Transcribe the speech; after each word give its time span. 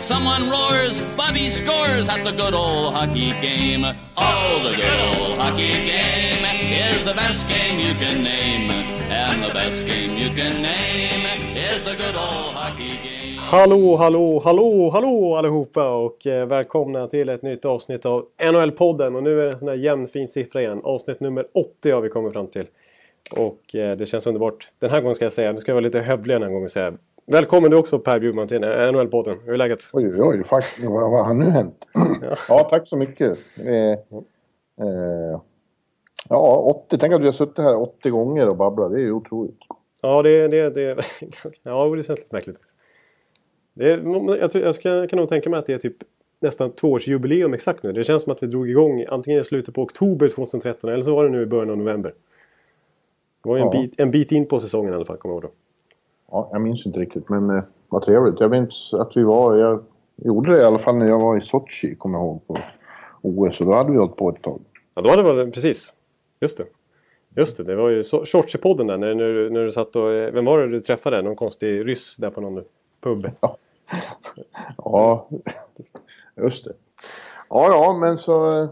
Someone 0.00 0.48
roars, 0.48 1.02
Bobby 1.16 1.50
scores 1.50 2.08
at 2.08 2.24
the 2.24 2.30
good 2.30 2.54
old 2.54 2.94
hockey 2.94 3.32
game. 3.42 3.84
Oh, 4.16 4.60
the 4.62 4.76
good 4.76 5.00
old 5.00 5.38
hockey 5.38 5.72
game 5.72 6.44
is 6.94 7.04
the 7.04 7.14
best 7.14 7.48
game 7.48 7.80
you 7.80 7.94
can 7.94 8.22
name. 8.22 8.70
And 9.10 9.42
the 9.42 9.52
best 9.52 9.84
game 9.86 10.16
you 10.16 10.28
can 10.30 10.62
name 10.62 11.26
is 11.56 11.82
the 11.84 11.96
good 11.96 12.14
old 12.14 12.54
hockey 12.54 12.98
game. 13.02 13.38
Hallå, 13.38 13.96
hallå, 13.96 14.40
hallå, 14.44 14.90
hallå 14.90 15.36
allihopa 15.36 15.90
och 15.90 16.26
eh, 16.26 16.46
välkomna 16.46 17.06
till 17.06 17.28
ett 17.28 17.42
nytt 17.42 17.64
avsnitt 17.64 18.06
av 18.06 18.26
NHL-podden. 18.38 19.16
Och 19.16 19.22
nu 19.22 19.40
är 19.40 19.44
det 19.44 19.52
en 19.52 19.58
sån 19.58 19.68
här 19.68 19.76
jämn 19.76 20.08
fin 20.08 20.28
siffra 20.28 20.60
igen. 20.60 20.80
Avsnitt 20.84 21.20
nummer 21.20 21.46
80 21.54 21.90
har 21.90 22.00
vi 22.00 22.08
kommit 22.08 22.32
fram 22.32 22.46
till. 22.46 22.66
Och 23.30 23.74
eh, 23.74 23.96
det 23.96 24.06
känns 24.06 24.26
underbart. 24.26 24.68
Den 24.78 24.90
här 24.90 25.00
gången 25.00 25.14
ska 25.14 25.24
jag 25.24 25.32
säga, 25.32 25.52
nu 25.52 25.60
ska 25.60 25.70
jag 25.70 25.74
vara 25.74 25.84
lite 25.84 26.00
hövlig 26.00 26.34
den 26.34 26.42
här 26.42 26.50
gången 26.50 26.64
och 26.64 26.70
säga 26.70 26.92
Välkommen 27.30 27.70
du 27.70 27.76
också 27.76 27.98
Per 27.98 28.20
Bjurman 28.20 28.48
till 28.48 28.58
NHL-podden. 28.64 29.36
Hur 29.44 29.52
är 29.52 29.56
läget? 29.56 29.78
Oj, 29.92 30.06
oj, 30.06 30.20
oj. 30.22 30.44
Faktiskt, 30.44 30.88
vad, 30.90 31.10
vad 31.10 31.26
har 31.26 31.34
nu 31.34 31.44
hänt? 31.44 31.88
Ja, 32.22 32.36
ja 32.48 32.66
tack 32.70 32.88
så 32.88 32.96
mycket. 32.96 33.38
Eh, 33.58 33.92
eh, 34.86 35.40
ja, 36.28 36.56
80. 36.86 36.98
Tänk 36.98 37.14
att 37.14 37.20
vi 37.20 37.24
har 37.24 37.32
suttit 37.32 37.58
här 37.58 37.80
80 37.80 38.10
gånger 38.10 38.48
och 38.48 38.56
babblat. 38.56 38.92
Det 38.92 38.98
är 38.98 39.04
ju 39.04 39.12
otroligt. 39.12 39.58
Ja, 40.02 40.22
det, 40.22 40.48
det, 40.48 40.70
det, 40.70 40.96
ja, 41.62 41.94
det 41.96 42.02
känns 42.02 42.18
lite 42.18 42.34
märkligt. 42.34 42.60
Det 43.74 43.88
jag, 44.40 44.54
jag 44.54 44.74
ska, 44.74 45.06
kan 45.06 45.18
nog 45.18 45.28
tänka 45.28 45.50
mig 45.50 45.58
att 45.58 45.66
det 45.66 45.72
är 45.72 45.78
typ 45.78 45.96
nästan 46.40 46.70
tvåårsjubileum 46.70 47.54
exakt 47.54 47.82
nu. 47.82 47.92
Det 47.92 48.04
känns 48.04 48.22
som 48.22 48.32
att 48.32 48.42
vi 48.42 48.46
drog 48.46 48.70
igång 48.70 49.04
antingen 49.08 49.40
i 49.40 49.44
slutet 49.44 49.74
på 49.74 49.82
oktober 49.82 50.28
2013 50.28 50.90
eller 50.90 51.04
så 51.04 51.14
var 51.14 51.24
det 51.24 51.30
nu 51.30 51.42
i 51.42 51.46
början 51.46 51.70
av 51.70 51.78
november. 51.78 52.14
Det 53.42 53.48
var 53.48 53.56
ju 53.56 53.62
en, 53.62 53.68
Ja. 53.72 53.80
bit, 53.80 54.00
en 54.00 54.10
bit 54.10 54.32
in 54.32 54.46
på 54.46 54.60
säsongen 54.60 54.92
i 54.92 54.96
alla 54.96 55.04
fall, 55.04 55.16
kommer 55.16 55.34
jag 55.34 55.44
ihåg 55.44 55.50
då. 55.50 55.56
Ja, 56.30 56.48
jag 56.52 56.60
minns 56.60 56.86
inte 56.86 56.98
riktigt, 57.00 57.28
men 57.28 57.50
eh, 57.50 57.62
vad 57.88 58.02
trevligt. 58.02 58.40
Jag 58.40 58.50
minns 58.50 58.94
att 58.94 59.16
vi 59.16 59.22
var... 59.22 59.56
Jag 59.56 59.84
gjorde 60.16 60.52
det 60.52 60.62
i 60.62 60.64
alla 60.64 60.78
fall 60.78 60.96
när 60.96 61.06
jag 61.08 61.18
var 61.18 61.36
i 61.36 61.40
Sochi, 61.40 61.94
kommer 61.94 62.18
jag 62.18 62.24
ihåg, 62.26 62.46
på 62.46 62.58
OS. 63.22 63.60
Och 63.60 63.66
då 63.66 63.72
hade 63.72 63.92
vi 63.92 63.98
hållit 63.98 64.16
på 64.16 64.28
ett 64.30 64.42
tag. 64.42 64.60
Ja, 64.96 65.02
då 65.02 65.10
hade 65.10 65.22
det 65.22 65.32
varit, 65.34 65.54
precis. 65.54 65.92
Just 66.40 66.58
det. 66.58 66.64
Just 67.36 67.56
det, 67.56 67.64
det 67.64 67.76
var 67.76 67.88
ju 67.88 68.02
Sochi-podden 68.02 68.86
där 68.88 68.98
när, 68.98 69.14
när, 69.14 69.50
när 69.50 69.64
du 69.64 69.70
satt 69.70 69.96
och... 69.96 70.12
eh, 70.12 70.32
Vem 70.32 70.44
var 70.44 70.58
det 70.58 70.68
du 70.68 70.80
träffade? 70.80 71.22
Någon 71.22 71.36
konstig 71.36 71.86
ryss 71.88 72.16
där 72.16 72.30
på 72.30 72.40
någon 72.40 72.64
pub? 73.00 73.30
Ja, 74.76 75.28
just 76.36 76.64
det. 76.64 76.70
Ja, 77.50 77.68
ja, 77.70 77.98
men 78.00 78.18
så... 78.18 78.68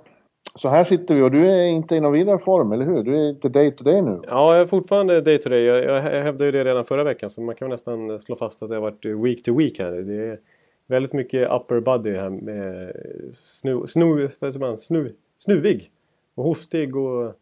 Så 0.56 0.68
här 0.68 0.84
sitter 0.84 1.14
vi 1.14 1.22
och 1.22 1.30
du 1.30 1.50
är 1.50 1.64
inte 1.64 1.94
i 1.94 2.00
någon 2.00 2.12
vidare 2.12 2.38
form, 2.38 2.72
eller 2.72 2.84
hur? 2.84 3.02
Du 3.02 3.16
är 3.16 3.28
inte 3.28 3.48
day 3.48 3.70
to 3.70 3.84
day 3.84 4.02
nu. 4.02 4.20
Ja, 4.28 4.52
jag 4.52 4.62
är 4.62 4.66
fortfarande 4.66 5.20
day 5.20 5.38
to 5.38 5.48
day. 5.48 5.62
Jag, 5.62 5.84
jag 5.84 6.00
hävdade 6.00 6.44
ju 6.44 6.52
det 6.52 6.64
redan 6.64 6.84
förra 6.84 7.04
veckan 7.04 7.30
så 7.30 7.40
man 7.40 7.54
kan 7.54 7.70
nästan 7.70 8.20
slå 8.20 8.36
fast 8.36 8.62
att 8.62 8.68
det 8.68 8.74
har 8.74 8.82
varit 8.82 9.04
week 9.04 9.42
to 9.42 9.58
week 9.58 9.78
här. 9.78 9.92
Det 9.92 10.14
är 10.14 10.38
väldigt 10.86 11.12
mycket 11.12 11.50
upper 11.50 11.80
body 11.80 12.16
här 12.16 12.30
med 12.30 12.92
snu, 13.32 13.86
snu, 13.86 14.30
man, 14.60 14.78
snu, 14.78 15.14
snuvig 15.38 15.90
och 16.34 16.44
hostig 16.44 16.96
och... 16.96 17.24
och 17.24 17.34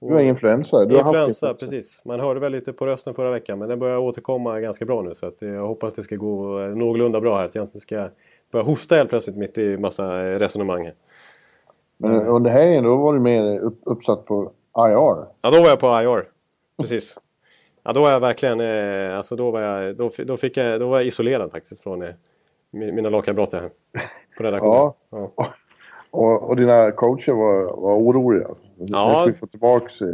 Du 0.00 0.12
har 0.12 0.20
influensa. 0.20 0.84
Du 0.84 0.94
har 0.94 1.02
haft 1.02 1.14
influensa, 1.14 1.54
precis. 1.54 2.02
Man 2.04 2.20
hörde 2.20 2.40
väl 2.40 2.52
lite 2.52 2.72
på 2.72 2.86
rösten 2.86 3.14
förra 3.14 3.30
veckan 3.30 3.58
men 3.58 3.68
den 3.68 3.78
börjar 3.78 3.98
återkomma 3.98 4.60
ganska 4.60 4.84
bra 4.84 5.02
nu 5.02 5.14
så 5.14 5.26
att 5.26 5.42
jag 5.42 5.66
hoppas 5.66 5.94
det 5.94 6.02
ska 6.02 6.16
gå 6.16 6.58
någorlunda 6.58 7.20
bra 7.20 7.36
här. 7.36 7.44
Att 7.44 7.54
jag 7.54 7.64
inte 7.64 7.80
ska 7.80 8.08
börja 8.52 8.64
hosta 8.64 8.94
helt 8.94 9.10
plötsligt 9.10 9.36
mitt 9.36 9.58
i 9.58 9.76
massa 9.78 10.22
resonemang. 10.22 10.84
här. 10.84 10.94
Men 11.98 12.26
under 12.26 12.50
helgen 12.50 12.84
då 12.84 12.96
var 12.96 13.12
du 13.14 13.20
mer 13.20 13.58
upp, 13.60 13.80
uppsatt 13.82 14.24
på 14.24 14.42
IR. 14.76 15.26
Ja, 15.42 15.50
då 15.50 15.50
var 15.62 15.68
jag 15.68 15.80
på 15.80 15.86
IR. 15.86 16.28
Precis. 16.80 17.14
Ja, 17.82 17.92
då 17.92 18.00
var 18.02 18.10
jag 18.10 18.20
verkligen... 18.20 18.60
Eh, 18.60 19.16
alltså 19.16 19.36
då 19.36 19.50
var 19.50 19.60
jag, 19.60 19.96
då, 19.96 20.10
då, 20.26 20.36
fick 20.36 20.56
jag, 20.56 20.80
då 20.80 20.88
var 20.88 20.96
jag 20.98 21.06
isolerad 21.06 21.50
faktiskt 21.50 21.80
från 21.82 22.02
eh, 22.02 22.08
mi- 22.72 22.92
mina 22.92 23.08
lagkamrater 23.10 23.60
här. 23.60 23.70
På 24.36 24.42
redaktionen. 24.42 24.74
Ja. 25.10 25.32
Ja. 25.36 25.46
Och, 26.10 26.42
och 26.48 26.56
dina 26.56 26.90
coacher 26.90 27.32
var, 27.32 27.80
var 27.80 27.94
oroliga. 27.96 28.48
Ja. 28.76 29.06
Nu 29.08 29.12
ska 29.14 29.24
vi 29.26 29.32
få 29.38 29.46
tillbaks 29.46 30.02
eh, 30.02 30.08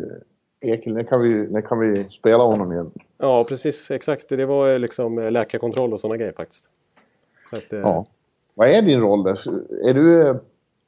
Ekel. 0.61 0.93
När 0.95 1.03
kan, 1.03 1.21
vi, 1.23 1.29
när 1.51 1.61
kan 1.61 1.79
vi 1.79 2.05
spela 2.05 2.45
honom 2.45 2.73
igen? 2.73 2.91
ja, 3.19 3.45
precis. 3.49 3.91
Exakt. 3.91 4.29
Det 4.29 4.47
var 4.47 4.79
liksom 4.79 5.19
eh, 5.19 5.31
läkarkontroll 5.31 5.93
och 5.93 6.01
sådana 6.01 6.17
grejer 6.17 6.33
faktiskt. 6.33 6.69
Så 7.51 7.57
att, 7.57 7.73
eh, 7.73 7.81
Ja. 7.81 8.07
Vad 8.55 8.69
är 8.69 8.83
din 8.83 9.01
roll 9.01 9.23
där? 9.23 9.39
Är 9.89 9.95
du... 9.95 10.39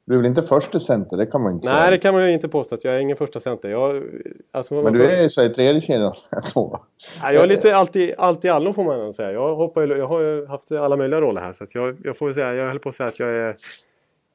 Du 0.07 0.13
är 0.13 0.17
väl 0.17 0.25
inte 0.25 0.43
första 0.43 0.79
center? 0.79 1.17
Det 1.17 1.25
kan 1.25 1.41
man 1.41 1.53
inte 1.53 1.67
Nej, 1.67 1.81
det 1.81 1.87
säga. 1.87 1.99
kan 1.99 2.13
man 2.13 2.25
ju 2.27 2.33
inte 2.33 2.47
påstå 2.49 2.75
att 2.75 2.83
jag 2.83 2.95
är 2.95 2.99
ingen 2.99 3.17
första 3.17 3.39
center. 3.39 3.69
Jag, 3.69 4.03
alltså, 4.51 4.73
Men 4.81 4.93
du 4.93 5.05
är 5.11 5.29
så 5.29 5.43
i 5.43 5.49
tredje 5.49 5.81
kedjan. 5.81 6.13
Så. 6.43 6.79
Ja, 7.21 7.31
jag 7.31 7.43
är 7.43 7.47
lite 7.47 7.75
allt 7.75 7.95
i, 7.95 8.13
allt 8.17 8.45
i 8.45 8.49
allo 8.49 8.73
får 8.73 8.83
man 8.83 9.13
säga. 9.13 9.31
Jag, 9.31 9.55
hoppar, 9.55 9.81
ju- 9.87 9.97
jag 9.97 10.07
har 10.07 10.21
ju 10.21 10.45
haft 10.45 10.71
alla 10.71 10.97
möjliga 10.97 11.21
roller 11.21 11.41
här. 11.41 11.53
Så 11.53 11.65
jag, 11.73 11.97
jag 12.03 12.17
får 12.17 12.33
säga, 12.33 12.53
jag 12.53 12.67
höll 12.67 12.79
på 12.79 12.89
att 12.89 12.95
säga 12.95 13.09
att 13.09 13.19
jag 13.19 13.29
är... 13.29 13.55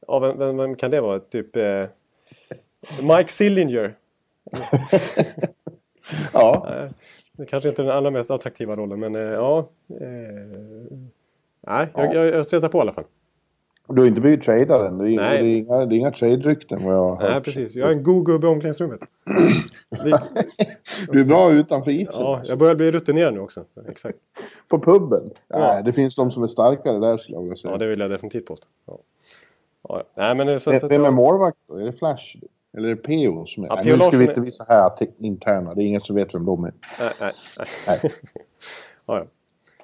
Ja, 0.07 0.19
vem, 0.19 0.39
vem, 0.39 0.57
vem 0.57 0.75
kan 0.77 0.91
det 0.91 1.01
vara? 1.01 1.19
Typ 1.21 1.57
eh, 1.57 1.85
Mike 3.03 3.33
Sillinger. 3.33 3.95
Ja. 6.33 6.69
Eh, 6.77 6.91
Det 7.37 7.47
kanske 7.47 7.69
inte 7.69 7.83
är 7.83 7.87
den 7.87 7.97
allra 7.97 8.11
mest 8.11 8.31
attraktiva 8.31 8.77
rollen 8.77 9.01
men 9.01 9.15
eh, 9.15 9.21
ja. 9.23 9.59
Eh, 10.01 10.07
nej, 11.67 11.87
jag, 11.95 12.07
Ja. 12.07 12.15
jag, 12.15 12.27
jag 12.27 12.47
stretar 12.47 12.69
på 12.69 12.79
i 12.79 12.81
alla 12.81 12.93
fall. 12.93 13.05
Du 13.89 14.01
har 14.01 14.09
inte 14.09 14.21
blivit 14.21 14.43
tradad 14.43 14.87
än. 14.87 14.99
Det 14.99 15.11
är, 15.13 15.17
Nej. 15.17 15.43
det 15.43 15.49
är 15.49 15.57
inga, 15.57 15.87
det 15.87 15.95
är 15.95 15.99
inga 15.99 16.11
trade-rykten 16.11 16.85
vad 16.85 16.95
jag 16.95 17.09
har 17.09 17.23
Nej, 17.23 17.33
hört. 17.33 17.45
precis. 17.45 17.77
Jag 17.77 17.89
är 17.89 17.93
en 17.93 18.03
god 18.03 18.27
gubbe 18.27 18.47
i 18.47 18.51
omklädningsrummet. 18.51 19.01
Du 21.13 21.21
är 21.21 21.25
bra 21.25 21.51
utanför 21.51 21.91
isen. 21.91 22.15
ja, 22.23 22.43
jag 22.45 22.59
börjar 22.59 22.75
bli 22.75 22.91
rutinerad 22.91 23.35
nu 23.35 23.41
också. 23.41 23.65
Exakt. 23.89 24.19
På 24.69 24.79
puben. 24.79 25.31
Ja. 25.49 25.59
Nej, 25.59 25.83
det 25.85 25.93
finns 25.93 26.15
de 26.15 26.31
som 26.31 26.43
är 26.43 26.47
starkare 26.47 26.99
där 26.99 27.19
skulle 27.19 27.37
jag 27.37 27.43
vilja 27.43 27.57
säga. 27.57 27.73
Ja, 27.73 27.79
det 27.79 27.87
vill 27.87 28.01
jag 28.01 28.11
definitivt 28.11 28.47
påstå. 28.47 28.67
Ja. 28.87 28.99
Ja, 29.89 30.03
nej, 30.17 30.35
men 30.35 30.47
det, 30.47 30.61
så, 30.61 30.79
så, 30.79 30.89
Vem 30.89 31.05
är 31.05 31.11
målvakt 31.11 31.59
då? 31.69 31.77
Är 31.77 31.85
det 31.85 31.93
Flash? 31.93 32.37
Eller 32.77 32.89
är 32.89 32.95
det 32.95 33.03
PO 33.03 33.47
som 33.47 33.65
är... 33.65 33.69
Ja, 33.69 33.97
nu 33.97 34.05
ska 34.05 34.17
vi 34.17 34.29
inte 34.29 34.41
visa 34.41 34.65
här 34.69 34.91
interna. 35.19 35.75
Det 35.75 35.83
är 35.83 35.87
ingen 35.87 36.01
som 36.01 36.17
vet 36.17 36.35
vem 36.35 36.45
de 36.45 36.65
är. 36.65 36.73
nej, 36.99 37.13
nej, 37.21 37.33
nej. 37.59 37.67
Nej. 37.89 38.01
ja, 39.07 39.19
ja. 39.19 39.25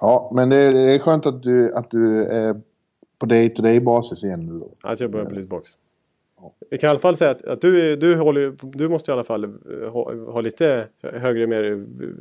Ja, 0.01 0.31
men 0.33 0.49
det 0.49 0.55
är, 0.55 0.71
det 0.71 0.79
är 0.79 0.99
skönt 0.99 1.25
att 1.25 1.43
du, 1.43 1.75
att 1.75 1.91
du 1.91 2.25
är 2.25 2.61
på 3.19 3.25
day-to-day 3.25 3.79
basis 3.79 4.23
igen. 4.23 4.63
Alltså 4.81 5.03
jag 5.03 5.11
börjar 5.11 5.25
bli 5.25 5.35
tillbaks. 5.41 5.69
Vi 6.69 6.77
kan 6.77 6.87
i 6.87 6.91
alla 6.91 6.99
fall 6.99 7.17
säga 7.17 7.31
att, 7.31 7.45
att 7.45 7.61
du, 7.61 7.95
du, 7.95 8.15
håller, 8.15 8.55
du 8.61 8.89
måste 8.89 9.11
i 9.11 9.13
alla 9.13 9.23
fall 9.23 9.43
eh, 9.43 9.89
ha, 9.91 10.13
ha 10.31 10.41
lite 10.41 10.87
högre 11.01 11.47
mer 11.47 11.63
eh, 11.71 11.77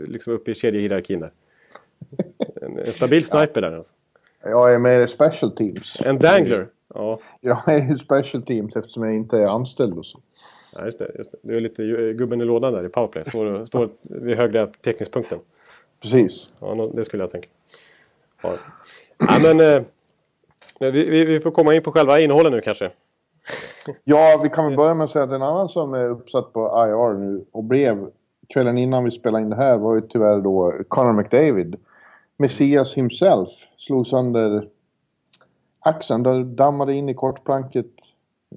liksom 0.08 0.32
uppe 0.32 0.50
i 0.50 0.54
kedjehierarkin 0.54 1.20
där. 1.20 1.31
En, 2.62 2.78
en 2.78 2.92
stabil 2.92 3.25
sniper 3.25 3.60
där 3.60 3.72
alltså. 3.72 3.94
Jag 4.42 4.75
är 4.75 4.78
med 4.78 5.03
i 5.03 5.08
special 5.08 5.56
teams. 5.56 5.97
En 6.04 6.19
dangler. 6.19 6.69
Ja, 6.94 7.19
Jag 7.41 7.69
är 7.69 7.94
i 7.94 7.98
special 7.98 8.42
teams 8.42 8.76
eftersom 8.76 9.03
jag 9.04 9.14
inte 9.14 9.38
är 9.38 9.47
anställd 9.47 9.98
och 9.98 10.06
så. 10.06 10.20
ja 10.76 10.84
just, 10.84 10.98
det, 10.98 11.10
just 11.19 11.32
det. 11.32 11.38
Du 11.42 11.56
är 11.56 11.60
lite 11.60 11.82
ju- 11.82 12.14
gubben 12.14 12.41
i 12.41 12.44
lådan 12.44 12.72
där 12.72 12.87
i 12.87 12.88
powerplay. 12.88 13.25
Står, 13.25 13.64
står 13.64 13.91
vid 14.03 14.37
högra 14.37 14.66
teckningspunkten. 14.66 15.38
Precis. 16.03 16.53
Ja, 16.60 16.91
det 16.94 17.04
skulle 17.04 17.22
jag 17.22 17.31
tänka. 17.31 17.48
Ja, 18.42 18.56
ja 19.19 19.38
men 19.42 19.84
men 20.78 20.93
vi, 20.93 21.11
vi, 21.11 21.25
vi 21.25 21.41
får 21.41 21.50
komma 21.50 21.75
in 21.75 21.83
på 21.83 21.93
själva 21.93 22.21
innehållet 22.21 22.53
nu 22.53 22.61
kanske. 22.61 22.91
Ja, 24.05 24.41
vi 24.43 24.49
kan 24.49 24.65
väl 24.65 24.77
börja 24.77 24.94
med 24.94 25.05
att 25.05 25.11
säga 25.11 25.25
att 25.25 25.31
en 25.31 25.43
annan 25.43 25.69
som 25.69 25.94
är 25.94 26.09
uppsatt 26.09 26.53
på 26.53 26.61
IR 26.61 27.19
nu 27.19 27.44
och 27.53 27.65
blev 27.65 28.11
kvällen 28.49 28.78
innan 28.78 29.05
vi 29.05 29.11
spelade 29.11 29.44
in 29.44 29.50
det 29.50 29.56
här 29.56 29.77
var 29.77 29.94
ju 29.94 30.00
tyvärr 30.00 30.41
då 30.41 30.75
Conor 30.88 31.12
McDavid. 31.12 31.76
Messias 32.37 32.94
himself 32.94 33.49
slog 33.76 34.06
sönder 34.06 34.69
axeln, 35.81 36.23
där 36.23 36.44
dammade 36.44 36.94
in 36.94 37.08
i 37.08 37.14
kortplanket 37.14 37.91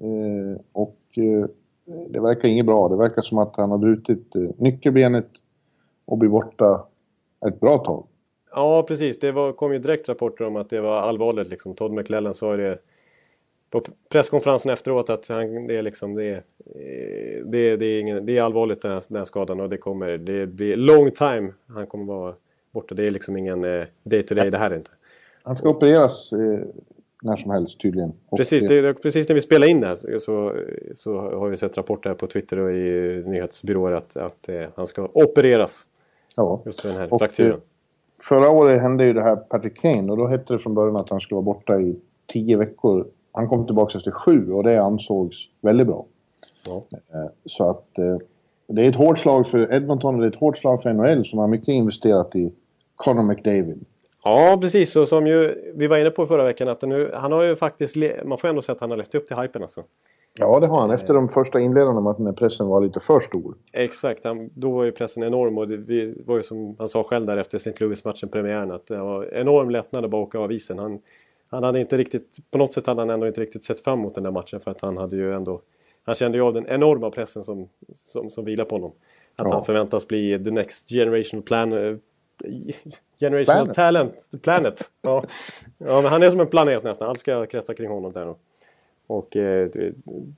eh, 0.00 0.60
och 0.72 0.98
eh, 1.16 1.46
det 2.08 2.20
verkar 2.20 2.48
inget 2.48 2.66
bra. 2.66 2.88
Det 2.88 2.96
verkar 2.96 3.22
som 3.22 3.38
att 3.38 3.56
han 3.56 3.70
har 3.70 3.78
brutit 3.78 4.36
eh, 4.36 4.42
nyckelbenet 4.56 5.28
och 6.04 6.18
blir 6.18 6.30
borta 6.30 6.86
ett 7.46 7.60
bra 7.60 7.78
tag. 7.78 8.06
Ja, 8.54 8.82
precis. 8.82 9.18
Det 9.18 9.32
var, 9.32 9.52
kom 9.52 9.72
ju 9.72 9.78
direkt 9.78 10.08
rapporter 10.08 10.44
om 10.44 10.56
att 10.56 10.70
det 10.70 10.80
var 10.80 11.00
allvarligt. 11.00 11.48
Liksom. 11.48 11.74
Todd 11.74 11.92
McLellan 11.92 12.34
sa 12.34 12.56
ju 12.56 12.62
det 12.62 12.78
på 13.70 13.82
presskonferensen 14.08 14.72
efteråt 14.72 15.10
att 15.10 15.28
han, 15.28 15.66
det, 15.66 15.76
är 15.76 15.82
liksom, 15.82 16.14
det, 16.14 16.24
är, 16.24 16.36
eh, 16.74 17.44
det, 17.44 17.76
det, 17.76 17.86
är 17.86 18.00
ingen, 18.00 18.26
det 18.26 18.38
är 18.38 18.42
allvarligt 18.42 18.82
den 18.82 18.92
här, 18.92 19.02
den 19.08 19.16
här 19.16 19.24
skadan 19.24 19.60
och 19.60 19.68
det 19.68 19.76
kommer 19.76 20.18
det 20.18 20.46
blir 20.46 20.76
long 20.76 21.10
time 21.10 21.52
han 21.66 21.86
kommer 21.86 22.04
vara 22.04 22.34
borta. 22.70 22.94
Det 22.94 23.06
är 23.06 23.10
liksom 23.10 23.36
ingen 23.36 23.64
eh, 23.64 23.84
day 24.02 24.22
to 24.22 24.34
day 24.34 24.50
det 24.50 24.58
här 24.58 24.70
är 24.70 24.76
inte. 24.76 24.90
Han 25.42 25.56
ska 25.56 25.68
opereras 25.68 26.32
eh, 26.32 26.60
när 27.22 27.36
som 27.36 27.50
helst 27.50 27.80
tydligen. 27.80 28.12
Precis, 28.36 28.64
eh, 28.64 28.82
det, 28.82 28.94
precis 28.94 29.28
när 29.28 29.34
vi 29.34 29.40
spelar 29.40 29.66
in 29.66 29.80
det 29.80 29.86
här 29.86 29.96
så, 29.96 30.20
så, 30.20 30.54
så 30.94 31.18
har 31.18 31.48
vi 31.48 31.56
sett 31.56 31.76
rapporter 31.76 32.10
här 32.10 32.14
på 32.14 32.26
Twitter 32.26 32.58
och 32.58 32.72
i 32.72 33.22
nyhetsbyråer 33.26 33.92
att, 33.92 34.16
att 34.16 34.48
eh, 34.48 34.62
han 34.74 34.86
ska 34.86 35.08
opereras. 35.12 35.86
Ja. 36.36 36.62
Just 36.66 36.80
för 36.80 36.88
den 36.88 36.98
här 36.98 37.12
Och, 37.12 37.20
frakturen. 37.20 37.50
eh, 37.52 37.58
Förra 38.22 38.50
året 38.50 38.82
hände 38.82 39.04
ju 39.04 39.12
det 39.12 39.22
här 39.22 39.36
Patrick 39.36 39.80
Kane 39.80 40.12
och 40.12 40.16
då 40.16 40.26
hette 40.26 40.52
det 40.52 40.58
från 40.58 40.74
början 40.74 40.96
att 40.96 41.10
han 41.10 41.20
skulle 41.20 41.36
vara 41.36 41.44
borta 41.44 41.80
i 41.80 41.96
tio 42.32 42.56
veckor. 42.56 43.06
Han 43.32 43.48
kom 43.48 43.66
tillbaka 43.66 43.98
efter 43.98 44.10
sju 44.10 44.52
och 44.52 44.62
det 44.64 44.82
ansågs 44.82 45.36
väldigt 45.60 45.86
bra. 45.86 46.06
Ja. 46.66 46.82
Eh, 46.92 47.30
Så 47.46 47.70
att 47.70 47.98
eh, 47.98 48.16
det 48.66 48.82
är 48.82 48.88
ett 48.88 48.96
hårt 48.96 49.18
slag 49.18 49.46
för 49.48 49.74
Edmonton 49.74 50.14
och 50.14 50.20
det 50.20 50.26
är 50.26 50.30
ett 50.30 50.36
hårt 50.36 50.58
slag 50.58 50.82
för 50.82 50.92
NHL 50.92 51.24
som 51.24 51.38
har 51.38 51.48
mycket 51.48 51.68
investerat 51.68 52.36
i 52.36 52.52
Connor 52.96 53.22
McDavid. 53.22 53.84
Ja, 54.24 54.58
precis. 54.60 54.96
Och 54.96 55.08
som 55.08 55.26
ju 55.26 55.54
vi 55.74 55.86
var 55.86 55.98
inne 55.98 56.10
på 56.10 56.26
förra 56.26 56.44
veckan 56.44 56.68
att 56.68 56.82
nu, 56.82 57.10
han 57.14 57.32
har 57.32 57.42
ju 57.42 57.56
faktiskt... 57.56 57.96
Man 58.24 58.38
får 58.38 58.48
ändå 58.48 58.62
säga 58.62 58.74
att 58.74 58.80
han 58.80 58.90
har 58.90 58.96
levt 58.96 59.14
upp 59.14 59.26
till 59.26 59.36
hypen 59.36 59.62
alltså. 59.62 59.82
Ja, 60.34 60.60
det 60.60 60.66
har 60.66 60.80
han. 60.80 60.90
Efter 60.90 61.14
de 61.14 61.28
första 61.28 61.58
att 61.58 62.16
den 62.16 62.26
här 62.26 62.32
pressen 62.32 62.68
var 62.68 62.80
lite 62.80 63.00
för 63.00 63.20
stor. 63.20 63.54
Exakt, 63.72 64.24
han, 64.24 64.50
då 64.54 64.70
var 64.70 64.84
ju 64.84 64.92
pressen 64.92 65.22
enorm 65.22 65.58
och 65.58 65.68
det 65.68 65.76
vi, 65.76 66.22
var 66.26 66.36
ju 66.36 66.42
som 66.42 66.76
han 66.78 66.88
sa 66.88 67.02
själv 67.02 67.26
där 67.26 67.36
efter 67.36 67.56
St. 67.56 67.72
Louis-matchen, 67.80 68.28
premiären, 68.28 68.70
att 68.70 68.86
det 68.86 68.98
var 68.98 69.34
enorm 69.34 69.70
lättnad 69.70 70.04
att 70.04 70.10
bara 70.10 70.22
åka 70.22 70.38
av 70.38 70.52
isen. 70.52 70.78
Han, 70.78 71.00
han 71.48 71.62
hade 71.62 71.80
inte 71.80 71.96
riktigt, 71.96 72.36
på 72.50 72.58
något 72.58 72.72
sätt 72.72 72.86
hade 72.86 73.00
han 73.00 73.10
ändå 73.10 73.26
inte 73.26 73.40
riktigt 73.40 73.64
sett 73.64 73.80
fram 73.80 73.98
emot 73.98 74.14
den 74.14 74.24
där 74.24 74.30
matchen 74.30 74.60
för 74.60 74.70
att 74.70 74.80
han 74.80 74.96
hade 74.96 75.16
ju 75.16 75.34
ändå, 75.34 75.60
han 76.04 76.14
kände 76.14 76.38
ju 76.38 76.44
av 76.44 76.52
den 76.52 76.66
enorma 76.66 77.10
pressen 77.10 77.44
som, 77.44 77.68
som, 77.94 78.30
som 78.30 78.44
vilar 78.44 78.64
på 78.64 78.74
honom. 78.74 78.92
Att 79.36 79.46
Ja. 79.48 79.54
han 79.54 79.64
förväntas 79.64 80.08
bli 80.08 80.44
the 80.44 80.50
next 80.50 80.88
generational 80.88 81.42
plan, 81.42 81.72
eh, 81.72 81.96
generational 83.20 83.44
Planet. 83.64 83.74
talent, 83.74 84.30
planet. 84.42 84.90
Ja. 85.02 85.24
ja, 85.78 86.00
men 86.02 86.10
han 86.10 86.22
är 86.22 86.30
som 86.30 86.40
en 86.40 86.46
planet 86.46 86.84
nästan, 86.84 87.08
allt 87.08 87.18
ska 87.18 87.46
kretsa 87.46 87.74
kring 87.74 87.90
honom 87.90 88.12
där. 88.12 88.24
då. 88.24 88.36
Och 89.12 89.36
eh, 89.36 89.68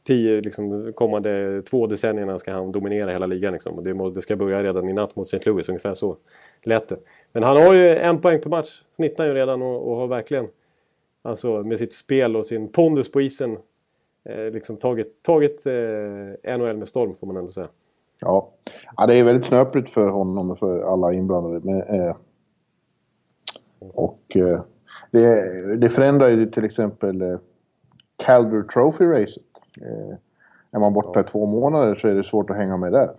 tio 0.02 0.40
liksom, 0.40 0.92
kommande 0.92 1.62
två 1.62 1.86
decennierna 1.86 2.38
ska 2.38 2.52
han 2.52 2.72
dominera 2.72 3.10
hela 3.10 3.26
ligan. 3.26 3.52
Liksom. 3.52 3.74
Och 3.74 3.82
det, 3.82 3.94
må, 3.94 4.10
det 4.10 4.22
ska 4.22 4.36
börja 4.36 4.62
redan 4.62 4.88
i 4.88 4.92
natt 4.92 5.16
mot 5.16 5.26
St. 5.26 5.50
Louis, 5.50 5.68
ungefär 5.68 5.94
så 5.94 6.16
lät 6.62 6.88
det. 6.88 6.96
Men 7.32 7.42
han 7.42 7.56
har 7.56 7.74
ju 7.74 7.96
en 7.96 8.20
poäng 8.20 8.40
per 8.40 8.50
match, 8.50 8.82
snittar 8.96 9.26
ju 9.26 9.34
redan 9.34 9.62
och, 9.62 9.90
och 9.90 9.96
har 9.96 10.06
verkligen, 10.06 10.48
alltså 11.22 11.62
med 11.62 11.78
sitt 11.78 11.92
spel 11.92 12.36
och 12.36 12.46
sin 12.46 12.68
pondus 12.68 13.12
på 13.12 13.20
isen, 13.20 13.58
eh, 14.24 14.50
liksom 14.52 14.76
tagit, 14.76 15.22
tagit 15.22 15.66
eh, 15.66 16.56
NHL 16.58 16.76
med 16.76 16.88
storm 16.88 17.14
får 17.14 17.26
man 17.26 17.36
ändå 17.36 17.50
säga. 17.50 17.68
Ja. 18.20 18.50
ja, 18.96 19.06
det 19.06 19.14
är 19.14 19.24
väldigt 19.24 19.46
snöpligt 19.46 19.90
för 19.90 20.08
honom 20.08 20.50
och 20.50 20.58
för 20.58 20.92
alla 20.92 21.12
inblandade. 21.12 21.60
Men, 21.62 21.82
eh, 21.82 22.16
och 23.78 24.36
eh, 24.36 24.60
det, 25.10 25.76
det 25.76 25.88
förändrar 25.88 26.28
ju 26.28 26.46
till 26.46 26.64
exempel 26.64 27.22
eh, 27.22 27.38
Calder 28.16 28.62
Trophy-racet. 28.62 29.42
Eh, 29.80 30.16
är 30.70 30.78
man 30.78 30.92
borta 30.92 31.20
i 31.20 31.22
två 31.22 31.46
månader 31.46 31.94
så 31.94 32.08
är 32.08 32.14
det 32.14 32.24
svårt 32.24 32.50
att 32.50 32.56
hänga 32.56 32.76
med 32.76 32.92
där. 32.92 33.10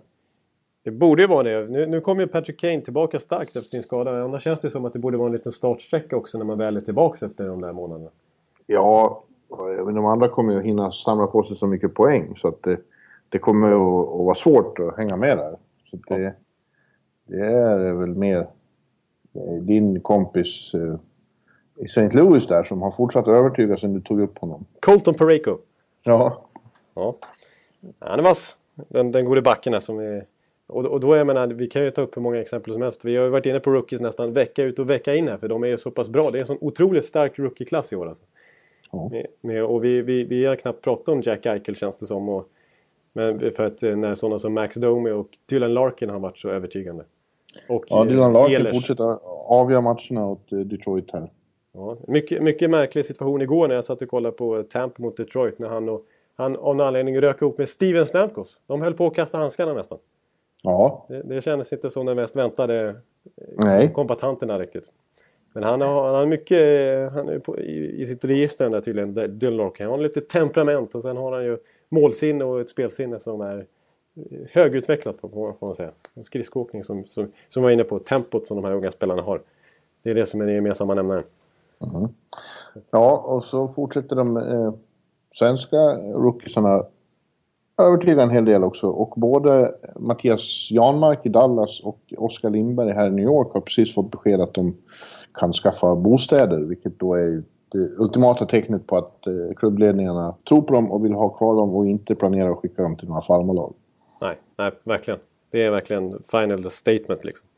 Det 0.82 0.90
borde 0.90 1.22
ju 1.22 1.28
vara 1.28 1.42
det. 1.42 1.68
Nu, 1.68 1.86
nu 1.86 2.00
kommer 2.00 2.22
ju 2.22 2.28
Patrick 2.28 2.60
Kane 2.60 2.80
tillbaka 2.80 3.18
starkt 3.18 3.56
efter 3.56 3.70
sin 3.70 3.82
skada. 3.82 4.24
Annars 4.24 4.42
känns 4.42 4.60
det 4.60 4.70
som 4.70 4.84
att 4.84 4.92
det 4.92 4.98
borde 4.98 5.18
vara 5.18 5.26
en 5.26 5.32
liten 5.32 5.52
startsträcka 5.52 6.16
också 6.16 6.38
när 6.38 6.44
man 6.44 6.58
väl 6.58 6.76
är 6.76 6.80
tillbaka 6.80 7.26
efter 7.26 7.48
de 7.48 7.60
där 7.60 7.72
månaderna. 7.72 8.10
Ja, 8.66 9.24
men 9.84 9.94
de 9.94 10.06
andra 10.06 10.28
kommer 10.28 10.52
ju 10.52 10.62
hinna 10.62 10.92
samla 10.92 11.26
på 11.26 11.42
sig 11.42 11.56
så 11.56 11.66
mycket 11.66 11.94
poäng 11.94 12.36
så 12.36 12.48
att 12.48 12.62
det, 12.62 12.78
det 13.28 13.38
kommer 13.38 13.68
att, 13.68 14.08
att 14.08 14.24
vara 14.24 14.34
svårt 14.34 14.78
att 14.78 14.96
hänga 14.96 15.16
med 15.16 15.38
där. 15.38 15.56
Så 15.90 15.96
det, 15.96 16.34
det 17.26 17.46
är 17.46 17.92
väl 17.92 18.14
mer 18.14 18.48
eh, 19.34 19.62
din 19.62 20.00
kompis 20.00 20.74
eh, 20.74 20.96
i 21.76 21.84
St. 21.84 22.08
Louis 22.08 22.46
där 22.46 22.64
som 22.64 22.82
har 22.82 22.90
fortsatt 22.90 23.28
att 23.28 23.34
övertyga 23.34 23.76
sen 23.76 23.94
du 23.94 24.00
tog 24.00 24.20
upp 24.20 24.38
honom. 24.38 24.64
Colton 24.80 25.14
Pareko. 25.14 25.58
Ja, 26.02 26.46
Ja. 26.96 27.16
Han 27.98 28.18
är 28.18 28.22
vass. 28.22 28.56
Den, 28.74 29.12
den 29.12 29.24
gode 29.24 29.42
backen 29.42 29.72
här 29.72 29.80
som 29.80 29.98
är... 29.98 30.26
Och, 30.66 30.84
och 30.84 31.00
då, 31.00 31.16
jag 31.16 31.26
menar, 31.26 31.46
vi 31.46 31.66
kan 31.66 31.84
ju 31.84 31.90
ta 31.90 32.02
upp 32.02 32.16
hur 32.16 32.22
många 32.22 32.40
exempel 32.40 32.72
som 32.72 32.82
helst. 32.82 33.04
Vi 33.04 33.16
har 33.16 33.24
ju 33.24 33.30
varit 33.30 33.46
inne 33.46 33.60
på 33.60 33.70
rookies 33.70 34.00
nästan 34.00 34.32
vecka 34.32 34.62
ut 34.62 34.78
och 34.78 34.90
vecka 34.90 35.14
in 35.14 35.28
här. 35.28 35.36
För 35.36 35.48
de 35.48 35.62
är 35.62 35.68
ju 35.68 35.78
så 35.78 35.90
pass 35.90 36.08
bra. 36.08 36.30
Det 36.30 36.38
är 36.38 36.40
en 36.40 36.46
sån 36.46 36.58
otroligt 36.60 37.04
stark 37.04 37.38
rookie-klass 37.38 37.92
i 37.92 37.96
år 37.96 38.08
alltså. 38.08 38.24
Ja. 38.92 39.08
Med, 39.08 39.26
med, 39.40 39.64
och 39.64 39.84
vi, 39.84 40.02
vi, 40.02 40.24
vi 40.24 40.44
har 40.44 40.56
knappt 40.56 40.82
pratat 40.82 41.08
om 41.08 41.20
Jack 41.24 41.46
Eichel 41.46 41.76
känns 41.76 41.96
det 41.96 42.06
som. 42.06 42.28
Och, 42.28 42.48
men 43.12 43.52
för 43.52 43.66
att 43.66 43.82
eh, 43.82 43.96
när 43.96 44.14
sådana 44.14 44.38
som 44.38 44.54
Max 44.54 44.76
Domi 44.76 45.10
och 45.10 45.28
Dylan 45.46 45.74
Larkin 45.74 46.10
har 46.10 46.18
varit 46.18 46.38
så 46.38 46.48
övertygande. 46.48 47.04
Och 47.68 47.84
ja 47.88 48.02
eh, 48.02 48.08
Dylan 48.08 48.32
Larkin 48.32 48.56
Ehlers. 48.56 48.76
fortsätter 48.76 49.18
avgöra 49.46 49.80
matcherna 49.80 50.26
åt 50.26 50.52
eh, 50.52 50.58
Detroit 50.58 51.10
här. 51.12 51.30
Ja, 51.76 51.96
mycket, 52.06 52.42
mycket 52.42 52.70
märklig 52.70 53.04
situation 53.04 53.42
igår 53.42 53.68
när 53.68 53.74
jag 53.74 53.84
satt 53.84 54.02
och 54.02 54.08
kollade 54.08 54.36
på 54.36 54.62
Tampa 54.62 55.02
mot 55.02 55.16
Detroit. 55.16 55.58
När 55.58 55.68
han, 55.68 55.88
och, 55.88 56.02
han 56.34 56.56
av 56.56 56.76
någon 56.76 56.86
anledning 56.86 57.20
rök 57.20 57.42
ihop 57.42 57.58
med 57.58 57.68
Steven 57.68 58.06
Stamkos. 58.06 58.58
De 58.66 58.82
höll 58.82 58.94
på 58.94 59.06
att 59.06 59.14
kasta 59.14 59.38
handskarna 59.38 59.74
nästan. 59.74 59.98
Ja, 60.62 61.06
Det, 61.08 61.22
det 61.22 61.40
kändes 61.40 61.72
inte 61.72 61.90
som 61.90 62.06
den 62.06 62.16
mest 62.16 62.36
väntade 62.36 62.96
nej. 63.56 63.92
kombatanterna 63.92 64.58
riktigt. 64.58 64.88
Men 65.52 65.62
han 65.62 65.80
har, 65.80 66.06
han 66.06 66.14
har 66.14 66.26
mycket 66.26 66.58
han 67.12 67.28
är 67.28 67.38
på, 67.38 67.58
i, 67.58 68.00
i 68.00 68.06
sitt 68.06 68.24
register 68.24 68.70
där 68.70 68.80
tydligen, 68.80 69.38
Dylan 69.38 69.56
Larkin. 69.56 69.86
Han 69.86 69.92
har 69.92 70.02
lite 70.02 70.20
temperament 70.20 70.94
och 70.94 71.02
sen 71.02 71.16
har 71.16 71.32
han 71.32 71.44
ju 71.44 71.58
målsinne 71.88 72.44
och 72.44 72.60
ett 72.60 72.68
spelsinne 72.68 73.20
som 73.20 73.40
är 73.40 73.56
eh, 74.14 74.38
högutvecklat 74.50 75.16
får 75.20 75.56
man 75.60 75.74
säga. 75.74 75.90
Skridskoåkning 76.22 76.84
som, 76.84 77.06
som, 77.06 77.32
som 77.48 77.62
var 77.62 77.70
inne 77.70 77.84
på, 77.84 77.98
tempot 77.98 78.46
som 78.46 78.56
de 78.56 78.64
här 78.64 78.74
unga 78.74 78.90
spelarna 78.90 79.22
har. 79.22 79.40
Det 80.02 80.10
är 80.10 80.14
det 80.14 80.26
som 80.26 80.40
är 80.40 80.46
den 80.46 80.54
gemensamma 80.54 80.94
nämnaren. 80.94 81.24
Ja, 82.90 83.24
och 83.26 83.44
så 83.44 83.68
fortsätter 83.68 84.16
de 84.16 84.36
eh, 84.36 84.72
svenska 85.34 85.76
rookiesarna 86.14 86.84
övertyga 87.78 88.22
en 88.22 88.30
hel 88.30 88.44
del 88.44 88.64
också. 88.64 88.88
Och 88.88 89.14
både 89.16 89.74
Mattias 89.96 90.70
Janmark 90.70 91.26
i 91.26 91.28
Dallas 91.28 91.80
och 91.80 92.14
Oskar 92.16 92.50
Lindberg 92.50 92.92
här 92.92 93.06
i 93.06 93.10
New 93.10 93.24
York 93.24 93.52
har 93.52 93.60
precis 93.60 93.94
fått 93.94 94.10
besked 94.10 94.40
att 94.40 94.54
de 94.54 94.76
kan 95.34 95.52
skaffa 95.52 95.96
bostäder, 95.96 96.60
vilket 96.60 96.98
då 96.98 97.14
är 97.14 97.42
det 97.72 97.78
ultimata 97.98 98.44
tecknet 98.44 98.86
på 98.86 98.96
att 98.96 99.26
eh, 99.26 99.54
klubbledningarna 99.56 100.36
tror 100.48 100.62
på 100.62 100.74
dem 100.74 100.92
och 100.92 101.04
vill 101.04 101.14
ha 101.14 101.28
kvar 101.28 101.56
dem 101.56 101.74
och 101.74 101.86
inte 101.86 102.14
planerar 102.14 102.50
att 102.50 102.58
skicka 102.58 102.82
dem 102.82 102.96
till 102.96 103.08
några 103.08 103.22
farmarlag. 103.22 103.74
Nej, 104.20 104.36
nej, 104.58 104.72
verkligen. 104.84 105.20
Det 105.50 105.62
är 105.62 105.70
verkligen 105.70 106.22
final 106.30 106.70
statement 106.70 107.24
liksom. 107.24 107.48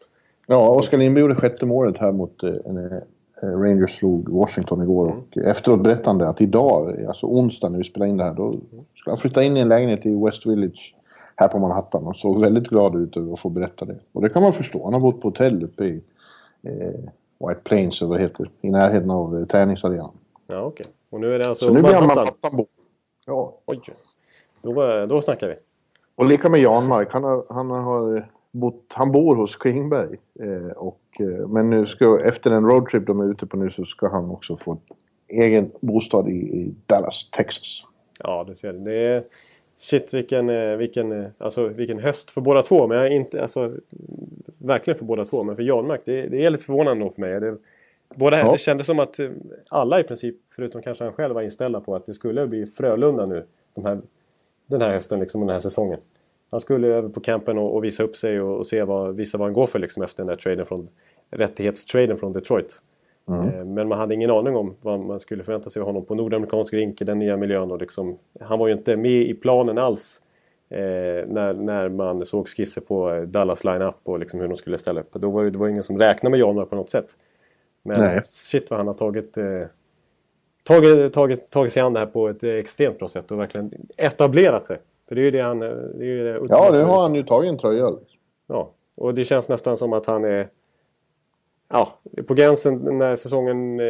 Ja, 0.46 0.68
Oskar 0.68 0.98
Lindberg 0.98 1.22
gjorde 1.22 1.34
sjätte 1.34 1.66
målet 1.66 1.98
här 1.98 2.12
mot 2.12 2.42
eh, 2.42 2.54
en, 2.64 2.92
eh, 2.92 2.98
Rangers 3.42 3.98
slog 3.98 4.28
Washington 4.28 4.82
igår 4.82 5.06
och 5.06 5.38
efteråt 5.38 5.82
berättade 5.82 6.24
han 6.24 6.30
att 6.30 6.40
idag, 6.40 7.04
alltså 7.08 7.26
onsdag 7.26 7.68
när 7.68 7.78
vi 7.78 7.84
spelar 7.84 8.06
in 8.06 8.16
det 8.16 8.24
här, 8.24 8.34
då 8.34 8.54
ska 8.96 9.10
han 9.10 9.18
flytta 9.18 9.42
in 9.42 9.56
i 9.56 9.60
en 9.60 9.68
lägenhet 9.68 10.06
i 10.06 10.24
West 10.24 10.46
Village 10.46 10.94
här 11.36 11.48
på 11.48 11.58
Manhattan 11.58 12.06
och 12.06 12.16
såg 12.16 12.40
väldigt 12.40 12.68
glad 12.68 12.96
ut 12.96 13.16
över 13.16 13.32
att 13.32 13.40
få 13.40 13.48
berätta 13.48 13.84
det. 13.84 13.96
Och 14.12 14.22
det 14.22 14.28
kan 14.28 14.42
man 14.42 14.52
förstå. 14.52 14.84
Han 14.84 14.92
har 14.92 15.00
bott 15.00 15.20
på 15.20 15.28
hotell 15.28 15.64
uppe 15.64 15.84
i 15.84 16.02
eh, 16.62 17.48
White 17.48 17.60
Plains, 17.64 18.00
eller 18.00 18.08
vad 18.08 18.18
det 18.18 18.22
heter, 18.22 18.50
i 18.60 18.70
närheten 18.70 19.10
av 19.10 19.38
eh, 19.38 19.46
träningsarenan. 19.46 20.10
Ja, 20.46 20.62
okej. 20.62 20.86
Och 21.10 21.20
nu 21.20 21.34
är 21.34 21.38
det 21.38 21.48
alltså 21.48 21.66
Så 21.66 21.72
nu 21.72 21.82
blir 21.82 21.92
han 21.92 22.06
Manhattan. 22.06 22.24
Manhattanbo. 22.24 22.66
Ja. 23.26 23.54
Oj, 23.66 23.80
då, 24.62 25.06
då 25.06 25.20
snackar 25.20 25.48
vi. 25.48 25.54
Och 26.14 26.26
lika 26.26 26.48
med 26.48 26.60
Janmark, 26.60 27.12
han 27.12 27.24
har, 27.24 27.44
han 27.48 27.70
har 27.70 28.28
bott, 28.52 28.84
han 28.88 29.12
bor 29.12 29.36
hos 29.36 29.56
Klingberg. 29.56 30.16
Eh, 30.40 30.72
och, 30.76 31.00
eh, 31.20 31.48
men 31.48 31.70
nu 31.70 31.86
ska, 31.86 32.20
efter 32.24 32.50
en 32.50 32.64
roadtrip 32.64 33.06
de 33.06 33.20
är 33.20 33.30
ute 33.30 33.46
på 33.46 33.56
nu 33.56 33.70
så 33.70 33.84
ska 33.84 34.08
han 34.08 34.30
också 34.30 34.56
få 34.56 34.72
en 34.72 35.42
egen 35.42 35.70
bostad 35.80 36.28
i, 36.28 36.32
i 36.32 36.74
Dallas, 36.86 37.30
Texas. 37.30 37.82
Ja, 38.24 38.44
du 38.48 38.54
ser. 38.54 38.72
Det 38.72 38.92
är... 38.94 39.24
Shit 39.80 40.14
vilken, 40.14 40.50
eh, 40.50 40.76
vilken, 40.76 41.12
eh, 41.12 41.30
alltså, 41.38 41.68
vilken 41.68 41.98
höst 41.98 42.30
för 42.30 42.40
båda 42.40 42.62
två. 42.62 42.86
Men 42.86 43.12
inte, 43.12 43.42
alltså, 43.42 43.74
verkligen 44.58 44.98
för 44.98 45.04
båda 45.04 45.24
två. 45.24 45.42
Men 45.42 45.56
för 45.56 45.62
Janmark, 45.62 46.00
det, 46.04 46.26
det 46.26 46.44
är 46.44 46.50
lite 46.50 46.64
förvånande 46.64 47.04
nog 47.04 47.14
för 47.14 47.20
mig. 47.20 47.40
Det, 47.40 47.56
båda 48.14 48.36
här, 48.36 48.44
Ja. 48.44 48.52
det 48.52 48.58
kändes 48.58 48.86
som 48.86 48.98
att 48.98 49.16
alla 49.68 50.00
i 50.00 50.02
princip, 50.04 50.36
förutom 50.56 50.82
kanske 50.82 51.04
han 51.04 51.12
själv, 51.12 51.34
var 51.34 51.42
inställda 51.42 51.80
på 51.80 51.94
att 51.94 52.06
det 52.06 52.14
skulle 52.14 52.46
bli 52.46 52.66
Frölunda 52.66 53.26
nu. 53.26 53.46
De 53.74 53.84
här, 53.84 54.00
den 54.66 54.80
här 54.80 54.90
hösten, 54.90 55.20
liksom, 55.20 55.40
den 55.40 55.50
här 55.50 55.60
säsongen. 55.60 55.98
Han 56.50 56.60
skulle 56.60 56.86
över 56.88 57.08
på 57.08 57.20
campen 57.20 57.58
och, 57.58 57.74
och 57.74 57.84
visa 57.84 58.02
upp 58.02 58.16
sig 58.16 58.40
och, 58.40 58.58
och 58.58 58.66
se 58.66 58.82
vad, 58.82 59.16
visa 59.16 59.38
vad 59.38 59.46
han 59.46 59.52
går 59.52 59.66
för 59.66 59.78
liksom, 59.78 60.02
efter 60.02 60.22
den 60.22 60.26
där 60.26 60.36
traden 60.36 60.66
från, 60.66 60.88
rättighetstraden 61.30 62.16
från 62.16 62.32
Detroit. 62.32 62.80
Eh, 63.28 63.64
Men 63.64 63.88
man 63.88 63.98
hade 63.98 64.14
ingen 64.14 64.30
aning 64.30 64.56
om 64.56 64.74
vad 64.82 65.00
man 65.00 65.20
skulle 65.20 65.44
förvänta 65.44 65.70
sig 65.70 65.80
av 65.80 65.86
honom 65.86 66.04
på 66.04 66.14
nordamerikansk 66.14 66.74
rink 66.74 67.00
i 67.00 67.04
den 67.04 67.18
nya 67.18 67.36
miljön. 67.36 67.70
Och 67.70 67.80
liksom, 67.80 68.18
han 68.40 68.58
var 68.58 68.68
ju 68.68 68.72
inte 68.74 68.96
med 68.96 69.22
i 69.22 69.34
planen 69.34 69.78
alls 69.78 70.22
eh, 70.70 70.78
när, 71.26 71.52
när 71.52 71.88
man 71.88 72.26
såg 72.26 72.48
skisser 72.48 72.80
på 72.80 73.12
eh, 73.12 73.22
Dallas 73.22 73.64
line-up 73.64 73.94
och 74.02 74.18
liksom 74.18 74.40
hur 74.40 74.48
de 74.48 74.56
skulle 74.56 74.78
ställa 74.78 75.00
upp. 75.00 75.12
Då 75.12 75.30
var 75.30 75.44
det, 75.44 75.50
det 75.50 75.58
var 75.58 75.68
ingen 75.68 75.82
som 75.82 75.98
räknade 75.98 76.30
med 76.30 76.40
Janmark 76.40 76.70
på 76.70 76.76
något 76.76 76.90
sätt. 76.90 77.06
Men 77.82 78.00
Nej. 78.00 78.20
shit 78.24 78.70
vad 78.70 78.78
han 78.78 78.86
har 78.86 78.94
tagit, 78.94 79.36
eh, 79.36 79.62
tagit, 80.62 81.12
tagit, 81.12 81.50
tagit 81.50 81.72
sig 81.72 81.82
an 81.82 81.92
det 81.92 81.98
här 81.98 82.06
på 82.06 82.28
ett 82.28 82.42
eh, 82.42 82.50
extremt 82.50 82.98
bra 82.98 83.08
sätt 83.08 83.30
och 83.30 83.38
verkligen 83.38 83.72
etablerat 83.96 84.66
sig. 84.66 84.78
För 85.08 85.14
det 85.14 85.20
är 85.20 85.24
ju 85.24 85.30
det 85.30 85.40
han... 85.40 85.58
Det 85.58 85.66
är 85.66 86.02
ju 86.02 86.24
det 86.24 86.40
Ja, 86.48 86.68
nu 86.72 86.82
har 86.82 87.00
han 87.00 87.14
ju 87.14 87.22
tagit 87.22 87.48
en 87.48 87.58
tröja. 87.58 87.92
Ja, 88.46 88.72
och 88.96 89.14
det 89.14 89.24
känns 89.24 89.48
nästan 89.48 89.76
som 89.76 89.92
att 89.92 90.06
han 90.06 90.24
är 90.24 90.48
ja, 91.68 91.98
på 92.26 92.34
gränsen 92.34 92.98
när 92.98 93.16
säsongen, 93.16 93.80
eh, 93.80 93.86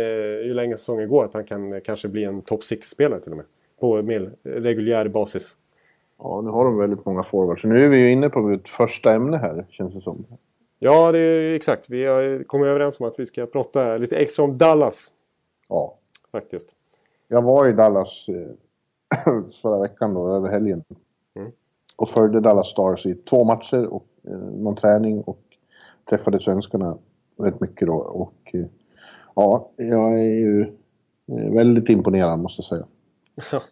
ju 0.47 0.55
längre 0.55 0.77
säsongen 0.77 1.09
går, 1.09 1.25
att 1.25 1.35
han 1.35 1.45
kan 1.45 1.81
kanske 1.81 2.09
bli 2.09 2.25
en 2.25 2.43
top 2.43 2.61
6-spelare 2.61 3.21
till 3.21 3.33
och 3.33 3.37
med. 3.37 3.47
På 3.81 4.03
mer 4.03 4.33
reguljär 4.43 5.09
basis. 5.09 5.57
Ja, 6.19 6.41
nu 6.41 6.51
har 6.51 6.65
de 6.65 6.79
väldigt 6.79 7.05
många 7.05 7.23
forwards. 7.23 7.65
Nu 7.65 7.85
är 7.85 7.89
vi 7.89 7.99
ju 7.99 8.13
inne 8.13 8.31
på 8.31 8.51
ett 8.51 8.69
första 8.69 9.13
ämne 9.13 9.37
här, 9.37 9.67
känns 9.71 9.95
det 9.95 10.01
som. 10.01 10.25
Ja, 10.79 11.13
det 11.13 11.19
är 11.19 11.55
exakt. 11.55 11.91
Vi 11.91 12.05
har 12.05 12.45
kommit 12.45 12.67
överens 12.67 13.01
om 13.01 13.07
att 13.07 13.19
vi 13.19 13.27
ska 13.27 13.47
prata 13.47 13.97
lite 13.97 14.17
extra 14.17 14.45
om 14.45 14.59
Dallas. 14.59 15.11
Ja. 15.69 15.95
Faktiskt. 16.33 16.69
Jag 17.29 17.43
var 17.43 17.69
i 17.69 17.73
Dallas 17.73 18.27
eh, 18.29 19.43
förra 19.63 19.79
veckan 19.79 20.15
då, 20.15 20.37
över 20.37 20.49
helgen. 20.49 20.85
Mm. 21.37 21.53
Och 21.97 22.09
följde 22.09 22.41
Dallas 22.41 22.69
Stars 22.69 23.07
i 23.07 23.15
två 23.15 23.45
matcher 23.45 23.87
och 23.87 24.07
eh, 24.29 24.39
någon 24.39 24.77
träning 24.77 25.23
och 25.23 25.41
träffade 26.11 26.41
svenskarna 26.41 26.99
rätt 27.39 27.61
mycket 27.61 27.89
då. 27.89 27.95
Och 27.95 28.51
eh, 28.53 28.65
ja, 29.35 29.71
jag 29.77 30.13
är 30.13 30.23
ju 30.23 30.63
eh, 31.27 31.53
väldigt 31.53 31.89
imponerad 31.89 32.39
måste 32.39 32.61
jag 32.61 32.67
säga. 32.67 32.87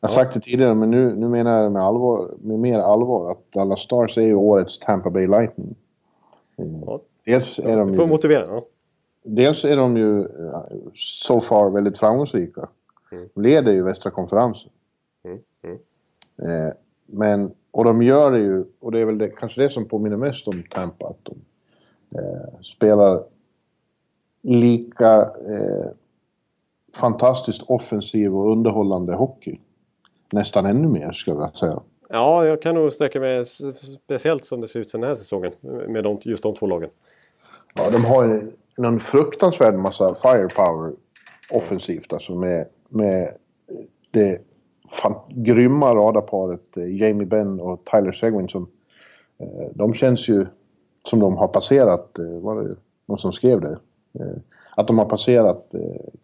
Jag 0.00 0.08
har 0.08 0.14
sagt 0.14 0.34
det 0.34 0.40
tidigare, 0.40 0.74
men 0.74 0.90
nu, 0.90 1.14
nu 1.14 1.28
menar 1.28 1.62
jag 1.62 1.72
med, 1.72 1.82
allvar, 1.82 2.34
med 2.38 2.58
mer 2.58 2.78
allvar 2.78 3.30
att 3.30 3.52
Dallas 3.52 3.80
Stars 3.80 4.18
är 4.18 4.22
ju 4.22 4.34
årets 4.34 4.78
Tampa 4.78 5.10
Bay 5.10 5.26
Lightning. 5.26 5.74
Eh, 6.56 6.66
Ja. 6.86 7.00
Dels 7.24 7.58
är 7.58 7.76
de 7.76 7.90
Du 7.90 7.96
får 7.96 8.04
ju, 8.04 8.10
motivera. 8.10 8.46
Ja. 8.46 8.64
dels 9.22 9.64
är 9.64 9.76
de 9.76 9.96
ju 9.96 10.20
eh, 10.20 10.62
so 10.94 11.40
far 11.40 11.70
väldigt 11.70 11.98
framgångsrika. 11.98 12.68
Mm. 13.12 13.28
De 13.34 13.42
leder 13.42 13.72
ju 13.72 13.82
västra 13.82 14.10
konferensen. 14.10 14.70
Mm, 15.24 15.38
mm. 15.62 15.78
Eh, 16.42 16.72
men, 17.06 17.52
och 17.70 17.84
de 17.84 18.02
gör 18.02 18.30
det 18.30 18.38
ju, 18.38 18.64
och 18.80 18.92
det 18.92 18.98
är 19.00 19.04
väl 19.04 19.18
det, 19.18 19.28
kanske 19.28 19.62
det 19.62 19.70
som 19.70 19.88
påminner 19.88 20.16
mest 20.16 20.48
om 20.48 20.62
Tampa, 20.70 21.06
att 21.06 21.18
de 21.22 21.36
eh, 22.18 22.60
spelar 22.62 23.24
lika 24.42 25.20
eh, 25.22 25.90
fantastiskt 26.96 27.62
offensiv 27.62 28.36
och 28.36 28.52
underhållande 28.52 29.14
hockey. 29.14 29.58
Nästan 30.32 30.66
ännu 30.66 30.88
mer 30.88 31.12
skulle 31.12 31.36
jag 31.36 31.56
säga. 31.56 31.82
ja, 32.08 32.46
jag 32.46 32.62
kan 32.62 32.74
nog 32.74 32.92
sträcka 32.92 33.20
mig 33.20 33.44
speciellt 33.44 34.44
som 34.44 34.60
det 34.60 34.68
ser 34.68 34.80
ut 34.80 34.92
den 34.92 35.02
här 35.02 35.14
säsongen. 35.14 35.52
Med 35.88 36.04
de, 36.04 36.18
just 36.22 36.42
de 36.42 36.54
två 36.54 36.66
lagen. 36.66 36.90
Ja, 37.74 37.90
de 37.90 38.04
har 38.04 38.24
ju 38.24 38.52
en 38.76 39.00
fruktansvärd 39.00 39.74
massa 39.74 40.14
firepower 40.14 40.92
offensivt. 41.50 42.12
Alltså 42.12 42.34
med, 42.34 42.66
med 42.88 43.34
det 44.10 44.40
fan, 44.88 45.14
grymma 45.28 45.94
radarparet 45.94 46.76
eh, 46.76 46.96
Jamie 46.96 47.26
Benn 47.26 47.60
och 47.60 47.84
Tyler 47.84 48.12
Seguin 48.12 48.48
som... 48.48 48.68
Eh, 49.38 49.68
de 49.74 49.94
känns 49.94 50.28
ju 50.28 50.46
som 51.04 51.20
de 51.20 51.36
har 51.36 51.48
passerat, 51.48 52.18
eh, 52.18 52.40
var 52.40 52.62
det 52.62 52.76
någon 53.06 53.18
som 53.18 53.32
skrev 53.32 53.60
det? 53.60 53.78
Att 54.76 54.86
de 54.86 54.98
har 54.98 55.04
passerat 55.04 55.74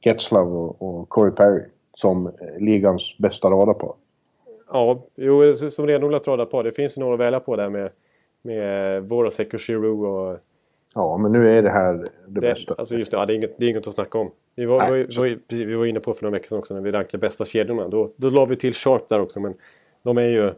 Getzlav 0.01 0.57
och, 0.57 1.09
Corey 1.09 1.33
Perry 1.33 1.63
som 1.95 2.33
ligans 2.59 3.19
bästa 3.19 3.51
radarpar. 3.51 3.93
Ja, 4.73 5.03
jo, 5.17 5.55
som 5.55 5.87
renodlat 5.87 6.27
radarpar. 6.27 6.65
Det 6.65 6.73
finns 6.73 6.99
ju 6.99 7.01
några 7.01 7.15
att 7.15 7.21
välja 7.21 7.41
på 7.41 7.57
där 7.57 7.69
med, 7.69 7.91
med 8.43 9.03
Vorosek 9.09 9.55
och 9.55 9.61
Giroux 9.61 10.07
och... 10.07 10.39
Ja, 10.95 11.17
men 11.17 11.33
nu 11.33 11.49
är 11.49 11.63
det 11.63 11.71
här 11.71 11.93
det, 11.95 12.07
Det, 12.27 12.41
bästa. 12.41 12.75
alltså 12.79 12.95
just 12.95 13.11
det, 13.11 13.17
ja, 13.17 13.27
det, 13.27 13.33
är 13.33 13.37
inget, 13.37 13.59
det 13.59 13.67
är 13.67 13.71
inget 13.71 13.89
att 13.89 13.95
snacka 13.95 14.19
om. 14.19 14.31
Vi 14.61 14.67
var, 14.67 14.79
Nej, 14.79 14.89
var, 14.91 15.17
var, 15.17 15.39
precis, 15.49 15.67
vi 15.67 15.75
var 15.75 15.87
inne 15.87 16.01
på 16.01 16.15
för 16.15 16.23
några 16.23 16.33
veckor 16.33 16.49
sedan 16.49 16.59
också 16.59 16.75
när 16.75 16.81
vi 16.81 16.91
rankade 16.91 17.19
bästa 17.19 17.45
kedjorna. 17.45 17.89
Då, 17.89 18.11
då 18.17 18.31
la 18.31 18.45
vi 18.45 18.57
till 18.57 18.75
Sharp 18.75 19.09
där 19.09 19.21
också, 19.21 19.41
men 19.41 19.55
de 20.03 20.19
är 20.19 20.29
ju 20.29 20.53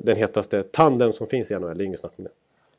den 0.00 0.16
hetaste 0.16 0.62
tandem 0.62 1.12
som 1.12 1.26
finns 1.26 1.50
i 1.50 1.54
NHL. 1.54 1.78
Det 1.78 1.84
är 1.84 1.86
inget 1.86 2.00
snack 2.00 2.12
om 2.16 2.24
det. 2.24 2.30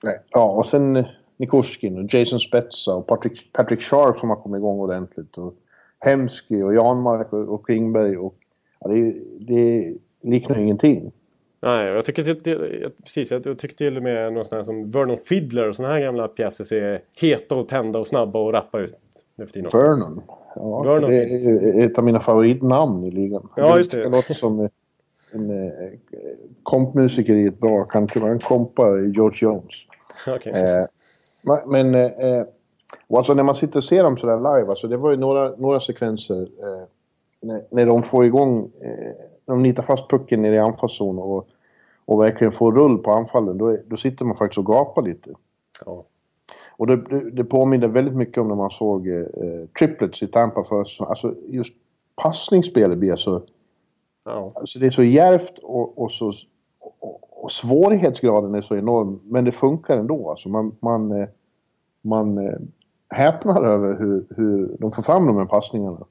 Nej. 0.04 0.20
Ja, 0.30 0.52
och 0.52 0.66
sen 0.66 0.96
eh, 0.96 1.06
Nikorskin 1.38 1.98
och 1.98 2.14
Jason 2.14 2.40
Spetsa 2.40 2.96
och 2.96 3.08
Patrick, 3.08 3.54
Patrick 3.54 3.82
Sharp 3.82 4.20
som 4.20 4.30
har 4.30 4.36
kommit 4.36 4.60
igång 4.60 4.80
ordentligt. 4.80 5.38
Och 5.38 5.54
Hemsky 6.00 6.64
och 6.64 6.76
Janmark 6.76 7.34
och, 7.34 7.54
och 7.54 7.66
Klingberg. 7.66 8.18
Och, 8.18 8.36
ja, 8.80 8.88
det, 8.88 9.16
det 9.40 9.94
liknar 10.22 10.58
ingenting. 10.58 11.12
Nej, 11.60 11.88
jag 11.88 12.06
tycker 12.06 12.24
till, 12.24 12.44
till, 12.44 12.90
precis, 13.04 13.32
jag 13.32 13.44
tycker 13.44 13.76
till 13.76 13.98
och 13.98 14.04
med 14.04 14.34
någon 14.34 14.46
sån 14.46 14.56
här 14.56 14.64
som 14.64 14.92
Vernon 14.92 15.18
Fiddler 15.18 15.70
och 15.70 15.76
såna 15.76 15.90
här 15.90 16.00
gamla 16.00 16.28
pjäser 16.28 16.64
ser 16.64 17.02
heta 17.22 17.56
och 17.56 17.68
tända 17.68 18.00
och 18.00 18.08
snabba 18.08 18.40
och 18.40 18.54
rappa 18.54 18.80
ut 18.80 19.00
nu 19.36 19.46
för 19.46 19.54
tiden 19.54 19.66
också. 19.66 19.78
Vernon. 19.78 20.22
Ja, 20.56 20.82
Vernon. 20.82 21.10
Det 21.10 21.24
är 21.24 21.86
ett 21.86 21.98
av 21.98 22.04
mina 22.04 22.20
favoritnamn 22.20 23.04
i 23.04 23.12
ligan. 23.12 23.50
Ja, 23.56 23.78
just 23.78 23.92
det. 23.92 24.04
Det 24.04 24.10
låter 24.10 24.34
som 24.34 24.70
en 25.32 25.50
eh, 25.50 25.90
kompmusiker 26.64 27.34
i 27.34 27.48
ett 27.48 27.60
bra 27.60 27.84
country. 27.84 28.22
Man 28.22 28.40
kompar 28.40 28.98
George 28.98 29.38
Jones. 29.42 29.74
Okej. 30.28 30.54
Eh, 30.54 30.86
men 31.66 31.96
eh, 31.96 32.44
alltså 33.10 33.34
när 33.34 33.44
man 33.44 33.56
sitter 33.56 33.78
och 33.78 33.84
ser 33.84 34.04
dem 34.04 34.18
sådär 34.18 34.38
live, 34.38 34.70
alltså 34.70 34.88
det 34.88 34.98
var 34.98 35.12
ju 35.12 35.18
några, 35.18 35.56
några 35.56 35.80
sekvenser 35.80 36.42
eh, 36.42 36.88
när, 37.42 37.62
när 37.72 37.86
de 37.86 38.04
får 38.04 38.26
igång, 38.26 38.72
eh, 38.82 39.12
när 39.46 39.56
de 39.56 39.64
nitar 39.64 39.84
fast 39.84 40.10
pucken 40.10 40.42
nere 40.42 40.56
i 40.56 40.60
anfallszon 40.60 41.20
och, 41.20 41.48
och 42.06 42.22
verkligen 42.22 42.52
får 42.52 42.72
rull 42.72 42.98
på 42.98 43.12
anfallen, 43.12 43.58
då, 43.58 43.78
då 43.86 43.98
sitter 43.98 44.26
man 44.26 44.38
faktiskt 44.38 44.58
och 44.58 44.66
gapar 44.66 45.02
lite. 45.02 45.30
Ja. 45.86 46.04
Och 46.78 46.88
det, 46.88 46.96
det, 46.96 47.32
det 47.32 47.44
påminner 47.44 47.88
väldigt 47.88 48.16
mycket 48.16 48.38
om 48.38 48.48
när 48.48 48.56
man 48.56 48.72
såg 48.72 49.08
eh, 49.08 49.16
eh, 49.16 49.66
triplets 49.80 50.24
i 50.24 50.28
Tampa 50.28 50.64
för 50.64 50.86
Alltså 51.10 51.36
just 51.48 51.74
passningsspelet 52.16 52.98
blir 52.98 53.16
så... 53.16 53.42
Ja. 54.26 54.52
Alltså 54.56 54.80
det 54.80 54.86
är 54.86 54.92
så 54.92 55.04
djärvt 55.04 55.60
och, 55.64 56.02
och 56.02 56.12
så... 56.12 56.34
Och, 57.00 57.44
och 57.44 57.52
svårighetsgraden 57.52 58.56
är 58.56 58.62
så 58.62 58.76
enorm, 58.76 59.20
men 59.24 59.46
det 59.46 59.52
funkar 59.52 59.98
ändå. 59.98 60.30
Alltså 60.30 60.50
man, 60.50 60.76
man, 60.80 61.12
eh, 61.12 61.28
man 62.02 62.38
eh, 62.38 62.60
häpnar 63.10 63.64
över 63.64 64.00
hur, 64.00 64.26
hur 64.30 64.78
de 64.80 64.92
får 64.92 65.04
fram 65.04 65.28
de 65.28 65.38
här 65.38 65.46
passningarna. 65.46 66.06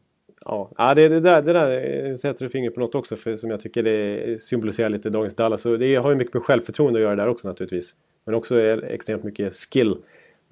Ja, 0.45 0.95
det, 0.95 1.09
det 1.09 1.21
där, 1.21 1.43
det 1.43 1.53
där 1.53 2.17
sätter 2.17 2.45
du 2.45 2.51
fingret 2.51 2.75
på 2.75 2.81
något 2.81 2.95
också 2.95 3.17
för, 3.17 3.37
som 3.37 3.51
jag 3.51 3.61
tycker 3.61 3.83
det 3.83 4.43
symboliserar 4.43 4.89
lite 4.89 5.11
dagens 5.11 5.35
Dallas. 5.35 5.67
Och 5.67 5.79
det 5.79 5.97
har 5.97 6.11
ju 6.11 6.17
mycket 6.17 6.35
med 6.35 6.43
självförtroende 6.43 6.99
att 6.99 7.03
göra 7.03 7.17
där 7.17 7.29
också 7.29 7.49
naturligtvis. 7.49 7.95
Men 8.25 8.35
också 8.35 8.61
extremt 8.61 9.25
mycket 9.25 9.53
skill. 9.53 9.97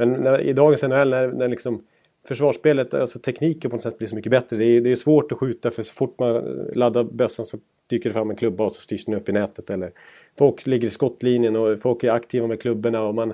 Men 0.00 0.12
när, 0.12 0.40
i 0.40 0.52
dagens 0.52 0.82
NHL 0.82 1.10
när, 1.10 1.28
när 1.28 1.48
liksom 1.48 1.82
försvarsspelet, 2.24 2.94
alltså 2.94 3.18
tekniken 3.18 3.70
på 3.70 3.76
något 3.76 3.82
sätt 3.82 3.98
blir 3.98 4.08
så 4.08 4.16
mycket 4.16 4.30
bättre. 4.30 4.56
Det 4.56 4.64
är, 4.64 4.80
det 4.80 4.92
är 4.92 4.96
svårt 4.96 5.32
att 5.32 5.38
skjuta 5.38 5.70
för 5.70 5.82
så 5.82 5.92
fort 5.92 6.18
man 6.18 6.34
laddar 6.74 7.04
bössan 7.04 7.46
så 7.46 7.58
dyker 7.86 8.10
det 8.10 8.14
fram 8.14 8.30
en 8.30 8.36
klubba 8.36 8.64
och 8.64 8.72
så 8.72 8.80
styrs 8.80 9.04
den 9.04 9.14
upp 9.14 9.28
i 9.28 9.32
nätet. 9.32 9.70
Eller 9.70 9.90
folk 10.38 10.66
ligger 10.66 10.88
i 10.88 10.90
skottlinjen 10.90 11.56
och 11.56 11.80
folk 11.80 12.04
är 12.04 12.10
aktiva 12.10 12.46
med 12.46 12.60
klubborna 12.60 13.02
och 13.02 13.14
man 13.14 13.32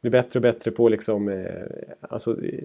blir 0.00 0.10
bättre 0.10 0.38
och 0.38 0.42
bättre 0.42 0.70
på 0.70 0.88
liksom, 0.88 1.28
eh, 1.28 1.46
alltså, 2.00 2.44
eh, 2.44 2.64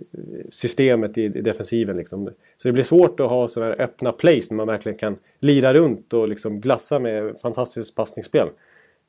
systemet 0.50 1.18
i, 1.18 1.24
i 1.24 1.30
defensiven. 1.30 1.98
Liksom. 1.98 2.30
Så 2.58 2.68
det 2.68 2.72
blir 2.72 2.84
svårt 2.84 3.20
att 3.20 3.30
ha 3.30 3.48
sådana 3.48 3.72
här 3.72 3.82
öppna 3.82 4.12
plays 4.12 4.52
när 4.52 4.58
man 4.58 4.68
verkligen 4.68 4.98
kan 4.98 5.16
lira 5.40 5.74
runt 5.74 6.14
och 6.14 6.28
liksom 6.28 6.62
glassa 6.62 7.00
med 7.00 7.40
fantastiskt 7.42 7.96
passningsspel. 7.96 8.48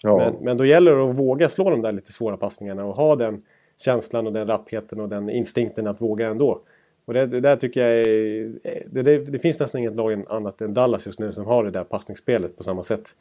Ja, 0.02 0.18
Men, 0.18 0.44
men 0.44 0.56
då 0.56 0.64
gäller 0.64 0.96
det 0.96 1.10
att 1.10 1.18
våga 1.18 1.48
slå 1.48 1.70
de 1.70 1.82
där 1.82 1.92
lite 1.92 2.12
svåra 2.12 2.36
passningarna 2.36 2.84
och 2.84 2.96
ha 2.96 3.16
den 3.16 3.42
känslan 3.76 4.26
och 4.26 4.32
den 4.32 4.46
rappheten 4.46 5.00
och 5.00 5.08
den 5.08 5.30
instinkten 5.30 5.86
att 5.86 6.00
våga 6.00 6.28
ändå. 6.28 6.60
Och 7.04 7.14
det, 7.14 7.26
det 7.26 7.40
där 7.40 7.56
tycker 7.56 7.80
jag 7.88 8.00
är, 8.00 8.52
det, 8.86 9.02
det, 9.02 9.18
det 9.18 9.38
finns 9.38 9.60
nästan 9.60 9.78
inget 9.78 9.94
lag 9.94 10.24
annat 10.28 10.60
än 10.60 10.74
Dallas 10.74 11.06
just 11.06 11.18
nu 11.18 11.32
som 11.32 11.44
har 11.46 11.64
det 11.64 11.70
där 11.70 11.84
passningsspelet 11.84 12.56
på 12.56 12.62
samma 12.62 12.82
sätt. 12.82 13.16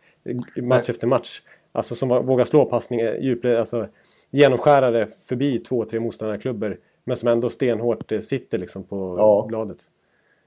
Match 0.61 0.89
efter 0.89 1.07
match. 1.07 1.41
Alltså 1.71 1.95
som 1.95 2.09
vågar 2.09 2.45
slå 2.45 2.65
passningar, 2.65 3.13
djupled, 3.15 3.57
alltså 3.57 3.87
genomskära 4.29 4.91
det 4.91 5.07
förbi 5.07 5.59
två, 5.59 5.85
tre 5.85 5.99
motståndarklubbor. 5.99 6.77
Men 7.03 7.17
som 7.17 7.29
ändå 7.29 7.49
stenhårt 7.49 8.11
eh, 8.11 8.19
sitter 8.19 8.57
liksom 8.57 8.83
på 8.83 9.15
Ja. 9.17 9.45
bladet. 9.47 9.77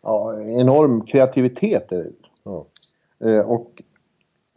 ja, 0.02 0.40
enorm 0.40 1.06
kreativitet 1.06 1.92
är 1.92 1.96
det. 1.96 2.10
Ja. 2.44 2.66
Eh, 3.24 3.50
och 3.50 3.82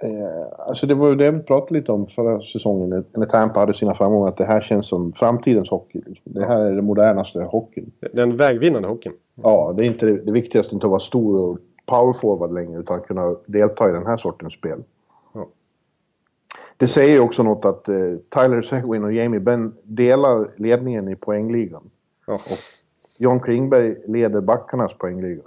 eh, 0.03 0.67
alltså 0.67 0.87
det 0.87 0.95
var 0.95 1.09
ju 1.09 1.15
det 1.15 1.31
vi 1.31 1.39
pratade 1.39 1.79
lite 1.79 1.91
om 1.91 2.07
förra 2.07 2.41
säsongen 2.41 3.03
när- 3.15 3.25
Tampa 3.25 3.59
hade 3.59 3.73
sina 3.73 3.93
framgångar. 3.93 4.27
Att 4.27 4.37
det 4.37 4.45
här 4.45 4.61
känns 4.61 4.87
som 4.87 5.13
framtidens 5.13 5.69
hockey. 5.69 6.01
liksom. 6.05 6.33
Det 6.33 6.45
här 6.45 6.59
är 6.61 6.71
den 6.75 6.85
modernaste 6.85 7.39
hockeyn. 7.43 7.91
Den 8.13 8.37
vägvinnande 8.37 8.87
hockeyn. 8.87 9.13
Ja, 9.35 9.75
det 9.77 9.83
är 9.83 9.87
inte 9.87 10.05
det, 10.05 10.17
det 10.17 10.31
viktigaste 10.31 10.75
inte 10.75 10.87
att 10.87 10.91
vara 10.91 10.99
stor 10.99 11.37
och 11.51 11.59
powerforward 11.85 12.53
längre 12.53 12.79
utan 12.79 13.01
kunna 13.01 13.35
delta 13.45 13.89
i 13.89 13.91
den 13.93 14.05
här 14.05 14.17
sortens 14.17 14.53
spel. 14.53 14.83
Ja. 15.33 15.47
Det 16.77 16.87
säger 16.87 17.13
ju 17.13 17.19
också 17.19 17.43
något 17.43 17.65
att 17.65 17.87
eh, 17.89 17.95
Tyler 18.29 18.61
Seguin 18.61 19.03
och 19.03 19.13
Jamie 19.13 19.39
Benn 19.39 19.73
delar 19.83 20.49
ledningen 20.57 21.07
i 21.07 21.15
poängligan. 21.15 21.89
Ja. 22.27 22.39
John 23.17 23.39
Klingberg 23.39 23.95
leder 24.07 24.41
backarnas 24.41 24.93
poängliga. 24.93 25.41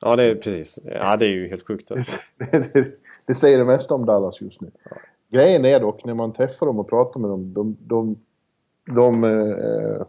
ja, 0.00 0.16
det 0.16 0.22
är 0.24 0.34
precis. 0.34 0.78
Ja, 0.84 1.16
det 1.16 1.24
är 1.26 1.30
ju 1.30 1.48
helt 1.48 1.66
sjukt. 1.66 1.90
Alltså. 1.90 2.16
det, 3.26 3.34
säger 3.34 3.58
det 3.58 3.64
mesta 3.64 3.94
om 3.94 4.06
Dallas 4.06 4.40
just 4.40 4.60
nu. 4.60 4.70
Grejen 5.28 5.64
är 5.64 5.80
dock 5.80 6.04
när 6.04 6.14
man 6.14 6.32
träffar 6.32 6.66
dem 6.66 6.78
och 6.78 6.88
pratar 6.88 7.20
med 7.20 7.30
dem, 7.30 7.52
de, 7.54 7.76
de, 7.80 8.16
de 8.94 9.24
eh, 9.24 10.06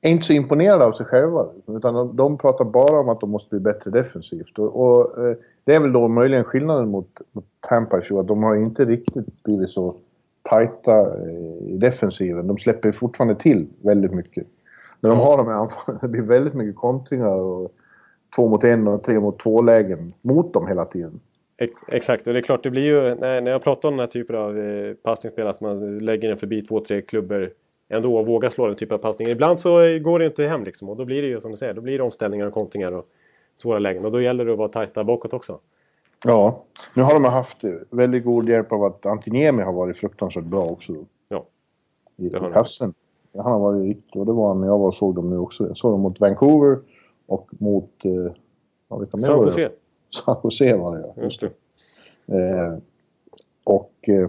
är 0.00 0.10
inte 0.10 0.26
så 0.26 0.32
imponerade 0.32 0.84
av 0.84 0.92
sig 0.92 1.06
själva. 1.06 1.46
Utan 1.66 1.94
de, 1.94 2.16
de 2.16 2.38
pratar 2.38 2.64
bara 2.64 3.00
om 3.00 3.08
att 3.08 3.20
de 3.20 3.30
måste 3.30 3.50
bli 3.50 3.60
bättre 3.60 3.90
defensivt. 3.90 4.58
Och, 4.58 4.80
och 4.80 5.26
eh, 5.26 5.36
det 5.64 5.74
är 5.74 5.80
väl 5.80 5.92
då 5.92 6.08
möjligen 6.08 6.44
skillnaden 6.44 6.88
mot, 6.88 7.20
mot 7.32 7.44
Tampa 7.60 7.96
att 7.96 8.26
de 8.26 8.42
har 8.42 8.56
inte 8.56 8.84
riktigt 8.84 9.42
blivit 9.42 9.70
så 9.70 9.94
tajta 10.42 11.00
eh, 11.00 11.68
i 11.68 11.76
defensiven. 11.76 12.46
De 12.46 12.58
släpper 12.58 12.92
fortfarande 12.92 13.34
till 13.34 13.66
väldigt 13.80 14.12
mycket. 14.12 14.46
När 15.00 15.10
de 15.10 15.18
har 15.18 15.36
de 15.36 15.46
här 15.46 15.54
anfallen, 15.54 15.98
det 16.02 16.08
blir 16.08 16.22
väldigt 16.22 16.54
mycket 16.54 16.76
kontringar 16.76 17.34
och 17.34 17.72
två 18.36 18.48
mot 18.48 18.64
en 18.64 18.88
och 18.88 19.02
tre 19.02 19.20
mot 19.20 19.38
två 19.38 19.62
lägen 19.62 20.12
mot 20.22 20.52
dem 20.52 20.66
hela 20.66 20.84
tiden. 20.84 21.20
Ex- 21.58 21.82
Exakt, 21.88 22.26
och 22.26 22.32
det 22.32 22.38
är 22.38 22.42
klart 22.42 22.62
det 22.62 22.70
blir 22.70 22.82
ju 22.82 23.14
när, 23.14 23.50
jag 23.50 23.62
pratar 23.62 23.88
om 23.88 23.96
den 23.96 24.00
här 24.00 24.12
typen 24.12 24.36
av 24.36 24.58
eh, 24.58 24.94
passningsspel 24.94 25.46
att 25.46 25.60
man 25.60 25.98
lägger 25.98 26.28
den 26.28 26.36
förbi 26.36 26.62
två, 26.62 26.80
tre 26.80 27.02
klubbor 27.02 27.50
ändå 27.88 28.22
våga 28.22 28.50
slå 28.50 28.66
den 28.66 28.76
typen 28.76 28.94
av 28.94 28.98
passningar. 28.98 29.30
Ibland 29.30 29.60
så 29.60 29.98
går 29.98 30.18
det 30.18 30.26
inte 30.26 30.44
hem 30.44 30.64
liksom 30.64 30.88
och 30.88 30.96
då 30.96 31.04
blir 31.04 31.22
det 31.22 31.28
ju 31.28 31.40
som 31.40 31.50
du 31.50 31.56
säger, 31.56 31.74
då 31.74 31.80
blir 31.80 31.98
det 31.98 32.04
omställningar 32.04 32.46
och 32.46 32.52
kontringar 32.52 32.92
och 32.92 33.08
svåra 33.56 33.78
lägen. 33.78 34.04
Och 34.04 34.12
då 34.12 34.20
gäller 34.20 34.44
det 34.44 34.52
att 34.52 34.58
vara 34.58 34.68
tajta 34.68 35.04
bakåt 35.04 35.32
också. 35.32 35.58
Ja, 36.24 36.64
nu 36.94 37.02
har 37.02 37.14
de 37.14 37.24
haft 37.24 37.56
väldigt 37.90 38.24
god 38.24 38.48
hjälp 38.48 38.72
av 38.72 38.84
att 38.84 39.06
Antiniemi 39.06 39.62
har 39.62 39.72
varit 39.72 39.96
fruktansvärt 39.96 40.44
bra 40.44 40.62
också. 40.62 40.92
Ja, 41.28 41.46
i, 42.16 42.26
i 42.26 42.30
kassen. 42.52 42.94
Han 43.34 43.52
har 43.52 43.60
varit 43.60 43.82
riktigt, 43.82 44.16
och 44.16 44.26
det 44.26 44.32
var 44.32 44.54
när 44.54 44.66
jag 44.66 44.78
var 44.78 44.86
och 44.86 44.94
såg 44.94 45.14
dem 45.14 45.30
nu 45.30 45.38
också. 45.38 45.66
Jag 45.66 45.76
såg 45.76 45.92
dem 45.92 46.00
mot 46.00 46.20
Vancouver 46.20 46.78
och 47.26 47.50
mot... 47.58 48.04
Eh, 48.04 48.32
ja, 48.88 48.96
vilka 48.96 49.18
San 49.18 49.42
Jose. 49.42 49.70
San 50.10 50.36
Jose 50.42 50.76
var 50.76 50.96
det 50.96 51.12
ja. 51.16 51.22
Just 51.22 51.40
det. 51.40 51.46
Eh, 52.36 52.78
och... 53.64 53.92
Eh, 54.08 54.28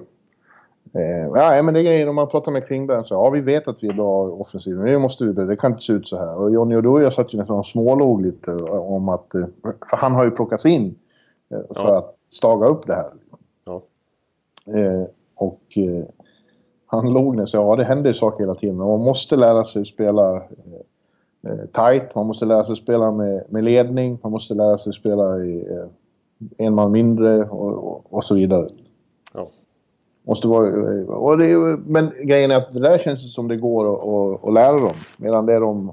Eh, 0.93 1.27
ja, 1.35 1.63
men 1.63 1.73
det 1.73 1.79
är 1.79 1.83
grejer 1.83 2.09
om 2.09 2.15
man 2.15 2.27
pratar 2.27 2.51
med 2.51 2.67
Klingberg 2.67 3.07
så 3.07 3.13
ja 3.13 3.29
vi 3.29 3.41
vet 3.41 3.67
att 3.67 3.83
vi 3.83 3.87
är 3.87 3.93
bra 3.93 4.23
offensivt, 4.23 4.77
men 4.77 4.85
det 4.85 4.99
måste 4.99 5.25
vi 5.25 5.33
det 5.33 5.55
kan 5.55 5.71
inte 5.71 5.83
se 5.83 5.93
ut 5.93 6.07
så 6.07 6.17
här. 6.17 6.35
Och 6.35 6.51
Johnny 6.51 6.75
Oduya 6.75 7.11
satt 7.11 7.33
ju 7.33 7.37
nästan 7.37 7.59
och 7.59 7.67
smålog 7.67 8.21
lite 8.21 8.51
om 8.71 9.09
att, 9.09 9.35
eh, 9.35 9.45
för 9.89 9.97
han 9.97 10.13
har 10.13 10.25
ju 10.25 10.31
plockats 10.31 10.65
in 10.65 10.95
eh, 11.49 11.75
för 11.75 11.87
ja. 11.87 11.97
att 11.97 12.15
staga 12.31 12.67
upp 12.67 12.87
det 12.87 12.93
här. 12.93 13.11
Ja. 13.65 13.81
Eh, 14.77 15.07
och 15.35 15.61
eh, 15.75 16.05
han 16.85 17.13
låg 17.13 17.35
ner 17.35 17.45
så 17.45 17.57
ja 17.57 17.75
det 17.75 17.83
händer 17.83 18.13
saker 18.13 18.43
hela 18.43 18.55
tiden, 18.55 18.75
man 18.75 19.01
måste 19.01 19.35
lära 19.35 19.65
sig 19.65 19.85
spela 19.85 20.43
eh, 21.47 21.65
tight, 21.65 22.15
man 22.15 22.27
måste 22.27 22.45
lära 22.45 22.65
sig 22.65 22.75
spela 22.75 23.11
med, 23.11 23.43
med 23.49 23.63
ledning, 23.63 24.19
man 24.23 24.31
måste 24.31 24.53
lära 24.53 24.77
sig 24.77 24.93
spela 24.93 25.37
i 25.37 25.67
en 26.57 26.73
man 26.73 26.91
mindre 26.91 27.43
och, 27.43 27.73
och, 27.73 28.13
och 28.13 28.23
så 28.23 28.35
vidare. 28.35 28.67
Måste 30.23 30.47
vara, 30.47 31.05
och 31.05 31.37
det, 31.37 31.57
men 31.85 32.11
grejen 32.23 32.51
är 32.51 32.57
att 32.57 32.73
det 32.73 32.79
där 32.79 32.97
känns 32.97 33.33
som 33.33 33.47
det 33.47 33.57
går 33.57 33.93
att, 33.93 34.03
att, 34.03 34.47
att 34.47 34.53
lära 34.53 34.79
dem. 34.79 34.95
Medan 35.17 35.45
det 35.45 35.59
de, 35.59 35.91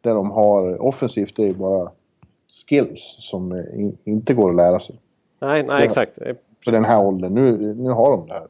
det 0.00 0.10
de 0.10 0.30
har 0.30 0.82
offensivt 0.82 1.38
är 1.38 1.54
bara 1.54 1.90
skills 2.68 3.16
som 3.18 3.64
inte 4.04 4.34
går 4.34 4.50
att 4.50 4.56
lära 4.56 4.80
sig. 4.80 4.96
Nej, 5.40 5.62
nej 5.62 5.84
exakt. 5.84 6.18
För 6.64 6.72
den 6.72 6.84
här 6.84 7.06
åldern. 7.06 7.34
Nu, 7.34 7.74
nu 7.74 7.90
har 7.90 8.10
de 8.10 8.26
det 8.26 8.32
här. 8.32 8.46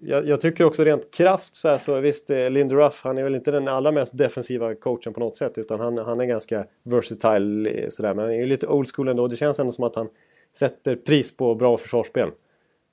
Jag, 0.00 0.28
jag, 0.28 0.40
tycker 0.40 0.64
också 0.64 0.84
rent 0.84 1.10
krasst 1.10 1.56
så, 1.56 1.68
här, 1.68 1.78
så 1.78 2.00
visst, 2.00 2.30
eh, 2.30 2.50
Lindy 2.50 2.74
Ruff 2.74 3.00
han 3.04 3.18
är 3.18 3.22
väl 3.22 3.34
inte 3.34 3.50
den 3.50 3.68
allra 3.68 3.92
mest 3.92 4.18
defensiva 4.18 4.74
coachen 4.74 5.12
på 5.12 5.20
något 5.20 5.36
sätt. 5.36 5.58
Utan 5.58 5.80
han, 5.80 5.98
han 5.98 6.20
är 6.20 6.24
ganska 6.24 6.66
versatile 6.82 7.70
eh, 7.70 7.88
sådär. 7.88 8.14
Men 8.14 8.24
han 8.24 8.34
är 8.34 8.46
lite 8.46 8.66
old 8.66 8.88
school 8.94 9.08
ändå. 9.08 9.28
Det 9.28 9.36
känns 9.36 9.58
ändå 9.58 9.72
som 9.72 9.84
att 9.84 9.96
han 9.96 10.08
sätter 10.56 10.96
pris 10.96 11.36
på 11.36 11.54
bra 11.54 11.76
försvarsspel. 11.76 12.30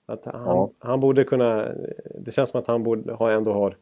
Att 0.05 0.25
han, 0.25 0.41
ja. 0.45 0.71
han 0.79 0.99
borde 0.99 1.23
kunna... 1.23 1.67
Det 2.19 2.31
känns 2.31 2.49
som 2.49 2.59
att 2.59 2.67
han 2.67 2.83
borde 2.83 3.13
ha, 3.13 3.31
ändå 3.31 3.53
har 3.53 3.77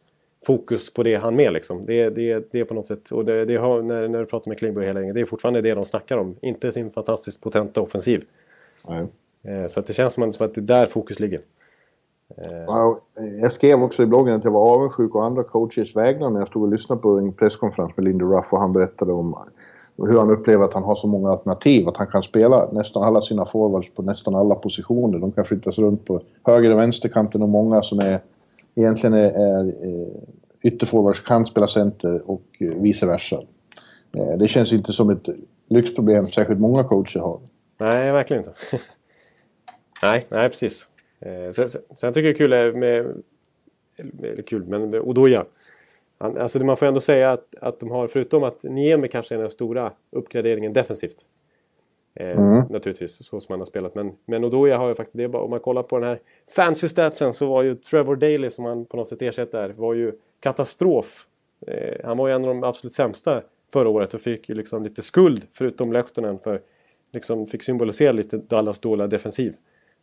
fokus 0.45 0.93
på 0.93 1.03
det 1.03 1.15
han 1.15 1.35
med 1.35 1.53
liksom. 1.53 1.85
Det, 1.85 2.09
det, 2.09 2.51
det 2.51 2.59
är 2.59 2.63
på 2.63 2.73
något 2.73 2.87
sätt... 2.87 3.11
Och 3.11 3.25
det, 3.25 3.45
det 3.45 3.55
har, 3.55 3.81
när, 3.81 4.07
när 4.07 4.19
du 4.19 4.25
pratar 4.25 4.49
med 4.49 4.57
Klingberg 4.57 4.85
hela 4.85 4.99
länge, 4.99 5.13
det 5.13 5.21
är 5.21 5.25
fortfarande 5.25 5.61
det 5.61 5.73
de 5.73 5.85
snackar 5.85 6.17
om. 6.17 6.35
Inte 6.41 6.71
sin 6.71 6.91
fantastiskt 6.91 7.41
potenta 7.41 7.81
offensiv. 7.81 8.25
Nej. 8.87 9.05
Eh, 9.43 9.67
så 9.67 9.79
att 9.79 9.85
det 9.85 9.93
känns 9.93 10.13
som 10.13 10.23
att 10.23 10.37
det 10.37 10.57
är 10.57 10.61
där 10.61 10.85
fokus 10.85 11.19
ligger. 11.19 11.41
Eh. 12.37 12.63
Ja, 12.67 12.99
jag 13.41 13.51
skrev 13.51 13.83
också 13.83 14.03
i 14.03 14.05
bloggen 14.05 14.35
att 14.35 14.43
jag 14.43 14.51
var 14.51 14.73
avundsjuk 14.73 15.15
och 15.15 15.25
andra 15.25 15.43
coaches 15.43 15.95
vägnar 15.95 16.29
när 16.29 16.39
jag 16.39 16.47
stod 16.47 16.63
och 16.63 16.69
lyssnade 16.69 17.01
på 17.01 17.17
en 17.17 17.33
presskonferens 17.33 17.97
med 17.97 18.03
Lindy 18.03 18.25
Ruff 18.25 18.53
och 18.53 18.59
han 18.59 18.73
berättade 18.73 19.11
om 19.11 19.35
hur 19.97 20.17
han 20.17 20.31
upplever 20.31 20.65
att 20.65 20.73
han 20.73 20.83
har 20.83 20.95
så 20.95 21.07
många 21.07 21.29
alternativ. 21.29 21.87
Att 21.87 21.97
han 21.97 22.07
kan 22.07 22.23
spela 22.23 22.69
nästan 22.71 23.03
alla 23.03 23.21
sina 23.21 23.45
forwards 23.45 23.93
på 23.95 24.01
nästan 24.01 24.35
alla 24.35 24.55
positioner. 24.55 25.19
De 25.19 25.31
kan 25.31 25.45
flyttas 25.45 25.77
runt 25.77 26.05
på 26.05 26.21
höger 26.43 26.71
och 26.71 26.79
vänsterkanten 26.79 27.41
och 27.41 27.49
många 27.49 27.81
som 27.81 27.99
är 27.99 28.19
egentligen 28.75 29.13
är, 29.13 29.31
är 29.31 29.67
eh, 29.67 30.07
ytterforwards 30.61 31.19
kan 31.19 31.45
spela 31.45 31.67
center 31.67 32.21
och 32.25 32.43
vice 32.59 33.05
versa. 33.05 33.41
Eh, 34.17 34.37
det 34.37 34.47
känns 34.47 34.73
inte 34.73 34.93
som 34.93 35.09
ett 35.09 35.29
lyxproblem 35.69 36.27
särskilt 36.27 36.59
många 36.59 36.83
coacher 36.83 37.19
har. 37.19 37.39
Nej, 37.77 38.11
verkligen 38.11 38.43
inte. 38.43 38.53
nej, 40.03 40.25
nej, 40.31 40.49
precis. 40.49 40.87
Eh, 41.21 41.51
sen, 41.51 41.67
sen 41.95 42.13
tycker 42.13 42.43
jag 42.43 42.49
det 42.49 42.57
är 42.57 42.71
kul 42.71 42.79
med... 42.79 43.23
Eller 44.23 44.41
kul, 44.41 44.65
men 44.65 44.95
Odoja. 44.95 45.45
Han, 46.17 46.37
alltså 46.37 46.63
man 46.63 46.77
får 46.77 46.85
ändå 46.85 46.99
säga 46.99 47.31
att, 47.31 47.55
att 47.61 47.79
de 47.79 47.91
har, 47.91 48.07
förutom 48.07 48.43
att 48.43 48.63
Niemi 48.63 49.07
kanske 49.07 49.35
är 49.35 49.39
den 49.39 49.49
stora 49.49 49.91
uppgraderingen 50.11 50.73
defensivt. 50.73 51.25
Eh, 52.15 52.37
mm. 52.37 52.65
Naturligtvis, 52.69 53.25
så 53.25 53.39
som 53.39 53.53
han 53.53 53.59
har 53.59 53.65
spelat. 53.65 53.95
Men, 53.95 54.11
men 54.25 54.43
Odoja 54.43 54.77
har 54.77 54.87
ju 54.87 54.95
faktiskt 54.95 55.17
det. 55.17 55.27
Om 55.27 55.49
man 55.49 55.59
kollar 55.59 55.83
på 55.83 55.99
den 55.99 56.07
här 56.07 56.19
fancy 56.55 56.87
statsen 56.87 57.33
så 57.33 57.45
var 57.45 57.63
ju 57.63 57.75
Trevor 57.75 58.15
Daley 58.15 58.49
som 58.49 58.65
han 58.65 58.85
på 58.85 58.97
något 58.97 59.07
sätt 59.07 59.21
ersätter 59.21 59.69
var 59.69 59.93
ju 59.93 60.11
katastrof. 60.39 61.27
Eh, 61.67 62.05
han 62.05 62.17
var 62.17 62.27
ju 62.27 62.33
en 62.33 62.41
av 62.41 62.47
de 62.47 62.63
absolut 62.63 62.93
sämsta 62.93 63.41
förra 63.73 63.89
året 63.89 64.13
och 64.13 64.21
fick 64.21 64.49
ju 64.49 64.55
liksom 64.55 64.83
lite 64.83 65.01
skuld 65.01 65.47
förutom 65.53 65.93
Lehtonen 65.93 66.39
för 66.39 66.61
liksom 67.11 67.45
fick 67.45 67.63
symbolisera 67.63 68.11
lite 68.11 68.37
Dallas 68.37 68.79
dåliga 68.79 69.07
defensiv. 69.07 69.53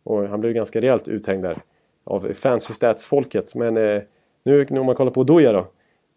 Och 0.08 0.28
han 0.28 0.40
blev 0.40 0.52
ganska 0.52 0.80
rejält 0.80 1.08
uthängd 1.08 1.42
där 1.42 1.62
av 2.04 2.32
fancy 2.34 2.72
stats-folket. 2.72 3.54
Men 3.54 3.76
eh, 3.76 4.02
nu 4.42 4.66
om 4.70 4.86
man 4.86 4.94
kollar 4.94 5.10
på 5.10 5.20
Odoja 5.20 5.52
då 5.52 5.66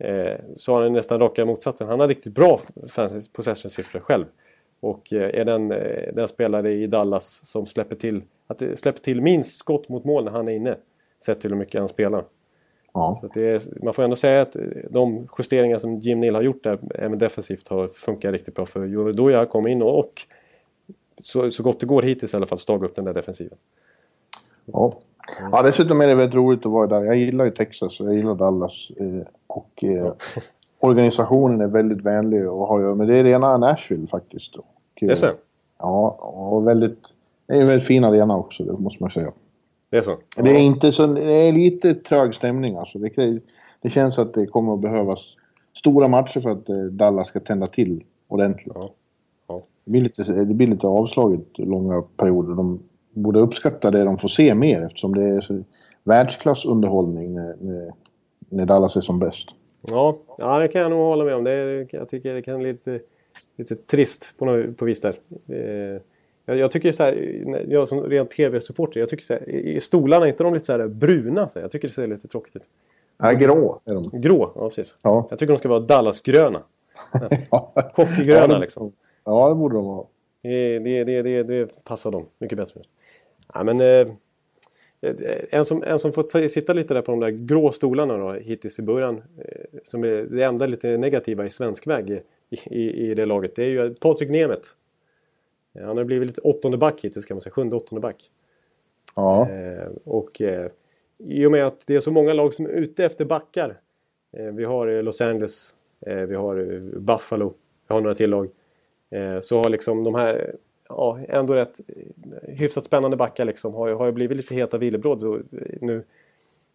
Eh, 0.04 0.40
så 0.56 0.74
har 0.74 0.84
han 0.84 0.94
nästan 0.94 1.20
raka 1.20 1.46
motsatsen. 1.46 1.88
Han 1.88 2.00
har 2.00 2.08
riktigt 2.08 2.34
bra 2.34 2.60
possession-siffror 3.34 4.00
själv. 4.00 4.26
Och 4.80 5.14
eh, 5.14 5.40
är 5.40 5.46
den, 5.46 5.72
eh, 5.72 6.14
den 6.14 6.28
spelare 6.28 6.74
i 6.74 6.88
Dallas 6.88 7.46
som 7.46 7.66
släpper 7.66 7.96
till, 7.96 8.24
att 8.48 8.64
släpper 8.76 9.00
till 9.00 9.22
minst 9.22 9.58
skott 9.58 9.90
mot 9.90 10.06
mål 10.06 10.24
när 10.24 10.32
han 10.32 10.48
är 10.48 10.52
inne. 10.52 10.76
Sett 11.24 11.42
till 11.42 11.50
hur 11.50 11.58
mycket 11.58 11.80
han 11.80 11.88
spelar. 11.88 12.26
Ja. 12.94 13.20
Så 13.22 13.40
är, 13.40 13.84
man 13.84 13.94
får 13.94 14.04
ändå 14.04 14.16
säga 14.16 14.42
att 14.42 14.56
de 14.90 15.28
justeringar 15.38 15.78
som 15.78 16.00
Jim 16.00 16.20
Neal 16.20 16.36
har 16.36 16.42
gjort 16.42 16.64
där, 16.64 16.80
även 16.96 17.18
defensivt, 17.18 17.68
har 17.68 17.88
funkat 17.88 18.32
riktigt 18.32 18.56
bra. 18.56 18.66
För 18.66 18.86
Jorodoja 18.86 19.46
kom 19.46 19.68
in 19.68 19.82
och, 19.82 20.00
och 20.00 20.22
så, 21.22 21.52
så 21.52 21.64
gott 21.64 21.80
det 21.80 21.86
går 21.86 22.02
hittills 22.02 22.34
i 22.34 22.38
alla 22.38 22.46
fall 22.46 22.60
staga 22.60 22.86
upp 22.86 22.96
den 22.96 23.06
där 23.06 23.14
defensiven. 23.14 23.58
Ja. 24.66 24.94
Ja, 25.52 25.62
dessutom 25.62 26.02
är 26.02 26.08
det 26.08 26.16
väldigt 26.16 26.36
roligt 26.36 26.66
att 26.66 26.72
vara 26.72 26.88
där. 26.88 27.04
Jag 27.04 27.18
gillar 27.18 27.46
ju 27.46 27.52
Texas 27.52 28.00
och 28.00 28.08
jag 28.08 28.16
gillar 28.16 28.36
Dallas. 28.36 28.92
Eh, 28.98 29.28
och 29.48 29.84
eh, 29.84 30.14
organisationen 30.80 31.62
är 31.62 31.68
väldigt 31.68 32.02
vänlig 32.02 32.50
och 32.50 32.68
har 32.68 32.80
ju, 32.80 32.96
men 32.96 33.08
det 33.08 33.18
är 33.18 33.24
rena 33.24 33.58
Nashville 33.58 34.08
faktiskt. 34.08 34.56
Och, 34.56 34.66
det 35.00 35.12
är 35.12 35.16
så? 35.16 35.26
Eh, 35.26 35.32
ja, 35.80 36.10
och 36.50 36.68
väldigt... 36.68 37.00
Det 37.48 37.54
är 37.54 37.62
en 37.62 37.68
väldigt 37.68 37.88
fin 37.88 38.04
arena 38.04 38.38
också, 38.38 38.64
det 38.64 38.74
måste 38.74 39.04
man 39.04 39.12
säga. 39.12 39.32
Det 39.90 39.98
är 39.98 40.02
så? 40.02 40.18
Det 40.36 40.50
är 40.50 40.60
inte 40.60 40.92
så... 40.92 41.08
Det 41.08 41.34
är 41.34 41.54
lite 41.54 41.94
trög 41.94 42.36
stämning 42.36 42.76
alltså. 42.76 43.00
Det, 43.00 43.40
det 43.82 43.90
känns 43.90 44.20
att 44.20 44.34
det 44.34 44.46
kommer 44.46 44.74
att 44.74 44.80
behövas 44.80 45.36
stora 45.78 46.08
matcher 46.08 46.40
för 46.40 46.50
att 46.50 46.66
Dallas 46.92 47.28
ska 47.28 47.40
tända 47.40 47.68
till 47.68 48.04
ordentligt. 48.28 48.74
Ja. 48.76 48.92
Ja. 49.92 50.00
Det, 50.00 50.00
blir 50.00 50.02
lite, 50.02 50.44
det 50.44 50.54
blir 50.54 50.68
lite 50.68 50.88
avslaget 50.88 51.58
långa 51.58 52.02
perioder. 52.02 52.56
De 52.56 52.80
borde 53.14 53.40
uppskatta 53.40 53.92
det 53.92 54.04
de 54.04 54.18
får 54.18 54.28
se 54.28 54.56
mer 54.56 54.86
eftersom 54.86 55.16
det 55.16 55.24
är 55.24 55.42
så 55.42 55.64
världsklassunderhållning 56.04 57.34
när, 57.34 57.56
när, 57.60 57.94
när 58.50 58.66
Dallas 58.66 58.96
är 58.96 59.02
som 59.02 59.20
bäst. 59.20 59.48
Ja, 59.90 60.18
ja, 60.38 60.60
det 60.60 60.68
kan 60.68 60.82
jag 60.82 60.92
nog 60.92 61.00
hålla 61.00 61.24
med 61.26 61.36
om. 61.36 61.44
Det 61.44 61.52
är, 61.52 61.88
jag 61.92 62.10
tycker 62.10 62.34
det 62.34 62.42
kan 62.42 62.60
bli 62.60 62.72
lite, 62.72 63.00
lite 63.58 63.76
trist 63.76 64.34
på, 64.38 64.46
något, 64.46 64.78
på 64.78 64.86
vis 64.86 65.02
där. 65.02 65.16
Eh, 65.48 66.02
jag, 66.46 66.58
jag, 66.58 66.72
tycker 66.72 66.92
så 66.92 67.04
här, 67.04 67.66
jag 67.68 67.88
som 67.88 68.02
ren 68.02 68.28
tv-supporter, 68.28 69.00
jag 69.00 69.10
tycker 69.10 69.24
så 69.24 69.34
här, 69.34 69.50
i 69.50 69.82
stolarna, 69.82 70.26
är 70.26 70.30
inte 70.30 70.44
de 70.44 70.54
lite 70.54 70.66
så 70.66 70.72
här 70.72 70.88
bruna? 70.88 71.50
Så 71.50 71.60
jag 71.60 71.72
tycker 71.72 71.88
det 71.88 71.94
ser 71.94 72.08
lite 72.08 72.28
tråkigt 72.28 72.56
ut. 72.56 72.64
Nej, 73.18 73.36
grå 73.36 73.82
är 73.86 73.94
de. 73.94 74.10
Grå, 74.14 74.52
ja 74.56 74.70
precis. 74.70 74.98
Ja. 75.02 75.28
Jag 75.30 75.40
tycker 75.40 75.54
de 75.54 75.58
ska 75.58 75.70
vara 75.70 75.80
Dallas-gröna. 75.80 76.62
Hockeygröna 77.96 78.58
liksom. 78.58 78.92
Ja, 79.24 79.50
det 79.50 79.56
borde 79.56 79.76
de 79.76 79.86
vara. 79.86 80.06
Det, 80.42 80.80
det, 80.80 81.04
det, 81.04 81.22
det, 81.22 81.44
det 81.44 81.84
passar 81.84 82.12
dem 82.12 82.26
mycket 82.38 82.58
bättre. 82.58 82.82
Ja, 83.54 83.64
men, 83.64 83.82
eh, 83.82 84.08
en, 85.52 85.66
som, 85.66 85.84
en 85.84 86.00
som 86.00 86.14
får 86.14 86.48
sitta 86.48 86.74
lite 86.74 86.94
där 86.94 87.02
på 87.02 87.12
de 87.12 87.20
där 87.20 87.30
grå 87.30 87.72
stolarna 87.72 88.18
då, 88.18 88.34
hittills 88.34 88.80
i 88.80 88.82
början. 88.82 89.24
Eh, 89.38 89.80
som 89.84 90.04
är 90.04 90.08
det 90.08 90.44
enda 90.44 90.66
lite 90.66 90.98
negativa 90.98 91.46
i 91.46 91.50
svensk 91.50 91.88
väg 91.88 92.10
i, 92.10 92.22
i, 92.66 93.10
i 93.12 93.14
det 93.14 93.26
laget. 93.26 93.56
Det 93.56 93.64
är 93.64 93.70
ju 93.70 93.94
Patrik 93.94 94.30
Nemeth. 94.30 94.68
Han 95.80 95.98
har 95.98 96.04
blivit 96.04 96.28
lite 96.28 96.42
åttonde 96.42 96.78
back 96.78 97.04
hittills 97.04 97.26
kan 97.26 97.36
man 97.36 97.42
säga. 97.42 97.54
Sjunde 97.54 97.76
åttonde 97.76 98.02
back. 98.02 98.32
Ja. 99.16 99.50
Eh, 99.50 99.90
och 100.04 100.42
eh, 100.42 100.72
i 101.18 101.46
och 101.46 101.52
med 101.52 101.66
att 101.66 101.88
det 101.88 101.96
är 101.96 102.00
så 102.00 102.12
många 102.12 102.34
lag 102.34 102.54
som 102.54 102.66
är 102.66 102.70
ute 102.70 103.06
efter 103.06 103.26
backar. 103.26 103.80
Eh, 104.38 104.46
vi 104.46 104.64
har 104.64 104.88
eh, 104.88 105.04
Los 105.04 105.22
Angeles. 105.22 105.76
Eh, 106.06 106.16
vi 106.16 106.36
har 106.36 106.80
Buffalo. 107.00 107.54
Vi 107.88 107.94
har 107.94 108.02
några 108.02 108.16
till 108.16 108.30
lag. 108.30 108.50
Så 109.41 109.58
har 109.58 109.69
liksom 109.69 110.04
de 110.04 110.15
här 110.15 110.56
ja, 110.89 111.19
ändå 111.28 111.54
rätt 111.54 111.80
hyfsat 112.43 112.86
spännande 112.86 113.17
backar 113.17 113.45
liksom. 113.45 113.74
Har, 113.74 113.91
har 113.91 114.12
blivit 114.12 114.38
lite 114.38 114.56
heta 114.56 114.78
villebråd 114.78 115.45
nu. 115.82 116.04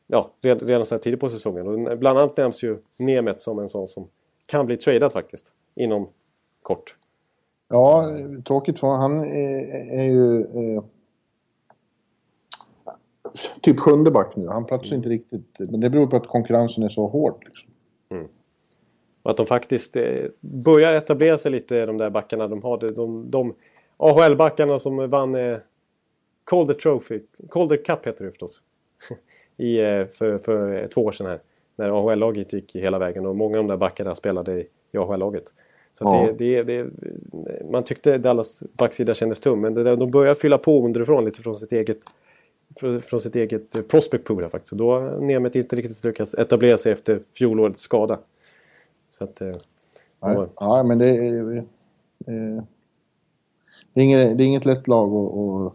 Ja, 0.07 0.31
redan, 0.41 0.87
så 0.87 0.95
här 0.95 1.03
tidigt 1.03 1.21
på 1.21 1.29
säsongen. 1.29 1.69
Och 1.69 1.99
bland 1.99 2.19
annat 2.19 2.37
nämns 2.37 2.63
ju 2.63 2.79
Nemet 2.97 3.41
som 3.41 3.59
en 3.59 3.69
sån 3.69 3.89
som 3.89 4.09
kan 4.47 4.67
bli 4.67 4.77
tradad 4.77 5.13
faktiskt. 5.13 5.53
Inom 5.75 6.09
kort. 6.63 6.97
Ja, 7.69 8.11
tråkigt 8.47 8.79
för 8.79 8.87
han 8.87 9.21
är, 9.21 9.65
är 9.91 10.05
ju 10.05 10.41
eh, 10.41 10.83
typ 13.63 13.81
sjunde 13.81 14.11
back 14.11 14.37
nu. 14.37 14.49
Han 14.49 14.65
platsar 14.65 14.97
inte 14.97 15.09
riktigt. 15.09 15.61
Men 15.71 15.81
det 15.81 15.91
beror 15.91 16.07
på 16.07 16.17
att 16.17 16.27
konkurrensen 16.27 16.85
är 16.85 16.89
så 16.89 17.07
hård. 17.07 17.45
Liksom. 17.45 17.71
Och 19.27 19.31
att 19.31 19.37
de 19.37 19.47
faktiskt 19.47 19.97
eh, 19.97 20.25
börjar 20.41 20.93
etablera 20.93 21.39
sig 21.39 21.53
lite, 21.53 21.87
de 21.87 21.99
där 21.99 22.11
backarna 22.11 22.49
de 22.49 22.63
har. 22.63 22.79
De, 22.79 23.31
de 23.31 23.55
AHL-backarna 23.97 24.79
som 24.79 25.11
vann 25.11 25.35
eh, 25.35 25.59
Calder 26.45 26.75
Trophy, 26.75 27.21
Calder 27.51 27.77
Cup 27.77 28.07
heter 28.07 28.25
det 28.25 28.31
förstås. 28.31 28.61
I, 29.57 29.79
eh, 29.79 30.07
för, 30.07 30.39
för 30.39 30.89
två 30.89 31.05
år 31.05 31.13
sedan 31.13 31.27
här. 31.27 31.41
När 31.77 31.91
AHL-laget 31.91 32.53
gick 32.53 32.77
hela 32.77 32.99
vägen 32.99 33.27
och 33.27 33.37
många 33.37 33.59
av 33.59 33.65
de 33.65 33.71
där 33.71 33.77
backarna 33.77 34.15
spelade 34.15 34.61
i 34.93 34.99
AHL-laget. 34.99 35.55
Så 35.95 36.05
ja. 36.05 36.29
det, 36.39 36.63
det, 36.63 36.83
det, 36.83 36.91
man 37.71 37.85
tyckte 37.85 38.19
Dallas 38.19 38.63
backsida 38.73 39.15
kändes 39.15 39.41
tum, 39.41 39.61
men 39.61 39.75
det, 39.75 39.97
de 39.97 40.11
börjar 40.11 40.35
fylla 40.35 40.59
på 40.59 40.85
underifrån 40.85 41.25
lite 41.25 41.43
från 41.43 41.59
sitt 41.59 41.73
eget 41.73 41.99
från 43.03 43.21
sitt 43.21 43.37
eget 43.37 43.75
eh, 43.75 43.83
prospect 43.83 44.25
pool 44.25 44.43
här 44.43 44.51
faktiskt. 44.51 44.73
Och 44.73 44.79
då 44.79 44.93
har 44.93 45.21
Nemeth 45.21 45.59
inte 45.59 45.77
riktigt 45.77 46.05
lyckats 46.05 46.35
etablera 46.35 46.79
sig 46.79 46.93
efter 46.93 47.21
fjolårets 47.35 47.81
skada. 47.81 48.19
Så 49.19 49.25
att... 49.25 49.41
Eh, 49.41 49.57
ja, 50.21 50.49
ja, 50.57 50.83
men 50.83 50.99
det 50.99 51.11
är... 51.11 51.57
Eh, 51.57 52.63
det 53.93 54.01
är, 54.01 54.05
inget, 54.05 54.39
det 54.39 54.45
är 54.45 54.47
inget 54.47 54.65
lätt 54.65 54.89
lag 54.89 55.15
att... 55.15 55.73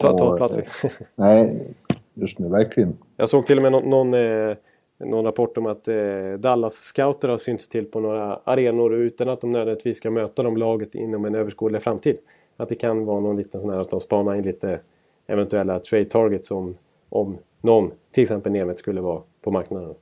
Ta, 0.00 0.18
ta 0.18 0.36
plats 0.36 0.58
i. 0.58 0.62
nej, 1.14 1.74
just 2.14 2.38
nu 2.38 2.48
verkligen. 2.48 2.96
Jag 3.16 3.28
såg 3.28 3.46
till 3.46 3.56
och 3.56 3.62
med 3.62 3.72
någon, 3.72 3.90
någon, 3.90 4.14
eh, 4.14 4.56
någon 4.98 5.24
rapport 5.24 5.58
om 5.58 5.66
att 5.66 5.88
eh, 5.88 6.32
Dallas 6.38 6.74
scouter 6.74 7.28
har 7.28 7.38
synts 7.38 7.68
till 7.68 7.84
på 7.84 8.00
några 8.00 8.40
arenor 8.44 8.94
utan 8.94 9.28
att 9.28 9.40
de 9.40 9.52
nödvändigtvis 9.52 9.96
ska 9.96 10.10
möta 10.10 10.42
de 10.42 10.56
laget 10.56 10.94
inom 10.94 11.24
en 11.24 11.34
överskådlig 11.34 11.82
framtid. 11.82 12.18
Att 12.56 12.68
det 12.68 12.74
kan 12.74 13.04
vara 13.04 13.20
någon 13.20 13.36
liten 13.36 13.60
sån 13.60 13.70
här 13.70 13.78
att 13.78 13.90
de 13.90 14.00
spanar 14.00 14.34
in 14.34 14.42
lite 14.42 14.80
eventuella 15.26 15.80
trade 15.80 16.04
targets 16.04 16.50
om, 16.50 16.76
om 17.08 17.38
någon, 17.60 17.90
till 18.10 18.22
exempel 18.22 18.52
Nemeth, 18.52 18.78
skulle 18.78 19.00
vara 19.00 19.22
på 19.42 19.50
marknaden. 19.50 19.94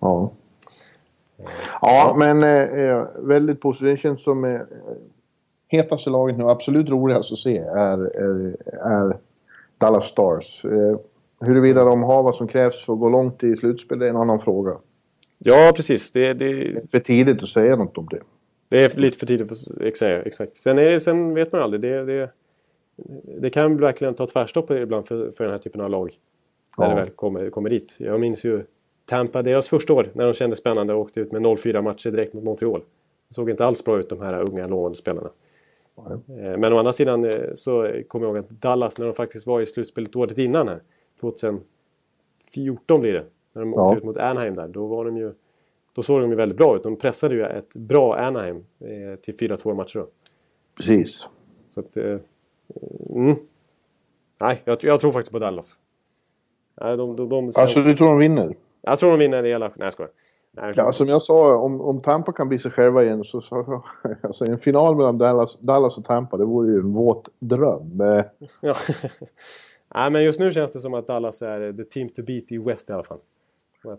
Ja. 0.00 0.30
Ja, 1.80 2.14
men 2.18 2.42
eh, 2.42 3.06
väldigt 3.16 3.60
positivt. 3.60 3.88
Det 3.88 3.96
känns 3.96 4.22
som 4.22 4.44
eh, 4.44 4.60
hetaste 5.68 6.10
laget 6.10 6.38
nu, 6.38 6.44
absolut 6.44 6.88
roligast 6.88 7.32
att 7.32 7.38
se, 7.38 7.58
är, 7.58 7.98
är, 7.98 8.56
är 8.70 9.16
Dallas 9.78 10.04
Stars. 10.04 10.64
Eh, 10.64 10.96
huruvida 11.40 11.84
de 11.84 12.02
har 12.02 12.22
vad 12.22 12.36
som 12.36 12.48
krävs 12.48 12.84
för 12.84 12.92
att 12.92 12.98
gå 12.98 13.08
långt 13.08 13.42
i 13.42 13.56
slutspel, 13.56 14.02
är 14.02 14.06
en 14.06 14.16
annan 14.16 14.40
fråga. 14.40 14.76
Ja, 15.38 15.72
precis. 15.76 16.12
Det, 16.12 16.34
det... 16.34 16.52
det 16.54 16.78
är 16.78 16.82
för 16.90 16.98
tidigt 16.98 17.42
att 17.42 17.48
säga 17.48 17.76
något 17.76 17.98
om 17.98 18.08
det. 18.10 18.20
Det 18.68 18.84
är 18.84 19.00
lite 19.00 19.18
för 19.18 19.26
tidigt 19.26 19.52
att 19.52 19.96
säga, 19.96 20.22
exakt. 20.22 20.56
Sen, 20.56 20.78
är 20.78 20.90
det, 20.90 21.00
sen 21.00 21.34
vet 21.34 21.52
man 21.52 21.62
aldrig. 21.62 21.80
Det, 21.80 22.04
det, 22.04 22.30
det 23.40 23.50
kan 23.50 23.76
verkligen 23.76 24.14
ta 24.14 24.26
tvärstopp 24.26 24.70
ibland 24.70 25.06
för, 25.06 25.32
för 25.36 25.44
den 25.44 25.52
här 25.52 25.58
typen 25.58 25.80
av 25.80 25.90
lag. 25.90 26.18
När 26.78 26.88
ja. 26.88 26.94
det 26.94 27.00
väl 27.00 27.10
kommer, 27.10 27.50
kommer 27.50 27.70
dit. 27.70 27.96
Jag 27.98 28.20
minns 28.20 28.44
ju 28.44 28.64
Tampa, 29.06 29.42
deras 29.42 29.68
första 29.68 29.92
år, 29.92 30.10
när 30.14 30.24
de 30.24 30.34
kände 30.34 30.56
spännande 30.56 30.94
och 30.94 31.00
åkte 31.00 31.20
ut 31.20 31.32
med 31.32 31.42
0-4 31.42 31.82
matcher 31.82 32.10
direkt 32.10 32.34
mot 32.34 32.44
Montreal. 32.44 32.80
Det 33.28 33.34
såg 33.34 33.50
inte 33.50 33.66
alls 33.66 33.84
bra 33.84 33.98
ut 33.98 34.08
de 34.08 34.20
här 34.20 34.40
unga 34.50 34.66
lovande 34.66 34.98
spelarna. 34.98 35.30
Mm. 36.28 36.60
Men 36.60 36.72
å 36.72 36.78
andra 36.78 36.92
sidan 36.92 37.24
eh, 37.24 37.54
så 37.54 38.02
kommer 38.08 38.26
jag 38.26 38.36
ihåg 38.36 38.44
att 38.44 38.50
Dallas, 38.50 38.98
när 38.98 39.06
de 39.06 39.14
faktiskt 39.14 39.46
var 39.46 39.60
i 39.60 39.66
slutspelet 39.66 40.16
året 40.16 40.38
innan 40.38 40.68
här, 40.68 40.82
2014 41.20 43.00
blir 43.00 43.12
det, 43.12 43.24
när 43.52 43.62
de 43.62 43.74
åkte 43.74 43.98
ut 43.98 44.04
mot 44.04 44.16
Anaheim 44.16 44.54
där, 44.54 44.68
då 44.68 44.86
var 44.86 45.04
de 45.04 45.16
ju 45.16 45.32
då 45.94 46.02
såg 46.02 46.20
de 46.20 46.30
ju 46.30 46.36
väldigt 46.36 46.58
bra 46.58 46.76
ut. 46.76 46.82
De 46.82 46.96
pressade 46.96 47.34
ju 47.34 47.44
ett 47.44 47.74
bra 47.74 48.16
Anaheim 48.16 48.56
eh, 48.56 49.18
till 49.20 49.34
4-2 49.34 49.74
matcher 49.74 49.98
då. 49.98 50.08
Precis. 50.76 51.28
Så 51.66 51.80
att... 51.80 51.96
Eh, 51.96 52.18
mm. 53.10 53.36
Nej, 54.40 54.62
jag, 54.64 54.84
jag, 54.84 55.00
tror 55.00 55.12
faktiskt 55.12 55.32
på 55.32 55.38
Dallas. 55.38 55.76
Nej, 56.80 56.96
de, 56.96 57.16
de, 57.16 57.28
de, 57.28 57.52
alltså 57.56 57.80
du 57.80 57.96
tror 57.96 58.08
de 58.08 58.18
vinner? 58.18 58.56
Jag 58.86 58.98
tror 58.98 59.10
de 59.10 59.18
vinner 59.18 59.42
hela... 59.42 59.68
Nej, 59.68 59.74
jag 59.76 59.92
skojar. 59.92 60.10
Nej, 60.56 60.72
ja, 60.76 60.92
som 60.92 61.08
jag 61.08 61.22
sa, 61.22 61.56
om, 61.56 61.80
om 61.80 62.00
Tampa 62.00 62.32
kan 62.32 62.48
bli 62.48 62.58
sig 62.58 62.70
själva 62.70 63.02
igen 63.04 63.24
så, 63.24 63.40
så 63.40 63.82
alltså, 64.22 64.44
en 64.44 64.58
final 64.58 64.96
mellan 64.96 65.18
Dallas, 65.18 65.58
Dallas 65.60 65.98
och 65.98 66.04
Tampa, 66.04 66.36
det 66.36 66.44
vore 66.44 66.72
ju 66.72 66.78
en 66.78 66.92
våt 66.92 67.28
dröm. 67.38 68.00
ja. 68.60 68.74
Nej, 69.94 70.10
men 70.10 70.24
just 70.24 70.40
nu 70.40 70.52
känns 70.52 70.72
det 70.72 70.80
som 70.80 70.94
att 70.94 71.06
Dallas 71.06 71.42
är 71.42 71.72
the 71.72 71.84
team 71.84 72.08
to 72.08 72.22
beat 72.22 72.52
i 72.52 72.58
West 72.58 72.90
i 72.90 72.92
alla 72.92 73.04
fall. 73.04 73.18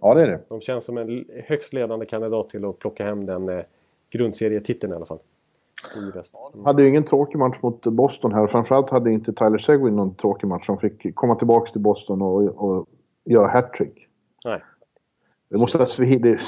Ja, 0.02 0.14
det 0.14 0.22
är 0.22 0.28
det. 0.28 0.42
De 0.50 0.62
känns 0.62 0.84
som 0.84 0.98
en 0.98 1.26
högst 1.46 1.74
ledande 1.74 2.06
kandidat 2.06 2.50
till 2.50 2.66
att 2.66 2.80
plocka 2.80 3.06
hem 3.06 3.26
den 3.26 3.50
eh, 3.50 3.66
grundserietiteln 4.10 4.94
i 4.94 4.96
alla 4.96 5.06
fall. 5.06 5.20
I 5.96 6.18
väst. 6.18 6.36
Mm. 6.54 6.66
Hade 6.66 6.84
ju 6.84 6.90
ingen 6.90 7.04
tråkig 7.04 7.38
match 7.38 7.58
mot 7.62 7.84
Boston 7.84 8.34
här. 8.34 8.48
Framförallt 8.48 8.90
hade 8.90 9.12
inte 9.12 9.34
Tyler 9.34 9.58
Seguin 9.58 9.96
någon 9.96 10.16
tråkig 10.16 10.48
match. 10.48 10.66
Han 10.68 10.78
fick 10.78 11.16
komma 11.16 11.36
tillbaka 11.36 11.72
till 11.72 11.82
Boston 11.82 12.22
och, 12.22 12.44
och 12.44 12.88
göra 13.26 13.48
hattrick. 13.48 14.08
Nej. 14.46 14.64
Det 15.50 15.58
måste 15.58 15.78
ha 15.78 15.86
svidit, 15.86 16.40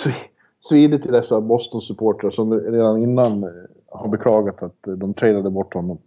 svidit 0.59 1.01
till 1.03 1.11
dessa 1.11 1.41
Boston-supportrar 1.41 2.29
som 2.29 2.53
redan 2.53 3.03
innan 3.03 3.43
eh, 3.43 3.49
har 3.87 4.07
beklagat 4.07 4.63
att 4.63 4.87
eh, 4.87 4.93
de 4.93 5.13
trailade 5.13 5.49
bort 5.49 5.73
honom. 5.73 5.97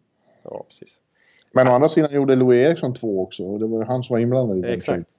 Ja, 0.42 0.64
precis. 0.68 0.98
Men 1.52 1.68
å 1.68 1.70
andra 1.70 1.88
sidan 1.88 2.12
gjorde 2.12 2.36
Louis 2.36 2.66
Eriksson 2.66 2.94
två 2.94 3.22
också. 3.22 3.44
Och 3.44 3.58
det 3.58 3.66
var 3.66 3.84
han 3.84 4.02
som 4.02 4.14
var 4.14 4.20
inblandad 4.20 4.58
i 4.58 4.60
den. 4.60 4.70
Exakt. 4.70 5.16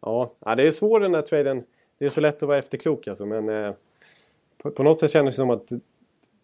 Ja, 0.00 0.30
det 0.56 0.66
är 0.66 0.70
svår 0.70 1.00
den 1.00 1.14
här 1.14 1.22
traden. 1.22 1.62
Det 1.98 2.04
är 2.04 2.08
så 2.08 2.20
lätt 2.20 2.42
att 2.42 2.48
vara 2.48 2.58
efterklok 2.58 3.08
alltså, 3.08 3.26
men 3.26 3.48
eh, 3.48 3.72
på, 4.62 4.70
på, 4.70 4.82
något 4.82 5.00
sätt 5.00 5.10
kändes 5.10 5.34
det 5.34 5.36
som 5.36 5.50
att 5.50 5.68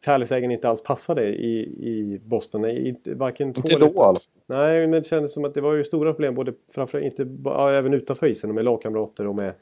Tallis-ägaren 0.05 0.51
inte 0.51 0.69
alls 0.69 0.83
passade 0.83 1.29
i, 1.29 1.61
i 1.81 2.21
Boston. 2.25 2.65
Inte, 2.65 3.15
varken 3.15 3.49
inte 3.49 3.79
då 3.79 4.03
alltså? 4.03 4.31
Nej, 4.47 4.81
men 4.87 5.03
det 5.03 5.07
kändes 5.07 5.35
som 5.35 5.45
att 5.45 5.55
det 5.55 5.61
var 5.61 5.75
ju 5.75 5.85
stora 5.85 6.13
problem 6.13 6.35
både 6.35 6.53
framför 6.71 7.01
inte 7.01 7.27
ja, 7.45 7.71
även 7.71 7.95
utanför 7.95 8.27
isen 8.27 8.55
med 8.55 8.65
lagkamrater 8.65 9.27
och 9.27 9.35
med 9.35 9.53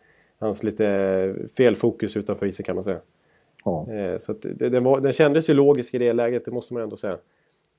hans 0.42 0.62
lite 0.62 1.34
felfokus 1.56 2.16
utanför 2.16 2.46
isen 2.46 2.64
kan 2.64 2.74
man 2.74 2.84
säga. 2.84 3.00
Ja. 3.64 3.92
Eh, 3.92 4.18
så 4.18 4.32
det, 4.32 4.68
den, 4.68 4.84
var, 4.84 5.00
den 5.00 5.12
kändes 5.12 5.50
ju 5.50 5.54
logisk 5.54 5.94
i 5.94 5.98
det 5.98 6.12
läget, 6.12 6.44
det 6.44 6.50
måste 6.50 6.74
man 6.74 6.82
ändå 6.82 6.96
säga. 6.96 7.18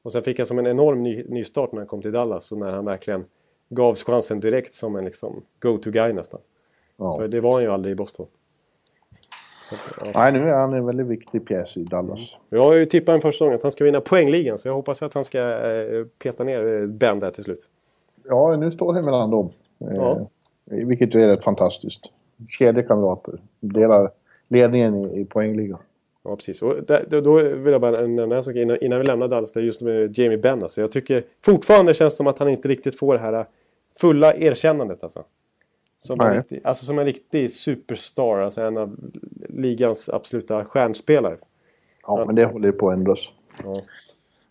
Och 0.01 0.11
sen 0.11 0.23
fick 0.23 0.37
han 0.37 0.47
som 0.47 0.59
en 0.59 0.67
enorm 0.67 1.03
ny, 1.03 1.23
nystart 1.23 1.71
när 1.71 1.79
han 1.79 1.87
kom 1.87 2.01
till 2.01 2.11
Dallas 2.11 2.51
och 2.51 2.57
när 2.57 2.73
han 2.73 2.85
verkligen 2.85 3.25
gavs 3.69 4.03
chansen 4.03 4.39
direkt 4.39 4.73
som 4.73 4.95
en 4.95 5.05
liksom, 5.05 5.43
go-to-guy 5.59 6.13
nästan. 6.13 6.39
Ja. 6.97 7.17
För 7.17 7.27
det 7.27 7.39
var 7.39 7.53
han 7.53 7.61
ju 7.61 7.69
aldrig 7.69 7.91
i 7.91 7.95
Boston. 7.95 8.27
ja. 9.97 10.11
Nej, 10.15 10.31
nu 10.31 10.49
är 10.49 10.55
han 10.55 10.73
en 10.73 10.85
väldigt 10.85 11.07
viktig 11.07 11.47
pjäs 11.47 11.77
i 11.77 11.83
Dallas. 11.83 12.19
Mm. 12.19 12.61
Jag 12.61 12.61
har 12.69 12.73
ju 12.73 12.85
tippat 12.85 13.15
en 13.15 13.21
första 13.21 13.45
säsong 13.45 13.53
att 13.53 13.63
han 13.63 13.71
ska 13.71 13.83
vinna 13.83 14.01
poängligan 14.01 14.57
så 14.57 14.67
jag 14.67 14.73
hoppas 14.73 15.01
att 15.01 15.13
han 15.13 15.25
ska 15.25 15.39
eh, 15.39 16.05
peta 16.19 16.43
ner 16.43 16.81
eh, 16.81 16.87
Ben 16.87 17.19
där 17.19 17.31
till 17.31 17.43
slut. 17.43 17.69
Ja, 18.23 18.55
nu 18.55 18.71
står 18.71 18.93
det 18.93 19.01
mellan 19.01 19.31
dem. 19.31 19.49
Ja. 19.77 20.29
Eh, 20.71 20.87
vilket 20.87 21.15
är 21.15 21.27
rätt 21.27 21.43
fantastiskt. 21.43 22.11
Kedjekamrater. 22.49 23.39
Delar 23.59 24.11
ledningen 24.47 24.95
i, 24.95 25.21
i 25.21 25.25
poängligan. 25.25 25.79
Ja, 26.23 26.35
precis. 26.35 26.61
Och 26.61 26.83
där, 26.83 27.21
då 27.21 27.33
vill 27.35 27.71
jag 27.71 27.81
bara 27.81 28.07
nämna 28.07 28.35
en 28.35 28.43
sak 28.43 28.55
innan, 28.55 28.77
innan 28.83 28.99
vi 28.99 29.05
lämnar 29.05 29.27
Dallas. 29.27 29.55
Just 29.55 29.81
med 29.81 30.17
Jamie 30.17 30.37
Benn. 30.37 30.63
Alltså. 30.63 30.81
Jag 30.81 30.91
tycker 30.91 31.25
fortfarande 31.41 31.93
känns 31.93 32.13
det 32.13 32.17
som 32.17 32.27
att 32.27 32.39
han 32.39 32.49
inte 32.49 32.67
riktigt 32.67 32.99
får 32.99 33.13
det 33.13 33.19
här 33.19 33.45
fulla 33.95 34.35
erkännandet 34.35 35.03
alltså. 35.03 35.23
Som 35.99 36.21
en, 36.21 36.35
riktig, 36.35 36.61
alltså 36.63 36.85
som 36.85 36.99
en 36.99 37.05
riktig 37.05 37.51
superstar, 37.51 38.37
alltså 38.39 38.61
en 38.61 38.77
av 38.77 38.95
ligans 39.49 40.09
absoluta 40.09 40.65
stjärnspelare. 40.65 41.37
Ja, 42.07 42.25
men 42.25 42.35
det 42.35 42.45
håller 42.45 42.67
ju 42.67 42.71
på 42.71 42.89
att 42.89 42.97
ändras. 42.97 43.19
Ja. 43.63 43.81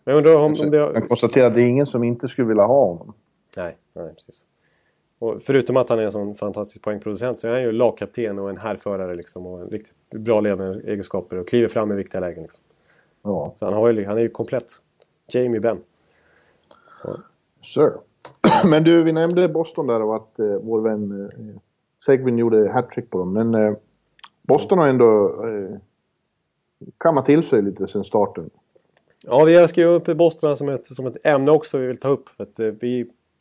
Men 0.03 0.15
jag 0.15 0.17
undrar 0.17 0.35
om, 0.35 0.55
om 0.59 0.71
det... 0.71 0.77
Jag 0.77 1.07
konstaterar 1.07 1.47
att 1.47 1.55
det 1.55 1.61
är 1.61 1.65
ingen 1.65 1.85
som 1.85 2.03
inte 2.03 2.27
skulle 2.27 2.47
vilja 2.47 2.63
ha 2.63 2.85
honom. 2.85 3.13
Nej, 3.57 3.77
nej 3.93 4.13
precis. 4.13 4.43
Och 5.23 5.41
förutom 5.41 5.77
att 5.77 5.89
han 5.89 5.99
är 5.99 6.03
en 6.03 6.11
sån 6.11 6.35
fantastisk 6.35 6.81
poängproducent 6.81 7.39
så 7.39 7.47
är 7.47 7.51
han 7.51 7.61
ju 7.61 7.71
lagkapten 7.71 8.39
och 8.39 8.49
en 8.49 8.57
härförare 8.57 9.15
liksom. 9.15 9.45
Och 9.45 9.61
en 9.61 9.67
riktigt 9.67 9.95
bra 10.11 10.41
ledaregenskaper 10.41 11.37
och 11.37 11.47
kliver 11.47 11.67
fram 11.67 11.91
i 11.91 11.95
viktiga 11.95 12.21
lägen. 12.21 12.43
Liksom. 12.43 12.63
Ja. 13.23 13.53
Så 13.55 13.65
han, 13.65 13.73
har 13.73 13.89
ju, 13.89 14.05
han 14.05 14.17
är 14.17 14.21
ju 14.21 14.29
komplett. 14.29 14.71
Jamie 15.33 15.59
Benn. 15.59 15.77
Ja. 17.03 17.17
Sir. 17.61 17.91
Men 18.65 18.83
du, 18.83 19.03
vi 19.03 19.11
nämnde 19.11 19.47
Boston 19.47 19.87
där 19.87 20.01
och 20.01 20.15
att 20.15 20.39
eh, 20.39 20.55
vår 20.61 20.81
vän 20.81 21.29
eh, 21.29 21.61
Segwin 22.05 22.37
gjorde 22.37 22.71
hattrick 22.71 23.09
på 23.09 23.17
dem. 23.17 23.33
Men 23.33 23.55
eh, 23.55 23.73
Boston 24.41 24.77
har 24.77 24.87
ändå 24.87 25.27
eh, 25.47 25.77
kammat 26.97 27.25
till 27.25 27.43
sig 27.43 27.61
lite 27.61 27.87
sen 27.87 28.03
starten. 28.03 28.49
Ja, 29.25 29.43
vi 29.43 29.55
har 29.55 29.67
skrivit 29.67 30.09
upp 30.09 30.17
Boston 30.17 30.57
som 30.57 30.69
ett, 30.69 30.85
som 30.85 31.07
ett 31.07 31.25
ämne 31.25 31.51
också 31.51 31.77
vi 31.77 31.87
vill 31.87 31.99
ta 31.99 32.07
upp. 32.07 32.29
Att, 32.37 32.59
eh, 32.59 32.71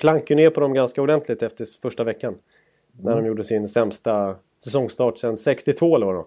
vi 0.03 0.09
klankade 0.09 0.43
ner 0.43 0.51
på 0.51 0.61
dem 0.61 0.75
ganska 0.75 1.03
ordentligt 1.03 1.43
efter 1.43 1.81
första 1.83 2.05
veckan. 2.05 2.35
Mm. 2.35 3.05
När 3.05 3.17
de 3.17 3.27
gjorde 3.27 3.45
sin 3.45 3.69
sämsta 3.69 4.37
säsongstart 4.59 5.19
sedan 5.19 5.37
62 5.37 5.97
eller 5.97 6.07
vad 6.07 6.15
det 6.15 6.25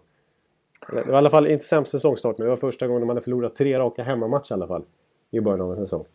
Det 0.89 1.07
var 1.07 1.13
i 1.13 1.17
alla 1.17 1.29
fall 1.29 1.47
inte 1.47 1.65
sämst 1.65 1.91
säsongstart, 1.91 2.37
men 2.37 2.45
det 2.45 2.49
var 2.49 2.57
första 2.57 2.87
gången 2.87 3.01
de 3.01 3.09
hade 3.09 3.21
förlorat 3.21 3.55
tre 3.55 3.79
raka 3.79 4.03
hemmamatcher 4.03 4.51
i 4.51 4.53
alla 4.53 4.67
fall. 4.67 4.83
I 5.31 5.39
början 5.39 5.61
av 5.61 5.71
en 5.71 5.77
säsong. 5.77 6.05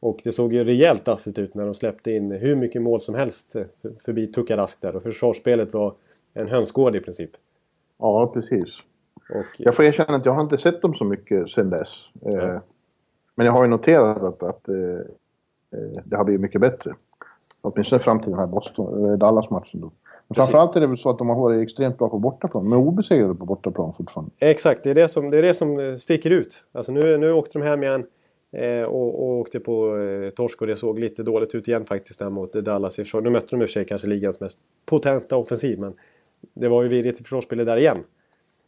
Och 0.00 0.20
det 0.24 0.32
såg 0.32 0.52
ju 0.52 0.64
rejält 0.64 1.04
dassigt 1.04 1.38
ut 1.38 1.54
när 1.54 1.64
de 1.64 1.74
släppte 1.74 2.12
in 2.12 2.30
hur 2.30 2.56
mycket 2.56 2.82
mål 2.82 3.00
som 3.00 3.14
helst 3.14 3.56
förbi 4.04 4.26
Tukarask 4.26 4.80
där. 4.80 4.96
Och 4.96 5.02
försvarsspelet 5.02 5.72
var 5.72 5.94
en 6.34 6.48
hönsgård 6.48 6.96
i 6.96 7.00
princip. 7.00 7.30
Ja, 7.98 8.30
precis. 8.34 8.78
Och, 9.30 9.46
jag 9.58 9.76
får 9.76 9.84
erkänna 9.84 10.16
att 10.16 10.26
jag 10.26 10.32
har 10.32 10.42
inte 10.42 10.58
sett 10.58 10.82
dem 10.82 10.94
så 10.94 11.04
mycket 11.04 11.50
sen 11.50 11.70
dess. 11.70 11.88
Ja. 12.20 12.38
Eh, 12.38 12.60
men 13.34 13.46
jag 13.46 13.52
har 13.52 13.64
ju 13.64 13.70
noterat 13.70 14.22
att, 14.22 14.42
att 14.42 14.68
eh, 14.68 14.76
eh, 14.76 15.00
det 16.04 16.16
har 16.16 16.24
blivit 16.24 16.40
mycket 16.40 16.60
bättre. 16.60 16.94
Åtminstone 17.62 18.02
fram 18.02 18.20
till 18.20 18.30
den 18.30 18.38
här 18.38 18.46
Boston, 18.46 19.18
Dallas-matchen 19.18 19.80
då. 19.80 19.90
framförallt 20.34 20.76
är 20.76 20.80
det 20.80 20.86
väl 20.86 20.98
så 20.98 21.10
att 21.10 21.18
de 21.18 21.28
har 21.28 21.36
varit 21.36 21.62
extremt 21.62 21.98
bra 21.98 22.08
på 22.08 22.18
bortaplan. 22.18 22.68
Men 22.68 22.78
obesegrade 22.78 23.34
på 23.34 23.44
bortaplan 23.44 23.94
fortfarande. 23.94 24.32
Exakt, 24.38 24.84
det 24.84 24.90
är 24.90 24.94
det 24.94 25.08
som, 25.08 25.30
det 25.30 25.38
är 25.38 25.42
det 25.42 25.54
som 25.54 25.98
sticker 25.98 26.30
ut. 26.30 26.64
Alltså 26.72 26.92
nu, 26.92 27.18
nu 27.18 27.32
åkte 27.32 27.58
de 27.58 27.64
hem 27.64 27.82
igen 27.82 28.06
eh, 28.52 28.82
och, 28.82 29.22
och 29.22 29.38
åkte 29.38 29.60
på 29.60 29.98
eh, 29.98 30.30
torsk 30.30 30.60
och 30.60 30.66
det 30.66 30.76
såg 30.76 30.98
lite 30.98 31.22
dåligt 31.22 31.54
ut 31.54 31.68
igen 31.68 31.84
faktiskt 31.84 32.18
där 32.18 32.30
mot 32.30 32.52
Dallas 32.52 32.98
Nu 33.14 33.30
mötte 33.30 33.46
de 33.50 33.62
i 33.62 33.64
och 33.64 33.68
för 33.68 33.72
sig 33.72 33.84
kanske 33.84 34.08
ligans 34.08 34.40
mest 34.40 34.58
potenta 34.86 35.36
offensiv 35.36 35.78
men 35.78 35.94
det 36.54 36.68
var 36.68 36.82
ju 36.82 36.88
virrigt 36.88 37.20
i 37.20 37.22
försvarsspelet 37.22 37.66
där 37.66 37.76
igen. 37.76 37.98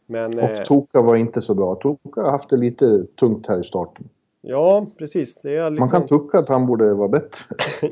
Men, 0.05 0.39
och 0.39 0.43
eh, 0.43 0.63
Toka 0.63 1.01
var 1.01 1.15
inte 1.15 1.41
så 1.41 1.55
bra. 1.55 1.75
Toka 1.75 2.21
har 2.21 2.31
haft 2.31 2.49
det 2.49 2.57
lite 2.57 3.05
tungt 3.19 3.47
här 3.47 3.59
i 3.59 3.63
starten. 3.63 4.09
Ja, 4.45 4.87
precis. 4.97 5.43
Liksom... 5.43 5.75
Man 5.75 5.89
kan 5.89 6.05
tycka 6.05 6.39
att 6.39 6.49
han 6.49 6.65
borde 6.65 6.93
vara 6.93 7.07
bättre. 7.07 7.37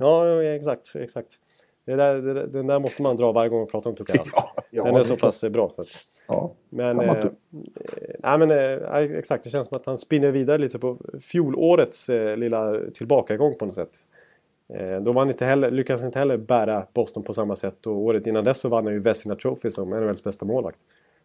ja, 0.00 0.42
exakt. 0.42 0.92
exakt. 0.94 1.38
Det 1.84 1.96
där, 1.96 2.14
det, 2.14 2.46
den 2.46 2.66
där 2.66 2.78
måste 2.78 3.02
man 3.02 3.16
dra 3.16 3.32
varje 3.32 3.48
gång 3.48 3.58
man 3.58 3.68
pratar 3.68 3.90
om 3.90 3.96
Tuka 3.96 4.14
ja, 4.34 4.54
ja, 4.70 4.82
Den 4.82 4.96
är 4.96 5.02
så 5.02 5.16
pass 5.16 5.44
bra. 5.44 5.70
Så 5.70 5.82
att... 5.82 5.88
ja, 6.26 6.54
men, 6.70 7.00
eh, 7.00 7.10
eh, 7.10 7.26
nej, 8.18 8.38
men 8.38 8.50
eh, 8.50 9.18
exakt, 9.18 9.44
det 9.44 9.50
känns 9.50 9.68
som 9.68 9.76
att 9.76 9.86
han 9.86 9.98
spinner 9.98 10.30
vidare 10.30 10.58
lite 10.58 10.78
på 10.78 10.98
fjolårets 11.20 12.08
eh, 12.08 12.36
lilla 12.36 12.78
tillbakagång 12.94 13.54
på 13.58 13.66
något 13.66 13.74
sätt. 13.74 13.96
Eh, 14.74 15.00
då 15.00 15.12
var 15.12 15.26
inte 15.26 15.44
heller, 15.44 15.70
lyckades 15.70 16.04
inte 16.04 16.18
heller 16.18 16.36
bära 16.36 16.86
Boston 16.92 17.22
på 17.22 17.34
samma 17.34 17.56
sätt 17.56 17.86
och 17.86 17.96
året 17.96 18.26
innan 18.26 18.44
dess 18.44 18.58
så 18.58 18.68
vann 18.68 18.84
han 18.84 18.94
ju 18.94 19.00
Vesina 19.00 19.36
Trophy 19.36 19.70
som 19.70 19.90
NHLs 19.90 20.24
bästa 20.24 20.46
målvakt. 20.46 20.78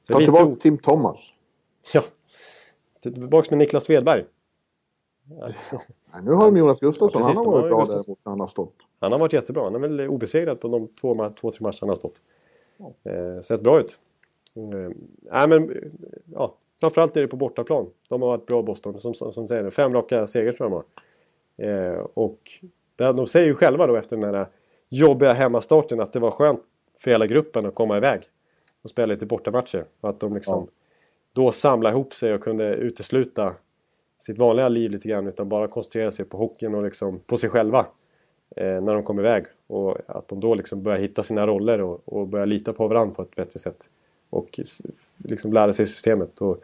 Ta 0.07 0.19
tillbaka 0.19 0.51
Tim 0.51 0.77
Thomas. 0.77 1.33
Ja. 1.93 2.01
Tillbaka 3.01 3.47
med 3.49 3.57
Niklas 3.57 3.83
Svedberg. 3.83 4.25
Ja. 5.29 5.51
nu 6.23 6.31
har 6.31 6.45
de 6.45 6.57
Jonas 6.57 6.79
Gustafsson. 6.79 7.21
Ja, 7.21 7.27
han 7.27 7.37
har 7.37 7.51
varit 7.51 7.69
bra 7.69 7.85
där 7.85 8.03
mot 8.07 8.19
när 8.25 8.29
han 8.31 8.39
har 8.39 8.47
stått. 8.47 8.73
Han 8.99 9.11
har 9.11 9.19
varit 9.19 9.33
jättebra. 9.33 9.63
Han 9.63 9.75
är 9.75 9.79
väl 9.79 10.01
obesegrad 10.01 10.59
på 10.59 10.67
de 10.67 10.87
två, 10.87 11.29
två 11.41 11.51
tre 11.51 11.63
matcher 11.63 11.77
han 11.81 11.89
har 11.89 11.95
stått. 11.95 12.21
Ja. 12.77 13.11
Eh, 13.11 13.41
sett 13.41 13.61
bra 13.61 13.79
ut. 13.79 13.99
Eh, 14.55 14.91
nej, 15.31 15.47
men 15.47 15.91
ja, 16.33 16.55
framförallt 16.79 17.17
är 17.17 17.21
det 17.21 17.27
på 17.27 17.35
bortaplan. 17.35 17.89
De 18.09 18.21
har 18.21 18.29
varit 18.29 18.45
bra 18.45 18.61
Boston. 18.61 18.99
Som, 18.99 19.13
som, 19.13 19.33
som 19.33 19.47
säger 19.47 19.69
fem 19.69 19.93
raka 19.93 20.27
segrar 20.27 20.51
tror 20.51 20.71
jag 20.71 20.83
de 21.57 21.65
har. 21.65 21.93
Eh, 21.93 21.99
och 22.13 22.51
de 22.95 23.27
säger 23.27 23.45
ju 23.45 23.55
själva 23.55 23.87
då 23.87 23.95
efter 23.95 24.17
den 24.17 24.35
här 24.35 24.47
jobbiga 24.89 25.33
hemmastarten 25.33 25.99
att 25.99 26.13
det 26.13 26.19
var 26.19 26.31
skönt 26.31 26.61
för 26.97 27.11
hela 27.11 27.27
gruppen 27.27 27.65
att 27.65 27.75
komma 27.75 27.97
iväg 27.97 28.21
och 28.81 28.89
spela 28.89 29.13
lite 29.13 29.25
bortamatcher. 29.25 29.85
Och 30.01 30.09
att 30.09 30.19
de 30.19 30.33
liksom 30.33 30.67
ja. 30.67 30.71
då 31.33 31.51
samlade 31.51 31.95
ihop 31.95 32.13
sig 32.13 32.33
och 32.33 32.41
kunde 32.41 32.75
utesluta 32.75 33.55
sitt 34.17 34.37
vanliga 34.37 34.69
liv 34.69 34.91
lite 34.91 35.07
grann 35.07 35.27
utan 35.27 35.49
bara 35.49 35.67
koncentrera 35.67 36.11
sig 36.11 36.25
på 36.25 36.37
hockeyn 36.37 36.75
och 36.75 36.83
liksom 36.83 37.19
på 37.19 37.37
sig 37.37 37.49
själva 37.49 37.85
eh, 38.55 38.81
när 38.81 38.93
de 38.93 39.03
kom 39.03 39.19
iväg. 39.19 39.45
Och 39.67 39.97
att 40.07 40.27
de 40.27 40.39
då 40.39 40.55
liksom 40.55 40.83
börjar 40.83 40.99
hitta 40.99 41.23
sina 41.23 41.47
roller 41.47 41.81
och, 41.81 42.01
och 42.05 42.27
börjar 42.27 42.45
lita 42.45 42.73
på 42.73 42.87
varandra 42.87 43.15
på 43.15 43.21
ett 43.21 43.35
bättre 43.35 43.59
sätt. 43.59 43.89
Och 44.29 44.59
liksom 45.17 45.53
lära 45.53 45.73
sig 45.73 45.85
systemet. 45.85 46.41
Och 46.41 46.61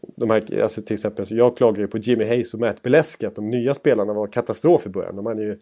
de 0.00 0.30
här, 0.30 0.62
alltså 0.62 0.82
till 0.82 0.94
exempel, 0.94 1.26
så 1.26 1.34
jag 1.34 1.56
klagar 1.56 1.80
ju 1.80 1.86
på 1.86 1.98
Jimmy 1.98 2.24
Hayes 2.24 2.54
och 2.54 2.60
Matt 2.60 2.82
Beleski 2.82 3.26
att 3.26 3.34
de 3.34 3.50
nya 3.50 3.74
spelarna 3.74 4.12
var 4.12 4.26
katastrof 4.26 4.86
i 4.86 4.88
början. 4.88 5.16
De 5.16 5.26
hade 5.26 5.42
ju 5.42 5.58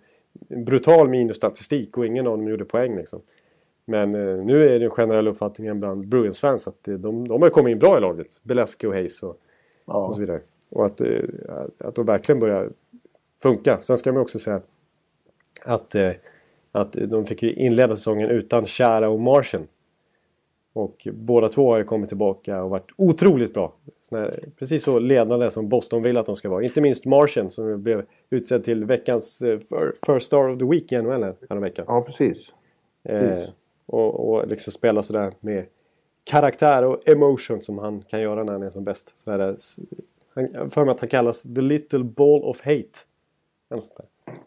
en 0.49 0.65
brutal 0.65 1.09
minusstatistik 1.09 1.99
och 1.99 2.07
ingen 2.07 2.27
av 2.27 2.39
dem 2.39 2.49
gjorde 2.49 2.65
poäng 2.65 2.97
liksom. 2.97 3.21
Men 3.85 4.15
eh, 4.15 4.45
nu 4.45 4.69
är 4.69 4.79
det 4.79 4.85
en 4.85 4.91
generell 4.91 5.29
uppfattning 5.29 5.81
bland 5.81 6.09
Bruins-fans 6.09 6.69
att 6.69 6.85
de, 6.85 7.29
de 7.29 7.43
har 7.43 7.51
kommit 7.51 7.73
in 7.73 7.79
bra 7.79 7.99
i 7.99 8.01
laget. 8.01 8.41
Beleski 8.43 8.87
och 8.87 8.93
Hayes 8.93 9.23
och, 9.23 9.41
ja. 9.87 10.07
och 10.07 10.15
så 10.15 10.21
vidare. 10.21 10.41
Och 10.73 10.87
att, 10.87 11.01
eh, 11.01 11.21
att 11.79 11.95
de 11.95 12.07
verkligen 12.07 12.41
börjar 12.41 12.71
funka. 13.43 13.81
Sen 13.81 13.99
ska 13.99 14.13
man 14.13 14.23
också 14.23 14.39
säga 14.39 14.61
att, 15.65 15.95
eh, 15.95 16.11
att 16.73 16.93
de 16.93 17.27
fick 17.27 17.43
ju 17.43 17.53
inleda 17.53 17.97
säsongen 17.97 18.31
utan 18.31 18.67
Chara 18.67 19.09
och 19.09 19.21
Martian. 19.21 19.67
Och 20.73 21.09
båda 21.13 21.49
två 21.49 21.71
har 21.71 21.79
ju 21.79 21.85
kommit 21.85 22.09
tillbaka 22.09 22.63
och 22.63 22.71
varit 22.71 22.91
otroligt 22.97 23.55
bra. 23.55 23.73
Här, 24.11 24.45
precis 24.59 24.83
så 24.83 24.99
ledande 24.99 25.51
som 25.51 25.69
Boston 25.69 26.03
vill 26.03 26.17
att 26.17 26.27
de 26.27 26.37
ska 26.37 26.49
vara. 26.49 26.63
Inte 26.63 26.81
minst 26.81 27.07
Martian 27.07 27.51
som 27.51 27.83
blev 27.83 28.07
utsedd 28.31 28.65
till 28.65 28.85
veckans 28.85 29.43
eh, 29.43 29.59
First 30.07 30.27
Star 30.27 30.49
of 30.49 30.59
the 30.59 30.65
Week 30.65 30.93
i 30.93 31.03
NHL 31.03 31.61
veckan. 31.61 31.85
Ja, 31.89 32.03
precis. 32.03 32.55
precis. 33.03 33.49
Eh, 33.49 33.55
och, 33.87 34.29
och 34.29 34.49
liksom 34.49 34.73
spela 34.73 35.03
sådär 35.03 35.33
med 35.41 35.67
karaktär 36.25 36.85
och 36.85 37.09
emotion 37.09 37.61
som 37.61 37.79
han 37.79 38.03
kan 38.03 38.21
göra 38.21 38.45
när 38.45 38.53
han 38.53 38.63
är 38.63 38.71
som 38.71 38.85
bäst. 38.85 39.19
Sådär, 39.19 39.57
han, 40.35 40.71
för 40.71 40.85
mig 40.85 40.93
att 40.93 41.01
han 41.01 41.09
kallas 41.09 41.43
The 41.43 41.61
Little 41.61 42.05
Ball 42.05 42.43
of 42.43 42.61
Hate. 42.61 42.99
sånt 43.69 43.97
där. 43.97 44.07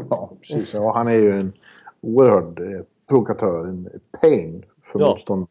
Ja, 0.09 0.31
precis. 0.41 0.73
Ja, 0.73 0.93
han 0.93 1.07
är 1.07 1.13
ju 1.13 1.39
en 1.39 1.53
oerhörd 2.01 2.59
eh, 2.59 2.81
provokatör. 3.07 3.65
En 3.65 3.89
pain 4.21 4.65
för 4.83 4.99
ja. 4.99 5.09
motstånd. 5.09 5.47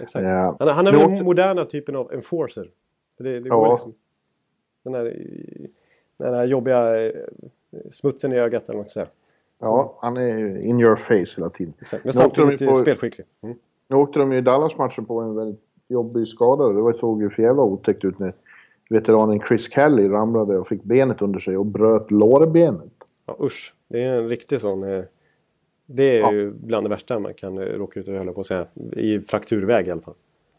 Exakt. 0.00 0.24
Ja. 0.24 0.56
Han, 0.58 0.68
han 0.68 0.86
är 0.86 0.92
väl 0.92 1.00
den 1.00 1.24
moderna 1.24 1.64
typen 1.64 1.96
av 1.96 2.12
enforcer. 2.12 2.70
Det, 3.18 3.40
det 3.40 3.48
ja. 3.48 3.72
liksom, 3.72 3.94
den, 4.82 4.94
här, 4.94 5.16
den 6.16 6.34
här 6.34 6.44
jobbiga 6.44 7.06
eh, 7.06 7.12
smutsen 7.90 8.32
i 8.32 8.36
ögat 8.36 8.68
eller 8.68 8.82
ska 8.82 8.90
säga. 8.90 9.06
Ja, 9.58 9.98
han 10.00 10.16
är 10.16 10.58
in 10.58 10.80
your 10.80 10.96
face 10.96 11.36
hela 11.36 11.50
tiden. 11.50 11.74
Exakt. 11.80 12.04
Men 12.04 12.12
samtidigt 12.12 12.68
på, 12.68 12.74
spelskicklig. 12.74 13.26
Mm. 13.40 13.56
Nu 13.88 13.96
åkte 13.96 14.18
de 14.18 14.32
i 14.32 14.40
Dallas-matchen 14.40 15.04
på 15.04 15.20
en 15.20 15.34
väldigt 15.34 15.60
jobbig 15.88 16.28
skada. 16.28 16.68
Det 16.68 16.94
såg 16.94 17.22
ju 17.22 17.30
för 17.30 17.42
jävla 17.42 17.62
otäckt 17.62 18.04
ut 18.04 18.18
när 18.18 18.34
veteranen 18.88 19.40
Chris 19.48 19.72
Kelly 19.72 20.08
ramlade 20.08 20.58
och 20.58 20.68
fick 20.68 20.82
benet 20.82 21.22
under 21.22 21.40
sig 21.40 21.56
och 21.56 21.66
bröt 21.66 22.10
lårbenet. 22.10 22.92
Ja 23.26 23.36
usch, 23.40 23.74
det 23.88 24.02
är 24.02 24.22
en 24.22 24.28
riktig 24.28 24.60
sån... 24.60 24.82
Eh, 24.82 25.04
det 25.86 26.18
är 26.18 26.20
ja. 26.20 26.32
ju 26.32 26.52
bland 26.52 26.84
det 26.84 26.90
värsta 26.90 27.18
man 27.18 27.34
kan 27.34 27.58
eh, 27.58 27.64
råka 27.64 28.00
ut 28.00 28.08
och 28.08 28.34
på 28.34 28.40
att 28.40 28.46
säga. 28.46 28.66
I 28.92 29.20
frakturväg 29.20 29.88
i 29.88 29.90
alla 29.90 30.00
fall. 30.00 30.14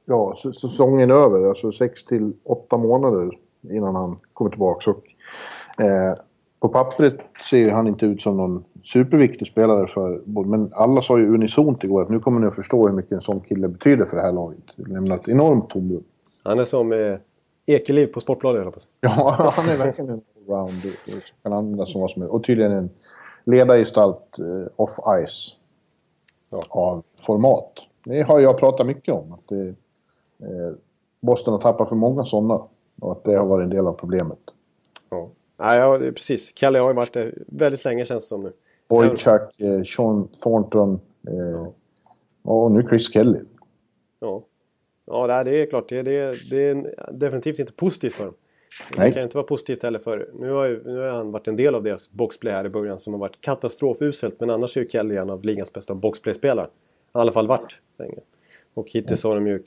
Ja, 0.05 0.35
säsongen 0.61 1.11
är 1.11 1.15
över. 1.15 1.49
Alltså 1.49 1.71
6 1.71 2.03
till 2.03 2.33
8 2.43 2.77
månader 2.77 3.37
innan 3.69 3.95
han 3.95 4.17
kommer 4.33 4.51
tillbaka. 4.51 4.91
Och, 4.91 5.03
eh, 5.83 6.17
på 6.59 6.69
pappret 6.69 7.17
ser 7.49 7.71
han 7.71 7.87
inte 7.87 8.05
ut 8.05 8.21
som 8.21 8.37
någon 8.37 8.63
superviktig 8.83 9.47
spelare 9.47 9.87
för 9.87 10.21
Men 10.45 10.71
alla 10.73 11.01
sa 11.01 11.19
ju 11.19 11.33
unisont 11.33 11.83
igår 11.83 12.01
att 12.01 12.09
nu 12.09 12.19
kommer 12.19 12.39
ni 12.39 12.47
att 12.47 12.55
förstå 12.55 12.87
hur 12.87 12.95
mycket 12.95 13.11
en 13.11 13.21
sån 13.21 13.39
kille 13.39 13.67
betyder 13.67 14.05
för 14.05 14.15
det 14.15 14.23
här 14.23 14.33
laget. 14.33 14.63
Lämnat 14.75 15.29
enormt 15.29 15.69
tomrum. 15.69 16.03
Han 16.43 16.59
är 16.59 16.63
som 16.63 16.91
eh, 16.91 17.17
Ekeliv 17.69 18.07
på 18.07 18.19
Sportbladet, 18.19 18.63
jag 18.63 18.73
Ja, 18.99 19.51
han 19.55 19.69
är 19.69 19.77
verkligen 19.77 20.11
en 20.11 20.21
allround. 20.37 20.81
Kan 21.43 21.53
användas 21.53 21.91
som 21.91 22.01
vad 22.01 22.11
som 22.11 22.21
helst. 22.21 22.33
Och 22.33 22.43
tydligen 22.43 22.71
en 22.71 22.89
ledargestalt 23.45 24.39
eh, 24.39 24.67
off-ice. 24.75 25.53
Ja. 26.49 26.63
Av 26.69 27.03
format. 27.25 27.79
Det 28.03 28.21
har 28.21 28.39
jag 28.39 28.57
pratat 28.57 28.87
mycket 28.87 29.13
om. 29.13 29.31
Att 29.33 29.47
det, 29.47 29.67
eh, 30.39 30.73
Boston 31.19 31.53
har 31.53 31.61
tappat 31.61 31.89
för 31.89 31.95
många 31.95 32.25
sådana. 32.25 32.61
Och 33.01 33.11
att 33.11 33.23
det 33.23 33.35
har 33.35 33.45
varit 33.45 33.63
en 33.63 33.69
del 33.69 33.87
av 33.87 33.93
problemet. 33.93 34.39
Ja, 35.09 35.29
ja 35.57 35.99
precis. 35.99 36.51
Kalle 36.51 36.79
har 36.79 36.89
ju 36.89 36.95
varit 36.95 37.13
där 37.13 37.43
väldigt 37.47 37.85
länge 37.85 38.05
känns 38.05 38.23
det 38.23 38.27
som 38.27 38.43
nu. 38.43 38.53
Boychuk, 38.87 39.59
eh, 39.59 39.83
Sean 39.83 40.27
Thornton 40.27 40.99
eh, 41.27 41.35
ja. 41.37 41.73
och 42.41 42.71
nu 42.71 42.87
Chris 42.89 43.13
Kelly. 43.13 43.39
Ja. 44.19 44.43
Ja, 45.07 45.43
det 45.43 45.61
är 45.61 45.65
klart. 45.65 45.89
Det, 45.89 46.01
det, 46.01 46.49
det 46.49 46.63
är 46.63 46.93
definitivt 47.11 47.59
inte 47.59 47.73
positivt 47.73 48.13
för 48.13 48.25
dem. 48.25 48.33
Det 48.95 49.11
kan 49.11 49.23
inte 49.23 49.37
vara 49.37 49.47
positivt 49.47 49.83
heller 49.83 49.99
för... 49.99 50.29
Nu 50.33 50.51
har, 50.51 50.65
ju, 50.65 50.83
nu 50.83 50.99
har 50.99 51.07
han 51.07 51.31
varit 51.31 51.47
en 51.47 51.55
del 51.55 51.75
av 51.75 51.83
deras 51.83 52.11
boxplay 52.11 52.53
här 52.53 52.65
i 52.65 52.69
början 52.69 52.99
som 52.99 53.13
har 53.13 53.19
varit 53.19 53.41
katastrofuselt. 53.41 54.39
Men 54.39 54.49
annars 54.49 54.77
är 54.77 54.81
ju 54.81 54.89
Kelly 54.89 55.17
en 55.17 55.29
av 55.29 55.43
ligans 55.43 55.73
bästa 55.73 55.95
boxplay-spelare. 55.95 56.67
I 56.67 56.69
alla 57.11 57.31
fall 57.31 57.47
varit 57.47 57.79
länge. 57.99 58.19
Och 58.73 58.91
hittills 58.91 59.23
har 59.23 59.35
de 59.35 59.47
ju... 59.47 59.63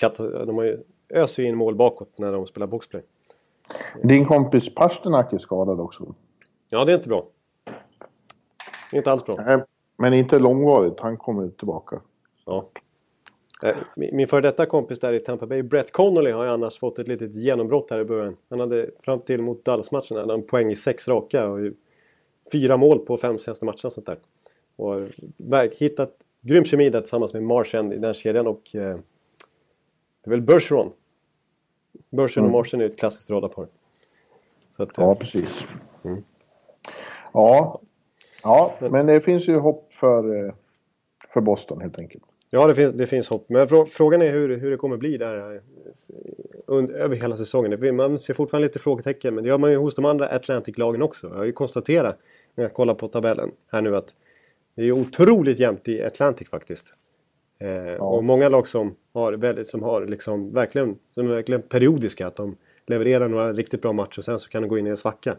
De 0.47 0.57
har 0.57 0.65
ju 0.65 0.79
öser 1.09 1.43
in 1.43 1.57
mål 1.57 1.75
bakåt 1.75 2.19
när 2.19 2.33
de 2.33 2.47
spelar 2.47 2.67
boxplay. 2.67 3.03
Din 4.03 4.25
kompis 4.25 4.75
Pasternak 4.75 5.33
är 5.33 5.39
skadad 5.39 5.81
också. 5.81 6.15
Ja, 6.69 6.85
det 6.85 6.93
är 6.93 6.97
inte 6.97 7.09
bra. 7.09 7.27
Det 8.91 8.97
är 8.97 8.99
inte 8.99 9.13
alls 9.13 9.25
bra. 9.25 9.63
Men 9.97 10.15
inte 10.15 10.39
långvarigt. 10.39 11.01
Han 11.01 11.17
kommer 11.17 11.49
tillbaka. 11.49 12.01
Ja. 12.47 12.69
Eh, 13.63 13.77
min 13.95 14.29
före 14.29 14.41
detta 14.41 14.67
kompis 14.67 15.01
där 15.01 15.13
i 15.13 15.21
Tampa 15.21 15.47
Bay, 15.47 15.63
Brett 15.63 15.93
Connolly, 15.93 16.31
har 16.31 16.45
ju 16.45 16.51
annars 16.51 16.79
fått 16.79 16.99
ett 16.99 17.09
litet 17.09 17.35
genombrott 17.35 17.91
här 17.91 18.01
i 18.01 18.05
början. 18.05 18.37
Han 18.49 18.61
hade 18.61 18.91
fram 19.01 19.21
till 19.21 19.43
mot 19.43 19.65
Dallas-matchen 19.65 20.17
hade 20.17 20.33
han 20.33 20.43
poäng 20.43 20.71
i 20.71 20.77
sex 20.77 21.09
raka 21.09 21.49
och 21.49 21.59
fyra 22.53 22.77
mål 22.77 22.99
på 22.99 23.17
fem 23.17 23.39
senaste 23.39 23.65
matcherna 23.65 23.91
sånt 23.91 24.07
där. 24.07 24.19
Och 24.77 25.09
hittat 25.79 26.13
grym 26.41 26.65
kemi 26.65 26.91
där 26.91 27.01
tillsammans 27.01 27.35
med 27.35 27.43
Martian 27.43 27.93
i 27.93 27.99
den 27.99 28.15
kedjan 28.15 28.47
och 28.47 28.75
eh, 28.75 28.99
det 30.23 30.29
är 30.29 30.31
väl 30.31 30.43
Bergeron. 30.43 30.93
Bergeron 32.11 32.45
mm. 32.45 32.55
och 32.55 32.59
Martian 32.59 32.81
är 32.81 32.85
ett 32.85 32.99
klassiskt 32.99 33.31
radarpar. 33.31 33.67
Så 34.71 34.83
att, 34.83 34.91
ja, 34.97 35.15
precis. 35.15 35.65
Mm. 36.05 36.25
Ja, 37.33 37.81
ja, 38.43 38.75
men 38.81 39.07
det 39.07 39.21
finns 39.21 39.49
ju 39.49 39.59
hopp 39.59 39.93
för, 39.93 40.47
eh, 40.47 40.55
för 41.33 41.41
Boston 41.41 41.81
helt 41.81 41.99
enkelt. 41.99 42.25
Ja, 42.53 42.67
det 42.67 42.75
finns, 42.75 42.93
det 42.93 43.07
finns 43.07 43.29
hopp. 43.29 43.47
Men 43.49 43.69
frågan 43.87 44.23
är 44.23 44.31
hur, 44.31 44.57
hur 44.57 44.71
det 44.71 44.77
kommer 44.77 44.97
bli 44.97 45.17
där 45.17 45.55
eh, 45.55 45.61
under, 46.67 46.95
över 46.95 47.17
hela 47.17 47.37
säsongen. 47.37 47.97
Man 47.97 48.19
ser 48.19 48.35
fortfarande 48.35 48.69
lite 48.69 48.79
frågetecken, 48.79 49.35
men 49.35 49.45
det 49.45 49.49
gör 49.49 49.59
man 49.59 49.71
ju 49.71 49.77
hos 49.77 49.95
de 49.95 50.05
andra 50.05 50.29
Atlantic-lagen 50.29 51.03
också. 51.03 51.29
Jag 51.29 51.37
har 51.37 51.45
ju 51.45 51.53
konstaterat 51.53 52.19
när 52.55 52.65
jag 52.65 52.75
kollar 52.75 52.95
på 52.95 53.09
tabellen 53.09 53.51
här 53.73 53.83
nu 53.83 53.97
att 53.97 54.15
det 54.75 54.83
är 54.83 54.93
otroligt 54.93 55.59
jämnt 55.59 55.89
i 55.89 56.03
Atlantic 56.03 56.49
faktiskt. 56.49 56.95
Eh, 57.59 57.69
ja. 57.71 58.05
Och 58.05 58.25
många 58.25 58.49
lag 58.49 58.67
som 58.67 58.95
har, 59.13 59.33
väldigt, 59.33 59.69
som 59.69 59.83
har 59.83 60.07
liksom 60.07 60.51
verkligen, 60.51 60.99
som 61.15 61.27
är 61.27 61.35
verkligen 61.35 61.63
periodiska. 61.63 62.27
Att 62.27 62.37
de 62.37 62.57
levererar 62.87 63.29
några 63.29 63.53
riktigt 63.53 63.83
bra 63.83 63.93
matcher 63.93 64.19
och 64.19 64.25
sen 64.25 64.41
så 64.41 64.49
kan 64.49 64.63
de 64.63 64.69
gå 64.69 64.79
in 64.79 64.87
i 64.87 64.91
en 64.91 64.97
svacka. 64.97 65.37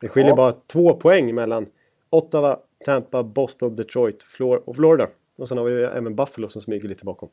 Det 0.00 0.08
skiljer 0.08 0.30
ja. 0.30 0.36
bara 0.36 0.52
två 0.52 0.94
poäng 0.94 1.34
mellan 1.34 1.66
Ottawa, 2.10 2.58
Tampa, 2.84 3.22
Boston, 3.22 3.74
Detroit 3.74 4.24
och 4.64 4.76
Florida. 4.76 5.08
Och 5.36 5.48
sen 5.48 5.58
har 5.58 5.64
vi 5.64 5.84
även 5.84 6.16
Buffalo 6.16 6.48
som 6.48 6.62
smyger 6.62 6.88
lite 6.88 7.04
bakom. 7.04 7.28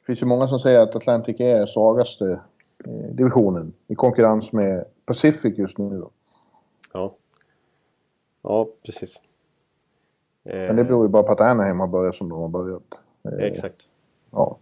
Det 0.00 0.06
finns 0.06 0.22
ju 0.22 0.26
många 0.26 0.46
som 0.46 0.58
säger 0.58 0.80
att 0.80 0.96
Atlantic 0.96 1.40
är 1.40 1.66
svagaste 1.66 2.40
eh, 2.84 3.14
divisionen 3.14 3.72
i 3.86 3.94
konkurrens 3.94 4.52
med 4.52 4.84
Pacific 5.06 5.58
just 5.58 5.78
nu 5.78 5.98
då. 5.98 6.10
Ja. 6.92 7.14
Ja, 8.42 8.68
precis. 8.86 9.20
Men 10.42 10.76
det 10.76 10.84
beror 10.84 11.04
ju 11.04 11.08
bara 11.08 11.22
på 11.22 11.32
att 11.32 11.40
Anaheim 11.40 11.80
har 11.80 11.86
börjat 11.86 12.14
som 12.14 12.28
de 12.28 12.40
har 12.40 12.48
börjat. 12.48 12.82
Eh, 13.24 13.46
Exakt. 13.46 13.76
Ja. 14.30 14.58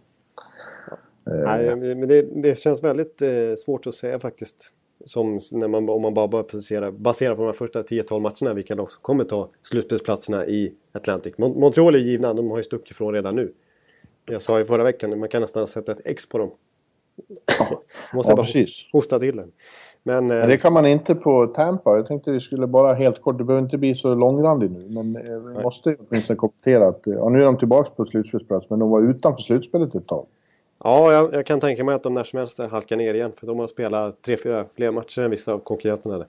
ja. 0.85 0.97
Nej, 1.23 1.75
men 1.75 2.07
det, 2.07 2.21
det 2.21 2.59
känns 2.59 2.83
väldigt 2.83 3.21
eh, 3.21 3.55
svårt 3.57 3.87
att 3.87 3.95
säga 3.95 4.19
faktiskt. 4.19 4.73
Som 5.05 5.39
när 5.51 5.67
man, 5.67 5.89
om 5.89 6.01
man 6.01 6.13
bara 6.13 6.27
baserar, 6.27 6.91
baserar 6.91 7.35
på 7.35 7.41
de 7.41 7.45
här 7.45 7.53
första 7.53 7.81
10-12 7.81 8.19
matcherna 8.19 8.53
vilka 8.53 8.75
lag 8.75 8.91
som 8.91 9.01
kommer 9.01 9.23
ta 9.23 9.49
slutspelsplatserna 9.63 10.47
i 10.47 10.73
Atlantic. 10.91 11.37
Montreal 11.37 11.95
är 11.95 11.99
givna, 11.99 12.33
de 12.33 12.49
har 12.49 12.57
ju 12.57 12.63
stuckit 12.63 12.91
ifrån 12.91 13.13
redan 13.13 13.35
nu. 13.35 13.53
Jag 14.25 14.41
sa 14.41 14.59
ju 14.59 14.65
förra 14.65 14.83
veckan, 14.83 15.19
man 15.19 15.29
kan 15.29 15.41
nästan 15.41 15.67
sätta 15.67 15.91
ett 15.91 16.01
X 16.05 16.29
på 16.29 16.37
dem. 16.37 16.51
Ja, 17.59 17.81
Måste 18.13 18.31
ja, 18.31 18.35
bara 18.35 18.45
precis. 18.45 18.89
hosta 18.91 19.19
till 19.19 19.35
den. 19.35 19.51
Men, 20.03 20.27
men, 20.27 20.49
det 20.49 20.57
kan 20.57 20.73
man 20.73 20.85
inte 20.85 21.15
på 21.15 21.47
Tampa. 21.47 21.95
Jag 21.95 22.07
tänkte 22.07 22.31
vi 22.31 22.39
skulle 22.39 22.67
bara 22.67 22.93
helt 22.93 23.21
kort, 23.21 23.37
det 23.37 23.43
behöver 23.43 23.65
inte 23.65 23.77
bli 23.77 23.95
så 23.95 24.15
långrandig 24.15 24.71
nu. 24.71 24.89
Men 24.89 25.15
eh, 25.15 25.39
vi 25.39 25.63
måste 25.63 25.95
åtminstone 26.09 26.37
kommentera 26.37 26.87
att, 26.87 27.01
ja, 27.03 27.29
nu 27.29 27.41
är 27.41 27.45
de 27.45 27.57
tillbaka 27.57 27.89
på 27.95 28.05
slutspelsplats, 28.05 28.69
men 28.69 28.79
de 28.79 28.89
var 28.89 29.01
utanför 29.01 29.41
slutspelet 29.41 29.95
ett 29.95 30.07
tag. 30.07 30.25
Ja, 30.83 31.13
jag, 31.13 31.33
jag, 31.33 31.45
kan 31.45 31.59
tänka 31.59 31.83
mig 31.83 31.95
att 31.95 32.03
de 32.03 32.13
när 32.13 32.23
som 32.23 32.39
helst 32.39 32.59
halkar 32.59 32.97
ner 32.97 33.13
igen. 33.13 33.31
För 33.39 33.47
de 33.47 33.59
har 33.59 33.67
spelat 33.67 34.21
tre, 34.21 34.37
fyra 34.37 34.65
fler 34.75 34.91
matcher 34.91 35.21
än 35.21 35.31
vissa 35.31 35.53
av 35.53 35.59
konkurrenterna. 35.59 36.17
Där. 36.17 36.27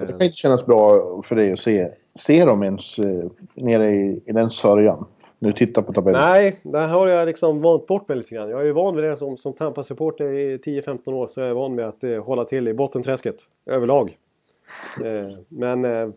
Det 0.00 0.06
kan 0.06 0.22
inte 0.22 0.36
kännas 0.36 0.66
bra 0.66 1.22
för 1.22 1.36
dig 1.36 1.52
att 1.52 1.60
se, 1.60 1.88
se 2.14 2.44
dem 2.44 2.62
ens 2.62 2.98
eh, 2.98 3.24
nere 3.54 3.90
i, 3.90 4.22
i 4.26 4.32
den 4.32 4.50
sörjan. 4.50 5.06
Nu 5.38 5.52
tittar 5.52 5.82
på 5.82 5.92
tabellen. 5.92 6.20
Nej, 6.20 6.60
där 6.62 6.88
har 6.88 7.08
jag 7.08 7.26
liksom 7.26 7.62
vant 7.62 7.86
bort 7.86 8.08
mig 8.08 8.18
lite 8.18 8.34
grann. 8.34 8.50
Jag 8.50 8.60
är 8.60 8.64
ju 8.64 8.72
van 8.72 8.96
vid 8.96 9.04
det 9.04 9.16
som, 9.16 9.36
som 9.36 9.52
Tampa-supporter 9.52 10.32
i 10.32 10.56
10-15 10.56 11.12
år. 11.12 11.26
Så 11.26 11.40
jag 11.40 11.48
är 11.48 11.54
van 11.54 11.74
med 11.74 11.88
att 11.88 12.04
eh, 12.04 12.24
hålla 12.24 12.44
till 12.44 12.68
i 12.68 12.74
bottenträsket 12.74 13.36
överlag. 13.66 14.18
Eh, 15.04 15.38
men... 15.50 15.84
Eh, 15.84 16.08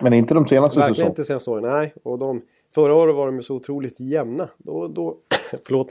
men 0.00 0.12
inte 0.12 0.34
de 0.34 0.46
senaste 0.46 0.74
säsongerna? 0.74 0.88
Verkligen 0.88 1.10
inte 1.10 1.24
senaste 1.24 1.50
åren, 1.50 1.62
nej. 1.62 1.94
Och 2.02 2.18
de, 2.18 2.42
förra 2.74 2.94
året 2.94 3.14
var 3.14 3.26
de 3.26 3.36
ju 3.36 3.42
så 3.42 3.54
otroligt 3.54 4.00
jämna. 4.00 4.48
Då, 4.58 4.88
då, 4.88 5.16
förlåt. 5.66 5.88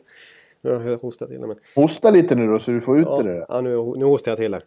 Nu 0.63 0.69
jag 0.69 0.97
hostat 0.97 1.30
till 1.30 1.39
men... 1.39 1.56
Hosta 1.76 2.12
lite 2.12 2.36
nu 2.36 2.47
då 2.47 2.60
så 2.60 2.71
du 2.71 2.82
får 2.82 2.99
ut 2.99 3.08
ja, 3.10 3.21
det. 3.21 3.45
Ja, 3.49 3.62
nu, 3.62 3.69
nu 3.97 4.06
hostar 4.06 4.32
jag 4.32 4.38
till 4.38 4.54
här. 4.54 4.63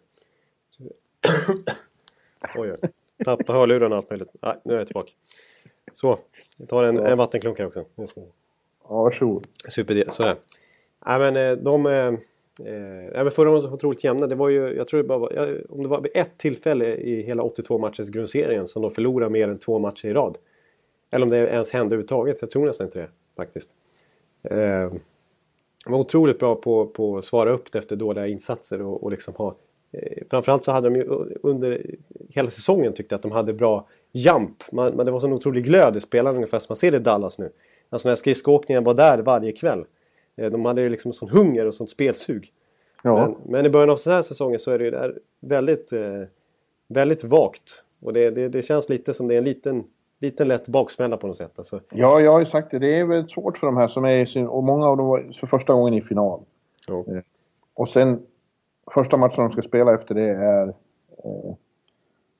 Oj, 2.55 2.71
oj. 2.71 2.89
Tappa 3.25 3.53
hörlurarna 3.53 3.95
och 3.95 3.97
allt 3.97 4.09
möjligt. 4.09 4.29
Nej, 4.41 4.55
nu 4.63 4.73
är 4.73 4.77
jag 4.77 4.87
tillbaka. 4.87 5.11
Så, 5.93 6.19
vi 6.59 6.67
tar 6.67 6.83
en, 6.83 6.97
en 6.97 7.17
vattenklunk 7.17 7.59
här 7.59 7.65
också. 7.65 7.85
Ja, 8.89 9.03
varsågod. 9.03 9.47
Super, 9.69 10.11
sådär. 10.11 10.35
Nej 11.05 11.19
men 11.19 11.35
eh, 11.35 11.57
de... 11.63 11.85
Eh, 11.85 11.93
eh, 12.73 13.23
men 13.23 13.31
förra 13.31 13.49
året 13.49 13.63
var 13.63 13.69
så 13.69 13.75
otroligt 13.75 14.03
jämna. 14.03 14.27
Det 14.27 14.35
var 14.35 14.49
ju, 14.49 14.75
jag 14.75 14.87
tror 14.87 15.01
det 15.01 15.07
bara 15.07 15.17
var, 15.17 15.61
om 15.69 15.83
det 15.83 15.89
var 15.89 16.01
vid 16.01 16.11
ett 16.15 16.37
tillfälle 16.37 16.95
i 16.95 17.21
hela 17.21 17.43
82 17.43 17.77
matchers 17.77 18.09
grundserien 18.09 18.67
som 18.67 18.81
de 18.81 18.91
förlorade 18.91 19.31
mer 19.31 19.47
än 19.47 19.57
två 19.57 19.79
matcher 19.79 20.07
i 20.07 20.13
rad. 20.13 20.37
Eller 21.11 21.25
om 21.25 21.29
det 21.29 21.37
ens 21.37 21.71
hände 21.71 21.85
överhuvudtaget. 21.85 22.41
Jag 22.41 22.49
tror 22.49 22.65
nästan 22.65 22.87
inte 22.87 22.99
det 22.99 23.09
faktiskt. 23.35 23.69
Eh, 24.43 24.91
var 25.85 25.99
otroligt 25.99 26.39
bra 26.39 26.55
på, 26.55 26.87
på 26.87 27.17
att 27.17 27.25
svara 27.25 27.51
upp 27.51 27.75
efter 27.75 27.95
dåliga 27.95 28.27
insatser 28.27 28.81
och, 28.81 29.03
och 29.03 29.11
liksom 29.11 29.33
ha... 29.35 29.55
Eh, 29.91 30.23
framförallt 30.29 30.63
så 30.63 30.71
hade 30.71 30.89
de 30.89 30.95
ju 30.95 31.03
under 31.43 31.95
hela 32.29 32.49
säsongen 32.49 32.93
tyckte 32.93 33.15
att 33.15 33.21
de 33.21 33.31
hade 33.31 33.53
bra 33.53 33.87
jump. 34.11 34.71
Man, 34.71 34.95
man, 34.95 35.05
det 35.05 35.11
var 35.11 35.19
sån 35.19 35.33
otrolig 35.33 35.65
glöd 35.65 35.97
i 35.97 36.01
spelarna 36.01 36.35
ungefär 36.35 36.59
som 36.59 36.67
man 36.69 36.77
ser 36.77 36.95
i 36.95 36.99
Dallas 36.99 37.39
nu. 37.39 37.51
Alltså 37.89 38.09
när 38.09 38.15
skridskoåkningen 38.15 38.83
var 38.83 38.93
där 38.93 39.17
varje 39.17 39.51
kväll. 39.51 39.85
Eh, 40.35 40.51
de 40.51 40.65
hade 40.65 40.81
ju 40.81 40.89
liksom 40.89 41.13
sån 41.13 41.29
hunger 41.29 41.65
och 41.65 41.73
sånt 41.73 41.89
spelsug. 41.89 42.51
Ja. 43.03 43.25
Men, 43.25 43.51
men, 43.51 43.65
i 43.65 43.69
början 43.69 43.89
av 43.89 43.99
den 44.05 44.13
här 44.13 44.21
säsongen 44.21 44.59
så 44.59 44.71
är 44.71 44.79
det 44.79 44.85
ju 44.85 44.91
där 44.91 45.19
väldigt, 45.39 45.93
eh, 45.93 46.23
väldigt 46.87 47.23
vagt. 47.23 47.83
Och 48.01 48.13
det, 48.13 48.29
det, 48.29 48.49
det, 48.49 48.61
känns 48.61 48.89
lite 48.89 49.13
som 49.13 49.27
det 49.27 49.33
är 49.33 49.37
en 49.37 49.43
liten, 49.43 49.83
liten 50.19 50.47
lätt 50.47 50.67
baksmälla 50.67 51.17
på 51.17 51.27
något 51.27 51.37
sätt. 51.37 51.53
Alltså. 51.57 51.79
Ja, 51.89 52.19
jag 52.19 52.31
har 52.31 52.39
ju 52.39 52.45
sagt 52.45 52.71
det. 52.71 52.79
Det 52.79 52.99
är 52.99 53.05
väldigt 53.05 53.31
svårt 53.31 53.57
för 53.57 53.67
de 53.67 53.77
här 53.77 53.87
som 53.87 54.05
är 54.05 54.25
sin... 54.25 54.47
Och 54.47 54.63
många 54.63 54.87
av 54.87 54.97
dem 54.97 55.07
var 55.07 55.33
för 55.39 55.47
första 55.47 55.73
gången 55.73 55.93
i 55.93 56.01
final. 56.01 56.41
Ja. 56.87 57.05
Eh, 57.07 57.21
och 57.73 57.89
sen 57.89 58.25
första 58.91 59.17
matchen 59.17 59.43
de 59.43 59.51
ska 59.51 59.61
spela 59.61 59.93
efter 59.93 60.15
det 60.15 60.29
är 60.29 60.67
eh, 61.23 61.53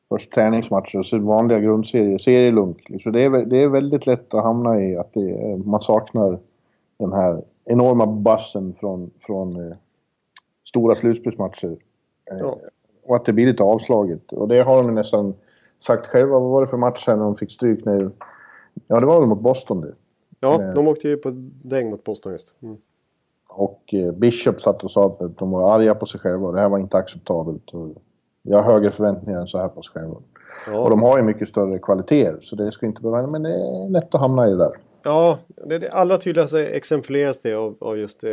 först 0.09 0.31
träningsmatcher 0.31 0.99
och 0.99 1.05
så 1.05 1.19
vanliga 1.19 1.59
grundserier, 1.59 2.17
serielunk. 2.17 2.91
Så 3.03 3.09
det 3.09 3.23
är, 3.23 3.45
det 3.45 3.63
är 3.63 3.69
väldigt 3.69 4.05
lätt 4.05 4.33
att 4.33 4.43
hamna 4.43 4.81
i 4.81 4.97
att 4.97 5.13
det, 5.13 5.57
man 5.65 5.81
saknar 5.81 6.39
den 6.97 7.13
här 7.13 7.41
enorma 7.65 8.05
bassen 8.07 8.75
från, 8.79 9.11
från 9.21 9.69
eh, 9.71 9.77
stora 10.69 10.95
slutspelsmatcher. 10.95 11.77
Eh, 12.31 12.37
ja. 12.39 12.57
Och 13.03 13.15
att 13.15 13.25
det 13.25 13.33
blir 13.33 13.45
lite 13.45 13.63
avslaget. 13.63 14.33
Och 14.33 14.47
det 14.47 14.61
har 14.61 14.83
de 14.83 14.95
nästan 14.95 15.33
sagt 15.79 16.07
själva. 16.07 16.39
Vad 16.39 16.51
var 16.51 16.61
det 16.61 16.67
för 16.67 16.77
match 16.77 17.03
här 17.07 17.15
när 17.15 17.23
de 17.23 17.35
fick 17.35 17.51
stryk? 17.51 17.85
När, 17.85 18.11
ja, 18.87 18.99
det 18.99 19.05
var 19.05 19.19
väl 19.19 19.29
mot 19.29 19.41
Boston 19.41 19.81
det. 19.81 19.93
Ja, 20.39 20.63
eh, 20.63 20.73
de 20.73 20.87
åkte 20.87 21.07
ju 21.07 21.17
på 21.17 21.31
däng 21.63 21.89
mot 21.89 22.03
Boston 22.03 22.31
just. 22.31 22.53
Mm. 22.63 22.77
Och 23.47 23.93
eh, 23.93 24.11
Bishop 24.11 24.61
satt 24.61 24.83
och 24.83 24.91
sa 24.91 25.05
att 25.05 25.37
de 25.37 25.51
var 25.51 25.75
arga 25.75 25.95
på 25.95 26.05
sig 26.05 26.19
själva. 26.19 26.51
Det 26.51 26.59
här 26.59 26.69
var 26.69 26.77
inte 26.77 26.97
acceptabelt. 26.97 27.69
Och 27.69 27.87
jag 28.41 28.61
har 28.61 28.73
högre 28.73 28.89
förväntningar 28.89 29.41
än 29.41 29.47
så 29.47 29.57
här 29.57 29.67
på 29.67 29.81
sig 29.81 29.93
själva. 29.93 30.15
Ja. 30.67 30.79
Och 30.79 30.89
de 30.89 31.01
har 31.01 31.17
ju 31.17 31.23
mycket 31.23 31.47
större 31.47 31.79
kvaliteter 31.79 32.39
så 32.41 32.55
det 32.55 32.71
ska 32.71 32.85
inte 32.85 33.01
behöva... 33.01 33.27
Men 33.27 33.43
det 33.43 33.49
är 33.49 33.89
lätt 33.89 34.15
att 34.15 34.21
hamna 34.21 34.47
i 34.47 34.49
det 34.49 34.57
där. 34.57 34.71
Ja, 35.03 35.39
det, 35.65 35.77
det 35.77 35.91
allra 35.91 36.17
tydligaste 36.17 36.67
exemplieras 36.67 37.41
det 37.41 37.53
av, 37.53 37.75
av 37.79 37.97
just 37.97 38.23
eh, 38.23 38.31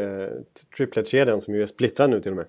triplet-kedjan 0.76 1.40
som 1.40 1.54
ju 1.54 1.62
är 1.62 1.66
splittrad 1.66 2.11
nu 2.11 2.20
till 2.20 2.30
och 2.30 2.37
med. 2.37 2.46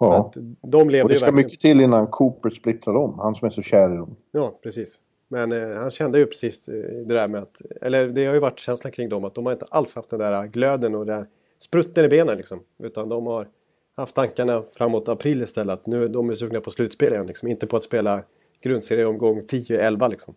Ja, 0.00 0.32
de 0.62 0.90
levde 0.90 1.02
och 1.02 1.08
det 1.08 1.16
ska 1.16 1.24
verkligen... 1.24 1.46
mycket 1.46 1.60
till 1.60 1.80
innan 1.80 2.06
Cooper 2.06 2.50
splittrar 2.50 2.94
dem. 2.94 3.18
Han 3.18 3.34
som 3.34 3.46
är 3.46 3.50
så 3.50 3.62
kär 3.62 3.94
i 3.94 3.96
dem. 3.96 4.16
Ja, 4.32 4.58
precis. 4.62 5.00
Men 5.28 5.52
eh, 5.52 5.76
han 5.76 5.90
kände 5.90 6.18
ju 6.18 6.26
precis 6.26 6.68
eh, 6.68 6.74
det 6.74 7.14
där 7.14 7.28
med 7.28 7.42
att... 7.42 7.62
Eller 7.80 8.08
det 8.08 8.26
har 8.26 8.34
ju 8.34 8.40
varit 8.40 8.58
känslan 8.58 8.92
kring 8.92 9.08
dem 9.08 9.24
att 9.24 9.34
de 9.34 9.46
har 9.46 9.52
inte 9.52 9.66
alls 9.70 9.94
haft 9.96 10.10
den 10.10 10.18
där 10.18 10.46
glöden 10.46 10.94
och 10.94 11.06
den 11.06 11.16
där 11.16 11.26
sprutten 11.58 12.04
i 12.04 12.08
benen 12.08 12.36
liksom. 12.36 12.60
Utan 12.78 13.08
de 13.08 13.26
har 13.26 13.48
haft 13.96 14.14
tankarna 14.14 14.62
framåt 14.72 15.08
april 15.08 15.42
istället. 15.42 15.74
Att 15.80 15.86
nu 15.86 16.08
de 16.08 16.30
är 16.30 16.34
sugna 16.34 16.60
på 16.60 16.70
slutspel 16.70 17.12
igen. 17.12 17.26
Liksom. 17.26 17.48
Inte 17.48 17.66
på 17.66 17.76
att 17.76 17.84
spela 17.84 18.22
grundserieomgång 18.60 19.40
10-11 19.40 20.10
liksom. 20.10 20.34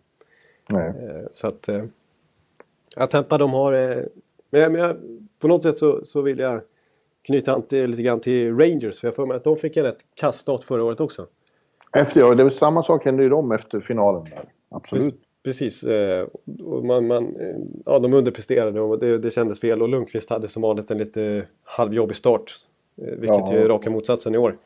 Nej. 0.68 0.88
Eh, 0.88 1.26
så 1.32 1.46
att... 1.46 1.68
Eh, 1.68 1.84
att 2.96 3.10
de 3.28 3.52
har... 3.52 4.04
Men, 4.50 4.72
men 4.72 4.96
på 5.38 5.48
något 5.48 5.62
sätt 5.62 5.78
så, 5.78 6.04
så 6.04 6.22
vill 6.22 6.38
jag 6.38 6.60
knyta 7.26 7.54
an 7.54 7.62
till, 7.62 7.90
lite 7.90 8.02
grann 8.02 8.20
till 8.20 8.56
Rangers. 8.56 9.00
För 9.00 9.08
jag 9.08 9.14
får 9.14 9.26
mig 9.26 9.36
att 9.36 9.44
de 9.44 9.56
fick 9.56 9.76
en 9.76 9.84
rätt 9.84 10.00
kass 10.14 10.44
förra 10.64 10.84
året 10.84 11.00
också. 11.00 11.26
Efter, 11.92 12.20
ja, 12.20 12.34
det 12.34 12.44
var 12.44 12.50
samma 12.50 12.82
sak 12.82 13.04
hände 13.04 13.22
ju 13.22 13.28
dem 13.28 13.52
efter 13.52 13.80
finalen 13.80 14.24
där. 14.24 14.44
Absolut. 14.68 15.20
Precis. 15.44 15.84
Och 16.64 16.84
man, 16.84 17.06
man, 17.06 17.36
ja, 17.84 17.98
de 17.98 18.14
underpresterade 18.14 18.80
och 18.80 18.98
det, 18.98 19.18
det 19.18 19.30
kändes 19.30 19.60
fel. 19.60 19.82
Och 19.82 19.88
Lundqvist 19.88 20.30
hade 20.30 20.48
som 20.48 20.62
vanligt 20.62 20.90
en 20.90 20.98
lite 20.98 21.46
halvjobbig 21.64 22.16
start. 22.16 22.52
Eh, 22.96 23.04
vilket 23.04 23.38
ja. 23.38 23.52
är 23.52 23.68
raka 23.68 23.90
motsatsen 23.90 24.34
i 24.34 24.38
år. 24.38 24.56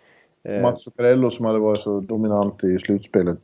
Eh, 0.42 0.62
Mats 0.62 0.82
Zuccarello 0.82 1.30
som 1.30 1.44
hade 1.44 1.58
varit 1.58 1.80
så 1.80 2.00
dominant 2.00 2.64
i 2.64 2.78
slutspelet 2.78 3.40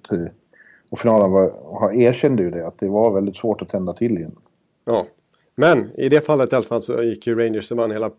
och 0.90 0.98
finalen 0.98 1.30
var, 1.30 1.92
erkände 1.92 2.42
ju 2.42 2.50
det, 2.50 2.66
att 2.66 2.78
det 2.78 2.88
var 2.88 3.12
väldigt 3.12 3.36
svårt 3.36 3.62
att 3.62 3.68
tända 3.68 3.92
till 3.92 4.16
igen. 4.16 4.36
Ja, 4.84 5.06
men 5.54 5.90
i 5.94 6.08
det 6.08 6.20
fallet 6.20 6.52
i 6.52 6.56
alla 6.56 6.64
fall 6.64 6.82
så 6.82 7.02
gick 7.02 7.26
ju 7.26 7.34
Rangers 7.34 7.70
och 7.70 7.76
vann 7.76 7.90
hela 7.90 8.10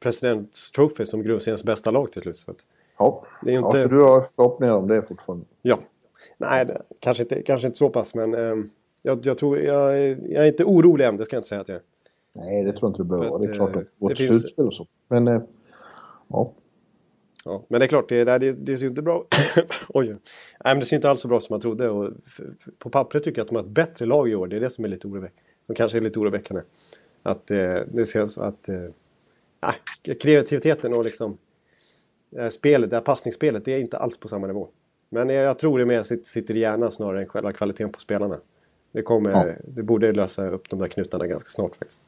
Presidents 0.00 0.72
Trophy 0.72 1.06
som 1.06 1.22
grundseriens 1.22 1.64
bästa 1.64 1.90
lag 1.90 2.12
till 2.12 2.22
slut. 2.22 2.36
Så 2.36 2.54
ja, 2.98 3.26
det 3.42 3.54
är 3.54 3.58
inte... 3.58 3.76
ja, 3.76 3.82
så 3.82 3.88
du 3.88 4.02
har 4.02 4.20
förhoppningar 4.20 4.74
om 4.74 4.88
det 4.88 5.02
fortfarande? 5.02 5.44
Ja. 5.62 5.78
Nej, 6.38 6.66
det, 6.66 6.82
kanske, 7.00 7.22
inte, 7.22 7.42
kanske 7.42 7.66
inte 7.66 7.78
så 7.78 7.88
pass, 7.88 8.14
men 8.14 8.34
eh, 8.34 8.64
jag, 9.02 9.26
jag, 9.26 9.38
tror, 9.38 9.58
jag, 9.58 9.98
jag, 10.08 10.44
är 10.44 10.48
inte 10.48 10.64
orolig 10.64 11.04
än, 11.04 11.16
det 11.16 11.24
ska 11.24 11.36
jag 11.36 11.38
inte 11.38 11.48
säga 11.48 11.60
att 11.60 11.68
jag 11.68 11.76
är. 11.76 11.82
Nej, 12.32 12.64
det 12.64 12.72
tror 12.72 12.82
jag 12.82 12.90
inte 12.90 13.02
du 13.02 13.08
behöver 13.08 13.28
vara. 13.28 13.42
Det 13.42 13.48
är 13.48 13.54
klart 13.54 13.76
ett 13.76 14.18
finns... 14.18 14.40
slutspel 14.40 14.66
och 14.66 14.74
så. 14.74 14.86
Men 15.08 15.28
eh, 15.28 15.42
Ja. 16.30 16.52
Ja, 17.44 17.64
men 17.68 17.80
det 17.80 17.86
är 17.86 17.88
klart, 17.88 18.08
det, 18.08 18.24
det, 18.24 18.52
det 18.52 18.78
ser 18.78 18.86
inte 18.86 19.02
bra 19.02 19.24
Oj. 19.88 20.08
Nej, 20.08 20.18
men 20.64 20.80
det 20.80 20.86
ser 20.86 20.96
inte 20.96 21.10
alls 21.10 21.20
så 21.20 21.28
bra 21.28 21.40
som 21.40 21.54
man 21.54 21.60
trodde. 21.60 21.88
Och 21.88 22.12
på 22.78 22.90
pappret 22.90 23.24
tycker 23.24 23.38
jag 23.38 23.44
att 23.44 23.48
de 23.48 23.56
har 23.56 23.62
ett 23.62 23.68
bättre 23.68 24.06
lag 24.06 24.28
i 24.28 24.34
år. 24.34 24.46
Det 24.46 24.56
är 24.56 24.60
det 24.60 24.70
som 24.70 24.84
är 24.84 24.88
lite 24.88 25.06
oroväckande. 25.06 25.42
De 25.66 25.74
kanske 25.74 25.98
är 25.98 26.02
lite 26.02 26.18
oroväckande. 26.18 26.62
Att 27.22 27.50
eh, 27.50 27.74
det 27.92 28.06
ser 28.06 28.26
så 28.26 28.42
att... 28.42 28.68
Eh, 28.68 28.76
kreativiteten 30.20 30.94
och 30.94 31.04
liksom... 31.04 31.38
Eh, 32.36 32.48
spelet, 32.48 32.90
det 32.90 32.96
här 32.96 33.02
passningsspelet, 33.02 33.64
det 33.64 33.72
är 33.72 33.78
inte 33.78 33.98
alls 33.98 34.20
på 34.20 34.28
samma 34.28 34.46
nivå. 34.46 34.68
Men 35.08 35.28
jag, 35.28 35.58
tror 35.58 35.78
det 35.78 35.86
mer 35.86 36.02
sitter, 36.02 36.56
i 36.56 36.58
hjärnan 36.58 36.92
snarare 36.92 37.20
än 37.20 37.28
själva 37.28 37.52
kvaliteten 37.52 37.92
på 37.92 38.00
spelarna. 38.00 38.38
Det, 38.92 39.02
kommer, 39.02 39.30
ja. 39.30 39.54
det 39.64 39.82
borde 39.82 40.12
lösa 40.12 40.48
upp 40.50 40.70
de 40.70 40.78
där 40.78 40.88
knutarna 40.88 41.26
ganska 41.26 41.48
snart 41.48 41.76
faktiskt. 41.76 42.02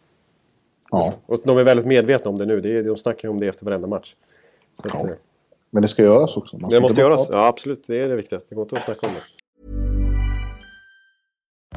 Ja. 0.90 1.14
Och 1.26 1.40
de 1.44 1.59
är 1.59 1.64
väldigt 1.64 1.86
medvetna 1.86 2.30
om 2.30 2.38
det 2.38 2.46
nu. 2.46 2.61
Det 2.61 2.78
är, 2.78 2.82
de 2.82 2.96
snackar 2.96 3.28
ju 3.28 3.32
om 3.32 3.40
det 3.40 3.46
efter 3.46 3.64
varenda 3.64 3.88
match. 3.88 4.14
Så 4.74 4.88
att, 4.88 4.94
Ja. 5.03 5.11
eh, 5.11 5.16
Men 5.70 5.82
det 5.82 5.88
ska 5.88 6.03
göras 6.03 6.36
också. 6.36 6.59
Man 6.59 6.70
det 6.70 6.80
måste 6.80 7.00
göras. 7.00 7.28
Ja, 7.30 7.46
absolut. 7.46 7.84
Det 7.86 8.00
är 8.00 8.09
det 8.09 8.16
viktigaste. 8.16 8.46
Det 8.48 8.55
går 8.55 8.62
inte 8.62 8.76
att 8.76 8.84
snacka 8.84 9.07
om 9.07 9.12
det. 9.14 9.20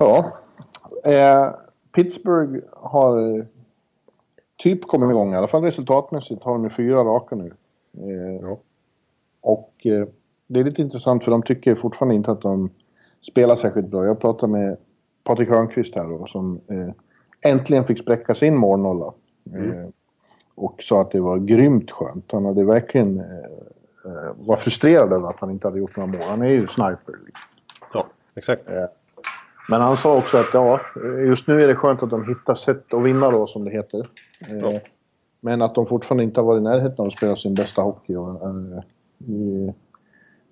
Ja. 0.00 0.32
Eh, 1.04 1.54
Pittsburgh 1.94 2.64
har 2.72 3.46
typ 4.56 4.82
kommit 4.88 5.10
igång, 5.10 5.32
i 5.34 5.36
alla 5.36 5.48
fall 5.48 5.62
resultatmässigt 5.62 6.42
har 6.44 6.52
de 6.52 6.64
ju 6.64 6.70
fyra 6.70 7.04
raka 7.04 7.36
nu. 7.36 7.52
Eh, 7.98 8.40
Ja. 8.42 8.58
Och 9.40 9.86
eh, 9.86 10.06
det 10.46 10.60
är 10.60 10.64
lite 10.64 10.82
intressant 10.82 11.24
för 11.24 11.30
de 11.30 11.42
tycker 11.42 11.74
fortfarande 11.74 12.14
inte 12.14 12.30
att 12.30 12.40
de 12.40 12.70
spelar 13.30 13.56
särskilt 13.56 13.88
bra. 13.88 14.04
Jag 14.04 14.20
pratade 14.20 14.52
med 14.52 14.76
Patrik 15.24 15.48
Hörnqvist 15.48 15.94
här 15.94 16.08
då, 16.08 16.26
som 16.26 16.60
eh, 16.66 17.50
äntligen 17.52 17.84
fick 17.84 17.98
spräcka 17.98 18.34
sin 18.34 18.56
målnolla. 18.56 19.12
Eh, 19.54 19.88
och 20.54 20.82
sa 20.82 21.00
att 21.00 21.10
det 21.10 21.20
var 21.20 21.38
grymt 21.38 21.90
skönt. 21.90 22.32
Han 22.32 22.44
hade 22.44 22.64
verkligen 22.64 23.20
eh, 23.20 24.32
var 24.36 24.56
frustrerad 24.56 25.12
över 25.12 25.30
att 25.30 25.40
han 25.40 25.50
inte 25.50 25.66
hade 25.66 25.78
gjort 25.78 25.96
några 25.96 26.12
mål. 26.12 26.22
Han 26.22 26.42
är 26.42 26.48
ju 26.48 26.66
sniper. 26.66 27.14
Liksom. 27.24 27.40
Ja, 27.94 28.06
exakt. 28.34 28.62
Men 29.70 29.80
han 29.80 29.96
sa 29.96 30.18
också 30.18 30.36
att 30.38 30.46
ja, 30.52 30.80
just 31.26 31.46
nu 31.46 31.62
är 31.62 31.68
det 31.68 31.74
skönt 31.74 32.02
att 32.02 32.10
de 32.10 32.28
hittar 32.28 32.54
sätt 32.54 32.94
att 32.94 33.02
vinna 33.02 33.30
då, 33.30 33.46
som 33.46 33.64
det 33.64 33.70
heter. 33.70 34.08
Eh, 34.48 34.56
Ja. 34.58 34.80
Men 35.40 35.62
att 35.62 35.74
de 35.74 35.86
fortfarande 35.86 36.24
inte 36.24 36.40
har 36.40 36.46
varit 36.46 36.60
i 36.60 36.64
närheten 36.64 36.94
av 36.98 37.06
att 37.06 37.12
spela 37.12 37.36
sin 37.36 37.54
bästa 37.54 37.82
hockey. 37.82 38.12
Eh, 38.12 38.20
eh, 38.20 39.74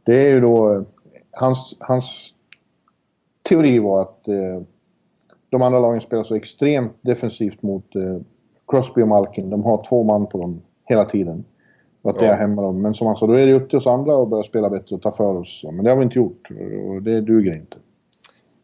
det 0.04 0.26
är 0.26 0.30
ju 0.30 0.40
då... 0.40 0.72
eh, 0.74 0.82
Hans, 1.32 1.76
hans 1.80 2.34
teori 3.48 3.78
var 3.78 4.02
att 4.02 4.28
eh, 4.28 4.62
de 5.50 5.62
andra 5.62 5.80
lagen 5.80 6.00
spelar 6.00 6.24
så 6.24 6.34
extremt 6.34 6.92
defensivt 7.00 7.62
mot 7.62 7.96
eh, 7.96 8.16
Crosby 8.68 9.02
och 9.02 9.08
Malkin. 9.08 9.50
De 9.50 9.64
har 9.64 9.84
två 9.88 10.02
man 10.04 10.26
på 10.26 10.38
dem 10.38 10.60
hela 10.84 11.04
tiden. 11.04 11.44
Och 12.02 12.10
att 12.10 12.18
det 12.18 12.26
Ja. 12.26 12.32
är 12.32 12.36
hemma 12.38 12.62
dem. 12.62 12.82
Men 12.82 12.94
som 12.94 13.06
han 13.06 13.16
sa, 13.16 13.26
då 13.26 13.32
är 13.32 13.46
det 13.46 13.52
upp 13.52 13.68
till 13.68 13.78
oss 13.78 13.86
andra 13.86 14.22
att 14.22 14.28
börja 14.28 14.42
spela 14.44 14.70
bättre 14.70 14.96
och 14.96 15.02
ta 15.02 15.12
för 15.12 15.36
oss. 15.36 15.60
Men 15.72 15.84
det 15.84 15.90
har 15.90 15.96
vi 15.96 16.04
inte 16.04 16.18
gjort. 16.18 16.48
Och 16.88 17.02
det 17.02 17.20
duger 17.20 17.56
inte. 17.56 17.76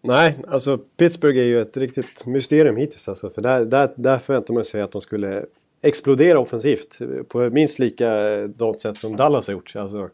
Nej, 0.06 0.36
alltså 0.48 0.78
Pittsburgh 0.96 1.38
är 1.38 1.44
ju 1.44 1.60
ett 1.60 1.76
riktigt 1.76 2.26
mysterium 2.26 2.76
hittills. 2.76 3.08
Alltså, 3.08 3.30
för 3.30 3.42
där, 3.42 3.64
där, 3.64 3.92
där 3.96 4.18
förväntar 4.18 4.54
man 4.54 4.64
sig 4.64 4.80
att 4.82 4.92
de 4.92 5.00
skulle 5.00 5.44
explodera 5.82 6.38
offensivt. 6.38 6.98
På 7.28 7.50
minst 7.50 7.78
likadant 7.78 8.80
sätt 8.80 8.98
som 8.98 9.16
Dallas 9.16 9.46
har 9.46 9.54
gjort. 9.54 9.72
Alltså, 9.76 10.08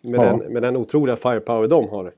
med, 0.00 0.20
Ja. 0.20 0.24
den, 0.24 0.52
med 0.52 0.62
den 0.62 0.76
otroliga 0.76 1.16
firepower 1.16 1.68
de 1.68 1.88
har. 1.88 2.12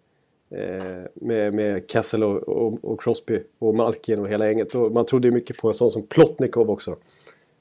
Eh, 0.50 1.02
med, 1.14 1.54
med 1.54 1.84
Kessel 1.90 2.24
och, 2.24 2.48
och, 2.48 2.84
och 2.84 3.00
Crosby 3.00 3.42
och 3.58 3.74
Malkin 3.74 4.18
och 4.18 4.28
hela 4.28 4.46
gänget. 4.46 4.74
Och 4.74 4.92
man 4.92 5.06
trodde 5.06 5.28
ju 5.28 5.32
mycket 5.34 5.56
på 5.56 5.68
en 5.68 5.74
sån 5.74 5.90
som 5.90 6.06
Plotnikov 6.06 6.70
också. 6.70 6.96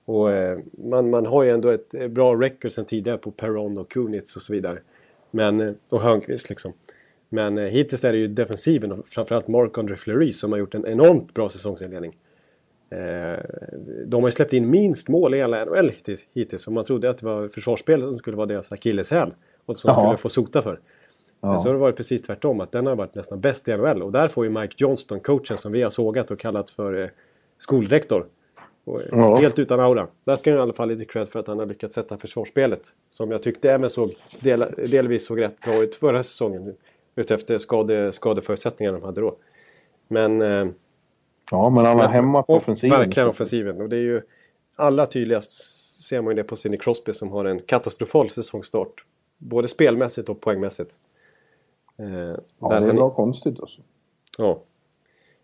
Och, 0.06 0.32
eh, 0.32 0.60
man, 0.72 1.10
man 1.10 1.26
har 1.26 1.44
ju 1.44 1.50
ändå 1.50 1.70
ett 1.70 1.94
eh, 1.94 2.08
bra 2.08 2.36
record 2.36 2.72
sen 2.72 2.86
tidigare 2.86 3.18
på 3.18 3.32
Perron 3.32 3.78
och 3.78 3.92
Kunitz 3.92 4.36
och 4.36 4.42
så 4.42 4.54
vidare. 4.54 4.80
Men, 5.32 5.62
eh, 5.62 5.74
och 5.90 6.02
Hörnqvist 6.02 6.50
liksom. 6.50 6.74
Men 7.30 7.58
eh, 7.58 7.64
hittills 7.64 8.04
är 8.04 8.12
det 8.12 8.18
ju 8.18 8.28
defensiven 8.28 8.92
och 8.92 9.08
framförallt 9.08 9.48
Marc-André 9.48 9.96
Fleury 9.96 10.34
som 10.34 10.52
har 10.52 10.60
gjort 10.60 10.76
en 10.76 10.88
enormt 10.88 11.34
bra 11.34 11.50
säsongsinledning. 11.50 12.14
Eh, 12.90 13.40
de 14.06 14.22
har 14.24 14.28
ju 14.28 14.32
släppt 14.32 14.54
in 14.54 14.70
minst 14.70 15.10
mål 15.10 15.34
i 15.34 15.38
hela 15.38 15.66
NHL 15.66 15.92
hittills, 16.34 16.68
och 16.68 16.74
man 16.74 16.86
trodde 16.86 17.10
att 17.10 17.18
det 17.18 17.26
var 17.26 17.48
försvarsspelet 17.48 18.10
som 18.10 18.20
skulle 18.20 18.38
vara 18.38 18.48
deras 18.48 18.72
akilleshäl. 18.72 19.34
Och 19.66 19.78
som 19.78 19.88
de 19.88 20.04
skulle 20.04 20.18
få 20.18 20.30
sota 20.30 20.62
för. 20.62 20.80
Men 21.42 21.60
så 21.60 21.70
har 21.70 21.74
det 21.74 21.80
varit 21.80 21.96
precis 21.96 22.22
tvärtom, 22.22 22.62
att 22.62 22.72
den 22.72 22.86
har 22.86 22.96
varit 22.96 23.16
nästan 23.16 23.42
bäst 23.42 23.68
i 23.68 23.78
NHL. 23.78 24.04
Och 24.04 24.12
där 24.12 24.28
får 24.28 24.46
ju 24.46 24.52
Mike 24.52 24.76
Johnston, 24.78 25.20
coachen 25.20 25.58
som 25.58 25.72
vi 25.72 25.82
har 25.82 25.90
sågat 25.90 26.32
och 26.32 26.40
kallat 26.40 26.70
för 26.70 27.02
eh, 27.02 27.10
skolrektor. 27.60 28.28
Ja. 29.12 29.36
Helt 29.36 29.60
utan 29.60 29.80
aura. 29.80 30.08
Där 30.26 30.36
ska 30.36 30.50
han 30.50 30.60
i 30.60 30.62
alla 30.62 30.74
fall 30.74 30.90
lite 30.90 31.06
cred 31.06 31.30
för 31.30 31.40
att 31.40 31.48
han 31.48 31.60
har 31.60 31.66
lyckats 31.66 31.96
sätta 31.96 32.18
försvarsspelet. 32.18 32.82
Som 33.10 33.32
jag 33.32 33.44
tyckte 33.44 33.72
även 33.72 33.90
såg 33.90 34.12
del, 34.40 34.66
delvis 34.78 35.26
såg 35.26 35.42
rätt 35.42 35.60
bra 35.62 35.84
ut 35.84 35.96
förra 35.96 36.24
säsongen. 36.24 36.76
Utefter 37.18 37.58
skade, 37.58 38.12
skadeförutsättningarna 38.12 38.98
de 39.00 39.06
hade 39.06 39.22
då. 39.22 39.36
Men... 40.08 40.42
Eh, 40.42 40.68
Ja, 41.52 41.70
men 41.70 41.86
han 41.86 42.00
har 42.00 42.08
hemma 42.08 42.44
på 42.44 42.54
offensiven. 42.54 43.00
Verkligen 43.00 43.30
offensiven. 43.30 43.82
Och 43.82 43.90
det 43.90 43.96
är 43.98 44.02
ju 44.02 44.22
allra 44.76 45.06
tydligast 45.06 45.52
ser 46.08 46.22
man 46.22 46.32
ju 46.32 46.36
det 46.36 46.44
på 46.44 46.56
Sidney 46.56 46.80
Crosby 46.80 47.14
som 47.14 47.32
har 47.32 47.46
en 47.46 47.60
katastrofal 47.60 48.30
säsongstart. 48.30 49.06
Både 49.38 49.68
spelmässigt 49.68 50.30
och 50.30 50.42
poängmässigt. 50.42 50.94
Eh, 51.98 52.08
Ja, 52.08 52.70
där 52.70 52.82
det 52.82 52.88
är 52.88 52.94
han- 53.00 53.12
konstigt 53.12 53.60
alltså. 53.60 53.82
Ja. 54.38 54.60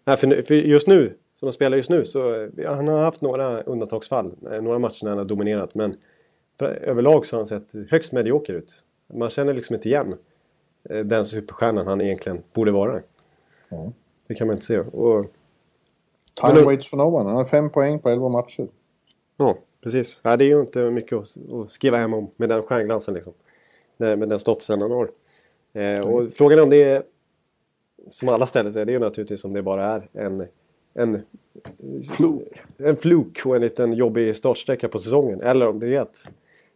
Nej, 0.05 0.17
för, 0.17 0.27
nu- 0.27 0.43
för 0.43 0.53
just 0.55 0.87
nu, 0.87 1.17
som 1.39 1.45
de 1.47 1.53
spelar 1.53 1.77
just 1.77 1.89
nu, 1.89 2.05
så 2.05 2.49
ja, 2.57 2.73
han 2.73 2.87
har 2.87 2.99
haft 2.99 3.21
några 3.21 3.61
undantagsfall. 3.61 4.35
eh, 4.51 4.61
Några 4.61 4.79
matcher 4.79 5.03
när 5.03 5.09
han 5.11 5.17
har 5.17 5.25
dominerat. 5.25 5.75
Men 5.75 5.95
för, 6.59 6.65
överlag 6.65 7.25
så 7.25 7.35
har 7.35 7.39
han 7.39 7.47
sett 7.47 7.73
högst 7.91 8.11
medioker 8.11 8.53
ut. 8.53 8.83
Man 9.13 9.29
känner 9.29 9.53
liksom 9.53 9.75
inte 9.75 9.89
igen 9.89 10.15
den 11.03 11.25
superstjärnan 11.25 11.87
han 11.87 12.01
egentligen 12.01 12.43
borde 12.53 12.71
vara. 12.71 12.99
Ja. 13.69 13.91
Det 14.27 14.35
kan 14.35 14.47
man 14.47 14.55
inte 14.55 14.65
se. 14.65 14.79
Och, 14.79 15.25
Time 16.41 16.53
Men 16.53 16.65
waits 16.65 16.89
for 16.89 16.97
no 16.97 17.03
one. 17.03 17.29
Han 17.29 17.37
har 17.37 17.45
fem 17.45 17.69
poäng 17.69 17.99
på 17.99 18.09
elva 18.09 18.29
matcher. 18.29 18.67
ja, 19.37 19.57
precis. 19.83 20.19
Ja, 20.23 20.37
det 20.37 20.45
är 20.45 20.47
ju 20.47 20.61
inte 20.61 20.89
mycket 20.91 21.17
att, 21.17 21.71
skriva 21.71 21.97
hem 21.97 22.13
om 22.13 22.31
med 22.35 22.49
den 22.49 22.63
stjärnglansen 22.63 23.13
liksom. 23.13 23.33
Med, 23.97 24.29
den 24.29 24.39
statusen 24.39 24.81
han 24.81 24.91
har. 24.91 25.09
Eh, 25.73 25.99
och 25.99 26.31
frågan 26.31 26.59
är 26.59 26.63
om 26.63 26.69
det 26.69 26.83
är, 26.83 27.03
som 28.07 28.29
alla 28.29 28.45
ställer 28.45 28.71
sig, 28.71 28.85
det 28.85 28.91
är 28.91 28.93
ju 28.93 28.99
naturligtvis 28.99 29.45
om 29.45 29.53
det 29.53 29.61
bara 29.61 29.85
är 29.85 30.09
en, 30.13 30.47
en 30.93 31.21
Fluk. 32.17 32.41
en 32.77 32.95
fluk 32.95 33.45
och 33.45 33.55
en 33.55 33.61
liten 33.61 33.93
jobbig 33.93 34.35
startsträcka 34.35 34.89
på 34.89 34.97
säsongen. 34.97 35.41
Eller 35.41 35.67
om 35.67 35.79
det 35.79 35.95
är 35.95 36.01
ett, 36.01 36.17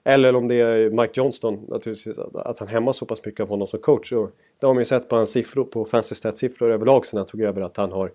eller 0.09 0.35
om 0.35 0.47
det 0.47 0.55
är 0.55 0.89
Mike 0.89 1.13
Johnston 1.13 1.65
naturligtvis. 1.67 2.19
Att, 2.19 2.59
han 2.59 2.67
hämmas 2.67 2.97
så 2.97 3.05
pass 3.05 3.25
mycket 3.25 3.39
av 3.39 3.49
honom 3.49 3.67
som 3.67 3.79
coach. 3.79 4.11
Och 4.11 4.31
det 4.59 4.65
har 4.65 4.73
man 4.73 4.81
ju 4.81 4.85
sett 4.85 5.09
på 5.09 5.15
hans 5.15 5.31
siffror, 5.31 5.63
på 5.63 5.85
fancy 5.85 6.15
stats-siffror 6.15 6.71
överlag 6.71 7.05
sen 7.05 7.17
han 7.17 7.27
tog 7.27 7.41
över. 7.41 7.61
Att 7.61 7.77
han, 7.77 7.91
har, 7.91 8.11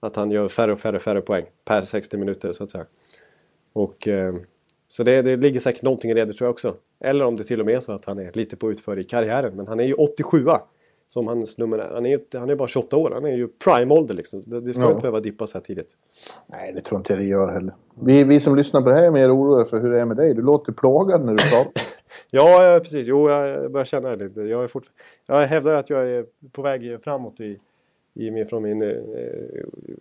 att 0.00 0.16
han 0.16 0.30
gör 0.30 0.48
färre 0.48 0.72
och 0.72 0.80
färre, 0.80 0.98
färre 0.98 1.20
poäng 1.20 1.44
per 1.64 1.82
60 1.82 2.16
minuter 2.16 2.52
så 2.52 2.64
att 2.64 2.70
säga. 2.70 2.86
Och, 3.72 4.08
eh, 4.08 4.34
så 4.88 5.02
det, 5.02 5.22
det 5.22 5.36
ligger 5.36 5.60
säkert 5.60 5.82
någonting 5.82 6.10
i 6.10 6.14
det, 6.14 6.24
det 6.24 6.32
tror 6.32 6.46
jag 6.46 6.52
också. 6.52 6.74
Eller 7.00 7.24
om 7.24 7.36
det 7.36 7.44
till 7.44 7.60
och 7.60 7.66
med 7.66 7.74
är 7.74 7.80
så 7.80 7.92
att 7.92 8.04
han 8.04 8.18
är 8.18 8.32
lite 8.32 8.56
på 8.56 8.70
utför 8.70 8.98
i 8.98 9.04
karriären. 9.04 9.56
Men 9.56 9.66
han 9.66 9.80
är 9.80 9.84
ju 9.84 9.94
87a 9.94 10.60
som 11.08 11.26
hans 11.26 11.58
nummer 11.58 11.78
är. 11.78 11.94
Han 11.94 12.06
är 12.06 12.10
ju 12.10 12.18
han 12.38 12.50
är 12.50 12.54
bara 12.54 12.68
28 12.68 12.96
år. 12.96 13.10
Han 13.14 13.24
är 13.24 13.36
ju 13.36 13.48
prime-ålder 13.48 14.14
liksom. 14.14 14.42
Det, 14.46 14.60
det 14.60 14.72
ska 14.72 14.82
Ja. 14.82 14.88
inte 14.88 15.00
behöva 15.00 15.20
dippa 15.20 15.46
så 15.46 15.58
här 15.58 15.62
tidigt. 15.64 15.90
Nej, 16.46 16.72
det 16.72 16.80
tror 16.80 17.00
inte 17.00 17.12
jag 17.12 17.20
det 17.20 17.26
gör 17.26 17.48
heller. 17.52 17.74
Vi, 18.00 18.24
vi 18.24 18.40
som 18.40 18.56
lyssnar 18.56 18.80
på 18.82 18.88
det 18.88 18.94
här 18.94 19.02
är 19.02 19.10
mer 19.10 19.34
oroliga 19.36 19.64
för 19.64 19.80
hur 19.80 19.90
det 19.90 20.00
är 20.00 20.04
med 20.04 20.16
dig. 20.16 20.34
Du 20.34 20.42
låter 20.42 20.72
plågad 20.72 21.24
när 21.24 21.32
du 21.34 21.38
pratar. 21.50 21.82
Ja, 22.32 22.64
ja, 22.72 22.80
precis. 22.80 23.06
Jo, 23.06 23.30
jag 23.30 23.72
börjar 23.72 23.84
känna 23.84 24.08
det 24.16 24.24
lite. 24.24 24.40
Jag, 24.40 24.62
är 24.64 24.66
fortfar- 24.66 24.92
jag 25.26 25.46
hävdar 25.46 25.74
att 25.74 25.90
jag 25.90 26.10
är 26.10 26.24
på 26.52 26.62
väg 26.62 26.98
framåt 27.04 27.40
i, 27.40 27.58
i 28.14 28.30
min, 28.30 28.46
från 28.46 28.62
min, 28.62 28.82
eh, 28.82 28.88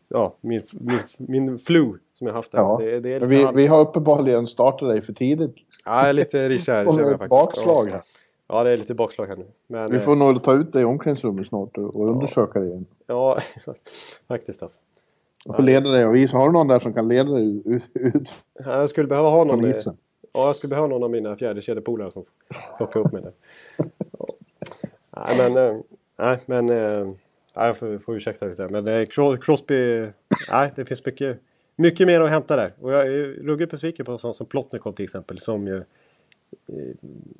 ja, 0.09 0.35
min, 0.41 0.61
min, 0.79 0.99
min 1.17 1.57
flu 1.59 1.93
som 2.13 2.27
jag 2.27 2.33
haft 2.33 2.51
där. 2.51 2.59
Ja. 2.59 2.77
Det, 2.81 2.99
det 2.99 3.13
är 3.13 3.19
vi, 3.19 3.47
vi 3.55 3.67
har 3.67 3.81
uppenbarligen 3.81 4.47
startat 4.47 4.89
dig 4.89 5.01
för 5.01 5.13
tidigt. 5.13 5.55
ja, 5.85 5.99
jag 6.01 6.09
är 6.09 6.13
lite 6.13 6.49
risig 6.49 6.71
här. 6.71 6.87
Och 6.87 6.99
ett 7.01 7.09
faktiskt. 7.09 7.29
bakslag 7.29 7.87
Ja. 7.87 7.91
här. 7.93 8.01
Ja, 8.47 8.63
det 8.63 8.69
är 8.69 8.77
lite 8.77 8.93
bakslag 8.93 9.27
här 9.27 9.35
nu. 9.35 9.45
Men, 9.67 9.91
Vi 9.91 9.97
eh, 9.97 10.03
får 10.03 10.15
nog 10.15 10.43
ta 10.43 10.53
ut 10.53 10.73
dig 10.73 10.81
i 10.81 10.85
omklädningsrummet 10.85 11.47
snart 11.47 11.77
och, 11.77 11.95
och 11.95 12.09
undersöka 12.09 12.59
dig 12.59 12.69
igen. 12.69 12.85
Ja, 13.07 13.37
faktiskt 14.27 14.63
alltså. 14.63 14.79
Och 15.45 15.55
få 15.55 15.61
leda 15.61 15.89
dig 15.89 16.05
och 16.05 16.15
visa. 16.15 16.37
Har 16.37 16.47
du 16.47 16.53
någon 16.53 16.67
där 16.67 16.79
som 16.79 16.93
kan 16.93 17.07
leda 17.07 17.31
dig 17.31 17.61
ut, 17.65 17.83
Ja, 18.53 18.79
Jag 18.79 18.89
skulle 18.89 19.07
behöva 19.07 19.29
ha 19.29 19.43
någon, 19.43 19.59
från 19.59 19.69
eh, 19.71 19.75
ja, 20.33 20.45
jag 20.47 20.55
skulle 20.55 20.69
behöva 20.69 20.87
någon 20.87 21.03
av 21.03 21.11
mina 21.11 21.35
fjärdekedjepolare 21.35 22.11
som 22.11 22.25
plockar 22.77 22.99
upp 22.99 23.11
mig 23.11 23.21
där. 23.21 23.31
Ja. 24.19 24.27
Nej, 25.27 25.51
men... 25.53 25.75
eh, 25.75 25.81
Nej, 26.19 26.39
men... 26.45 26.69
eh, 26.69 27.07
Nej, 27.55 27.67
jag 27.67 27.77
får, 27.77 27.97
får 27.97 28.15
ursäkta 28.15 28.45
lite. 28.45 28.67
Men 28.67 28.87
eh, 28.87 29.05
Cro- 29.05 29.37
Crosby... 29.37 30.07
Nej, 30.51 30.71
det 30.75 30.85
finns 30.85 31.05
mycket, 31.05 31.39
mycket 31.75 32.07
mer 32.07 32.21
att 32.21 32.29
hämta 32.29 32.55
där. 32.55 32.73
Och 32.81 32.91
jag 32.93 33.07
är 33.07 33.23
ruggigt 33.43 33.71
besviken 33.71 34.05
på 34.05 34.11
en 34.11 34.17
sån 34.17 34.33
som 34.33 34.45
Plotnikov 34.45 34.91
till 34.91 35.03
exempel. 35.03 35.39
Som 35.39 35.67
ju... 35.67 35.83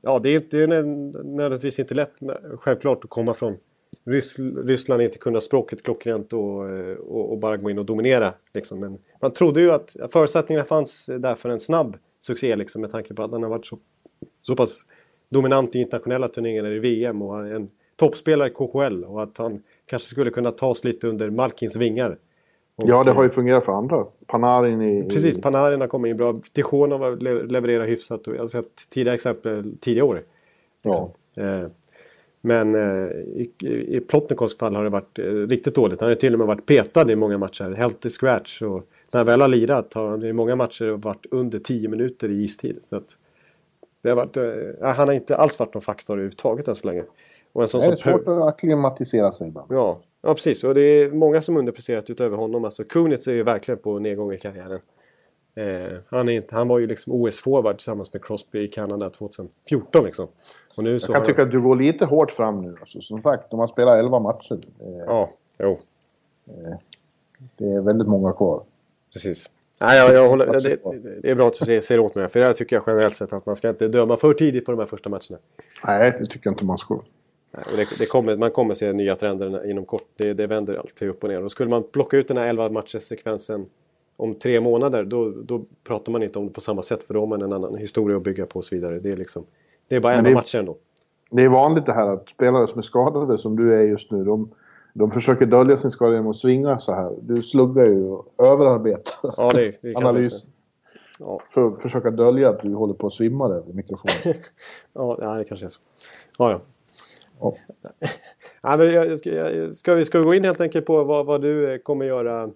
Ja, 0.02 0.20
det 0.20 0.30
är, 0.30 0.36
inte, 0.36 0.58
det 0.58 0.76
är 0.76 0.84
nödvändigtvis 1.24 1.80
inte 1.80 1.96
lätt 1.96 2.14
självklart 2.60 3.04
att 3.04 3.10
komma 3.10 3.34
från 3.34 3.58
Rys 4.06 4.40
Ryssland 4.40 5.02
inte 5.02 5.18
kunna 5.18 5.42
språket 5.42 5.84
klockrent 5.84 6.34
och, 6.34 6.70
eh, 6.70 6.98
och, 6.98 7.32
och, 7.32 7.38
bara 7.38 7.58
gå 7.58 7.70
in 7.70 7.80
och 7.80 7.86
dominera. 7.86 8.34
Liksom. 8.54 8.80
Men 8.80 8.98
man 9.22 9.34
trodde 9.34 9.62
ju 9.62 9.72
att 9.72 9.96
förutsättningarna 10.12 10.66
fanns 10.66 11.06
där 11.06 11.36
för 11.36 11.50
en 11.50 11.60
snabb 11.60 11.98
succé 12.20 12.56
liksom, 12.56 12.82
med 12.82 12.92
tanke 12.92 13.14
på 13.14 13.24
att 13.24 13.32
han 13.32 13.44
har 13.44 13.50
varit 13.50 13.66
så, 13.66 13.80
så 14.42 14.56
pass 14.56 14.86
dominant 15.30 15.76
i 15.76 15.80
internationella 15.80 16.28
turneringar 16.28 16.72
i 16.72 16.80
VM 16.80 17.22
och 17.22 17.48
en 17.48 17.70
toppspelare 17.96 18.50
i 18.50 18.52
KHL 18.52 19.04
och 19.04 19.24
att 19.24 19.38
han 19.38 19.64
kanske 19.86 20.10
skulle 20.10 20.30
kunna 20.32 20.52
tas 20.52 20.84
lite 20.84 21.08
under 21.08 21.30
Malkins 21.30 21.76
vingar. 21.76 22.18
Och, 22.78 22.90
ja, 22.90 23.04
det 23.04 23.12
har 23.12 23.24
ju 23.24 23.30
fungerat 23.30 23.66
för 23.66 23.72
andra. 23.72 24.06
Panarin 24.26 24.82
i... 24.82 25.04
Precis, 25.10 25.42
Panarin 25.42 25.82
har 25.82 25.88
kommit 25.88 26.10
in 26.10 26.18
bra. 26.18 26.36
Tikhonov 26.54 27.18
levererar 27.22 27.86
hyfsat. 27.86 28.28
Och 28.28 28.36
jag 28.36 28.40
har 28.40 28.48
sett 28.48 28.90
tidigare 28.90 29.16
exempel 29.16 29.78
tidigare 29.82 30.08
år. 30.08 30.22
Ja. 30.82 31.12
Eh, 31.36 31.68
men 32.42 32.76
eh, 32.76 33.12
i, 33.12 33.52
i 33.88 34.00
Plotnikovs 34.00 34.58
fall 34.58 34.76
har 34.76 34.84
det 34.84 34.90
varit 34.90 35.20
eh, 35.20 35.24
riktigt 35.24 35.76
dåligt. 35.76 36.00
Han 36.00 36.10
har 36.10 36.16
till 36.16 36.34
och 36.34 36.40
med 36.40 36.48
varit 36.48 36.66
petad 36.66 37.12
i 37.12 37.16
många 37.16 37.38
matcher. 37.38 37.76
Helt 37.78 38.06
i 38.06 38.10
scratch. 38.10 38.62
Och 38.62 38.88
när 39.12 39.20
han 39.20 39.26
väl 39.26 39.42
har 39.42 39.48
lirat 39.48 39.94
har 39.94 40.10
han 40.10 40.24
i 40.24 40.34
många 40.34 40.56
matcher 40.56 40.90
varit 40.90 41.26
under 41.32 41.60
10 41.60 41.88
minuter 41.88 42.30
i 42.32 42.44
istid. 42.44 42.80
Så 42.84 42.96
att 42.96 43.18
det 44.02 44.10
har 44.10 44.16
varit, 44.16 44.38
han 44.82 45.08
har 45.08 45.14
inte 45.14 45.38
alls 45.38 45.60
varit 45.60 45.74
någon 45.74 45.82
faktor 45.82 46.14
överhuvudtaget 46.14 46.68
än 46.68 46.76
så 46.76 46.88
länge. 46.88 47.04
Och 47.54 47.62
en 47.62 47.68
sån 47.68 47.82
det 47.82 47.88
är 47.88 47.96
svårt 47.96 48.28
att 48.28 48.48
acklimatisera 48.48 49.32
sig 49.32 49.48
ibland. 49.48 49.68
Ja, 49.72 50.00
ja, 50.22 50.34
precis. 50.34 50.64
Och 50.64 50.76
det 50.76 50.82
är 50.82 51.12
många 51.12 51.42
som 51.42 51.58
underpresterat 51.58 52.10
utöver 52.10 52.38
honom. 52.38 52.66
Alltså 52.66 52.84
Kunitz 52.84 53.28
är 53.28 53.34
ju 53.34 53.44
verkligen 53.44 53.78
på 53.78 54.00
nedgång 54.00 54.34
i 54.34 54.38
karriären. 54.38 54.80
Eh, 55.56 55.98
han, 56.10 56.30
är 56.30 56.34
inte, 56.34 56.56
han 56.56 56.68
var 56.68 56.80
ju 56.80 56.88
liksom 56.88 57.14
OS-forward 57.14 57.74
tillsammans 57.74 58.14
med 58.14 58.26
Crosby 58.26 58.60
i 58.60 58.68
Kanada 58.68 59.10
2014 59.10 60.06
liksom. 60.06 60.28
Och 60.76 60.84
nu 60.84 61.00
så 61.00 61.12
jag 61.12 61.18
kan 61.18 61.26
tycka 61.26 61.44
att 61.44 61.52
du 61.52 61.62
går 61.62 61.76
lite 61.76 62.06
hårt 62.06 62.32
fram 62.32 62.62
nu. 62.62 62.76
Alltså, 62.80 63.02
som 63.02 63.22
sagt, 63.22 63.52
de 63.52 63.60
har 63.60 63.68
spelat 63.68 64.00
11 64.00 64.20
matcher. 64.20 64.60
Eh, 64.80 65.04
ja, 65.06 65.30
jo. 65.60 65.80
Eh, 66.48 66.78
det 67.58 67.66
är 67.66 67.82
väldigt 67.82 68.08
många 68.08 68.34
kvar. 68.34 68.64
Precis. 69.14 69.50
Nej, 69.82 69.98
jag, 69.98 70.14
jag 70.14 70.30
håller, 70.30 70.46
det, 70.46 70.78
det, 71.22 71.30
är 71.30 71.36
bra 71.36 71.48
att 71.48 71.60
du 71.66 71.82
ser 71.82 72.00
åt 72.00 72.16
mig. 72.16 72.30
För 72.30 72.40
det 72.40 72.54
tycker 72.54 72.76
jag 72.76 72.84
generellt 72.88 73.16
sett 73.16 73.34
att 73.34 73.46
man 73.46 73.56
ska 73.56 73.70
inte 73.70 73.88
döma 73.88 74.18
för 74.18 74.34
tidigt 74.34 74.66
på 74.66 74.72
de 74.72 74.80
här 74.80 74.88
första 74.88 75.10
matcherna. 75.10 75.38
Nej, 75.84 76.18
det 76.20 76.26
tycker 76.26 76.42
jag 76.44 76.54
inte 76.54 76.66
man 76.66 76.78
ska. 76.78 77.00
Det, 77.52 77.88
det 78.00 78.06
kommer, 78.06 78.38
man 78.38 78.52
kommer 78.52 78.74
se 78.74 78.94
nya 78.94 79.16
trender 79.16 79.70
inom 79.70 79.86
kort. 79.86 80.08
Det, 80.16 80.34
det 80.34 80.48
vänder 80.48 80.80
alltid 80.80 81.10
upp 81.10 81.24
och 81.24 81.30
ner. 81.30 81.44
Och 81.44 81.52
skulle 81.52 81.70
man 81.70 81.84
plocka 81.84 82.18
ut 82.18 82.28
den 82.28 82.38
här 82.38 82.48
11 82.48 82.70
matchers 82.70 83.04
sekvensen 83.04 83.66
om 84.18 84.36
tre 84.36 84.62
månader 84.62 85.04
då, 85.04 85.30
då 85.30 85.62
pratar 85.84 86.12
man 86.12 86.24
inte 86.24 86.40
om 86.40 86.48
det 86.48 86.54
på 86.54 86.62
samma 86.62 86.82
sätt 86.82 87.04
för 87.04 87.14
då 87.14 87.20
har 87.20 87.28
man 87.28 87.42
en 87.42 87.54
annan 87.54 87.76
historia 87.76 88.18
att 88.18 88.24
bygga 88.24 88.46
på 88.46 88.60
och 88.60 88.66
så 88.66 88.76
vidare. 88.76 89.00
Det 89.00 89.10
är, 89.10 89.18
liksom, 89.18 89.44
det 89.88 89.96
är 89.96 90.00
bara 90.00 90.14
11 90.14 90.32
matcher 90.32 90.60
ändå. 90.60 90.78
Det 91.30 91.44
är 91.44 91.50
vanligt 91.50 91.86
det 91.86 91.94
här 91.94 92.14
att 92.14 92.30
spelare 92.30 92.68
som 92.68 92.78
är 92.78 92.84
skadade 92.84 93.38
som 93.38 93.56
du 93.56 93.74
är 93.74 93.82
just 93.82 94.12
nu, 94.12 94.24
de, 94.24 94.52
de 94.94 95.12
försöker 95.12 95.46
dölja 95.46 95.78
sin 95.78 95.92
skada 95.92 96.14
genom 96.14 96.32
att 96.32 96.38
svinga 96.38 96.80
så 96.80 96.94
här. 96.94 97.16
Du 97.22 97.44
sluggar 97.44 97.86
ju 97.86 98.06
och 98.06 98.26
överarbetar 98.40 99.34
ja, 99.38 99.52
det, 99.54 99.76
det 99.82 99.96
analysen. 99.96 100.50
Ja. 101.20 101.42
För 101.54 101.62
att 101.62 101.82
försöka 101.82 102.12
dölja 102.12 102.50
att 102.50 102.62
du 102.62 102.74
håller 102.74 102.94
på 102.94 103.08
att 103.08 103.14
svimma 103.14 103.48
där 103.48 103.62
vid 103.62 103.76
mikrofonen. 103.76 104.42
ja, 104.94 105.36
det 105.38 105.44
kanske 105.44 105.66
är 105.66 105.70
så. 105.70 105.80
Ja, 106.38 106.52
ja. 106.52 106.62
Ja. 107.40 107.56
ja, 108.62 108.78
men 108.78 108.92
jag, 108.92 109.20
ska, 109.20 109.30
jag, 109.30 109.76
ska, 109.76 109.94
vi, 109.94 110.06
ska 110.06 110.18
vi 110.18 110.24
gå 110.24 110.34
in 110.34 110.44
helt 110.44 110.62
enkelt 110.62 110.86
på 110.86 111.04
vad, 111.04 111.26
vad 111.26 111.42
du 111.42 111.74
eh, 111.74 111.78
kommer 111.78 112.06
göra 112.06 112.50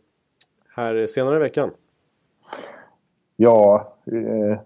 här 0.75 1.07
senare 1.07 1.35
i 1.35 1.39
veckan? 1.39 1.71
Ja, 3.35 3.93
eh, 4.05 4.59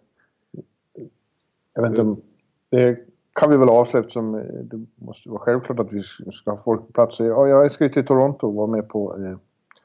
jag 1.74 1.82
vet 1.82 1.89
inte 1.89 2.01
om... 2.01 2.22
Det 2.70 2.99
kan 3.34 3.49
vi 3.49 3.57
väl 3.57 3.70
avslöja 3.70 4.01
eftersom 4.01 4.36
eh, 4.36 4.41
det 4.41 4.86
måste 4.95 5.30
vara 5.30 5.39
självklart 5.39 5.80
att 5.80 5.93
vi 5.93 6.01
ska 6.32 6.51
ha 6.51 6.57
folk 6.57 6.88
på 6.88 6.93
plats. 6.93 7.20
Ja, 7.20 7.47
jag 7.47 7.72
ska 7.72 7.84
ju 7.84 7.89
till 7.89 8.05
Toronto 8.05 8.47
och 8.47 8.53
vara 8.53 8.68
med 8.68 8.89
på 8.89 9.16
eh, 9.18 9.38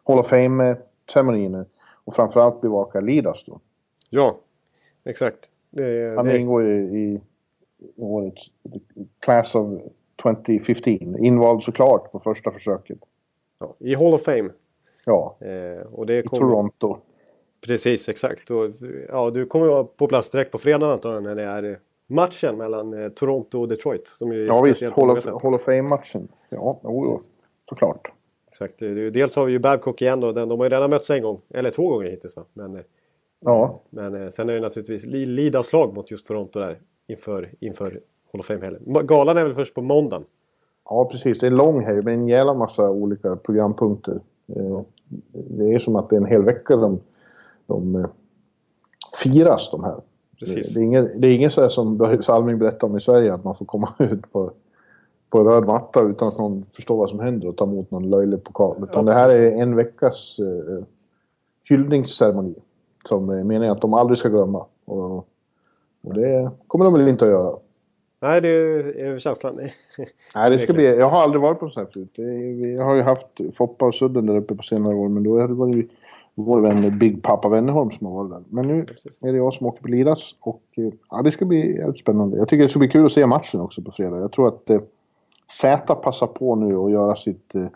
Hall 0.05 0.19
of 0.19 0.29
Fame-ceremonin 0.29 1.65
och 2.05 2.15
framförallt 2.15 2.61
bevaka 2.61 3.01
Lidas 3.01 3.45
då. 3.45 3.61
Ja, 4.11 4.39
exakt. 5.05 5.51
Det, 5.71 6.17
Han 6.17 6.27
det... 6.27 6.39
ingår 6.39 6.69
i, 6.69 6.77
i 6.77 7.21
årets 7.97 8.51
Class 9.21 9.55
of 9.55 9.81
2015. 10.23 11.19
Invald 11.19 11.63
såklart 11.63 12.13
på 12.13 12.21
första 12.21 12.51
försöket. 12.51 12.99
Ja, 13.61 13.75
I 13.79 13.95
Hall 13.95 14.15
of 14.15 14.23
Fame. 14.23 14.51
Ja, 15.05 15.37
eh, 15.41 15.87
och 15.93 16.07
det 16.07 16.19
i 16.19 16.23
Toronto. 16.23 16.97
Precis, 17.67 18.09
exakt. 18.09 18.51
Och, 18.51 18.71
ja, 19.09 19.31
du 19.31 19.47
kommer 19.47 19.67
vara 19.67 19.85
på 19.85 20.07
plast 20.07 20.33
direkt 20.33 20.53
på 20.53 20.59
fredag 20.59 20.93
antar 20.93 21.13
jag 21.13 21.23
när 21.23 21.35
det 21.35 21.43
är 21.43 21.79
matchen 22.07 22.57
mellan 22.57 23.03
eh, 23.03 23.09
Toronto 23.09 23.61
och 23.61 23.69
Detroit. 23.69 24.07
Som 24.07 24.31
är 24.31 24.35
ja 24.35 24.61
visst, 24.61 24.83
Hall 24.83 25.11
of, 25.11 25.43
Hall 25.43 25.55
of 25.55 25.63
Fame-matchen. 25.63 26.29
Ja, 26.49 26.81
jo, 26.85 27.19
såklart. 27.69 28.13
Exakt. 28.49 28.79
Dels 29.13 29.37
har 29.37 29.45
vi 29.45 29.53
ju 29.53 29.59
Babcock 29.59 30.03
igen 30.03 30.21
då. 30.21 30.33
De 30.33 30.51
har 30.51 30.65
ju 30.65 30.71
redan 30.71 30.91
mötts 30.91 31.11
en 31.11 31.23
gång. 31.23 31.41
Eller 31.55 31.71
två 31.71 31.89
gånger 31.89 32.11
hittills 32.11 32.37
va? 32.37 32.45
Men, 32.53 32.77
eh, 32.77 32.83
ja. 33.41 33.83
men 33.91 34.15
eh, 34.15 34.31
sen 34.31 34.49
är 34.49 34.55
det 34.55 34.61
naturligtvis 34.61 35.05
Lidas 35.07 35.67
slag 35.67 35.95
mot 35.95 36.11
just 36.11 36.27
Toronto 36.27 36.61
där 36.61 36.79
inför, 37.07 37.51
inför 37.61 38.01
Hall 38.33 38.41
of 38.41 38.47
Fame-helgen. 38.47 39.07
Galan 39.07 39.37
är 39.37 39.45
väl 39.45 39.55
först 39.55 39.75
på 39.75 39.83
måndagen? 39.83 40.25
Ja, 40.85 41.05
precis. 41.05 41.39
Det 41.39 41.47
är 41.47 41.51
en 41.51 41.57
lång 41.57 41.85
helg 41.85 42.03
med 42.03 42.15
en 42.15 42.29
jävla 42.29 42.55
massa 42.55 42.91
olika 42.91 43.37
programpunkter. 43.37 44.21
Eh, 44.57 44.81
det 45.33 45.75
är 45.75 45.79
som 45.79 45.97
att 45.97 46.11
det 46.11 46.17
är 46.17 46.21
en 46.21 46.27
hel 46.27 46.45
vecka 46.45 46.77
de, 46.77 47.01
de 47.67 47.97
eh, 47.97 48.07
firas, 49.23 49.71
de 49.71 49.85
här. 49.85 50.01
Precis. 50.39 50.75
Det 50.75 50.81
är 50.81 50.85
ingen, 50.85 51.21
det 51.21 51.29
är 51.29 51.35
ingen 51.35 51.51
så 51.51 51.61
här 51.61 51.69
som 51.69 51.97
Börje 51.97 52.23
Salming 52.23 52.59
berättade 52.59 52.91
om 52.93 52.99
i 52.99 53.01
Sverige, 53.01 53.35
att 53.35 53.45
man 53.45 53.55
får 53.55 53.65
komma 53.65 53.89
ut 53.99 54.33
på, 54.33 54.51
på 55.31 55.45
röd 55.45 55.67
matta 55.67 56.01
utan 56.01 56.29
att 56.29 56.39
någon 56.39 56.67
förstår 56.73 56.97
vad 56.97 57.11
som 57.11 57.21
händer 57.21 57.49
och 57.49 57.57
ta 57.57 57.65
emot 57.65 57.91
någon 57.91 58.11
löjlig 58.11 58.45
pokal. 58.45 58.77
Utan 58.83 59.07
ja, 59.07 59.13
det 59.13 59.19
här 59.19 59.29
är 59.29 59.63
en 59.63 59.77
veckas 59.77 60.39
eh, 60.39 60.85
hyllningsceremoni 61.65 62.55
som 63.09 63.31
är 63.31 63.45
meningen 63.45 63.73
att 63.73 63.81
de 63.81 63.95
aldrig 63.95 64.19
ska 64.19 64.29
glömma. 64.29 64.67
Och, 64.85 65.17
och 66.03 66.15
det 66.15 66.51
kommer 66.67 66.85
de 66.85 66.95
väl 66.95 67.09
inte 67.09 67.25
att 67.25 67.31
göra. 67.31 67.57
Nej, 68.21 68.41
det 68.41 68.49
är 68.49 69.19
känslan. 69.19 69.61
Nej, 70.35 70.51
det 70.51 70.59
ska 70.59 70.73
bli... 70.73 70.97
Jag 70.97 71.11
har 71.11 71.23
aldrig 71.23 71.43
varit 71.43 71.61
på 71.61 71.69
sånt 71.71 71.87
här 71.87 71.93
förut. 71.93 72.13
Vi 72.63 72.77
har 72.77 72.95
ju 72.95 73.03
haft 73.03 73.27
Foppa 73.55 73.87
och 73.87 73.95
Sudden 73.95 74.27
där 74.27 74.37
uppe 74.37 74.55
på 74.55 74.63
senare 74.63 74.95
år, 74.95 75.09
men 75.09 75.23
då 75.23 75.55
var 75.55 75.67
det 75.67 75.89
vår 76.35 76.61
vän 76.61 76.99
Big 76.99 77.23
Papa 77.23 77.49
Wennerholm 77.49 77.91
som 77.91 78.07
har 78.07 78.15
varit 78.15 78.31
där. 78.31 78.43
Men 78.49 78.69
nu 78.69 78.87
är 79.21 79.33
det 79.33 79.39
jag 79.39 79.55
som 79.55 79.67
åker 79.67 79.83
på 79.83 79.89
Liras 79.89 80.35
och 80.41 80.63
ja, 81.11 81.23
det 81.23 81.33
ska 81.33 81.45
bli 81.45 81.77
jävligt 81.77 82.01
spännande. 82.01 82.37
Jag 82.37 82.49
tycker 82.49 82.63
det 82.63 82.69
ska 82.69 82.79
bli 82.79 82.89
kul 82.89 83.07
att 83.07 83.13
se 83.13 83.27
matchen 83.27 83.61
också 83.61 83.83
på 83.83 83.91
fredag. 83.91 84.19
Jag 84.19 84.33
tror 84.33 84.49
att 84.49 84.71
eh, 84.71 84.81
Z 85.51 85.95
passar 85.95 86.27
på 86.27 86.55
nu 86.55 86.77
att 86.77 86.91
göra 86.91 87.17
sitt 87.17 87.55
eh, 87.55 87.67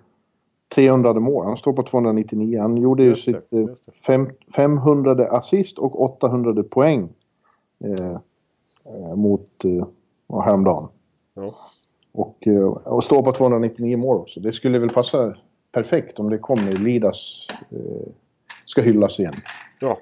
300 0.74 1.14
mål. 1.14 1.46
Han 1.46 1.56
står 1.56 1.72
på 1.72 1.82
299. 1.82 2.60
Han 2.60 2.76
gjorde 2.76 3.02
ju 3.02 3.16
sitt 3.16 3.52
eh, 3.52 3.66
fem, 4.06 4.30
500 4.56 5.28
assist 5.30 5.78
och 5.78 6.02
800 6.02 6.62
poäng 6.70 7.08
eh, 7.84 8.10
eh, 8.84 9.16
mot 9.16 9.50
eh, 10.34 10.44
häromdagen. 10.44 10.88
Ja. 11.34 11.54
Och, 12.12 12.46
eh, 12.46 12.66
och 12.66 13.04
stå 13.04 13.22
på 13.22 13.32
299 13.32 13.96
mål 13.96 14.16
också. 14.16 14.40
Det 14.40 14.52
skulle 14.52 14.78
väl 14.78 14.90
passa 14.90 15.36
perfekt 15.72 16.18
om 16.18 16.30
det 16.30 16.38
kommer 16.38 16.72
Lidas 16.72 17.46
eh, 17.70 18.12
ska 18.66 18.82
hyllas 18.82 19.20
igen. 19.20 19.34
Ja, 19.80 19.98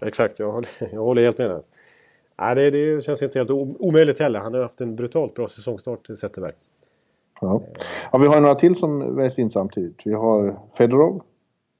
exakt. 0.00 0.38
Jag 0.38 0.52
håller, 0.52 0.70
jag 0.92 1.00
håller 1.00 1.22
helt 1.22 1.38
med. 1.38 1.50
Där. 1.50 1.62
Nej, 2.38 2.54
det, 2.54 2.70
det 2.70 3.04
känns 3.04 3.22
inte 3.22 3.38
helt 3.38 3.50
omöjligt 3.50 4.20
heller. 4.20 4.38
Han 4.40 4.54
har 4.54 4.62
haft 4.62 4.80
en 4.80 4.96
brutalt 4.96 5.34
bra 5.34 5.48
säsongstart, 5.48 6.06
Zetterberg. 6.20 6.52
Ja. 7.40 7.62
ja, 8.12 8.18
vi 8.18 8.26
har 8.26 8.40
några 8.40 8.54
till 8.54 8.76
som 8.76 9.16
väljs 9.16 9.38
in 9.38 9.50
samtidigt. 9.50 10.00
Vi 10.04 10.12
har 10.12 10.60
Fedorov, 10.78 11.22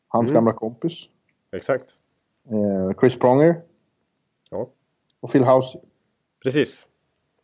hans 0.09 0.31
mm. 0.31 0.35
gamla 0.35 0.53
kompis. 0.53 1.09
Exakt. 1.53 1.91
Eh, 2.51 2.99
Chris 3.01 3.19
Pronger. 3.19 3.61
Ja. 4.51 4.69
Och 5.21 5.33
Phil 5.33 5.45
House. 5.45 5.79
Precis. 6.43 6.87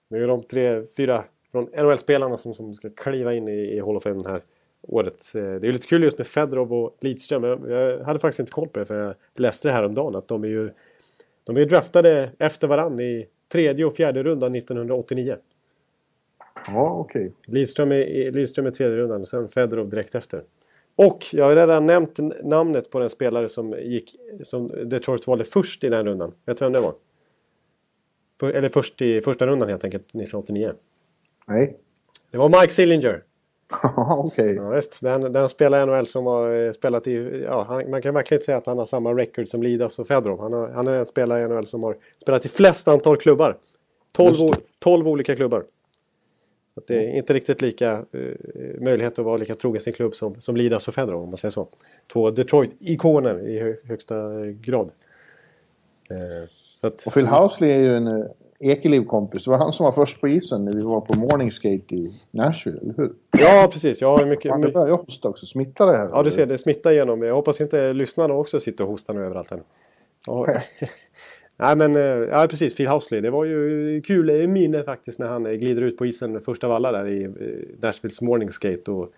Nu 0.08 0.24
är 0.24 0.28
de 0.28 0.42
tre, 0.42 0.82
fyra 0.96 1.24
från 1.52 1.64
NHL-spelarna 1.64 2.36
som, 2.36 2.54
som 2.54 2.74
ska 2.74 2.90
kliva 2.90 3.34
in 3.34 3.48
i, 3.48 3.76
i 3.76 3.80
Hall 3.80 3.96
of 3.96 4.02
Fame 4.02 4.14
den 4.14 4.32
här 4.32 4.42
året. 4.82 5.32
Eh, 5.34 5.42
det 5.42 5.68
är 5.68 5.72
lite 5.72 5.86
kul 5.86 6.02
just 6.02 6.18
med 6.18 6.26
Fedorov 6.26 6.72
och 6.72 6.96
Lidström. 7.00 7.44
Jag, 7.44 7.70
jag 7.70 8.04
hade 8.04 8.18
faktiskt 8.18 8.40
inte 8.40 8.52
koll 8.52 8.68
på 8.68 8.78
det 8.78 8.86
för 8.86 9.00
jag 9.00 9.14
läste 9.34 9.68
det 9.68 9.72
här 9.72 9.84
om 9.84 9.94
dagen 9.94 10.16
att 10.16 10.28
de 10.28 10.44
är 10.44 10.48
ju 10.48 10.70
de 11.44 11.56
är 11.56 11.64
draftade 11.64 12.30
efter 12.38 12.68
varann 12.68 13.00
i 13.00 13.26
tredje 13.52 13.84
och 13.84 13.96
fjärde 13.96 14.22
rundan 14.22 14.54
1989. 14.54 15.36
Ja, 16.66 16.90
okej. 16.90 17.20
Okay. 17.20 17.32
Lidström, 17.46 17.92
är, 17.92 18.32
Lidström 18.32 18.66
är 18.66 18.70
tredje 18.70 18.96
rundan 18.96 19.20
och 19.20 19.28
sen 19.28 19.48
Fedorov 19.48 19.88
direkt 19.88 20.14
efter. 20.14 20.42
Och 20.96 21.26
jag 21.32 21.44
har 21.44 21.56
redan 21.56 21.86
nämnt 21.86 22.18
namnet 22.44 22.90
på 22.90 22.98
den 22.98 23.10
spelare 23.10 23.48
som 23.48 23.74
gick 23.82 24.16
som 24.42 24.68
Detroit 24.84 25.26
valde 25.26 25.44
först 25.44 25.84
i 25.84 25.88
den 25.88 26.06
rundan. 26.06 26.32
Vet 26.44 26.58
du 26.58 26.64
vem 26.64 26.72
det 26.72 26.80
var? 26.80 26.94
För, 28.40 28.52
eller 28.52 28.68
först 28.68 29.02
i 29.02 29.20
första 29.20 29.46
rundan 29.46 29.68
helt 29.68 29.84
enkelt, 29.84 30.02
1989. 30.02 30.72
Nej. 31.46 31.76
Det 32.30 32.38
var 32.38 32.48
Mike 32.48 32.72
Sillinger. 32.72 33.22
Okej. 33.96 34.44
Okay. 34.44 34.54
Ja, 34.54 34.70
visst, 34.70 35.00
den, 35.02 35.32
den 35.32 35.48
spelar 35.48 35.86
NHL 35.86 36.06
som 36.06 36.26
har 36.26 36.66
eh, 36.66 36.72
spelat 36.72 37.06
i... 37.06 37.44
Ja, 37.44 37.64
han, 37.68 37.90
man 37.90 38.02
kan 38.02 38.14
verkligen 38.14 38.36
inte 38.36 38.46
säga 38.46 38.58
att 38.58 38.66
han 38.66 38.78
har 38.78 38.84
samma 38.84 39.14
record 39.14 39.48
som 39.48 39.62
Lidas 39.62 39.98
och 39.98 40.08
Fedorov. 40.08 40.40
Han, 40.40 40.52
har, 40.52 40.68
han 40.68 40.86
är 40.86 40.92
en 40.92 41.06
spelare 41.06 41.44
i 41.44 41.48
NHL 41.48 41.66
som 41.66 41.82
har 41.82 41.96
spelat 42.22 42.46
i 42.46 42.48
flest 42.48 42.88
antal 42.88 43.16
klubbar. 43.16 43.56
12, 44.12 44.52
12 44.78 45.08
olika 45.08 45.36
klubbar. 45.36 45.64
Så 46.74 46.82
det 46.86 46.94
är 46.94 47.16
inte 47.16 47.34
riktigt 47.34 47.62
lika 47.62 48.04
uh, 48.14 48.34
möjlighet 48.80 49.18
att 49.18 49.24
vara 49.24 49.36
lika 49.36 49.54
trogen 49.54 49.80
sin 49.80 49.92
klubb 49.92 50.14
som, 50.14 50.40
som 50.40 50.56
Lidas 50.56 50.88
och 50.88 50.94
Fedorov 50.94 51.22
om 51.22 51.28
man 51.28 51.38
säger 51.38 51.50
så. 51.50 51.68
Två 52.12 52.30
Detroit-ikoner 52.30 53.48
i 53.48 53.58
hö, 53.58 53.74
högsta 53.84 54.46
grad. 54.46 54.92
Uh, 56.10 56.48
att, 56.86 57.06
och 57.06 57.12
Phil 57.12 57.26
Housley 57.26 57.70
är 57.70 57.80
ju 57.80 57.96
en 57.96 58.28
Ekeliv-kompis. 58.60 59.44
Det 59.44 59.50
var 59.50 59.58
han 59.58 59.72
som 59.72 59.84
var 59.84 59.92
först 59.92 60.20
på 60.20 60.28
isen 60.28 60.64
när 60.64 60.72
vi 60.72 60.82
var 60.82 61.00
på 61.00 61.18
morningskate 61.18 61.94
i 61.94 62.20
Nashville, 62.30 62.78
eller 62.80 62.94
hur? 62.96 63.12
Ja, 63.38 63.68
precis. 63.72 64.00
Jag 64.00 64.18
har 64.18 64.26
mycket... 64.26 64.50
Fan, 64.50 64.60
det 64.60 64.70
börjar 64.70 64.96
hosta 64.96 65.28
också. 65.28 65.46
Smittar 65.46 65.86
det 65.86 65.96
här? 65.96 66.08
Ja, 66.12 66.22
du 66.22 66.30
ser. 66.30 66.46
Det 66.46 66.58
smittar 66.58 66.92
igenom. 66.92 67.22
Jag 67.22 67.34
hoppas 67.34 67.60
inte 67.60 67.92
lyssnarna 67.92 68.34
också 68.34 68.60
sitter 68.60 68.84
och 68.84 68.90
hostar 68.90 69.14
nu 69.14 69.24
överallt 69.24 69.52
än. 69.52 69.60
Nej 71.56 71.76
men, 71.76 71.96
eh, 71.96 72.02
ja 72.02 72.46
precis, 72.50 72.76
Phil 72.76 72.88
Housley. 72.88 73.20
Det 73.20 73.30
var 73.30 73.44
ju 73.44 74.02
kul 74.02 74.48
minne 74.48 74.82
faktiskt 74.82 75.18
när 75.18 75.26
han 75.26 75.44
glider 75.44 75.82
ut 75.82 75.96
på 75.96 76.06
isen 76.06 76.40
första 76.40 76.66
av 76.66 76.72
alla 76.72 76.92
där 76.92 77.06
i 77.06 77.24
eh, 77.24 77.30
Nashvilles 77.82 78.20
morningskate 78.20 78.90
och 78.90 79.12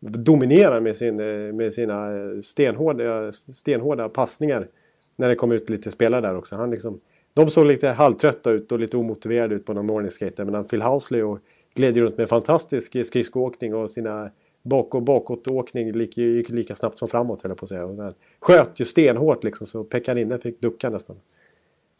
dominerar 0.00 0.80
med, 0.80 0.96
sin, 0.96 1.20
eh, 1.20 1.52
med 1.52 1.72
sina 1.72 2.08
stenhårda, 2.42 3.32
stenhårda 3.32 4.08
passningar. 4.08 4.68
När 5.16 5.28
det 5.28 5.34
kom 5.34 5.52
ut 5.52 5.70
lite 5.70 5.90
spelare 5.90 6.20
där 6.20 6.36
också. 6.36 6.56
Han 6.56 6.70
liksom, 6.70 7.00
de 7.34 7.50
såg 7.50 7.66
lite 7.66 7.88
halvtrötta 7.88 8.50
ut 8.50 8.72
och 8.72 8.78
lite 8.78 8.96
omotiverade 8.96 9.54
ut 9.54 9.66
på 9.66 9.72
någon 9.72 9.86
morningskate. 9.86 10.44
Men 10.44 10.64
Phil 10.64 10.82
Housley 10.82 11.22
och 11.22 11.38
gled 11.74 11.96
runt 11.96 12.18
med 12.18 12.28
fantastisk 12.28 13.06
skridskoåkning 13.06 13.74
och 13.74 13.90
sina 13.90 14.30
bak 14.62 14.94
och 14.94 15.02
bakåtåkning 15.02 16.00
gick, 16.00 16.16
gick 16.16 16.48
lika 16.48 16.74
snabbt 16.74 16.98
som 16.98 17.08
framåt 17.08 17.42
höll 17.42 17.50
jag 17.50 17.58
på 17.58 17.64
att 17.64 17.68
säga. 17.68 17.84
Och 17.84 18.14
sköt 18.40 18.80
ju 18.80 18.84
stenhårt 18.84 19.44
liksom 19.44 19.66
så 19.66 19.84
Pekkarinen 19.84 20.38
fick 20.38 20.60
ducka 20.60 20.90
nästan. 20.90 21.16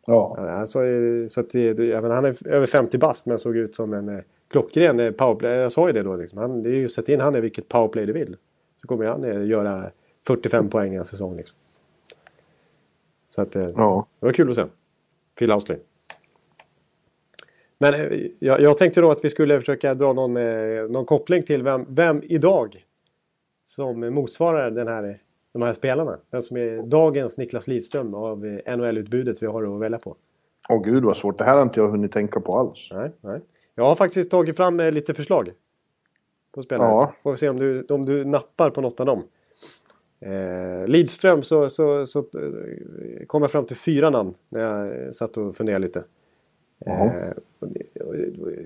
Ja. 0.06 0.36
Alltså, 0.38 0.78
så 1.28 1.40
att 1.40 1.54
menar, 1.54 2.10
han 2.10 2.24
är 2.24 2.48
över 2.48 2.66
50 2.66 2.98
bast 2.98 3.26
men 3.26 3.38
såg 3.38 3.56
ut 3.56 3.74
som 3.74 3.92
en 3.92 4.08
eh, 4.08 4.20
klockren 4.48 5.00
eh, 5.00 5.10
powerplay. 5.10 5.52
Jag 5.52 5.72
sa 5.72 5.86
ju 5.86 5.92
det 5.92 6.02
då 6.02 6.16
liksom. 6.16 6.38
Han, 6.38 6.62
det 6.62 6.68
är 6.68 6.74
ju 6.74 6.88
sätt 6.88 7.08
in 7.08 7.20
han 7.20 7.36
i 7.36 7.40
vilket 7.40 7.68
powerplay 7.68 8.06
du 8.06 8.12
vill. 8.12 8.36
Så 8.80 8.88
kommer 8.88 9.04
han 9.04 9.24
eh, 9.24 9.46
göra 9.46 9.90
45 10.26 10.68
poäng 10.68 10.94
i 10.94 10.96
en 10.96 11.04
säsong 11.04 11.36
liksom. 11.36 11.56
Så 13.34 13.42
att 13.42 13.54
ja. 13.54 14.06
det 14.20 14.26
var 14.26 14.32
kul 14.32 14.50
att 14.50 14.56
se. 14.56 14.64
Phil 15.38 15.52
Housley. 15.52 15.78
Men 17.78 17.94
jag, 18.38 18.60
jag, 18.60 18.78
tänkte 18.78 19.00
då 19.00 19.10
att 19.10 19.24
vi 19.24 19.30
skulle 19.30 19.60
försöka 19.60 19.94
dra 19.94 20.12
någon, 20.12 20.32
någon 20.92 21.04
koppling 21.04 21.42
till 21.42 21.62
vem, 21.62 21.86
vem 21.88 22.22
idag 22.24 22.86
som 23.64 24.14
motsvarar 24.14 24.70
den 24.70 24.88
här 24.88 25.18
de 25.52 25.62
här 25.62 25.74
spelarna. 25.74 26.18
Vem 26.30 26.42
som 26.42 26.56
är 26.56 26.82
dagens 26.82 27.36
Niklas 27.36 27.68
Lidström 27.68 28.14
av 28.14 28.38
NHL-utbudet 28.66 29.42
vi 29.42 29.46
har 29.46 29.74
att 29.74 29.80
välja 29.80 29.98
på. 29.98 30.16
Åh 30.68 30.82
gud 30.84 31.04
vad 31.04 31.16
svårt. 31.16 31.38
Det 31.38 31.44
här 31.44 31.56
har 31.56 31.62
inte 31.62 31.80
jag 31.80 31.88
hunnit 31.88 32.12
tänka 32.12 32.40
på 32.40 32.58
alls. 32.58 32.88
Nej, 32.92 33.10
nej. 33.20 33.40
Jag 33.74 33.84
har 33.84 33.94
faktiskt 33.94 34.30
tagit 34.30 34.56
fram 34.56 34.80
eh, 34.80 34.92
lite 34.92 35.14
förslag. 35.14 35.52
På 36.52 36.62
spelare. 36.62 36.88
Ja. 36.88 37.14
Får 37.22 37.30
vi 37.30 37.36
se 37.36 37.48
om 37.48 37.58
du, 37.58 37.86
om 37.88 38.06
du 38.06 38.24
nappar 38.24 38.70
på 38.70 38.80
något 38.80 39.00
av 39.00 39.06
dem. 39.06 39.22
Eh, 40.24 40.86
Lidström 40.86 41.42
så, 41.42 41.70
så, 41.70 42.06
så 42.06 42.18
eh, 42.18 43.26
kom 43.26 43.42
jag 43.42 43.50
fram 43.50 43.66
till 43.66 43.76
fyra 43.76 44.10
namn 44.10 44.34
när 44.48 44.60
jag 44.60 45.14
satt 45.14 45.36
och 45.36 45.56
funderade 45.56 45.86
lite. 45.86 46.04
Eh, 46.86 47.12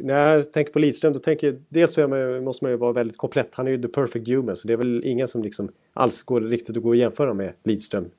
när 0.01 0.35
jag 0.35 0.53
tänker 0.53 0.73
på 0.73 0.79
Lidström 0.79 1.13
då 1.13 1.19
tänker 1.19 1.47
jag 1.47 1.63
dels 1.69 1.93
så 1.93 2.09
man, 2.09 2.45
måste 2.45 2.65
man 2.65 2.73
ju 2.73 2.77
vara 2.77 2.93
väldigt 2.93 3.17
komplett. 3.17 3.55
Han 3.55 3.67
är 3.67 3.71
ju 3.71 3.83
the 3.83 3.89
perfect 3.89 4.29
human 4.29 4.57
så 4.57 4.69
det 4.69 4.73
är 4.73 4.77
väl 4.77 5.03
ingen 5.05 5.29
som 5.29 5.43
liksom 5.43 5.69
alls 5.93 6.23
går 6.23 6.41
riktigt 6.41 6.77
att 6.77 6.83
gå 6.83 6.91
att 6.91 6.99
jämföra 6.99 7.35
med 7.35 7.53
Lidström. 7.65 8.11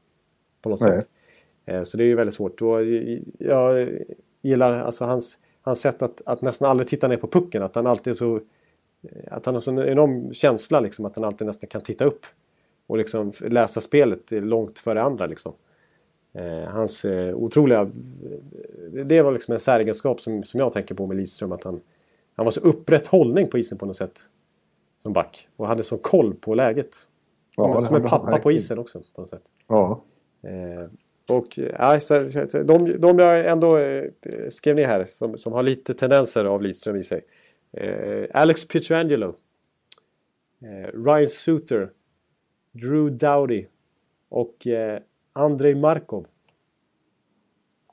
På 0.61 0.69
något 0.69 0.81
Nej. 0.81 1.01
sätt. 1.01 1.09
Eh, 1.65 1.83
så 1.83 1.97
det 1.97 2.03
är 2.03 2.07
ju 2.07 2.15
väldigt 2.15 2.35
svårt. 2.35 2.61
Och 2.61 2.85
jag 3.39 3.89
gillar 4.41 4.79
alltså 4.79 5.05
hans, 5.05 5.38
hans 5.61 5.79
sätt 5.79 6.01
att, 6.01 6.21
att 6.25 6.41
nästan 6.41 6.69
aldrig 6.69 6.88
titta 6.88 7.07
ner 7.07 7.17
på 7.17 7.27
pucken. 7.27 7.63
Att 7.63 7.75
han 7.75 7.88
alltid 7.88 8.11
är 8.11 8.15
så... 8.15 8.39
Att 9.27 9.45
han 9.45 9.55
har 9.55 9.69
en 9.69 9.79
enorm 9.79 10.33
känsla 10.33 10.79
liksom 10.79 11.05
att 11.05 11.15
han 11.15 11.23
alltid 11.23 11.47
nästan 11.47 11.67
kan 11.67 11.81
titta 11.81 12.05
upp. 12.05 12.25
Och 12.88 12.97
liksom 12.97 13.33
läsa 13.39 13.81
spelet 13.81 14.31
långt 14.31 14.79
före 14.79 15.01
andra 15.01 15.25
liksom. 15.25 15.53
Eh, 16.33 16.69
hans 16.69 17.05
eh, 17.05 17.35
otroliga... 17.35 17.91
Det 19.05 19.21
var 19.21 19.31
liksom 19.31 19.53
en 19.53 19.59
säregenskap 19.59 20.21
som, 20.21 20.43
som 20.43 20.59
jag 20.59 20.73
tänker 20.73 20.95
på 20.95 21.07
med 21.07 21.17
Lidström. 21.17 21.51
Att 21.51 21.63
han, 21.63 21.81
han 22.35 22.45
var 22.45 22.51
så 22.51 22.59
upprätt 22.59 23.07
hållning 23.07 23.47
på 23.47 23.57
isen 23.57 23.77
på 23.77 23.85
något 23.85 23.95
sätt. 23.95 24.19
Som 25.03 25.13
back. 25.13 25.47
Och 25.55 25.67
hade 25.67 25.83
så 25.83 25.97
koll 25.97 26.33
på 26.33 26.55
läget. 26.55 26.95
Ja, 27.55 27.81
som 27.81 27.95
en 27.95 28.03
pappa 28.03 28.39
på 28.39 28.51
isen 28.51 28.79
också 28.79 29.01
på 29.15 29.21
något 29.21 29.29
sätt. 29.29 29.43
Ja. 29.67 30.03
Eh, 30.41 30.89
och 31.27 31.57
ja, 31.57 31.99
så, 31.99 32.29
så, 32.29 32.63
de, 32.63 33.01
de 33.01 33.19
jag 33.19 33.47
ändå 33.47 33.77
eh, 33.77 34.03
skrev 34.49 34.75
ner 34.75 34.88
här 34.88 35.05
som, 35.09 35.38
som 35.38 35.53
har 35.53 35.63
lite 35.63 35.93
tendenser 35.93 36.45
av 36.45 36.61
Lidström 36.61 36.95
i 36.95 37.03
sig. 37.03 37.25
Eh, 37.71 38.25
Alex 38.33 38.67
Pietrangelo. 38.67 39.35
Eh, 40.61 41.03
Ryan 41.05 41.27
Suter. 41.27 41.89
Drew 42.82 43.17
Dowdy. 43.17 43.65
Och 44.30 44.67
Andrei 45.34 45.75
Markov. 45.75 46.25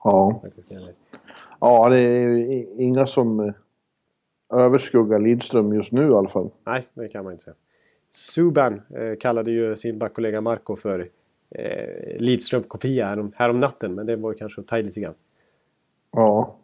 Ja. 0.04 0.42
Ja, 1.60 1.88
det 1.88 1.98
är 1.98 2.80
inga 2.80 3.06
som 3.06 3.40
eh, 3.40 3.54
överskuggar 4.52 5.18
Lidström 5.18 5.72
just 5.72 5.92
nu 5.92 6.10
i 6.10 6.14
alla 6.14 6.28
fall. 6.28 6.50
Nej, 6.66 6.88
det 6.94 7.08
kan 7.08 7.24
man 7.24 7.32
inte 7.32 7.44
säga. 7.44 7.56
Suban 8.10 8.74
eh, 8.74 9.18
kallade 9.20 9.50
ju 9.50 9.76
sin 9.76 9.98
backkollega 9.98 10.40
Marco 10.40 10.76
för 10.76 11.08
eh, 11.50 12.18
Lidström-kopia 12.18 13.06
härom, 13.06 13.32
härom 13.36 13.60
natten, 13.60 13.94
men 13.94 14.06
det 14.06 14.16
var 14.16 14.32
ju 14.32 14.38
kanske 14.38 14.60
att 14.60 14.66
ta 14.66 14.76
lite 14.76 15.00
grann. 15.00 15.14
Ja. 16.12 16.56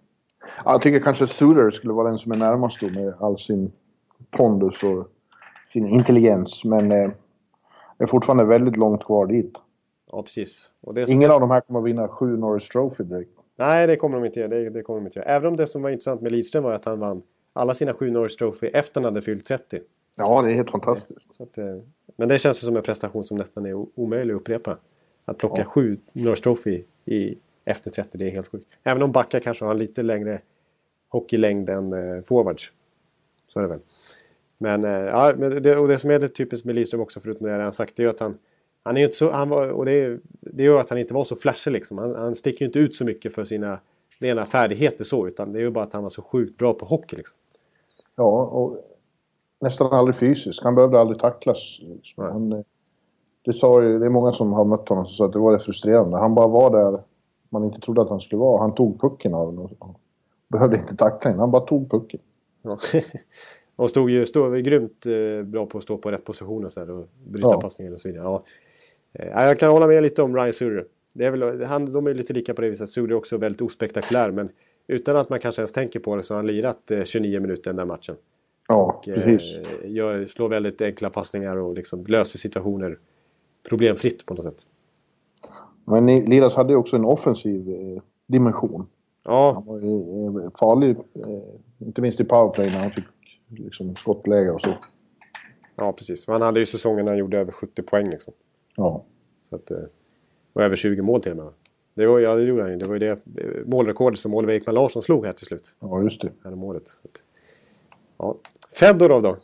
Jag 0.64 0.83
tycker 0.83 1.01
kanske 1.01 1.27
Suter 1.27 1.71
skulle 1.71 1.93
vara 1.93 2.09
den 2.09 2.18
som 2.18 2.33
är 2.33 2.37
närmast 2.37 2.81
då 2.81 2.89
med 2.89 3.14
all 3.21 3.39
sin 3.39 3.73
pondus 4.31 4.83
och 4.83 5.09
sin 5.73 5.89
intelligens, 5.89 6.64
men 6.64 6.93
eh, 6.93 7.11
är 8.05 8.07
fortfarande 8.07 8.44
väldigt 8.44 8.76
långt 8.76 9.05
kvar 9.05 9.26
dit. 9.26 9.53
Ja, 10.12 10.22
precis. 10.22 10.70
Ingen 11.09 11.30
av 11.30 11.40
de 11.40 11.51
här 11.51 11.61
kommer 11.61 11.80
att 11.80 11.86
vinna 11.86 12.09
sju 12.09 12.36
Norris 12.36 12.68
Trophy 12.68 13.05
direkt. 13.05 13.30
Nej, 13.57 13.86
det 13.86 13.96
kommer 13.96 14.16
de 14.16 14.26
inte 14.26 14.40
göra. 14.40 14.48
Det, 14.48 14.70
det 14.70 14.82
kommer 14.82 15.01
de 15.01 15.07
inte 15.07 15.18
göra. 15.18 15.28
Även 15.28 15.48
om 15.48 15.57
det 15.57 15.66
som 15.66 15.82
var 15.82 15.90
intressant 15.90 16.20
med 16.20 16.32
Lidström 16.32 16.64
var 16.64 16.72
att 16.72 16.84
han 16.84 17.01
vann 17.01 17.22
alla 17.53 17.74
sina 17.74 17.94
sju 17.94 18.11
Norris 18.11 18.36
Trophy 18.36 18.66
efter 18.66 19.01
han 19.01 19.05
hade 19.05 19.22
fyllt 19.22 19.46
30. 19.46 19.80
Ja, 20.14 20.42
det 20.42 20.51
är 20.51 20.55
helt 20.55 20.70
fantastiskt. 20.70 21.40
Att, 21.40 21.59
eh, 21.59 21.76
men 22.16 22.28
det 22.28 22.38
känns 22.38 22.61
som 22.61 22.76
en 22.76 22.82
prestation 22.82 23.24
som 23.24 23.36
nästan 23.36 23.66
är 23.66 23.86
omöjlig 23.94 24.34
att 24.34 24.40
upprepa. 24.40 24.76
Att 25.24 25.38
plocka 25.38 25.62
ja. 25.62 25.64
sju 25.64 25.96
Norris 26.12 26.40
Trophy 26.40 26.82
i, 27.05 27.38
efter 27.64 27.90
30, 27.90 28.18
det 28.18 28.26
är 28.26 28.30
helt 28.30 28.48
sjukt. 28.48 28.66
Även 28.82 29.03
om 29.03 29.12
backar 29.12 29.40
kanske 29.40 29.64
har 29.64 29.74
lite 29.74 30.03
längre 30.03 30.40
hockeylängd 31.09 31.68
än 31.68 31.92
eh, 31.92 32.22
forwards. 32.22 32.72
Så 33.48 33.59
är 33.59 33.62
det 33.62 33.68
väl. 33.68 33.80
Men, 34.61 34.85
eh, 34.85 34.91
ja, 34.91 35.35
men 35.37 35.63
det, 35.63 35.77
och 35.77 35.89
det 35.89 35.99
som 35.99 36.11
är 36.11 36.19
det 36.19 36.29
typiskt 36.29 36.67
med 36.67 36.75
Lidström 36.75 37.01
också, 37.01 37.21
förutom 37.21 37.47
det 37.47 37.59
redan 37.59 37.73
sagt, 37.73 37.97
det 37.97 38.05
är 38.05 38.09
att 38.09 38.21
han 38.21 38.39
han 38.83 38.97
är 38.97 39.05
inte 39.05 39.17
så, 39.17 39.31
han 39.31 39.49
var, 39.49 39.69
och 39.69 39.85
det, 39.85 40.21
det 40.41 40.63
gör 40.63 40.81
att 40.81 40.91
han 40.91 40.99
inte 40.99 41.15
var 41.15 41.25
så 41.25 41.37
flashig 41.37 41.73
liksom. 41.73 41.99
Han, 41.99 42.15
han 42.15 42.35
sticker 42.35 42.61
ju 42.61 42.67
inte 42.67 42.79
ut 42.79 42.95
så 42.95 43.05
mycket 43.05 43.35
för 43.35 43.45
sina 43.45 43.81
rena 44.19 44.47
färdigheter 44.47 45.05
så. 45.05 45.27
Utan 45.27 45.53
det 45.53 45.59
är 45.59 45.63
ju 45.63 45.71
bara 45.71 45.85
att 45.85 45.93
han 45.93 46.03
var 46.03 46.11
så 46.11 46.23
sjukt 46.23 46.57
bra 46.57 46.75
på 46.75 46.87
hockey 46.87 47.17
liksom. 47.17 47.39
Ja, 48.17 48.45
och 48.45 48.79
nästan 49.61 49.93
aldrig 49.93 50.17
fysisk. 50.17 50.65
Han 50.65 50.75
behövde 50.75 51.01
aldrig 51.01 51.19
tacklas. 51.19 51.59
Han, 52.17 52.65
det, 53.45 53.53
sa 53.53 53.83
ju, 53.83 53.99
det 53.99 54.07
är 54.07 54.11
många 54.11 54.33
som 54.33 54.53
har 54.53 54.65
mött 54.65 54.89
honom 54.89 55.07
som 55.07 55.15
sa 55.15 55.25
att 55.25 55.33
det 55.33 55.39
var 55.39 55.53
det 55.53 55.59
frustrerande. 55.59 56.19
Han 56.19 56.35
bara 56.35 56.49
var 56.49 56.71
där 56.71 57.03
man 57.49 57.65
inte 57.65 57.81
trodde 57.81 58.03
att 58.03 58.09
han 58.09 58.21
skulle 58.21 58.41
vara. 58.41 58.61
Han 58.61 58.75
tog 58.75 59.01
pucken 59.01 59.35
av 59.35 59.47
honom. 59.47 59.95
Behövde 60.49 60.77
inte 60.77 60.97
tackla 60.97 61.31
in. 61.31 61.39
Han 61.39 61.51
bara 61.51 61.63
tog 61.63 61.91
pucken. 61.91 62.21
Ja. 62.63 62.79
och 63.81 63.91
stod 63.91 64.11
ju 64.11 64.26
stod 64.26 64.64
grymt 64.64 65.07
eh, 65.07 65.43
bra 65.45 65.66
på 65.66 65.78
att 65.78 65.85
stå 65.85 65.99
på 65.99 66.11
rätt 66.11 66.24
position 66.24 66.64
och, 66.64 66.72
så 66.72 66.81
här, 66.81 66.91
och 66.91 67.09
bryta 67.24 67.49
ja. 67.49 67.61
passningar 67.61 67.93
och 67.93 68.01
så 68.01 68.09
vidare. 68.09 68.24
Ja. 68.24 68.45
Eh, 69.12 69.47
jag 69.47 69.59
kan 69.59 69.70
hålla 69.70 69.87
med 69.87 70.03
lite 70.03 70.22
om 70.22 70.37
Ryan 70.37 70.53
Surer. 70.53 70.85
Det 71.14 71.24
är 71.24 71.31
väl, 71.31 71.62
han, 71.62 71.93
de 71.93 72.07
är 72.07 72.14
lite 72.14 72.33
lika 72.33 72.55
på 72.55 72.62
det 72.62 72.70
viset. 72.70 72.91
Surer 72.91 73.11
är 73.11 73.14
också 73.14 73.37
väldigt 73.37 73.62
ospektakulär 73.62 74.31
men 74.31 74.49
utan 74.87 75.16
att 75.16 75.28
man 75.28 75.41
kanske 75.41 75.62
ens 75.62 75.72
tänker 75.72 76.01
på 76.01 76.16
det 76.16 76.22
så 76.22 76.35
har 76.35 76.39
han 76.39 76.47
lirat 76.47 76.91
29 77.05 77.37
eh, 77.37 77.41
minuter 77.41 77.70
den 77.70 77.76
där 77.76 77.85
matchen. 77.85 78.16
Ja, 78.68 78.93
och, 78.99 79.05
precis. 79.05 79.57
Eh, 79.57 79.91
gör, 79.91 80.24
slår 80.24 80.49
väldigt 80.49 80.81
enkla 80.81 81.11
passningar 81.11 81.57
och 81.57 81.74
liksom 81.74 82.05
löser 82.07 82.39
situationer 82.39 82.99
problemfritt 83.68 84.26
på 84.26 84.35
något 84.35 84.45
sätt. 84.45 84.66
Men 85.85 86.07
Liras 86.07 86.55
hade 86.55 86.72
ju 86.72 86.76
också 86.76 86.97
en 86.97 87.05
offensiv 87.05 87.64
dimension. 88.26 88.87
Ja. 89.24 89.53
Han 89.53 89.66
var 89.66 89.78
ju 89.78 90.51
farlig, 90.59 90.97
inte 91.78 92.03
minst 92.03 92.20
i 92.20 92.24
powerplay 92.24 92.70
när 92.70 92.78
han 92.78 92.91
fick 92.91 93.05
liksom, 93.51 93.96
skottläge 93.96 94.51
och 94.51 94.61
så. 94.61 94.78
Ja, 95.76 95.92
precis. 95.92 96.26
Han 96.26 96.42
hade 96.42 96.61
ju 96.61 96.66
säsongen 96.66 97.05
när 97.05 97.12
han 97.12 97.18
gjorde 97.18 97.38
över 97.38 97.53
70 97.53 97.82
poäng 97.82 98.11
liksom. 98.11 98.34
Ja. 98.76 99.05
Så 99.42 99.57
att, 99.57 99.70
eh, 99.70 99.78
och 100.53 100.62
över 100.62 100.76
20 100.76 101.03
mål 101.03 101.22
till 101.22 101.32
och 101.32 101.36
med. 101.36 101.53
Det 101.94 102.07
var, 102.07 102.18
ja, 102.18 102.34
det 102.34 102.42
gjorde 102.42 102.62
han 102.62 102.70
ju. 102.70 102.76
Det 102.76 102.86
var 102.86 102.94
ju 102.94 102.98
det 102.98 103.18
målrekordet 103.66 104.18
som 104.18 104.34
Oliver 104.34 104.55
Ekman 104.55 104.74
Larsson 104.74 105.03
slog 105.03 105.26
här 105.26 105.32
till 105.32 105.46
slut. 105.46 105.74
Ja, 105.80 106.03
just 106.03 106.20
det. 106.20 106.32
Här 106.44 106.51
målet. 106.51 106.84
Ja. 108.16 108.36
Fedorov 108.72 109.22
då? 109.22 109.36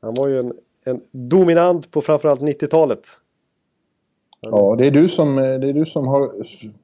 Han 0.00 0.14
var 0.14 0.28
ju 0.28 0.38
en, 0.38 0.52
en 0.84 1.00
dominant 1.10 1.90
på 1.90 2.00
framförallt 2.00 2.40
90-talet. 2.40 3.08
Ja, 4.40 4.74
det 4.78 4.86
är 4.86 4.90
du 4.90 5.08
som, 5.08 5.36
det 5.36 5.42
är 5.68 5.72
du 5.72 5.86
som 5.86 6.06
har 6.08 6.32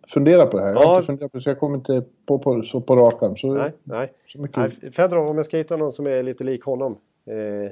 funderat 0.09 0.51
på 0.51 0.57
det 0.57 0.63
här. 0.63 0.71
Jag 0.71 0.77
har 0.79 0.85
Ja. 0.85 0.97
inte 0.97 1.07
funderat 1.07 1.33
på 1.33 1.39
det, 1.39 1.45
så 1.45 1.51
jag 1.51 1.61
kommer 1.61 1.77
inte 1.77 2.05
på, 2.27 2.39
på, 2.39 2.63
så 2.63 2.81
på 2.81 2.97
rak 2.97 3.23
arm. 3.23 3.37
Så, 3.37 3.55
Nej, 3.55 3.73
nej. 3.85 4.13
så 4.27 4.47
nej 4.57 4.71
Fedorov, 4.93 5.31
om 5.31 5.37
jag 5.37 5.47
ska 5.47 5.57
hitta 5.57 5.77
någon 5.77 5.93
som 5.93 6.07
är 6.07 6.23
lite 6.23 6.45
lik 6.45 6.63
honom. 6.65 6.97
Eh, 7.27 7.71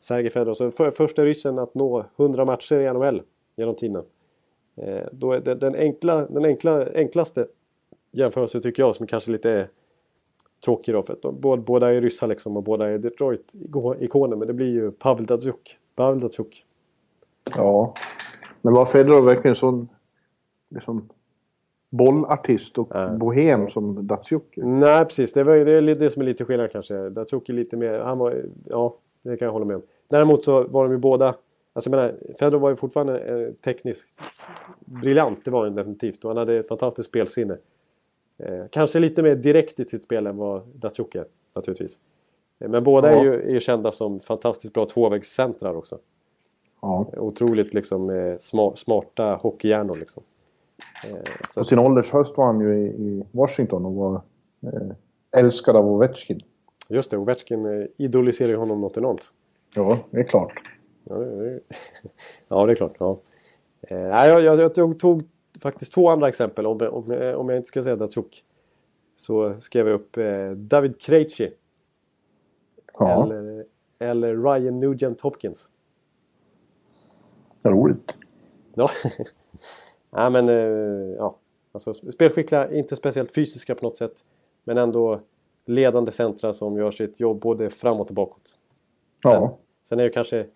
Sergej 0.00 0.30
Fedorov. 0.30 0.54
Så 0.54 0.70
för, 0.70 0.90
första 0.90 1.24
ryssen 1.24 1.58
att 1.58 1.74
nå 1.74 2.04
100 2.16 2.44
matcher 2.44 2.74
i 2.80 2.92
NHL 2.92 3.22
genom 3.56 3.74
tiderna. 3.74 4.02
Eh, 4.76 5.06
då 5.12 5.32
är 5.32 5.40
det, 5.40 5.54
den 5.54 5.74
enkla, 5.74 6.26
den 6.26 6.44
enkla, 6.44 6.86
enklaste 6.94 7.46
jämförelsen 8.12 8.62
tycker 8.62 8.82
jag 8.82 8.96
som 8.96 9.06
kanske 9.06 9.30
lite 9.30 9.50
är 9.50 9.68
tråkig 10.64 10.94
då. 10.94 11.02
För 11.02 11.12
att 11.12 11.22
de, 11.22 11.40
båda, 11.40 11.62
båda 11.62 11.92
är 11.94 12.00
ryssar 12.00 12.26
liksom 12.26 12.56
och 12.56 12.62
båda 12.62 12.88
är 12.90 12.98
Detroit-ikoner. 12.98 14.36
Men 14.36 14.48
det 14.48 14.54
blir 14.54 14.70
ju 14.72 14.90
Pavel 14.90 15.26
Datsjuk. 15.26 15.78
Pavel 15.96 16.20
Datsjuk. 16.20 16.64
Ja. 17.56 17.94
Men 18.66 18.74
var 18.74 18.86
Fedorov 18.86 19.24
verkligen 19.24 19.56
sån 19.56 19.88
liksom, 20.74 21.08
bollartist 21.90 22.78
och 22.78 22.88
Nej. 22.94 23.18
bohem 23.18 23.68
som 23.68 24.06
Datsjuk? 24.06 24.42
Nej, 24.56 25.04
precis. 25.04 25.32
Det, 25.32 25.44
var, 25.44 25.56
det 25.56 25.72
är 25.72 25.94
det 25.94 26.10
som 26.10 26.22
är 26.22 26.26
lite 26.26 26.44
skillnad 26.44 26.72
kanske. 26.72 27.08
Datsjuk 27.08 27.48
är 27.48 27.52
lite 27.52 27.76
mer... 27.76 27.98
Han 27.98 28.18
var, 28.18 28.44
ja, 28.64 28.94
det 29.22 29.36
kan 29.36 29.46
jag 29.46 29.52
hålla 29.52 29.64
med 29.64 29.76
om. 29.76 29.82
Däremot 30.08 30.44
så 30.44 30.64
var 30.64 30.84
de 30.84 30.92
ju 30.92 30.98
båda... 30.98 31.26
Alltså 31.72 31.90
jag 31.90 31.96
menar, 31.96 32.14
Fedorov 32.38 32.60
var 32.62 32.70
ju 32.70 32.76
fortfarande 32.76 33.18
eh, 33.18 33.52
tekniskt 33.54 34.08
briljant. 34.80 35.44
Det 35.44 35.50
var 35.50 35.64
han 35.64 35.74
definitivt. 35.74 36.24
Och 36.24 36.30
han 36.30 36.36
hade 36.36 36.56
ett 36.56 36.68
fantastiskt 36.68 37.08
spelsinne. 37.08 37.58
Eh, 38.38 38.64
kanske 38.70 38.98
lite 38.98 39.22
mer 39.22 39.34
direkt 39.34 39.80
i 39.80 39.84
sitt 39.84 40.04
spel 40.04 40.26
än 40.26 40.36
vad 40.36 40.62
Datsjuk 40.74 41.14
är, 41.14 41.24
naturligtvis. 41.54 41.98
Eh, 42.58 42.68
Men 42.68 42.84
båda 42.84 43.12
Ja. 43.12 43.18
är, 43.18 43.24
ju, 43.24 43.56
är 43.56 43.60
kända 43.60 43.92
som 43.92 44.20
fantastiskt 44.20 44.72
bra 44.74 44.84
tvåvägscentrar 44.86 45.76
också. 45.76 45.98
Ja. 46.86 47.06
Otroligt 47.16 47.74
liksom 47.74 48.10
eh, 48.10 48.36
sma, 48.36 48.76
smarta 48.76 49.34
hockeyhjärnor 49.34 49.96
liksom. 49.96 50.22
Eh, 51.04 51.18
På 51.54 51.64
sin 51.64 51.78
ålders 51.78 52.12
höst 52.12 52.36
var 52.36 52.46
han 52.46 52.60
ju 52.60 52.74
i, 52.78 53.24
Washington 53.32 53.86
och 53.86 53.94
var 53.94 54.14
eh, 54.62 55.40
älskad 55.40 55.76
av 55.76 55.86
Ovechkin. 55.86 56.40
Just 56.88 57.10
det, 57.10 57.16
Ovechkin 57.18 57.88
idoliserar 57.98 58.48
ju 58.48 58.56
honom 58.56 58.80
något 58.80 58.96
enormt. 58.96 59.32
Ja, 59.74 59.98
det 60.10 60.20
är 60.20 60.24
klart. 60.24 60.52
Ja, 61.04 61.14
det, 61.14 61.50
det, 61.50 61.60
ja, 62.48 62.66
det 62.66 62.72
är 62.72 62.76
klart. 62.76 62.94
Ja. 62.98 63.18
Jag, 63.88 64.42
jag, 64.42 64.72
jag 64.76 64.98
tog, 64.98 65.22
faktiskt 65.60 65.92
två 65.92 66.08
andra 66.08 66.28
exempel. 66.28 66.66
Om, 66.66 66.80
om, 66.82 67.34
om 67.36 67.48
jag 67.48 67.56
inte 67.56 67.68
ska 67.68 67.82
säga 67.82 67.96
Datsjuk. 67.96 68.44
Så 69.16 69.60
skrev 69.60 69.88
jag 69.88 69.94
upp 69.94 70.18
David 70.56 71.00
Krejci. 71.00 71.52
Ja, 72.98 73.24
Eller, 73.24 73.64
eller 73.98 74.36
Ryan 74.36 74.80
Nugent 74.80 75.20
Hopkins. 75.20 75.70
Roligt. 77.70 78.14
Ja, 78.74 78.90
nej, 80.10 80.30
men 80.30 80.48
eh, 80.48 81.14
ja. 81.18 81.36
Alltså, 81.72 81.94
spelskickliga, 81.94 82.72
inte 82.72 82.96
speciellt 82.96 83.34
fysiska 83.34 83.74
på 83.74 83.84
något 83.86 83.96
sätt. 83.96 84.24
Men 84.64 84.78
ändå 84.78 85.20
ledande 85.66 86.12
centra 86.12 86.52
som 86.52 86.76
gör 86.76 86.90
sitt 86.90 87.20
jobb 87.20 87.40
både 87.40 87.70
framåt 87.70 88.08
och 88.08 88.14
bakåt. 88.14 88.54
Ja, 89.22 89.58
Sen 89.82 90.00
är 90.00 90.04
ju 90.04 90.10
kanske... 90.10 90.46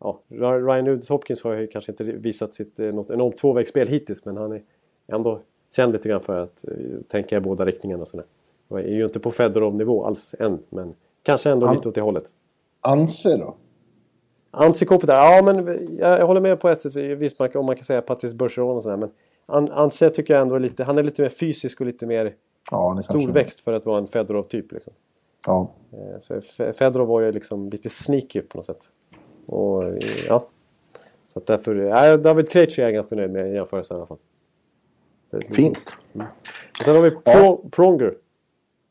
Ja, 0.00 0.20
Ryan 0.28 0.84
Nugent 0.84 1.08
Hopkins 1.08 1.42
har 1.44 1.54
ju 1.54 1.66
kanske 1.66 1.92
inte 1.92 2.04
visat 2.04 2.54
sitt 2.54 2.78
eh, 2.78 2.86
något 2.94 3.10
enormt 3.10 3.36
tvåvägsspel 3.38 3.88
hittills 3.88 4.24
men 4.24 4.36
han 4.36 4.52
är 4.52 4.62
ändå 5.06 5.40
känd 5.70 5.92
lite 5.92 6.08
grann 6.08 6.20
för 6.20 6.38
att 6.40 6.64
eh, 6.68 6.74
tänka 7.08 7.36
i 7.36 7.40
båda 7.40 7.64
riktningarna 7.64 8.02
och 8.02 8.08
sådär. 8.08 8.26
Och 8.68 8.80
är 8.80 8.84
ju 8.84 9.04
inte 9.04 9.20
på 9.20 9.30
Fedorov-nivå 9.30 10.04
alls 10.04 10.34
än 10.38 10.58
men 10.68 10.94
kanske 11.22 11.50
ändå 11.50 11.66
Han- 11.66 11.76
lite 11.76 11.88
åt 11.88 11.94
det 11.94 12.00
hållet. 12.00 12.24
Anse 12.80 13.36
då? 13.36 13.54
Ansi 14.50 14.84
Kopitar, 14.86 15.14
ja 15.36 15.42
men 15.42 15.88
jag, 15.98 16.26
håller 16.26 16.40
med 16.40 16.60
på 16.60 16.68
ett 16.68 16.80
sätt. 16.82 16.94
Visst 16.96 17.38
man, 17.38 17.48
om 17.54 17.66
man 17.66 17.76
kan 17.76 17.84
säga 17.84 18.02
Patrice 18.02 18.34
Bergeron 18.34 18.76
och 18.76 18.82
sådär 18.82 18.96
men 18.96 19.10
An, 19.46 19.70
Anse 19.72 20.10
tycker 20.10 20.34
jag 20.34 20.40
ändå 20.40 20.54
är 20.54 20.60
lite, 20.60 20.84
han 20.84 20.98
är 20.98 21.02
lite 21.02 21.22
mer 21.22 21.28
fysisk 21.28 21.80
och 21.80 21.86
lite 21.86 22.06
mer 22.06 22.34
Ja, 22.70 23.02
storväxt 23.02 23.60
för 23.60 23.72
att 23.72 23.86
vara 23.86 23.98
en 23.98 24.06
Fedorov-typ. 24.06 24.72
Liksom. 24.72 24.92
Ja, 25.46 25.70
Eh, 25.92 26.20
Så 26.20 26.34
Fe- 26.34 26.72
Fedorov 26.72 27.08
var 27.08 27.20
ju 27.20 27.32
liksom 27.32 27.68
lite 27.70 27.88
sneaky 27.88 28.40
på 28.40 28.58
något 28.58 28.64
sätt. 28.64 28.90
Och 29.46 29.84
ja. 30.28 30.46
Så 31.28 31.38
att 31.38 31.46
därför, 31.46 31.74
ja, 31.74 32.16
David 32.16 32.50
Krejci 32.50 32.80
är 32.80 32.84
jag 32.84 32.94
ganska 32.94 33.14
nöjd 33.16 33.30
med 33.30 33.50
i 33.50 33.54
jämförelse 33.54 33.94
i 33.94 33.96
alla 33.96 34.06
fall. 34.06 34.18
Fint. 35.50 35.78
Och 36.78 36.84
sen 36.84 36.96
har 36.96 37.02
vi 37.02 37.10
Pro, 37.10 37.68
Pronger. 37.70 38.14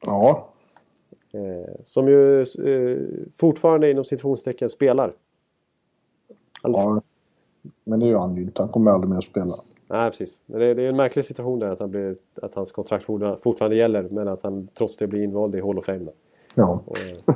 Ja, 0.02 0.50
Eh, 1.34 1.76
som 1.84 2.08
ju 2.08 2.42
eh, 2.42 2.98
fortfarande 3.40 3.92
inom 3.92 4.04
citationstecken 4.06 4.70
spelar. 4.70 5.14
Ja. 6.74 7.02
Men 7.84 8.00
det 8.00 8.08
gör 8.08 8.20
han 8.20 8.36
ju 8.36 8.42
inte. 8.42 8.62
Han 8.62 8.70
kommer 8.70 8.92
aldrig 8.92 9.10
mer 9.10 9.18
att 9.18 9.24
spela. 9.24 9.60
Nej, 9.88 10.10
precis. 10.10 10.38
Men 10.46 10.60
det, 10.60 10.74
det 10.74 10.84
är 10.84 10.90
en 10.90 10.96
märklig 10.96 11.26
situation 11.26 11.60
där 11.60 11.70
att, 11.70 11.80
han 11.80 11.92
blir, 11.92 12.16
att 12.42 12.56
hans 12.56 12.72
kontrakt 12.72 13.06
fortfarande, 13.44 13.76
gäller 13.76 14.04
men 14.04 14.28
att 14.28 14.44
han 14.44 14.68
trots 14.68 14.98
det 14.98 15.08
blir 15.08 15.24
invald 15.24 15.56
i 15.56 15.62
Hall 15.62 15.80
of 15.80 15.86
Fame. 15.86 16.00
Då. 16.00 16.12
Ja. 16.56 16.84
Och, 16.86 16.98
eh, 16.98 17.36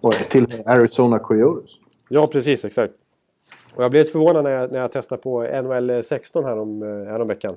Och 0.00 0.12
till 0.14 0.62
Arizona 0.66 1.18
Coyotes. 1.18 1.70
Ja, 2.08 2.26
precis. 2.26 2.64
Exakt. 2.64 2.94
Och 3.74 3.84
jag 3.84 3.90
blev 3.90 4.00
lite 4.00 4.12
förvånad 4.12 4.44
när 4.44 4.50
jag, 4.50 4.72
när 4.72 4.78
jag 4.78 4.92
testade 4.92 5.22
på 5.22 5.42
NHL 5.42 6.02
16 6.02 6.44
härom, 6.44 6.82
eh, 6.82 6.88
häromveckan. 6.88 7.56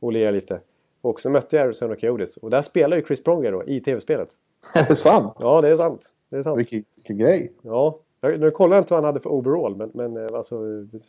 Och 0.00 0.12
lirade 0.12 0.32
lite. 0.32 0.60
Och 1.00 1.20
så 1.20 1.30
mötte 1.30 1.56
jag 1.56 1.64
Arizona 1.64 1.96
Coyotes. 1.96 2.36
Och 2.36 2.50
där 2.50 2.62
spelar 2.62 2.96
ju 2.96 3.04
Chris 3.04 3.24
Pronger 3.24 3.52
då, 3.52 3.64
i 3.64 3.80
tv-spelet. 3.80 4.28
Är 4.74 4.88
det 4.88 4.96
sant? 4.96 5.36
Ja, 5.38 5.60
det 5.60 5.68
är 5.68 5.76
sant. 5.76 6.12
Det 6.30 6.36
är 6.36 6.42
sant. 6.42 6.58
Vilken, 6.58 6.84
vilken 6.96 7.18
grej. 7.18 7.52
Ja. 7.62 7.98
Jag, 8.24 8.40
nu 8.40 8.50
kollar 8.50 8.76
jag 8.76 8.82
inte 8.82 8.94
vad 8.94 8.98
han 9.02 9.04
hade 9.08 9.20
för 9.20 9.30
overall. 9.30 9.76
Men, 9.76 9.90
men, 9.94 10.16
eh, 10.16 10.36
alltså, 10.36 10.54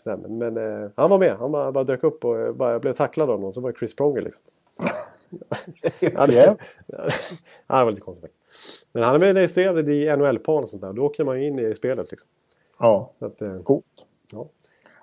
men, 0.05 0.38
men 0.38 0.57
eh, 0.57 0.89
han 0.95 1.09
var 1.09 1.20
med. 1.20 1.36
Han 1.36 1.51
bara, 1.51 1.72
bara 1.72 1.84
dök 1.84 2.03
upp 2.03 2.26
och 2.26 2.39
eh, 2.39 2.53
bara, 2.53 2.80
blev 2.80 2.93
tacklad 2.93 3.30
av 3.30 3.39
någon. 3.41 3.53
Så 3.53 3.61
var 3.61 3.72
det 3.72 3.78
Chris 3.78 3.95
Pronger 3.95 4.22
liksom. 4.22 4.43
Ja. 5.99 6.28
ja, 7.68 7.78
det 7.78 7.84
var 7.84 7.89
lite 7.91 8.01
konstigt. 8.01 8.32
Men 8.91 9.03
han 9.03 9.24
är 9.24 9.34
registrerad 9.34 9.89
i 9.89 10.16
NHL-par 10.18 10.61
och 10.61 10.70
sånt 10.70 10.82
där. 10.84 10.93
Då 10.93 11.01
åker 11.05 11.24
man 11.24 11.41
ju 11.41 11.47
in 11.47 11.59
i 11.59 11.76
spelet 11.76 12.11
liksom. 12.11 12.30
Ja, 12.80 13.11
Så 13.20 13.26
att, 13.26 13.41
coolt. 13.64 13.86
ja. 14.32 14.47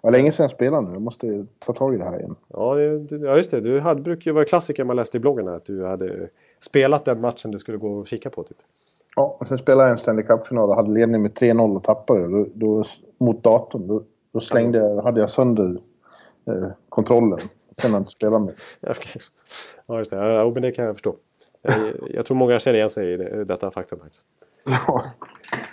Vad 0.03 0.13
länge 0.13 0.33
sedan 0.33 0.45
jag 0.45 0.51
spelade 0.51 0.87
nu. 0.87 0.93
Jag 0.93 1.03
måste 1.03 1.47
ta 1.59 1.73
tag 1.73 1.95
i 1.95 1.99
det 1.99 2.05
här 2.05 2.19
igen. 2.19 2.37
Ja, 2.49 2.75
det- 2.75 3.17
ja 3.17 3.37
just 3.37 3.51
det. 3.51 3.61
Du 3.61 3.81
hade, 3.81 4.01
brukar 4.01 4.31
ju 4.31 4.35
vara 4.35 4.45
klassiker 4.45 4.85
man 4.85 4.97
läste 4.97 5.17
i 5.17 5.21
bloggen 5.21 5.49
här, 5.49 5.55
att 5.55 5.65
du 5.65 5.85
hade 5.85 6.29
spelat 6.61 7.05
den 7.05 7.21
matchen 7.21 7.51
du 7.51 7.59
skulle 7.59 7.79
gå 7.79 7.93
och 7.93 8.07
kika 8.07 8.31
på. 8.31 8.43
Typ. 8.43 8.57
Ja, 9.17 9.37
och 9.41 9.47
sen 9.47 9.59
spelade 9.59 9.89
jag 9.89 9.93
en 9.93 9.99
Stanley 9.99 10.25
Cup-final 10.25 10.69
och 10.69 10.77
hade 10.77 10.91
ledning 10.93 11.23
med 11.23 11.33
3-0 11.33 11.77
och 11.77 11.85
tappade. 11.85 12.29
Då, 12.29 12.47
då, 12.55 12.85
mot 13.19 13.43
datorn. 13.43 13.87
Då, 13.87 14.03
då 14.33 14.41
slängde 14.41 14.79
jag, 14.79 15.03
hade 15.03 15.21
jag 15.21 15.31
sönder 15.31 15.79
eh, 16.47 16.69
kontrollen. 16.89 17.39
Sen 17.83 17.93
jag 17.93 18.01
inte 18.01 18.11
spelat 18.11 18.43
med. 18.43 18.55
Ja, 18.81 18.91
okej. 18.97 19.23
ja, 19.87 19.99
just 19.99 20.11
det. 20.11 20.17
Ja, 20.17 20.51
men 20.55 20.63
det 20.63 20.73
kan 20.73 20.85
jag 20.85 20.95
förstå. 20.95 21.17
Jag, 21.63 21.75
jag 22.11 22.27
tror 22.27 22.37
många 22.37 22.59
känner 22.59 22.77
igen 22.77 22.91
sig 22.91 23.13
i 23.13 23.17
det, 23.17 23.45
detta 23.45 23.71
faktum. 23.71 23.99
Faktiskt. 23.99 24.27
Ja. 24.65 25.05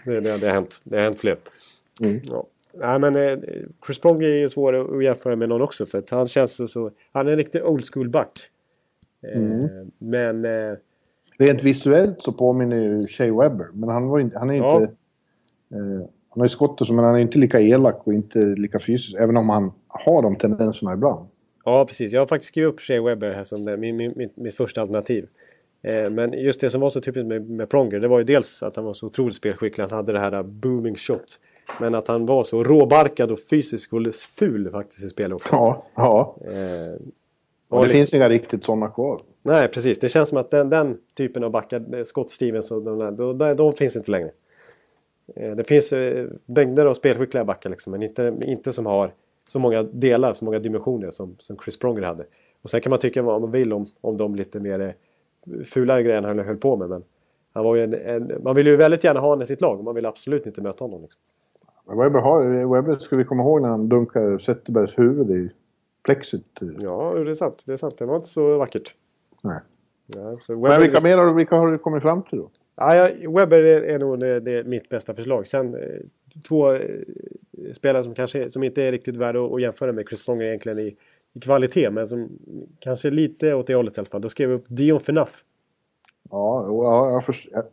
Det, 0.05 0.19
det, 0.19 0.37
det, 0.41 0.47
har 0.47 0.53
hänt. 0.53 0.81
det 0.83 0.97
har 0.97 1.03
hänt 1.03 1.19
fler. 1.19 1.37
Mm. 2.01 2.19
Ja. 2.23 2.47
Nej, 2.73 2.99
men 2.99 3.15
eh, 3.15 3.37
Chris 3.85 3.99
Pronger 3.99 4.29
är 4.29 4.37
ju 4.37 4.49
svår 4.49 4.97
att 4.97 5.03
jämföra 5.03 5.35
med 5.35 5.49
någon 5.49 5.61
också. 5.61 5.85
För 5.85 5.97
att 5.97 6.09
han 6.09 6.27
känns 6.27 6.55
så, 6.55 6.67
så... 6.67 6.91
Han 7.11 7.27
är 7.27 7.31
en 7.31 7.37
riktig 7.37 7.65
old 7.65 7.85
school 7.93 8.09
back. 8.09 8.39
Eh, 9.33 9.41
Mm. 9.41 9.91
Men... 9.97 10.45
Eh, 10.45 10.77
Rent 11.37 11.63
visuellt 11.63 12.21
så 12.23 12.31
påminner 12.31 12.75
ju 12.77 13.07
Shea 13.07 13.33
Webber. 13.41 13.67
Men 13.73 13.89
han, 13.89 14.07
var 14.07 14.19
inte, 14.19 14.39
han 14.39 14.49
är 14.49 14.57
Ja. 14.57 14.75
inte... 14.81 14.93
Eh, 15.73 16.07
han 16.29 16.41
har 16.41 16.45
ju 16.45 16.49
skottet 16.49 16.89
men 16.89 17.05
han 17.05 17.15
är 17.15 17.19
inte 17.19 17.37
lika 17.39 17.59
elak 17.61 18.01
och 18.07 18.13
inte 18.13 18.39
lika 18.39 18.79
fysisk. 18.79 19.15
Även 19.19 19.37
om 19.37 19.49
han 19.49 19.71
har 19.87 20.21
de 20.21 20.35
tendenserna 20.35 20.93
ibland. 20.93 21.27
Ja, 21.65 21.85
precis. 21.85 22.13
Jag 22.13 22.21
har 22.21 22.27
faktiskt 22.27 22.47
skrivit 22.51 22.73
upp 22.73 22.79
Shea 22.79 23.01
Webber 23.01 23.31
här 23.31 23.43
som 23.43 23.65
det, 23.65 23.77
min, 23.77 23.95
min, 23.97 24.13
mitt, 24.15 24.37
mitt 24.37 24.55
första 24.55 24.81
alternativ. 24.81 25.27
Eh, 25.81 26.09
men 26.09 26.33
just 26.33 26.61
det 26.61 26.69
som 26.69 26.81
var 26.81 26.89
så 26.89 27.01
typiskt 27.01 27.27
med, 27.27 27.49
med 27.49 27.69
Pronger, 27.69 27.99
det 27.99 28.07
var 28.07 28.17
ju 28.17 28.23
dels 28.23 28.63
att 28.63 28.75
han 28.75 28.85
var 28.85 28.93
så 28.93 29.05
otroligt 29.05 29.35
spelskicklig. 29.35 29.83
Han 29.83 29.91
hade 29.91 30.11
det 30.13 30.19
här 30.19 30.43
booming 30.43 30.95
shot. 30.95 31.39
Men 31.79 31.95
att 31.95 32.07
han 32.07 32.25
var 32.25 32.43
så 32.43 32.63
råbarkad 32.63 33.31
och 33.31 33.39
fysisk 33.49 33.93
och 33.93 34.01
ful 34.39 34.69
faktiskt 34.71 35.03
i 35.05 35.09
spelet 35.09 35.35
också. 35.35 35.49
Ja, 35.51 35.83
ja. 35.95 36.35
Eh, 36.41 36.51
Och 36.51 37.77
och 37.77 37.83
det 37.83 37.87
liksom- 37.87 37.89
finns 37.97 38.13
inga 38.13 38.29
riktigt 38.29 38.63
sådana 38.65 38.87
kvar. 38.87 39.21
Nej, 39.47 39.67
precis. 39.67 39.99
Det 39.99 40.09
känns 40.09 40.29
som 40.29 40.37
att 40.37 40.51
den, 40.51 40.69
den 40.69 40.97
typen 41.13 41.43
av 41.43 41.51
backar, 41.51 41.95
eh, 41.95 42.03
Scott 42.03 42.29
Stevens 42.29 42.71
och 42.71 42.81
de, 42.81 42.99
där, 42.99 43.11
de, 43.11 43.55
de, 43.55 43.73
finns 43.73 43.95
inte 43.95 44.11
längre. 44.11 44.31
Eh, 45.35 45.55
Det 45.55 45.63
finns 45.63 45.93
eh, 45.93 46.27
mängder 46.45 46.85
av 46.85 46.93
spelskickliga 46.93 47.45
backar 47.45 47.69
liksom, 47.69 47.91
men 47.91 48.03
inte, 48.03 48.37
inte 48.41 48.71
som 48.71 48.85
har 48.85 49.13
så 49.47 49.59
många 49.59 49.83
delar, 49.83 50.33
så 50.33 50.45
många 50.45 50.59
dimensioner 50.59 51.11
som, 51.11 51.35
som 51.39 51.57
Chris 51.57 51.79
Pronger 51.79 52.01
hade. 52.01 52.25
Och 52.61 52.69
sen 52.69 52.81
kan 52.81 52.89
man 52.89 52.99
tycka 52.99 53.21
vad 53.21 53.41
man 53.41 53.51
vill 53.51 53.73
om, 53.73 53.85
om 54.01 54.17
de 54.17 54.35
lite 54.35 54.59
mer 54.59 54.95
fulare 55.65 56.03
grejerna 56.03 56.27
han 56.27 56.39
höll 56.39 56.57
på 56.57 56.77
med. 56.77 56.89
Men 56.89 57.03
han 57.53 57.63
var 57.63 57.77
en, 57.77 57.93
en, 57.93 58.31
man 58.43 58.55
vill 58.55 58.67
ju 58.67 58.75
väldigt 58.75 59.03
gärna 59.03 59.19
ha 59.19 59.27
honom 59.27 59.41
i 59.41 59.45
sitt 59.45 59.61
lag 59.61 59.77
och 59.77 59.83
man 59.83 59.95
vill 59.95 60.05
absolut 60.05 60.45
inte 60.45 60.61
möta 60.61 60.83
honom. 60.83 61.01
Liksom. 61.01 61.21
Webber, 61.85 62.19
har, 62.19 62.73
Webber 62.75 62.95
ska 62.95 63.15
vi 63.15 63.23
komma 63.23 63.43
ihåg 63.43 63.61
när 63.61 63.69
han 63.69 63.89
dunkar 63.89 64.37
Zetterbergs 64.37 64.99
huvud 64.99 65.31
i 65.31 65.49
plexit. 66.03 66.59
Ja, 66.79 67.13
det 67.13 67.31
är 67.31 67.35
sant. 67.35 67.63
Det 67.65 67.73
är 67.73 67.77
sant. 67.77 67.97
Det 67.97 68.05
var 68.05 68.15
inte 68.15 68.27
så 68.27 68.57
vackert. 68.57 68.95
Nej. 69.41 69.59
Ja, 70.07 70.39
så 70.41 70.55
Men 70.55 70.81
vilka 70.81 71.01
mer 71.01 71.17
har 71.17 71.25
du, 71.25 71.33
vilka 71.33 71.55
har 71.55 71.71
du 71.71 71.77
kommit 71.77 72.03
fram 72.03 72.23
till 72.23 72.39
då? 72.39 72.49
Ja, 72.75 72.95
ja, 72.95 73.31
Webber 73.31 73.59
är, 73.59 73.81
är 73.81 73.99
nog 73.99 74.19
det, 74.19 74.39
det 74.39 74.51
är 74.51 74.63
mitt 74.63 74.89
bästa 74.89 75.13
förslag. 75.13 75.47
Sen 75.47 75.75
eh, 75.75 75.81
två 76.47 76.71
eh, 76.71 76.99
spelare 77.73 78.03
som 78.03 78.15
kanske 78.15 78.49
som 78.49 78.63
inte 78.63 78.83
är 78.83 78.91
riktigt 78.91 79.17
värda 79.17 79.45
att, 79.45 79.53
att 79.53 79.61
jämföra 79.61 79.91
med 79.91 80.07
Chris 80.07 80.25
Pronger 80.25 80.45
egentligen 80.45 80.79
i 80.79 80.97
i 81.37 81.39
kvalitet 81.39 81.89
men 81.89 82.07
som 82.07 82.29
kanske 82.79 83.09
lite 83.09 83.53
åt 83.53 83.67
det 83.67 83.75
hållet 83.75 83.97
i 83.97 83.99
alla 83.99 84.09
fall. 84.09 84.21
Då 84.21 84.29
skrev 84.29 84.49
jag 84.49 84.57
upp 84.57 84.65
Dion 84.67 84.99
Phaneuf. 84.99 85.43
Ja, 86.29 86.65
ja 86.67 87.11
jag 87.11 87.25
förstår. 87.25 87.63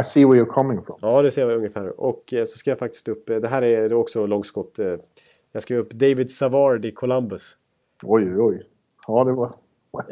I 0.00 0.04
see 0.04 0.24
where 0.24 0.40
you're 0.40 0.54
coming 0.54 0.82
from. 0.82 0.96
Ja, 1.00 1.22
det 1.22 1.30
ser 1.30 1.48
jag 1.48 1.56
ungefär. 1.56 2.00
Och 2.00 2.32
eh, 2.32 2.44
så 2.44 2.58
skrev 2.58 2.72
jag 2.72 2.78
faktiskt 2.78 3.08
upp, 3.08 3.30
eh, 3.30 3.36
det 3.36 3.48
här 3.48 3.64
är 3.64 3.92
också 3.92 4.26
långskott. 4.26 4.78
Eh, 4.78 4.96
jag 5.52 5.62
skrev 5.62 5.78
upp 5.78 5.90
David 5.90 6.30
Savard 6.30 6.84
i 6.84 6.92
Columbus. 6.92 7.56
Oj, 8.02 8.24
oj, 8.24 8.40
oj. 8.40 8.62
Ja, 9.08 9.24
det 9.24 9.32
var 9.32 9.52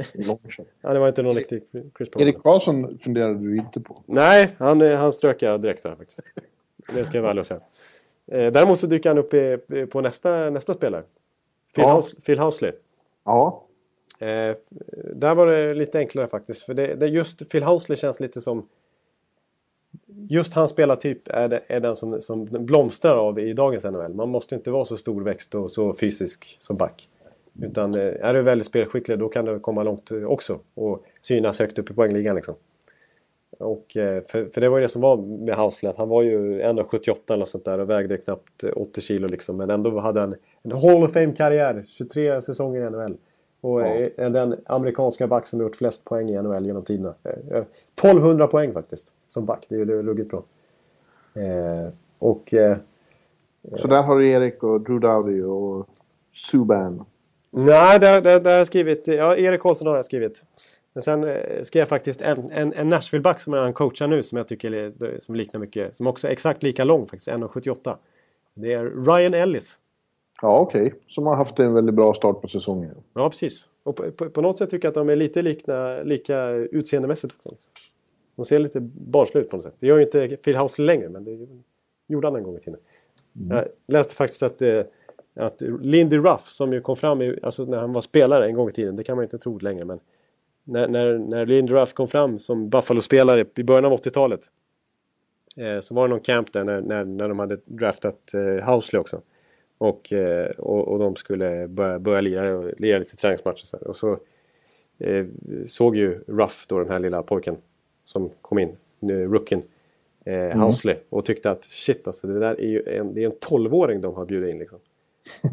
Ja, 0.81 0.93
det 0.93 0.99
var 0.99 1.09
inte 1.09 1.23
någon 1.23 1.35
riktig 1.35 1.63
Chris 1.97 2.11
Paul. 2.11 2.23
Erik 2.23 2.43
Karlsson 2.43 2.99
funderade 2.99 3.35
du 3.35 3.57
inte 3.57 3.81
på? 3.81 4.03
Nej, 4.07 4.49
han, 4.59 4.81
han 4.81 5.13
strök 5.13 5.43
jag 5.43 5.63
direkt 5.63 5.83
där 5.83 5.97
faktiskt. 5.97 6.21
Det 6.95 7.05
ska 7.05 7.19
jag 7.19 7.35
väl 7.35 7.45
säga. 7.45 7.61
Däremot 8.27 8.79
så 8.79 8.87
dyker 8.87 9.11
han 9.11 9.19
upp 9.19 9.91
på 9.91 10.01
nästa, 10.01 10.51
nästa 10.51 10.75
spelare. 10.75 11.03
Phil, 11.75 11.85
ja. 11.85 11.97
House, 11.97 12.17
Phil 12.21 12.39
Housley. 12.39 12.73
Ja. 13.25 13.65
Eh, 14.19 14.57
där 15.15 15.35
var 15.35 15.47
det 15.47 15.75
lite 15.75 15.99
enklare 15.99 16.29
faktiskt. 16.29 16.63
För 16.63 16.75
det, 16.75 16.95
det, 16.95 17.07
just 17.07 17.49
Phil 17.49 17.63
Housley 17.63 17.97
känns 17.97 18.21
lite 18.21 18.41
som... 18.41 18.69
Just 20.29 20.55
hans 20.55 20.71
spelartyp 20.71 21.29
är, 21.29 21.49
det, 21.49 21.63
är 21.67 21.81
den 21.81 21.97
som, 21.97 22.23
som 22.23 22.45
blomstrar 22.45 23.17
av 23.17 23.39
i 23.39 23.53
dagens 23.53 23.85
NHL. 23.85 24.15
Man 24.15 24.29
måste 24.29 24.55
inte 24.55 24.71
vara 24.71 24.85
så 24.85 24.97
storväxt 24.97 25.55
och 25.55 25.71
så 25.71 25.95
fysisk 25.95 26.57
som 26.61 26.77
back. 26.77 27.09
Utan 27.61 27.95
eh, 27.95 28.01
är 28.21 28.35
du 28.35 28.43
väldigt 28.43 28.67
spelskicklig 28.67 29.19
då 29.19 29.29
kan 29.29 29.45
du 29.45 29.61
komma 29.61 29.83
långt 29.83 30.11
också. 30.11 30.59
Och 30.75 31.05
synas 31.21 31.59
högt 31.59 31.79
upp 31.79 31.91
i 31.91 31.95
poängligan 31.95 32.37
liksom. 32.37 32.55
Och, 33.59 33.97
eh, 33.97 34.23
för, 34.25 34.45
för 34.45 34.61
det 34.61 34.69
var 34.69 34.79
ju 34.79 34.83
det 34.83 34.89
som 34.89 35.03
var 35.03 35.17
med 35.17 35.57
Housley, 35.57 35.91
att 35.91 35.97
han 35.97 36.09
var 36.09 36.23
ju 36.23 36.63
1,78 36.63 37.33
eller 37.33 37.45
sånt 37.45 37.65
där 37.65 37.79
och 37.79 37.91
vägde 37.91 38.17
knappt 38.17 38.65
80 38.77 39.01
kilo 39.01 39.29
liksom. 39.29 39.57
Men 39.57 39.71
ändå 39.71 39.99
hade 39.99 40.21
han 40.21 40.35
en 40.63 40.73
Hall 40.73 41.05
of 41.05 41.13
Fame-karriär, 41.13 41.85
23 41.89 42.43
säsonger 42.43 42.87
i 42.87 42.91
NHL. 42.91 43.17
Och 43.61 43.81
ja. 43.81 43.87
är 44.17 44.31
den 44.31 44.61
amerikanska 44.67 45.27
back 45.27 45.47
som 45.47 45.61
gjort 45.61 45.77
flest 45.77 46.05
poäng 46.05 46.31
i 46.31 46.43
NHL 46.43 46.67
genom 46.67 46.85
tiderna. 46.85 47.15
1200 47.25 48.45
eh, 48.45 48.51
poäng 48.51 48.73
faktiskt, 48.73 49.13
som 49.29 49.47
back. 49.47 49.67
Det 49.69 49.75
är 49.75 49.79
ju 49.79 50.03
ruggigt 50.03 50.31
bra. 50.31 50.45
Eh, 51.43 51.89
och... 52.19 52.55
Eh, 52.55 52.77
så 53.77 53.89
där 53.89 54.03
har 54.03 54.19
du 54.19 54.29
Erik 54.29 54.63
och 54.63 54.81
Drew 54.81 55.01
Dowdy 55.01 55.43
och 55.43 55.89
Subban? 56.33 57.05
Nej, 57.53 57.99
där, 57.99 58.21
där, 58.21 58.41
där 58.41 58.51
har 58.51 58.59
jag 58.59 58.67
skrivit... 58.67 59.07
Ja, 59.07 59.37
Erik 59.37 59.61
Karlsson 59.61 59.87
har 59.87 59.97
jag 59.97 60.05
skrivit. 60.05 60.45
Men 60.93 61.03
sen 61.03 61.25
eh, 61.25 61.63
skrev 61.63 61.81
jag 61.81 61.89
faktiskt 61.89 62.21
en, 62.21 62.51
en, 62.51 62.73
en 62.73 62.89
Nashville-back 62.89 63.41
som 63.41 63.53
han 63.53 63.73
coachar 63.73 64.07
nu 64.07 64.23
som 64.23 64.39
jag 64.39 64.49
tycker 64.49 64.93
som 65.21 65.35
liknar 65.35 65.61
mycket. 65.61 65.97
Som 65.97 66.07
också 66.07 66.29
är 66.29 66.33
exakt 66.33 66.63
lika 66.63 66.85
lång 66.85 67.07
faktiskt, 67.07 67.29
1,78. 67.29 67.97
Det 68.55 68.73
är 68.73 68.85
Ryan 68.85 69.35
Ellis. 69.35 69.79
Ja, 70.43 70.59
okej. 70.59 70.87
Okay. 70.87 70.99
Som 71.09 71.27
har 71.27 71.37
haft 71.37 71.59
en 71.59 71.75
väldigt 71.75 71.95
bra 71.95 72.15
start 72.15 72.41
på 72.41 72.49
säsongen. 72.49 72.95
Ja, 73.15 73.31
precis. 73.31 73.69
Och 73.83 73.97
på, 73.97 74.11
på, 74.11 74.31
på 74.31 74.41
något 74.41 74.59
sätt 74.59 74.71
tycker 74.71 74.87
jag 74.87 74.91
att 74.91 74.95
de 74.95 75.09
är 75.09 75.17
lite 75.17 75.43
likna, 75.43 76.03
lika 76.03 76.49
utseendemässigt 76.51 77.35
också. 77.43 77.69
De 78.37 78.45
ser 78.45 78.59
lite 78.59 78.81
barnsliga 78.81 79.45
ut 79.45 79.51
på 79.51 79.57
något 79.57 79.65
sätt. 79.65 79.75
Det 79.79 79.87
gör 79.87 79.99
ju 79.99 80.05
inte 80.05 80.37
Phil 80.37 80.57
House 80.57 80.83
längre, 80.83 81.09
men 81.09 81.25
det 81.25 81.49
gjorde 82.07 82.27
han 82.27 82.37
en 82.37 82.43
gång 82.43 82.57
i 82.57 82.61
tiden. 82.61 82.81
Mm. 83.37 83.57
Jag 83.57 83.69
läste 83.87 84.15
faktiskt 84.15 84.43
att, 84.43 84.63
eh, 84.63 84.83
att 85.35 85.61
Lindy 85.81 86.19
Ruff, 86.19 86.49
som 86.49 86.73
ju 86.73 86.81
kom 86.81 86.97
fram 86.97 87.23
i, 87.23 87.39
alltså 87.43 87.65
när 87.65 87.79
han 87.79 87.93
var 87.93 88.01
spelare 88.01 88.47
en 88.47 88.55
gång 88.55 88.69
i 88.69 88.73
tiden, 88.73 88.97
det 88.97 89.05
kan 89.05 89.17
man 89.17 89.23
ju 89.23 89.27
inte 89.27 89.39
tro 89.39 89.59
längre, 89.59 89.85
men 89.85 90.01
när, 90.65 90.89
när, 90.89 91.19
när 91.19 91.47
Lindy 91.47 91.73
Ruff 91.73 91.93
kom 91.93 92.09
fram 92.09 92.39
som 92.39 92.69
Buffalo-spelare 92.69 93.45
i 93.55 93.63
början 93.63 93.85
av 93.85 93.93
80-talet 93.93 94.41
eh, 95.57 95.81
så 95.81 95.95
var 95.95 96.09
det 96.09 96.15
någon 96.15 96.21
camp 96.21 96.53
där 96.53 96.65
när, 96.65 96.81
när, 96.81 97.05
när 97.05 97.29
de 97.29 97.39
hade 97.39 97.59
draftat 97.65 98.35
eh, 98.35 98.71
Housley 98.71 99.01
också. 99.01 99.21
Och, 99.79 100.13
eh, 100.13 100.51
och, 100.51 100.89
och 100.89 100.99
de 100.99 101.17
skulle 101.17 101.69
börja, 101.69 101.99
börja 101.99 102.21
lira, 102.21 102.71
lira 102.79 102.99
lite 102.99 103.17
träningsmatcher. 103.17 103.65
Så 103.65 103.79
och 103.79 103.97
så 103.97 104.19
eh, 104.99 105.27
såg 105.67 105.97
ju 105.97 106.25
Ruff, 106.27 106.67
då 106.69 106.79
den 106.79 106.91
här 106.91 106.99
lilla 106.99 107.23
pojken 107.23 107.57
som 108.05 108.31
kom 108.41 108.59
in, 108.59 108.77
rookien, 109.01 109.63
eh, 110.25 110.35
mm. 110.35 110.61
Housley. 110.61 110.97
Och 111.09 111.25
tyckte 111.25 111.51
att 111.51 111.65
shit 111.65 112.07
alltså, 112.07 112.27
det 112.27 112.39
där 112.39 112.61
är 112.61 112.69
ju 112.69 112.83
en, 112.87 113.15
det 113.15 113.23
är 113.23 113.27
en 113.27 113.33
12-åring 113.33 114.01
de 114.01 114.15
har 114.15 114.25
bjudit 114.25 114.51
in 114.51 114.59
liksom. 114.59 114.79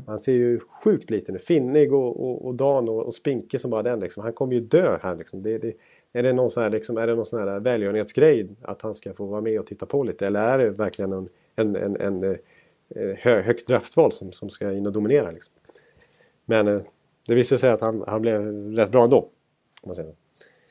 Han 0.07 0.19
ser 0.19 0.33
ju 0.33 0.59
sjukt 0.83 1.09
liten 1.09 1.35
ut. 1.35 1.43
Finnig 1.43 1.93
och, 1.93 2.29
och, 2.29 2.45
och 2.45 2.55
Dan 2.55 2.89
och, 2.89 3.05
och 3.05 3.13
Spinke 3.13 3.59
som 3.59 3.71
bara 3.71 3.83
den 3.83 3.99
liksom. 3.99 4.23
Han 4.23 4.33
kommer 4.33 4.53
ju 4.53 4.59
dö 4.59 4.97
här 5.01 5.15
liksom. 5.15 5.43
Det, 5.43 5.57
det, 5.57 5.73
är 6.13 6.23
det 6.23 6.33
någon 6.33 6.51
sån 6.51 6.63
här, 6.63 6.69
liksom, 6.69 6.97
är 6.97 7.07
det 7.07 7.15
någon 7.15 7.25
sån 7.25 7.39
här 7.39 7.59
välgörenhetsgrej 7.59 8.49
att 8.61 8.81
han 8.81 8.95
ska 8.95 9.13
få 9.13 9.25
vara 9.25 9.41
med 9.41 9.59
och 9.59 9.67
titta 9.67 9.85
på 9.85 10.03
lite? 10.03 10.27
Eller 10.27 10.41
är 10.41 10.57
det 10.57 10.69
verkligen 10.69 11.13
en, 11.13 11.29
en, 11.55 11.75
en, 11.75 12.01
en 12.01 12.37
Eh, 12.95 13.15
hö, 13.17 13.41
högt 13.41 13.67
draftval 13.67 14.11
som, 14.11 14.31
som 14.31 14.49
ska 14.49 14.71
in 14.71 14.85
och 14.85 14.93
dominera. 14.93 15.31
Liksom. 15.31 15.53
Men 16.45 16.67
eh, 16.67 16.81
det 17.27 17.35
visade 17.35 17.59
sig 17.59 17.69
att 17.69 17.81
han, 17.81 18.03
han 18.07 18.21
blev 18.21 18.41
rätt 18.75 18.91
bra 18.91 19.03
ändå. 19.03 19.29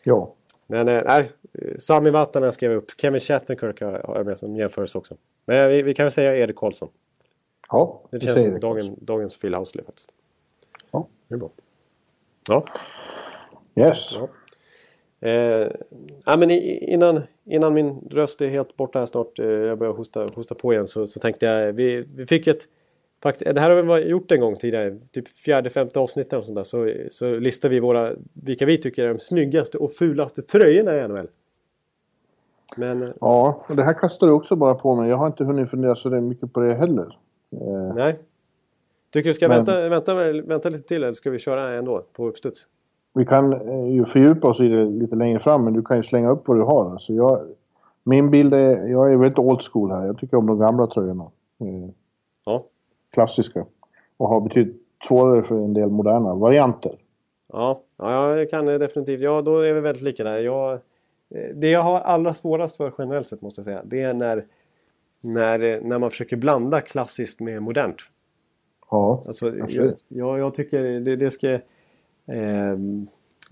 Ja. 0.05 0.34
Men 0.66 0.88
eh, 0.88 1.03
nej, 1.07 1.30
Sami 1.78 2.11
Vatanen 2.11 2.53
skrev 2.53 2.72
upp. 2.72 2.90
Kevin 3.01 3.20
Shattenkirk 3.20 3.80
har 3.80 4.16
jag 4.16 4.26
med 4.26 4.38
som 4.38 4.57
jämförelse 4.57 4.99
också. 4.99 5.16
Men 5.44 5.68
vi, 5.68 5.82
vi 5.82 5.94
kan 5.94 6.05
väl 6.05 6.12
säga 6.12 6.36
Erik 6.36 6.57
Karlsson. 6.57 6.88
Ja, 7.69 8.03
det 8.11 8.21
känns 8.21 8.41
som 8.41 8.61
dagen, 8.61 8.97
dagens 9.01 9.41
Phil 9.41 9.55
Housley 9.55 9.85
faktiskt. 9.85 10.12
Ja. 10.91 11.09
Det 11.29 11.35
är 11.35 11.39
bra. 11.39 11.51
Ja. 12.49 12.64
Yes. 13.75 14.16
Ja. 14.16 14.29
Eh, 15.21 15.71
ja, 16.27 16.37
men 16.37 16.51
innan, 16.51 17.23
innan 17.45 17.75
min 17.75 18.09
röst 18.11 18.41
är 18.41 18.49
helt 18.49 18.77
borta 18.77 18.99
här 18.99 19.07
snart, 19.07 19.39
eh, 19.39 19.47
jag 19.47 19.79
börjar 19.79 19.93
hosta, 19.93 20.29
hosta 20.35 20.55
på 20.55 20.73
igen, 20.73 20.89
så, 20.89 21.07
så 21.07 21.21
tänkte 21.21 21.47
jag, 21.47 21.73
vi, 21.73 22.05
vi 22.14 22.27
fick 22.27 22.47
ett 22.47 22.69
det 23.39 23.61
här 23.61 23.71
har 23.71 23.83
vi 23.83 24.09
gjort 24.09 24.31
en 24.31 24.41
gång 24.41 24.55
tidigare, 24.55 24.99
typ 25.11 25.29
fjärde, 25.29 25.71
femte 25.71 26.01
avsnittet 26.01 26.33
och 26.33 26.47
sånt 26.47 26.57
där, 26.57 26.64
så, 26.64 26.93
så 27.11 27.39
listar 27.39 27.69
vi 27.69 27.81
våra, 27.81 28.12
vilka 28.33 28.66
vi 28.66 28.79
tycker 28.79 29.05
är 29.05 29.14
de 29.14 29.21
snyggaste 29.21 29.79
och 29.79 29.93
fulaste 29.93 30.43
tröjorna 30.43 30.97
i 30.97 31.09
NHL. 31.09 31.29
Men, 32.77 33.03
eh, 33.03 33.09
ja, 33.21 33.64
och 33.69 33.77
det 33.77 33.83
här 33.83 33.95
kastar 34.01 34.27
du 34.27 34.33
också 34.33 34.57
bara 34.57 34.75
på 34.75 34.95
mig. 34.95 35.11
Jag 35.11 35.16
har 35.16 35.27
inte 35.27 35.45
hunnit 35.45 35.71
fundera 35.71 35.95
så 35.95 36.11
mycket 36.11 36.53
på 36.53 36.61
det 36.61 36.75
heller. 36.75 37.19
Eh, 37.53 37.94
nej. 37.94 38.18
Tycker 39.11 39.30
du 39.30 39.34
ska 39.34 39.49
men, 39.49 39.57
vänta, 39.57 39.88
vänta, 39.88 40.14
vänta 40.42 40.68
lite 40.68 40.88
till 40.88 41.03
eller 41.03 41.14
ska 41.14 41.30
vi 41.30 41.38
köra 41.38 41.74
ändå 41.74 42.05
på 42.12 42.28
uppstuds? 42.28 42.66
vi 43.18 43.26
kan 43.26 43.53
eh, 43.53 43.90
ju 43.90 44.05
fördjupa 44.05 44.49
oss 44.49 44.61
i 44.61 44.68
det 44.68 44.84
lite 44.84 45.16
längre 45.16 45.38
fram, 45.38 45.64
men 45.64 45.72
du 45.72 45.82
kan 45.82 45.96
ju 45.96 46.03
slänga 46.03 46.30
upp 46.30 46.49
vad 46.49 46.57
du 46.57 46.62
har. 46.62 46.90
Alltså 46.90 47.12
jag, 47.12 47.40
min 48.05 48.30
bild 48.30 48.55
är, 48.55 48.88
jag 48.88 49.12
är 49.12 49.16
väldigt 49.16 49.38
old 49.38 49.62
school 49.62 49.90
här. 49.90 50.07
Jag 50.07 50.18
tycker 50.18 50.36
om 50.36 50.46
de 50.46 50.59
gamla 50.59 50.86
tröjorna. 50.86 51.24
Eh, 51.61 51.90
ja. 52.44 52.64
Klassiska. 53.12 53.66
Och 54.16 54.28
har 54.28 54.40
betydligt 54.40 54.82
svårare 55.09 55.42
för 55.42 55.55
en 55.55 55.74
del 55.74 55.88
moderna 55.88 56.34
varianter. 56.34 56.92
Ja, 57.53 57.82
ja 57.96 58.36
jag 58.36 58.51
kan 58.51 58.66
definitivt. 58.66 59.22
Ja, 59.22 59.42
då 59.42 59.61
är 59.61 59.72
vi 59.72 59.80
väldigt 59.80 60.03
lika 60.03 60.24
där. 60.24 60.38
Jag, 60.38 60.78
det 61.55 61.70
jag 61.70 61.82
har 61.82 62.01
allra 62.01 62.34
svårast 62.34 62.76
för 62.76 62.92
generellt 62.99 63.28
sett 63.28 63.42
måste 63.42 63.59
jag 63.59 63.64
säga, 63.64 63.82
det 63.84 64.03
är 64.03 64.14
när, 64.14 64.44
när, 65.21 65.81
när 65.81 65.99
man 65.99 66.11
försöker 66.11 66.37
blanda 66.37 66.81
klassiskt 66.81 67.41
med 67.41 67.62
modernt. 67.62 67.97
Ja, 68.91 69.25
alltså, 69.27 69.57
jag, 69.57 69.71
jag, 70.09 70.39
jag 70.39 70.55
tycker 70.55 71.01
det, 71.01 71.16
det 71.16 71.31
ska 71.31 71.59
Eh, 72.29 72.79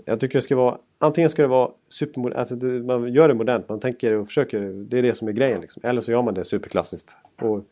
jag 0.05 0.21
tycker 0.21 0.39
det 0.39 0.43
ska 0.43 0.57
vara 0.57 0.79
Antingen 0.99 1.31
ska 1.31 1.43
det 1.43 1.49
vara 1.49 1.71
supermodernt, 1.89 2.39
alltså 2.39 2.55
det, 2.55 2.83
man 2.83 3.12
gör 3.12 3.29
det 3.29 3.35
modernt, 3.35 3.69
man 3.69 3.81
tänker 3.81 4.12
och 4.12 4.27
försöker, 4.27 4.61
det 4.61 4.99
är 4.99 5.03
det 5.03 5.14
som 5.14 5.29
är 5.29 5.33
grejen 5.33 5.61
liksom. 5.61 5.83
Eller 5.85 6.01
så 6.01 6.12
gör 6.12 6.23
man 6.23 6.35
det 6.35 6.45
superklassiskt. 6.45 7.17
Och 7.43 7.64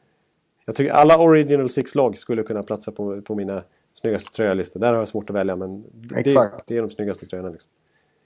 jag 0.67 0.75
tycker 0.75 0.93
alla 0.93 1.19
Original 1.19 1.71
Six-lag 1.71 2.19
skulle 2.19 2.43
kunna 2.43 2.63
platsa 2.63 2.93
på, 2.93 3.23
på 3.23 3.35
mina 3.35 3.63
snyggaste 3.95 4.33
tröjalistor. 4.33 4.81
Där 4.81 4.93
har 4.93 4.99
jag 4.99 5.09
svårt 5.09 5.31
att 5.31 5.37
välja 5.37 5.57
men 5.57 5.85
det, 5.93 6.51
det 6.67 6.77
är 6.77 6.81
de 6.81 6.91
snyggaste 6.91 7.27
tröjorna. 7.27 7.51
Liksom. 7.51 7.71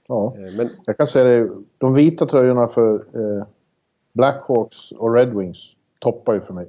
Ja, 0.09 0.35
eh, 0.37 0.57
men, 0.57 0.69
jag 0.85 0.97
kan 0.97 1.07
säga 1.07 1.25
det, 1.25 1.51
de 1.79 1.95
vita 1.95 2.27
tröjorna 2.27 2.69
för 2.69 2.95
eh, 2.95 3.47
Blackhawks 4.19 4.93
och 4.93 5.14
Red 5.14 5.35
Wings 5.35 5.77
toppar 5.99 6.35
ju 6.35 6.41
för 6.41 6.55
mig. 6.55 6.69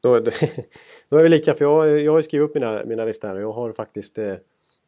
Då, 0.00 0.18
då 1.08 1.16
är 1.16 1.22
vi 1.22 1.28
lika, 1.28 1.54
för 1.54 1.64
jag, 1.64 2.00
jag 2.00 2.12
har 2.12 2.22
skrivit 2.22 2.48
upp 2.48 2.54
mina, 2.54 2.84
mina 2.84 3.04
listor 3.04 3.28
här 3.28 3.34
och 3.34 3.42
jag 3.42 3.52
har 3.52 3.72
faktiskt 3.72 4.18
eh, 4.18 4.34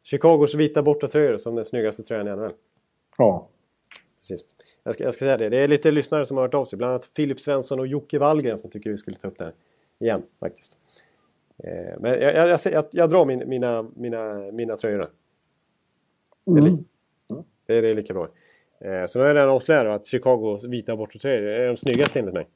Chicagos 0.03 0.53
vita 0.53 0.83
bortatröjor 0.83 1.37
som 1.37 1.55
den 1.55 1.65
snyggaste 1.65 2.03
tröjan 2.03 2.27
i 2.27 2.31
NHL. 2.35 2.53
Ja. 3.17 3.49
Precis. 4.19 4.41
Jag 4.83 4.93
ska, 4.93 5.03
jag 5.03 5.13
ska 5.13 5.25
säga 5.25 5.37
det. 5.37 5.49
Det 5.49 5.57
är 5.57 5.67
lite 5.67 5.91
lyssnare 5.91 6.25
som 6.25 6.37
har 6.37 6.43
hört 6.43 6.53
av 6.53 6.65
sig. 6.65 6.77
Bland 6.77 6.91
annat 6.91 7.05
Filip 7.05 7.39
Svensson 7.39 7.79
och 7.79 7.87
Jocke 7.87 8.19
Wallgren 8.19 8.57
som 8.57 8.69
tycker 8.69 8.89
vi 8.89 8.97
skulle 8.97 9.17
ta 9.17 9.27
upp 9.27 9.37
det 9.37 9.43
här 9.43 9.53
igen 9.99 10.23
faktiskt. 10.39 10.77
Eh, 11.57 11.99
men 11.99 12.11
jag, 12.11 12.35
jag, 12.35 12.59
jag, 12.63 12.85
jag, 12.91 13.09
drar 13.09 13.25
min, 13.25 13.49
mina, 13.49 13.89
mina, 13.95 14.51
mina 14.51 14.77
tröjor. 14.77 15.07
Mm. 16.47 16.63
Det, 17.27 17.43
det, 17.65 17.81
det 17.81 17.89
är 17.89 17.95
lika 17.95 18.13
bra. 18.13 18.27
Eh, 18.79 19.05
så 19.05 19.19
nu 19.19 19.23
har 19.23 19.29
jag 19.29 19.35
redan 19.35 19.49
avslöjat 19.49 19.87
att 19.87 20.05
Chicagos 20.05 20.63
vita 20.63 20.95
bortatröjor 20.95 21.47
är 21.47 21.67
de 21.67 21.77
snyggaste 21.77 22.19
enligt 22.19 22.33
mig. 22.33 22.47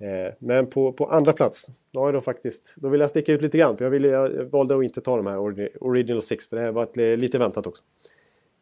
Eh, 0.00 0.34
men 0.38 0.66
på, 0.66 0.92
på 0.92 1.06
andra 1.06 1.32
plats, 1.32 1.66
då, 1.90 2.00
har 2.00 2.12
jag 2.12 2.24
faktiskt, 2.24 2.74
då 2.76 2.88
vill 2.88 3.00
jag 3.00 3.10
sticka 3.10 3.32
ut 3.32 3.42
lite 3.42 3.58
grann. 3.58 3.76
För 3.76 3.84
jag, 3.84 3.90
ville, 3.90 4.08
jag 4.08 4.44
valde 4.44 4.76
att 4.76 4.84
inte 4.84 5.00
ta 5.00 5.16
de 5.16 5.26
här 5.26 5.38
Original 5.80 6.22
Six, 6.22 6.48
för 6.48 6.56
det 6.56 6.62
har 6.62 6.72
varit 6.72 6.96
lite 6.96 7.38
väntat 7.38 7.66
också. 7.66 7.82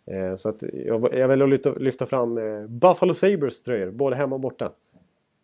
Eh, 0.06 0.34
så 0.36 0.48
att 0.48 0.62
jag, 0.62 1.14
jag 1.14 1.28
väljer 1.28 1.44
att 1.44 1.50
lyfta, 1.50 1.72
lyfta 1.72 2.06
fram 2.06 2.38
eh, 2.38 2.66
Buffalo 2.66 3.14
Sabres 3.14 3.62
tröjor, 3.62 3.90
både 3.90 4.16
hemma 4.16 4.34
och 4.34 4.40
borta. 4.40 4.72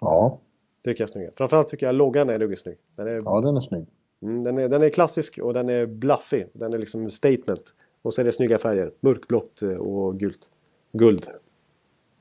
Ja. 0.01 0.41
Tycker 0.85 1.03
jag 1.03 1.09
är 1.09 1.13
snygga. 1.13 1.31
Framförallt 1.37 1.69
tycker 1.69 1.87
jag 1.87 1.95
loggan 1.95 2.29
är 2.29 2.39
ruggigt 2.39 2.63
snygg. 2.63 2.79
Den 2.97 3.07
är, 3.07 3.23
ja, 3.25 3.41
den 3.41 3.57
är 3.57 3.61
snygg. 3.61 3.87
Mm, 4.23 4.45
den, 4.45 4.59
är, 4.59 4.69
den 4.69 4.83
är 4.83 4.91
klassisk 4.91 5.39
och 5.39 5.55
den 5.55 5.69
är 5.69 5.87
bluffig. 5.87 6.47
Den 6.53 6.73
är 6.73 6.79
liksom 6.79 7.11
statement. 7.11 7.75
Och 8.03 8.15
så 8.15 8.21
är 8.21 8.25
det 8.25 8.33
snygga 8.33 8.59
färger. 8.59 8.93
Mörkblått 9.01 9.63
eh, 9.63 9.71
och 9.71 10.19
gult. 10.19 10.51
Guld. 10.93 11.27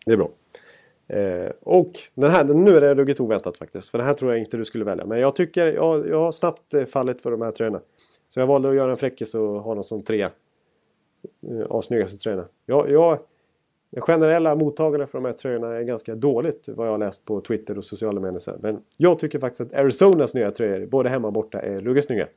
Det 0.05 0.11
är 0.11 0.17
bra. 0.17 0.29
Eh, 1.07 1.51
och 1.61 1.91
den 2.13 2.31
här, 2.31 2.43
nu 2.43 2.77
är 2.77 2.81
det 2.81 2.95
ruggigt 2.95 3.19
oväntat 3.19 3.57
faktiskt. 3.57 3.89
För 3.89 3.97
den 3.97 4.07
här 4.07 4.13
tror 4.13 4.31
jag 4.31 4.39
inte 4.39 4.57
du 4.57 4.65
skulle 4.65 4.85
välja. 4.85 5.05
Men 5.05 5.19
jag 5.19 5.35
tycker, 5.35 5.67
jag, 5.67 6.07
jag 6.07 6.19
har 6.19 6.31
snabbt 6.31 6.73
eh, 6.73 6.85
fallit 6.85 7.21
för 7.21 7.31
de 7.31 7.41
här 7.41 7.51
tröjorna. 7.51 7.81
Så 8.27 8.39
jag 8.39 8.47
valde 8.47 8.69
att 8.69 8.75
göra 8.75 8.91
en 8.91 8.97
fräckis 8.97 9.35
och 9.35 9.61
ha 9.61 9.75
dem 9.75 9.83
som 9.83 10.03
tre 10.03 10.21
eh, 10.21 10.29
av 11.69 11.81
snyggaste 11.81 12.17
tröjorna. 12.17 12.45
Jag, 12.65 12.91
jag, 12.91 13.19
den 13.89 14.01
generella 14.01 14.55
mottagaren 14.55 15.07
för 15.07 15.17
de 15.17 15.25
här 15.25 15.33
tröjorna 15.33 15.75
är 15.75 15.83
ganska 15.83 16.15
dåligt 16.15 16.69
vad 16.69 16.87
jag 16.87 16.91
har 16.91 16.97
läst 16.97 17.25
på 17.25 17.41
Twitter 17.41 17.77
och 17.77 17.85
sociala 17.85 18.19
medier. 18.19 18.57
Men 18.61 18.81
jag 18.97 19.19
tycker 19.19 19.39
faktiskt 19.39 19.61
att 19.61 19.73
Arizonas 19.73 20.33
nya 20.33 20.51
tröjor, 20.51 20.85
både 20.85 21.09
hemma 21.09 21.27
och 21.27 21.33
borta, 21.33 21.61
är 21.61 21.79
ruggigt 21.79 22.07
snygga. 22.07 22.27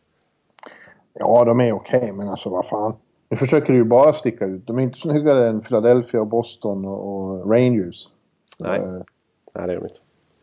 Ja, 1.12 1.44
de 1.44 1.60
är 1.60 1.72
okej, 1.72 2.00
okay, 2.00 2.12
men 2.12 2.28
alltså 2.28 2.48
vad 2.48 2.66
fan. 2.66 2.94
Nu 3.30 3.36
försöker 3.36 3.72
ju 3.72 3.84
bara 3.84 4.12
sticka 4.12 4.44
ut. 4.44 4.66
De 4.66 4.78
är 4.78 4.82
inte 4.82 4.98
snyggare 4.98 5.48
än 5.48 5.60
Philadelphia, 5.60 6.24
Boston 6.24 6.84
och, 6.84 7.50
Rangers. 7.50 8.08
Nej. 8.60 8.80
Uh, 8.80 9.02
Nej, 9.54 9.66
det 9.66 9.72
är 9.72 9.76
de 9.76 9.82
inte. 9.82 9.98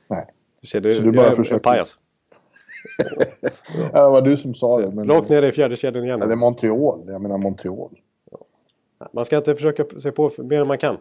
Nej. 0.07 0.25
Du 0.61 0.67
ser, 0.67 0.81
du, 0.81 0.93
Så 0.93 1.01
du 1.01 1.11
bara 1.11 1.35
försöker... 1.35 1.59
pajas. 1.59 1.99
ja, 3.93 4.03
det 4.05 4.09
var 4.09 4.21
du 4.21 4.37
som 4.37 4.53
sa 4.53 4.81
det. 4.81 4.91
Men... 4.91 5.07
Rakt 5.07 5.29
ner 5.29 5.43
i 5.43 5.51
fjärde 5.51 5.75
kedjan 5.75 6.05
igen. 6.05 6.21
Eller 6.21 6.35
Montreal. 6.35 7.03
Jag 7.07 7.21
menar 7.21 7.37
Montreal. 7.37 7.99
Man 9.11 9.25
ska 9.25 9.37
inte 9.37 9.55
försöka 9.55 9.99
se 9.99 10.11
på 10.11 10.31
mer 10.37 10.61
än 10.61 10.67
man 10.67 10.77
kan. 10.77 10.97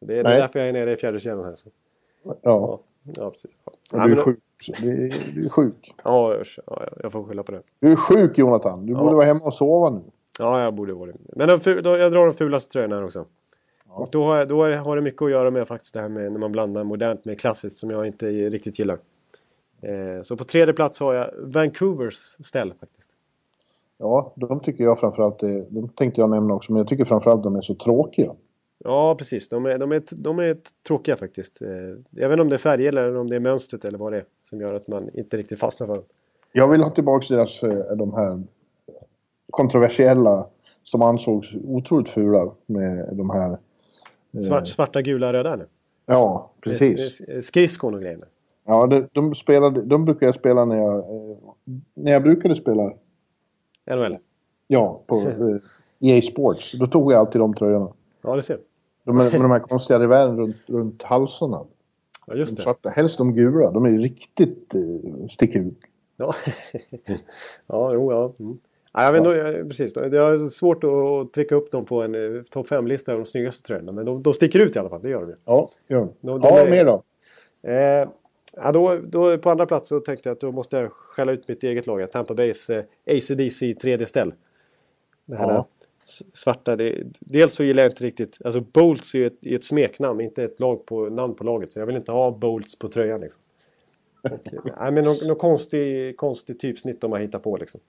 Det 0.00 0.14
är, 0.14 0.18
är 0.18 0.38
därför 0.38 0.58
jag 0.58 0.68
är 0.68 0.72
nere 0.72 0.92
i 0.92 0.96
fjärde 0.96 1.20
kedjan 1.20 1.44
här. 1.44 1.56
Så. 1.56 1.68
Ja. 2.22 2.36
ja. 2.42 2.80
Ja, 3.14 3.30
precis. 3.30 3.56
Ja. 3.92 4.06
Du, 4.06 4.12
är 4.12 4.22
sjuk. 4.22 4.38
Du, 4.80 5.06
är, 5.06 5.34
du 5.34 5.44
är 5.44 5.48
sjuk. 5.48 5.94
Ja, 6.04 6.36
jag 7.02 7.12
får 7.12 7.24
skylla 7.24 7.42
på 7.42 7.52
det. 7.52 7.62
Du 7.80 7.92
är 7.92 7.96
sjuk 7.96 8.38
Jonathan. 8.38 8.86
Du 8.86 8.94
borde 8.94 9.14
vara 9.14 9.26
hemma 9.26 9.44
och 9.44 9.54
sova 9.54 9.90
nu. 9.90 10.02
Ja, 10.38 10.62
jag 10.62 10.74
borde 10.74 10.92
vara 10.94 11.12
det. 11.12 11.18
Men 11.36 11.48
då, 11.48 11.56
då, 11.82 11.96
jag 11.96 12.12
drar 12.12 12.26
de 12.26 12.34
fulaste 12.34 12.72
tröjorna 12.72 12.96
här 12.96 13.04
också. 13.04 13.24
Ja. 13.88 13.94
Och 13.94 14.08
då, 14.12 14.24
har, 14.24 14.36
jag, 14.36 14.48
då 14.48 14.62
har 14.62 14.96
det 14.96 15.02
mycket 15.02 15.22
att 15.22 15.30
göra 15.30 15.50
med 15.50 15.68
faktiskt 15.68 15.94
det 15.94 16.00
här 16.00 16.08
med 16.08 16.32
när 16.32 16.38
man 16.38 16.52
blandar 16.52 16.84
modernt 16.84 17.24
med 17.24 17.40
klassiskt 17.40 17.78
som 17.78 17.90
jag 17.90 18.06
inte 18.06 18.26
riktigt 18.26 18.78
gillar. 18.78 18.98
Eh, 19.82 20.22
så 20.22 20.36
på 20.36 20.44
tredje 20.44 20.74
plats 20.74 21.00
har 21.00 21.14
jag 21.14 21.30
Vancouvers 21.38 22.14
ställ 22.44 22.74
faktiskt. 22.80 23.10
Ja, 23.98 24.32
de 24.36 24.60
tycker 24.60 24.84
jag 24.84 25.00
framförallt 25.00 25.42
är, 25.42 25.66
de 25.68 25.88
tänkte 25.88 26.20
jag 26.20 26.30
nämna 26.30 26.54
också, 26.54 26.72
men 26.72 26.78
jag 26.78 26.88
tycker 26.88 27.04
framförallt 27.04 27.42
de 27.42 27.56
är 27.56 27.62
så 27.62 27.74
tråkiga. 27.74 28.32
Ja, 28.84 29.14
precis. 29.18 29.48
De 29.48 29.66
är, 29.66 29.78
de 29.78 29.92
är, 29.92 30.02
de 30.10 30.38
är 30.38 30.56
tråkiga 30.86 31.16
faktiskt. 31.16 31.62
Eh, 31.62 31.68
jag 32.10 32.28
vet 32.28 32.32
inte 32.32 32.42
om 32.42 32.48
det 32.48 32.56
är 32.56 32.58
färger 32.58 32.88
eller 32.88 33.16
om 33.16 33.30
det 33.30 33.36
är 33.36 33.40
mönstret 33.40 33.84
eller 33.84 33.98
vad 33.98 34.12
det 34.12 34.16
är 34.16 34.24
som 34.42 34.60
gör 34.60 34.74
att 34.74 34.88
man 34.88 35.10
inte 35.14 35.36
riktigt 35.36 35.58
fastnar 35.58 35.86
för 35.86 35.94
dem. 35.94 36.04
Jag 36.52 36.68
vill 36.68 36.82
ha 36.82 36.90
tillbaka 36.90 37.34
deras, 37.34 37.62
eh, 37.62 37.96
de 37.96 38.14
här 38.14 38.42
kontroversiella 39.50 40.46
som 40.82 41.02
ansågs 41.02 41.54
otroligt 41.64 42.10
fula 42.10 42.52
med 42.66 43.08
de 43.12 43.30
här... 43.30 43.58
Eh, 44.32 44.40
Svart, 44.40 44.68
svarta, 44.68 45.02
gula, 45.02 45.32
röda 45.32 45.52
eller? 45.52 45.66
Ja, 46.06 46.50
precis. 46.60 47.22
Skridskon 47.42 47.94
och 47.94 48.00
grejerna. 48.00 48.26
Ja, 48.64 48.86
de, 48.86 49.08
de, 49.12 49.34
spelade, 49.34 49.82
de 49.82 50.04
brukade 50.04 50.26
jag 50.26 50.34
spela 50.34 50.64
när 50.64 50.76
jag, 50.76 51.04
när 51.94 52.12
jag 52.12 52.22
brukade 52.22 52.56
spela. 52.56 52.92
NHL? 53.90 54.18
Ja, 54.66 55.02
på 55.06 55.22
EA 56.00 56.22
Sports. 56.22 56.72
Då 56.72 56.86
tog 56.86 57.12
jag 57.12 57.18
alltid 57.18 57.40
de 57.40 57.54
tröjorna. 57.54 57.88
Ja, 58.22 58.36
det 58.36 58.42
ser. 58.42 58.58
De, 59.04 59.16
med, 59.16 59.32
de 59.32 59.50
här 59.50 59.58
konstiga 59.58 59.98
revären 59.98 60.38
runt, 60.38 60.56
runt 60.66 61.02
halsarna. 61.02 61.64
Ja, 62.26 62.34
just 62.34 62.52
de 62.52 62.56
det. 62.56 62.62
Svarta. 62.62 62.88
Helst 62.88 63.18
de 63.18 63.34
gula. 63.34 63.70
De 63.70 63.84
är 63.84 63.98
riktigt 63.98 64.74
eh, 64.74 65.26
sticker 65.30 65.60
ut. 65.60 65.80
Ja, 66.16 66.34
ja 67.66 67.92
jo, 67.94 68.12
ja. 68.12 68.32
Mm. 68.38 68.58
Ja 68.96 69.04
jag 69.04 69.12
vet 69.12 69.56
ja. 69.56 69.64
precis. 69.64 69.92
Det 69.92 70.18
är 70.18 70.48
svårt 70.48 70.84
att 70.84 71.32
trycka 71.32 71.54
upp 71.54 71.70
dem 71.70 71.84
på 71.84 72.02
en 72.02 72.14
eh, 72.14 72.42
topp 72.42 72.68
5-lista 72.68 73.12
av 73.12 73.18
de 73.18 73.26
snyggaste 73.26 73.62
tröjorna. 73.62 73.92
Men 73.92 74.04
de, 74.06 74.22
de 74.22 74.34
sticker 74.34 74.58
ut 74.58 74.76
i 74.76 74.78
alla 74.78 74.88
fall, 74.88 75.02
det 75.02 75.08
gör 75.08 75.20
de 75.20 75.30
ju. 75.30 75.36
Ja, 75.44 75.70
gör 75.88 75.98
de. 75.98 76.12
de, 76.20 76.40
ja, 76.42 76.66
mer 76.70 76.84
då? 76.84 77.02
Eh, 77.70 78.08
ja, 78.56 78.72
då, 78.72 78.98
då, 79.04 79.38
på 79.38 79.50
andra 79.50 79.66
plats 79.66 79.88
så 79.88 80.00
tänkte 80.00 80.28
jag 80.28 80.34
att 80.34 80.40
då 80.40 80.52
måste 80.52 80.76
jag 80.76 80.92
skälla 80.92 81.32
ut 81.32 81.48
mitt 81.48 81.64
eget 81.64 81.86
lag. 81.86 82.10
Tampa 82.12 82.34
Bays 82.34 82.70
eh, 82.70 82.84
ACDC 83.06 83.74
tredje 83.74 84.06
ställ. 84.06 84.34
Det 85.26 85.36
här 85.36 85.48
ja 85.48 85.66
svarta. 86.32 86.76
Det, 86.76 87.02
dels 87.20 87.54
så 87.54 87.64
gillar 87.64 87.82
jag 87.82 87.92
inte 87.92 88.04
riktigt, 88.04 88.38
alltså 88.44 88.60
Bolts 88.60 89.14
är 89.14 89.18
ju 89.18 89.26
ett, 89.26 89.46
ett 89.46 89.64
smeknamn, 89.64 90.20
inte 90.20 90.44
ett 90.44 90.60
lag 90.60 90.86
på, 90.86 91.08
namn 91.08 91.34
på 91.34 91.44
laget. 91.44 91.72
Så 91.72 91.78
jag 91.78 91.86
vill 91.86 91.96
inte 91.96 92.12
ha 92.12 92.30
Bolts 92.30 92.78
på 92.78 92.88
tröjan 92.88 93.20
liksom. 93.20 93.42
Och, 94.22 94.48
nej, 94.80 94.92
men 94.92 95.04
någon, 95.04 95.16
någon 95.26 95.36
konstig, 95.36 96.16
konstig 96.16 96.60
typsnitt 96.60 97.00
de 97.00 97.12
har 97.12 97.18
hittat 97.18 97.42
på 97.42 97.56
liksom. 97.56 97.80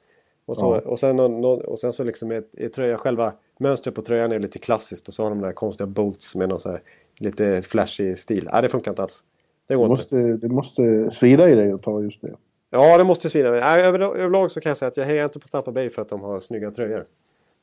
Och, 0.47 0.57
så, 0.57 0.81
ja. 0.83 0.89
och, 0.89 0.99
sen, 0.99 1.19
och 1.19 1.79
sen 1.79 1.93
så 1.93 2.03
liksom 2.03 2.31
är, 2.31 2.43
är 2.57 2.67
tröja, 2.67 2.97
själva 2.97 3.33
mönstret 3.59 3.95
på 3.95 4.01
tröjan 4.01 4.31
är 4.31 4.39
lite 4.39 4.59
klassiskt 4.59 5.07
och 5.07 5.13
så 5.13 5.23
har 5.23 5.29
de 5.29 5.41
där 5.41 5.51
konstiga 5.51 5.87
bolts 5.87 6.35
med 6.35 6.49
någon 6.49 6.59
så 6.59 6.69
här 6.69 6.81
lite 7.19 7.61
flashig 7.61 8.17
stil. 8.17 8.49
Nej, 8.53 8.61
det 8.61 8.69
funkar 8.69 8.91
inte 8.91 9.01
alls. 9.01 9.23
Det 9.67 9.75
går 9.75 9.83
det 9.83 9.89
måste, 9.89 10.15
inte. 10.15 10.47
Det 10.47 10.53
måste 10.53 11.11
svida 11.11 11.49
i 11.49 11.55
dig 11.55 11.71
att 11.71 11.83
ta 11.83 12.01
just 12.01 12.21
det. 12.21 12.35
Ja, 12.69 12.97
det 12.97 13.03
måste 13.03 13.29
svida. 13.29 13.47
Över, 13.77 13.99
överlag 13.99 14.51
så 14.51 14.61
kan 14.61 14.69
jag 14.69 14.77
säga 14.77 14.87
att 14.87 14.97
jag 14.97 15.05
hejar 15.05 15.23
inte 15.25 15.39
på 15.39 15.47
Tampa 15.47 15.71
Bay 15.71 15.89
för 15.89 16.01
att 16.01 16.09
de 16.09 16.21
har 16.21 16.39
snygga 16.39 16.71
tröjor. 16.71 17.05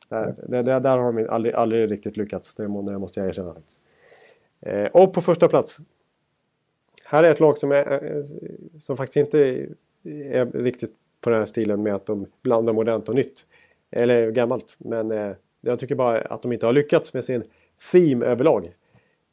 Där, 0.08 0.34
det, 0.48 0.62
det, 0.62 0.80
där 0.80 0.98
har 0.98 1.12
de 1.12 1.28
aldrig, 1.30 1.54
aldrig 1.54 1.90
riktigt 1.90 2.16
lyckats. 2.16 2.54
Det, 2.54 2.68
måste 2.68 3.20
jag 3.20 3.28
erkänna. 3.28 3.54
Eh, 4.60 4.86
och 4.86 5.12
på 5.12 5.20
första 5.20 5.48
plats. 5.48 5.78
Här 7.04 7.24
är 7.24 7.30
ett 7.30 7.40
lag 7.40 7.58
som, 7.58 7.72
är, 7.72 8.24
som 8.78 8.96
faktiskt 8.96 9.16
inte 9.16 9.66
är 10.04 10.46
riktigt 10.46 10.94
på 11.24 11.30
den 11.30 11.38
här 11.38 11.46
stilen 11.46 11.82
med 11.82 11.94
att 11.94 12.06
de 12.06 12.26
blandar 12.42 12.72
modernt 12.72 13.08
och 13.08 13.14
nytt. 13.14 13.46
Eller 13.90 14.30
gammalt. 14.30 14.76
Men 14.78 15.10
eh, 15.10 15.32
jag 15.60 15.78
tycker 15.78 15.94
bara 15.94 16.20
att 16.20 16.42
de 16.42 16.52
inte 16.52 16.66
har 16.66 16.72
lyckats 16.72 17.14
med 17.14 17.24
sin 17.24 17.44
theme 17.92 18.26
överlag. 18.26 18.72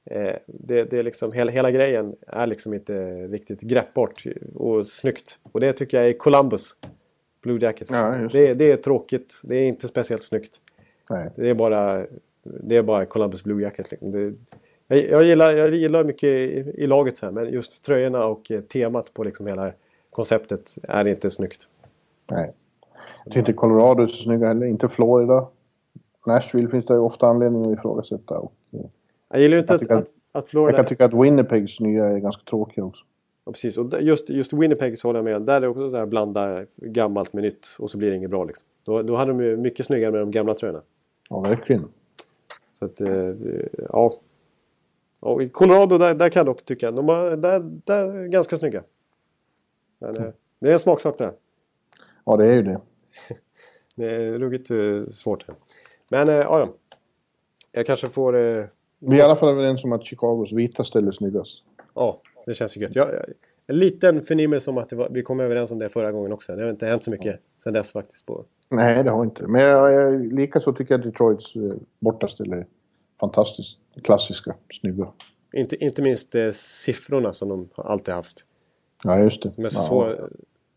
Eh, 0.05 0.35
det, 0.45 0.83
det 0.83 0.99
är 0.99 1.03
liksom, 1.03 1.31
hela, 1.31 1.51
hela 1.51 1.71
grejen 1.71 2.15
är 2.27 2.47
liksom 2.47 2.73
inte 2.73 3.27
riktigt 3.27 3.61
greppbart 3.61 4.25
och 4.55 4.87
snyggt. 4.87 5.39
Och 5.51 5.59
det 5.59 5.73
tycker 5.73 5.97
jag 5.97 6.09
är 6.09 6.13
Columbus. 6.13 6.75
Blue 7.41 7.59
Jackets. 7.61 7.91
Ja, 7.91 8.29
det, 8.31 8.53
det, 8.53 8.71
är 8.71 8.77
tråkigt. 8.77 9.41
Det 9.43 9.55
är 9.55 9.67
inte 9.67 9.87
speciellt 9.87 10.23
snyggt. 10.23 10.57
Nej. 11.09 11.31
Det 11.35 11.49
är 11.49 11.53
bara, 11.53 12.05
det 12.43 12.75
är 12.75 12.83
bara 12.83 13.05
Columbus 13.05 13.43
Blue 13.43 13.63
Jackets. 13.63 13.91
Liksom. 13.91 14.11
Det, 14.11 14.33
jag, 14.87 15.09
jag, 15.09 15.23
gillar, 15.23 15.55
jag 15.55 15.75
gillar 15.75 16.03
mycket 16.03 16.23
i, 16.23 16.73
i 16.77 16.87
laget 16.87 17.17
så 17.17 17.25
här, 17.25 17.33
men 17.33 17.53
just 17.53 17.83
tröjorna 17.83 18.25
och 18.25 18.51
eh, 18.51 18.61
temat 18.61 19.13
på 19.13 19.23
liksom 19.23 19.47
hela 19.47 19.71
konceptet 20.09 20.77
är 20.83 21.07
inte 21.07 21.31
snyggt. 21.31 21.67
Nej. 22.31 22.51
Jag 23.23 23.25
tycker 23.25 23.39
inte 23.39 23.53
Colorado 23.53 24.03
är 24.03 24.07
så 24.07 24.23
snygga 24.23 24.47
heller. 24.47 24.65
Inte 24.65 24.87
Florida. 24.87 25.47
Nashville 26.27 26.69
finns 26.69 26.85
det 26.85 26.99
ofta 26.99 27.27
anledning 27.27 27.65
att 27.65 27.79
ifrågasätta. 27.79 28.39
Och, 28.39 28.53
eh, 28.71 28.79
jag 29.29 29.41
gillar 29.41 29.57
inte 29.57 29.75
att, 29.75 29.91
att, 29.91 30.07
att, 30.31 30.47
Florida... 30.47 30.77
Jag 30.77 30.85
kan 30.85 30.89
tycka 30.89 31.05
att 31.05 31.13
Winnipegs 31.13 31.79
nya 31.79 32.05
är 32.05 32.19
ganska 32.19 32.43
tråkiga 32.43 32.85
också. 32.85 33.05
Ja, 33.45 33.51
precis, 33.51 33.77
och 33.77 34.01
just, 34.01 34.29
just 34.29 34.53
Winnipeg 34.53 34.97
så 34.97 35.07
håller 35.07 35.19
jag 35.19 35.23
med. 35.23 35.41
Där 35.41 35.55
är 35.55 35.61
det 35.61 35.67
också 35.67 35.89
så 35.89 35.97
här 35.97 36.05
blanda 36.05 36.65
gammalt 36.75 37.33
med 37.33 37.43
nytt 37.43 37.67
och 37.79 37.89
så 37.89 37.97
blir 37.97 38.09
det 38.09 38.17
inget 38.17 38.29
bra 38.29 38.43
liksom. 38.43 38.67
Då, 38.83 39.01
då 39.01 39.15
hade 39.15 39.31
de 39.31 39.43
ju 39.43 39.57
mycket 39.57 39.85
snyggare 39.85 40.11
med 40.11 40.21
de 40.21 40.31
gamla 40.31 40.53
tröjorna. 40.53 40.81
Ja, 41.29 41.39
verkligen. 41.39 41.83
Så 42.73 42.85
att, 42.85 43.01
eh, 43.01 43.35
ja. 43.89 44.13
Och 45.19 45.43
i 45.43 45.49
Colorado, 45.49 45.97
där, 45.97 46.13
där 46.13 46.29
kan 46.29 46.39
jag 46.39 46.45
dock 46.45 46.65
tycka, 46.65 46.91
de 46.91 47.09
är, 47.09 47.37
där, 47.37 47.59
där 47.59 48.17
är 48.17 48.27
ganska 48.27 48.57
snygga. 48.57 48.83
Men, 49.99 50.17
mm. 50.17 50.31
Det 50.59 50.69
är 50.69 50.73
en 50.73 50.79
smaksak 50.79 51.17
där. 51.17 51.33
Ja, 52.25 52.37
det 52.37 52.45
är 52.45 52.53
ju 52.53 52.63
det. 52.63 52.81
det 53.95 54.05
är 54.05 54.39
ruggigt 54.39 54.71
uh, 54.71 55.07
svårt. 55.07 55.45
Men 56.09 56.29
uh, 56.29 56.35
ja, 56.35 56.73
jag 57.71 57.85
kanske 57.85 58.07
får... 58.07 58.35
Uh, 58.35 58.65
Vi 58.99 59.15
är 59.15 59.19
i 59.19 59.21
alla 59.21 59.35
fall 59.35 59.49
överens 59.49 59.83
om 59.83 59.91
att 59.91 60.05
Chicagos 60.05 60.51
vita 60.51 60.83
ställe 60.83 61.11
snyggast. 61.11 61.63
Ja, 61.95 62.21
det 62.45 62.53
känns 62.53 62.77
ju 62.77 62.81
gött. 62.81 62.95
Jag, 62.95 63.09
en 63.67 63.79
liten 63.79 64.21
förnimmelse 64.21 64.69
om 64.69 64.77
att 64.77 64.93
var, 64.93 65.09
vi 65.09 65.23
kom 65.23 65.39
överens 65.39 65.71
om 65.71 65.79
det 65.79 65.89
förra 65.89 66.11
gången 66.11 66.31
också. 66.31 66.55
Det 66.55 66.63
har 66.63 66.69
inte 66.69 66.85
hänt 66.85 67.03
så 67.03 67.11
mycket 67.11 67.39
sen 67.63 67.73
dess 67.73 67.91
faktiskt. 67.91 68.25
På. 68.25 68.45
Nej, 68.69 69.03
det 69.03 69.09
har 69.09 69.23
inte. 69.23 69.47
Men 69.47 69.61
jag, 69.61 69.91
jag, 69.93 70.33
likaså 70.33 70.73
tycker 70.73 70.93
jag 70.93 71.01
Detroits 71.01 71.55
eh, 71.55 71.73
bortaställe 71.99 72.55
är 72.55 72.65
fantastiskt 73.19 73.77
klassiska, 74.03 74.55
snygga. 74.81 75.07
Inte, 75.53 75.83
inte 75.83 76.01
minst 76.01 76.35
eh, 76.35 76.51
siffrorna 76.51 77.33
som 77.33 77.49
de 77.49 77.69
alltid 77.75 78.13
haft. 78.13 78.45
Ja, 79.03 79.19
just 79.19 79.43
det. 79.43 79.51
De 79.55 79.65
är 79.65 79.69
så 79.69 79.79
ja. 79.79 79.83
svår... 79.83 80.29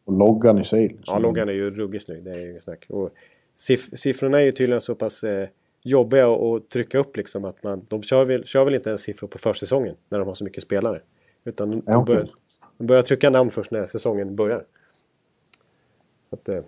Och 0.05 0.13
loggan 0.13 0.59
i 0.59 0.65
sig. 0.65 0.89
Liksom. 0.89 1.15
Ja, 1.15 1.19
loggan 1.19 1.49
är 1.49 1.53
ju 1.53 1.71
ruggigt 1.71 2.05
snygg. 2.05 2.25
Det 2.25 2.31
är 2.31 2.47
ju 2.47 2.61
snack. 2.61 2.87
Och 2.89 3.11
siff 3.55 3.91
siffrorna 3.93 4.41
är 4.41 4.45
ju 4.45 4.53
tydligen 4.53 4.81
så 4.81 4.95
pass 4.95 5.25
eh, 5.25 5.49
jobbiga 5.83 6.29
att 6.29 6.69
trycka 6.69 6.99
upp 6.99 7.17
liksom 7.17 7.45
att 7.45 7.63
man... 7.63 7.87
De 7.89 8.03
kör 8.03 8.25
väl, 8.25 8.45
kör 8.45 8.65
väl 8.65 8.75
inte 8.75 8.89
ens 8.89 9.03
siffror 9.03 9.29
på 9.29 9.39
försäsongen 9.39 9.97
när 10.09 10.19
de 10.19 10.29
har 10.29 10.35
så 10.35 10.45
mycket 10.45 10.63
spelare. 10.63 11.01
Utan 11.45 11.71
de, 11.71 11.83
ja, 11.87 12.05
börjar, 12.07 12.29
de 12.79 12.87
börjar 12.87 13.03
trycka 13.03 13.31
namn 13.31 13.51
först 13.51 13.71
när 13.71 13.87
säsongen 13.87 14.37
börjar. 14.37 14.65
Att, 16.31 16.49
eh, 16.49 16.61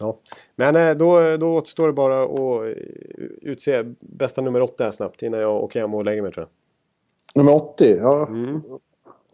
ja. 0.00 0.18
Men 0.56 0.76
eh, 0.76 0.94
då, 0.94 1.36
då 1.36 1.54
återstår 1.54 1.86
det 1.86 1.92
bara 1.92 2.24
att 2.24 2.64
eh, 2.64 2.82
utse 3.42 3.84
bästa 4.00 4.42
nummer 4.42 4.60
8 4.60 4.92
snabbt 4.92 5.22
innan 5.22 5.40
jag 5.40 5.64
åker 5.64 5.80
hem 5.80 5.94
och 5.94 6.04
lägger 6.04 6.22
mig 6.22 6.32
tror 6.32 6.46
jag. 6.46 6.50
Nummer 7.42 7.54
80? 7.54 7.96
Ja. 8.00 8.26
Mm. 8.26 8.62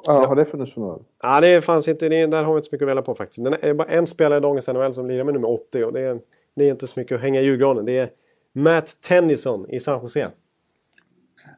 Vad 0.07 0.28
har 0.28 0.36
det 0.36 0.44
funnits 0.44 0.74
för 0.74 0.80
några? 0.80 0.98
Ja, 1.22 1.40
det 1.40 1.61
fanns 1.61 1.88
inte. 1.88 2.09
Det, 2.09 2.26
där 2.26 2.44
har 2.44 2.55
vi 2.55 2.59
inte 2.59 2.68
så 2.68 2.74
mycket 2.74 2.86
att 2.86 2.90
välja 2.90 3.03
på 3.03 3.14
faktiskt. 3.14 3.44
Det 3.44 3.68
är 3.68 3.74
bara 3.74 3.88
en 3.88 4.07
spelare 4.07 4.38
i 4.38 4.40
dagens 4.40 4.68
NHL 4.68 4.94
som 4.94 5.09
lirar 5.09 5.24
med 5.24 5.34
nummer 5.34 5.51
80 5.51 5.84
och 5.84 5.92
det 5.92 6.01
är, 6.01 6.20
det 6.57 6.64
är 6.64 6.70
inte 6.70 6.86
så 6.86 7.01
mycket 7.01 7.14
att 7.14 7.22
hänga 7.22 7.40
i 7.40 7.44
julgranen. 7.44 7.84
Det 7.84 7.98
är 7.98 8.11
Matt 8.53 8.96
Tennyson 9.01 9.70
i 9.70 9.80
San 9.80 10.03
Jose. 10.03 10.28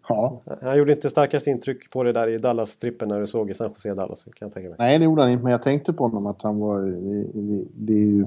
Ja. 0.08 0.42
Han 0.62 0.78
gjorde 0.78 0.92
inte 0.92 1.10
starkast 1.10 1.46
intryck 1.46 1.90
på 1.90 2.02
det 2.02 2.12
där 2.12 2.28
i 2.28 2.38
Dallas-trippen 2.38 3.08
när 3.08 3.20
du 3.20 3.26
såg 3.26 3.50
i 3.50 3.54
San 3.54 3.70
Jose 3.70 3.94
Dallas, 3.94 4.24
kan 4.24 4.32
jag 4.38 4.52
tänka 4.52 4.68
mig. 4.68 4.76
Nej, 4.78 4.98
det 4.98 5.04
gjorde 5.04 5.22
han 5.22 5.30
inte, 5.30 5.42
men 5.42 5.52
jag 5.52 5.62
tänkte 5.62 5.92
på 5.92 6.04
honom 6.04 6.26
att 6.26 6.42
han 6.42 6.60
var... 6.60 6.80
Det, 6.80 7.40
det, 7.40 7.64
det 7.74 7.92
är 7.92 8.06
ju... 8.06 8.26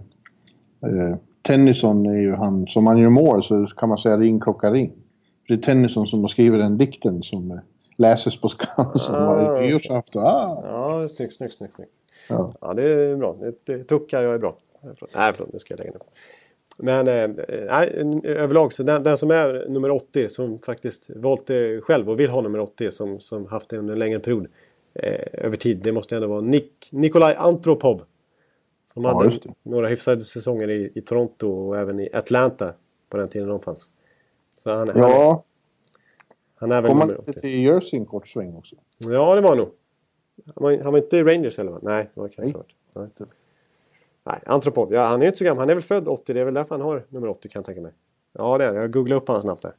Eh, 0.82 1.18
Tennyson 1.42 2.06
är 2.06 2.22
ju 2.22 2.34
han... 2.34 2.68
Som 2.68 2.88
han 2.88 2.98
gör 2.98 3.10
mål 3.10 3.44
så 3.44 3.66
kan 3.66 3.90
man 3.90 3.98
säga 3.98 4.18
ring 4.18 4.40
klocka 4.40 4.72
ring. 4.72 4.94
Det 5.48 5.54
är 5.54 5.58
Tennyson 5.58 6.08
som 6.08 6.22
har 6.22 6.28
skrivit 6.28 6.60
den 6.60 6.78
dikten 6.78 7.24
som 7.24 7.52
eh, 7.52 7.58
läses 7.96 8.42
på 8.42 8.50
Skansen 8.50 9.16
Ah, 9.16 9.36
varje 9.36 9.68
nyårsafton. 9.68 10.24
Ah. 10.24 10.62
Ja, 10.64 11.08
snyggt, 11.08 11.36
snyggt, 11.36 11.54
snyggt. 11.58 11.74
snyggt. 11.76 11.92
Ja. 12.30 12.54
Ja, 12.62 12.74
det 12.74 12.84
är 12.84 13.16
bra. 13.16 13.38
Tuckar 13.88 14.24
jag 14.24 14.34
är 14.34 14.38
bra. 14.38 14.58
Nej, 14.82 15.34
förlåt, 15.34 15.54
nu 15.54 15.60
ska 15.60 15.74
jag 15.74 15.80
lägga 15.80 15.92
ner. 15.92 16.02
Men 16.78 17.08
eh, 17.08 18.32
överlag 18.32 18.74
så 18.74 18.84
den, 18.84 19.04
den 19.04 19.18
som 19.18 19.32
är 19.32 19.66
nummer 19.70 19.90
80 19.92 20.30
som 20.30 20.60
faktiskt 20.60 21.10
valt 21.16 21.48
det 21.48 21.82
själv 21.82 22.10
och 22.10 22.20
vill 22.20 22.30
ha 22.30 22.42
nummer 22.42 22.60
80 22.60 22.92
som, 22.92 23.20
som 23.20 23.46
haft 23.46 23.70
det 23.70 23.78
under 23.78 23.94
en 23.94 24.00
längre 24.00 24.20
period 24.20 24.48
eh, 24.94 25.28
över 25.46 25.58
tid. 25.58 25.80
Det 25.84 25.92
måste 25.92 26.16
ändå 26.16 26.28
vara 26.28 26.42
Nik, 26.42 26.90
Nikolaj 26.92 27.36
Antropov. 27.36 28.02
Som 28.94 29.04
Ja, 29.04 29.18
hade 29.18 29.36
några 29.64 29.88
hyfsade 29.88 30.22
säsonger 30.22 30.70
i, 30.70 30.92
i 30.96 31.02
Toronto 31.02 31.50
och 31.50 31.78
även 31.78 32.00
i 32.00 32.10
Atlanta 32.14 32.74
på 33.10 33.18
den 33.18 33.30
tiden 33.30 33.48
de 33.50 33.62
fanns. 33.62 33.90
Så 34.58 34.70
han, 34.72 34.90
han, 34.90 34.98
Ja, 34.98 35.44
han 36.56 36.72
är 36.72 36.82
väl 36.82 36.92
kom 36.92 37.00
han 37.00 37.10
inte 37.10 37.22
80. 37.22 37.42
till 37.42 37.64
Jersey 37.64 38.00
en 38.00 38.06
kort 38.06 38.28
sväng 38.28 38.58
också? 38.58 38.76
Ja, 38.98 39.36
det 39.36 39.42
var 39.42 39.50
han 39.50 39.58
nog. 39.58 39.70
Han 40.46 40.64
var, 40.64 40.84
han 40.84 40.92
var 40.92 41.00
inte 41.00 41.18
i 41.18 41.24
Rangers 41.24 41.58
heller 41.58 41.72
va? 41.72 41.80
Nej, 41.82 42.10
det 42.14 42.22
var 42.22 42.28
kan 42.28 42.46
Nej. 42.46 42.48
inte. 42.48 42.64
Nej. 42.96 43.28
Nej, 44.24 44.40
Antropov. 44.46 44.94
Ja, 44.94 45.06
han 45.06 45.20
är 45.20 45.26
ju 45.26 45.28
inte 45.28 45.38
så 45.38 45.46
gammal. 45.46 45.60
Han 45.60 45.70
är 45.70 45.74
väl 45.76 45.84
född 45.84 46.08
80. 46.08 46.34
Det 46.34 46.40
är 46.40 46.46
väl 46.46 46.54
därför 46.54 46.76
han 46.76 46.82
har 46.82 47.06
nummer 47.10 47.28
80 47.28 47.50
kan 47.50 47.60
jag 47.60 47.66
tänka 47.66 47.82
mig. 47.82 47.92
Ja, 48.34 48.58
det 48.58 48.64
är 48.64 48.68
han. 48.68 48.76
Jag 48.76 48.92
googlade 48.94 49.22
upp 49.22 49.28
honom 49.28 49.42
snabbt 49.42 49.62
där. 49.62 49.74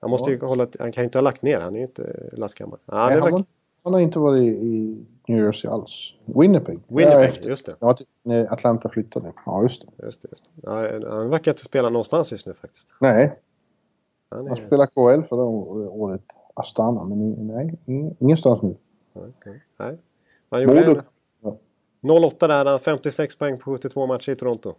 Han 0.00 0.10
måste 0.10 0.30
ju 0.30 0.40
hålla... 0.40 0.66
Han 0.78 0.92
kan 0.92 1.02
ju 1.02 1.04
inte 1.04 1.18
ha 1.18 1.22
lagt 1.22 1.42
ner. 1.42 1.60
Han 1.60 1.74
är 1.74 1.78
ju 1.78 1.84
inte 1.84 2.30
lastgammal. 2.32 2.78
Ja, 2.86 2.94
Nej, 3.06 3.12
han, 3.12 3.20
var... 3.20 3.30
har, 3.30 3.44
han 3.84 3.92
har 3.92 4.00
inte 4.00 4.18
varit 4.18 4.42
i 4.42 5.04
New 5.28 5.44
Jersey 5.44 5.70
alls. 5.70 6.14
Winnipeg. 6.24 6.78
Ja, 6.88 6.96
Winnipeg, 6.96 7.28
efter- 7.28 7.48
just 7.48 7.66
det. 7.66 7.76
Ja, 7.80 7.96
när 8.22 8.52
Atlanta 8.52 8.88
flyttade. 8.88 9.32
Ja, 9.46 9.62
just 9.62 9.82
det. 9.96 10.04
Just 10.06 10.22
det, 10.22 10.28
just 10.30 10.44
det. 10.44 10.50
Ja, 10.62 11.10
han 11.10 11.30
verkar 11.30 11.52
inte 11.52 11.64
spela 11.64 11.90
någonstans 11.90 12.32
just 12.32 12.46
nu 12.46 12.52
faktiskt. 12.54 12.94
Nej, 13.00 13.38
Han 14.36 14.46
han 14.48 14.58
är... 14.58 14.66
spelade 14.66 14.90
KL 14.94 15.28
förra 15.28 15.44
året. 15.44 16.22
Astana, 16.54 17.04
men 17.04 17.30
nej, 17.32 17.78
ing- 17.86 18.16
ingenstans 18.18 18.62
nu. 18.62 18.76
Nej. 19.12 19.32
Nej. 19.78 19.98
Han 20.50 20.62
gjorde 20.62 20.86
Modo. 20.88 21.00
en... 22.02 22.24
08 22.24 22.46
där. 22.46 22.54
Han 22.56 22.66
hade 22.66 22.78
56 22.78 23.36
poäng 23.38 23.58
på 23.58 23.64
72 23.72 24.06
matcher 24.06 24.32
i 24.32 24.36
Toronto. 24.36 24.74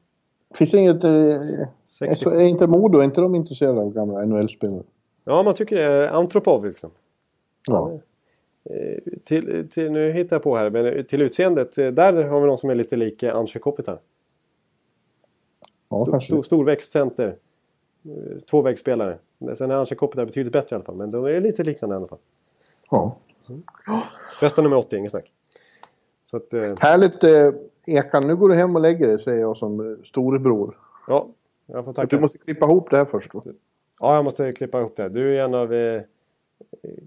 Finns 0.55 0.72
det 0.72 0.78
inget... 0.78 1.03
Eh, 1.03 1.12
är, 1.12 1.68
60. 1.86 2.24
så, 2.24 2.30
är 2.30 2.39
inte 2.39 2.68
Modo, 2.68 2.99
är 2.99 3.03
inte 3.03 3.22
de 3.22 3.36
intresserade 3.36 3.82
av 3.82 3.93
gamla 3.93 4.26
NHL-spelare? 4.26 4.84
Ja, 5.24 5.43
man 5.43 5.53
tycker 5.53 5.76
det. 5.76 6.10
Antropov 6.12 6.66
liksom. 6.66 6.91
Ja. 7.68 7.91
Eh, 8.70 9.14
Till, 9.24 9.68
till, 9.70 9.91
nu 9.91 10.12
hittar 10.12 10.36
jag 10.36 10.43
på 10.43 10.55
här, 10.58 10.70
men 10.70 11.05
till 11.05 11.22
utseendet. 11.22 11.78
eh, 11.78 11.88
Där 11.88 12.14
har 12.24 12.41
vi 12.41 12.47
någon 12.47 12.58
som 12.58 12.70
är 12.70 12.76
lite 12.76 12.95
lik 12.95 13.24
eh, 13.24 13.36
Anže 13.36 13.60
Kopitar. 13.60 13.99
Ja, 15.89 15.97
Stor, 15.97 16.20
stor, 16.20 16.43
storväxt 16.43 16.91
center. 16.91 17.28
Eh, 17.28 17.34
Tvåvägsspelare. 18.49 19.18
Sen 19.55 19.72
är 19.72 19.76
Anže 19.76 19.95
Kopitar 19.95 20.26
betydligt 20.26 20.53
bättre 20.53 20.74
i 20.74 20.76
alla 20.76 20.84
fall. 20.86 20.95
Men 20.95 21.12
de 21.12 21.26
är 21.26 21.41
lite 21.41 21.64
liknande 21.64 21.95
i 21.95 21.97
alla 21.97 22.08
fall. 22.08 22.20
Ja. 22.91 23.18
Bästa 24.41 24.62
nummer 24.62 24.78
80, 24.78 24.97
inget 24.97 25.12
snack. 25.12 25.32
Så 26.26 26.38
att, 26.38 26.53
eh, 26.53 26.74
Härligt 26.80 27.24
eh, 27.24 27.51
Ekan, 27.86 28.28
nu 28.28 28.36
går 28.36 28.49
du 28.49 28.55
hem 28.55 28.76
och 28.76 28.82
lägger 28.82 29.08
dig 29.08 29.20
säger 29.20 29.41
jag 29.41 29.58
som 29.58 29.80
eh, 29.91 29.97
storebror. 30.05 30.78
ja, 31.08 31.28
jag 31.66 31.86
får 31.86 31.91
Du 31.91 31.95
tacka. 31.95 32.20
måste 32.20 32.38
klippa 32.38 32.66
ihop 32.66 32.89
det 32.89 32.97
här 32.97 33.05
först. 33.05 33.32
Då. 33.32 33.43
Ja, 33.99 34.16
jag 34.16 34.24
måste 34.26 34.51
klippa 34.51 34.80
ihop 34.80 34.95
det. 34.95 35.10
Du 35.10 35.38
är 35.38 35.43
en 35.43 35.53
av 35.53 35.74
eh, 35.74 36.01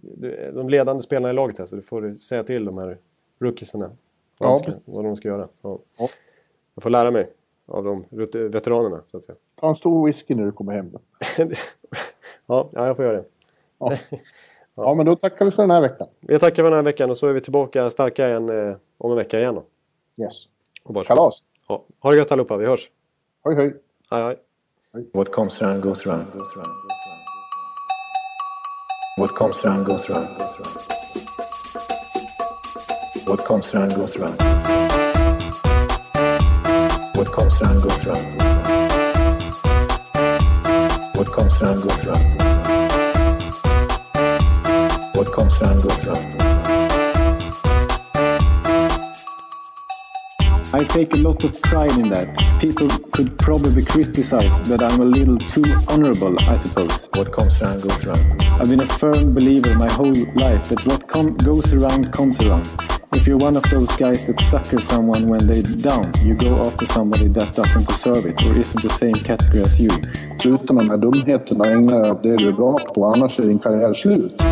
du- 0.03 0.53
de 0.55 0.68
ledande 0.68 1.03
spelarna 1.03 1.30
i 1.30 1.32
laget 1.32 1.59
här, 1.59 1.66
så 1.66 1.76
du 1.76 1.82
får 1.82 2.14
säga 2.14 2.44
till 2.44 2.64
de 2.64 2.78
här 2.78 2.98
rookiesarna 3.38 3.90
vad, 4.38 4.51
Ja, 4.51 4.61
de, 4.66 4.72
ska, 4.72 4.92
vad 4.92 5.05
de 5.05 5.16
ska 5.16 5.28
göra. 5.28 5.48
Ja. 5.62 5.78
Ja. 5.98 6.09
Jag 6.74 6.82
får 6.82 6.90
lära 6.90 7.11
mig 7.11 7.30
av 7.71 7.85
de 7.85 8.05
veteranerna, 8.49 9.03
så 9.11 9.16
att 9.16 9.25
säga. 9.25 9.37
Ta 9.61 9.68
en 9.68 9.77
stor 9.77 10.07
whisky 10.07 10.35
när 10.35 10.45
du 10.47 10.53
kommer 10.53 10.73
hem. 10.73 10.91
Ja, 12.47 12.68
ja, 12.73 12.87
jag 12.87 12.97
får 12.97 13.05
göra 13.05 13.16
det. 13.16 13.25
Ja. 13.79 13.93
ja, 14.75 14.95
men 14.95 15.07
då 15.07 15.16
tackar 15.16 15.45
vi 15.45 15.51
för 15.51 15.62
den 15.62 15.71
här 15.71 15.81
veckan. 15.81 16.07
Vi 16.21 16.39
tackar 16.39 16.57
för 16.62 16.71
den 16.71 16.73
här 16.73 16.83
veckan 16.83 17.11
och 17.11 17.16
så 17.18 17.27
är 17.27 17.33
vi 17.33 17.41
tillbaka 17.41 17.91
starka 17.91 18.29
igen 18.29 18.49
eh, 18.68 18.77
om 18.99 19.11
en 19.11 19.16
vecka 19.16 19.39
igen. 19.39 19.55
Då. 19.55 19.64
Yes. 20.25 20.35
Och 20.85 20.95
bara- 20.95 21.05
Kalas! 21.05 21.43
Ja. 21.68 21.85
Ha 22.01 22.11
det 22.11 22.16
gött 22.16 22.33
allihopa, 22.33 22.57
vi 22.57 22.66
hörs. 22.66 22.91
Hej, 23.45 23.55
hej! 23.55 23.75
Hej, 24.11 24.23
hej. 24.93 25.11
What 25.12 25.33
comes 25.33 25.62
around 25.62 25.83
goes 25.83 26.07
around. 26.07 26.27
What 29.18 29.31
comes 29.31 29.64
around 29.64 29.87
goes 29.87 30.11
around. 30.11 30.29
What 33.29 33.47
comes 33.47 33.75
around 33.75 33.91
goes 33.95 34.16
around. 34.21 34.89
What 37.31 37.43
comes 37.45 37.62
around 37.62 37.83
goes 37.83 38.07
around. 38.07 38.26
What 41.14 41.28
comes 41.33 41.62
around 41.62 41.83
goes 41.83 42.05
around. 42.05 42.26
What 45.14 45.33
comes 45.33 45.62
around 45.62 45.83
goes 45.83 46.09
around. 46.09 46.26
I 50.74 50.85
take 50.89 51.14
a 51.14 51.18
lot 51.18 51.45
of 51.45 51.62
pride 51.62 51.97
in 51.99 52.09
that. 52.11 52.37
People 52.61 52.89
could 53.12 53.39
probably 53.39 53.85
criticize 53.85 54.62
that 54.62 54.83
I'm 54.83 55.01
a 55.01 55.05
little 55.05 55.39
too 55.39 55.62
honorable, 55.87 56.37
I 56.51 56.57
suppose. 56.57 57.09
What 57.14 57.33
comes 57.33 57.62
around 57.62 57.83
goes 57.83 58.05
around. 58.07 58.43
I've 58.61 58.68
been 58.68 58.81
a 58.81 58.89
firm 58.99 59.33
believer 59.35 59.72
my 59.76 59.93
whole 59.93 60.12
life 60.35 60.68
that 60.70 60.85
what 60.85 61.07
com- 61.07 61.37
goes 61.37 61.72
around 61.72 62.12
comes 62.12 62.41
around. 62.41 62.66
If 63.12 63.26
you're 63.26 63.36
one 63.36 63.56
of 63.56 63.64
those 63.70 63.88
guys 63.96 64.24
that 64.26 64.40
sucker 64.40 64.78
someone 64.78 65.26
when 65.28 65.44
they're 65.46 65.62
down, 65.62 66.12
you 66.22 66.34
go 66.34 66.61
after 66.61 66.86
somebody 66.86 67.26
that 67.28 67.54
doesn't 67.54 67.88
deserve 67.88 68.24
it 68.24 68.40
or 68.44 68.56
isn't 68.56 68.82
the 68.82 68.88
same 68.88 69.14
category 69.14 69.62
as 69.62 69.80
you. 69.80 69.90
Sluta 70.38 70.72
med 70.72 70.84
de 70.84 70.90
här 70.90 70.96
dumheterna 70.96 71.64
och 71.64 71.70
ägna 71.70 71.98
dig 71.98 72.11
åt 72.11 72.22
det 72.22 72.36
du 72.36 72.48
är 72.48 72.52
bra 72.52 72.78
på, 72.94 73.06
annars 73.06 73.38
är 73.38 73.42
din 73.42 73.58
karriär 73.58 73.94
slut. 73.94 74.42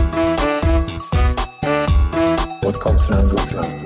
What 2.63 2.75
comes 2.81 3.11
around 3.11 3.31
goes 3.31 3.53
around. 3.53 3.81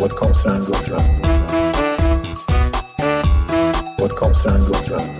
What 0.00 0.10
comes 0.16 0.46
around 0.46 0.66
goes 0.66 0.88
around. 0.88 1.16
What 3.98 4.16
comes 4.16 4.46
around 4.46 4.66
goes 4.66 4.88
around. 4.90 5.10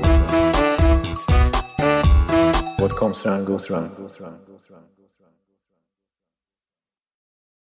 What 2.78 2.90
comes 2.96 3.26
around 3.26 3.46
goes 3.46 3.70
around. 3.70 3.96
Goes 3.96 4.20
around. 4.20 4.46
Goes 4.46 4.70
around. 4.70 4.93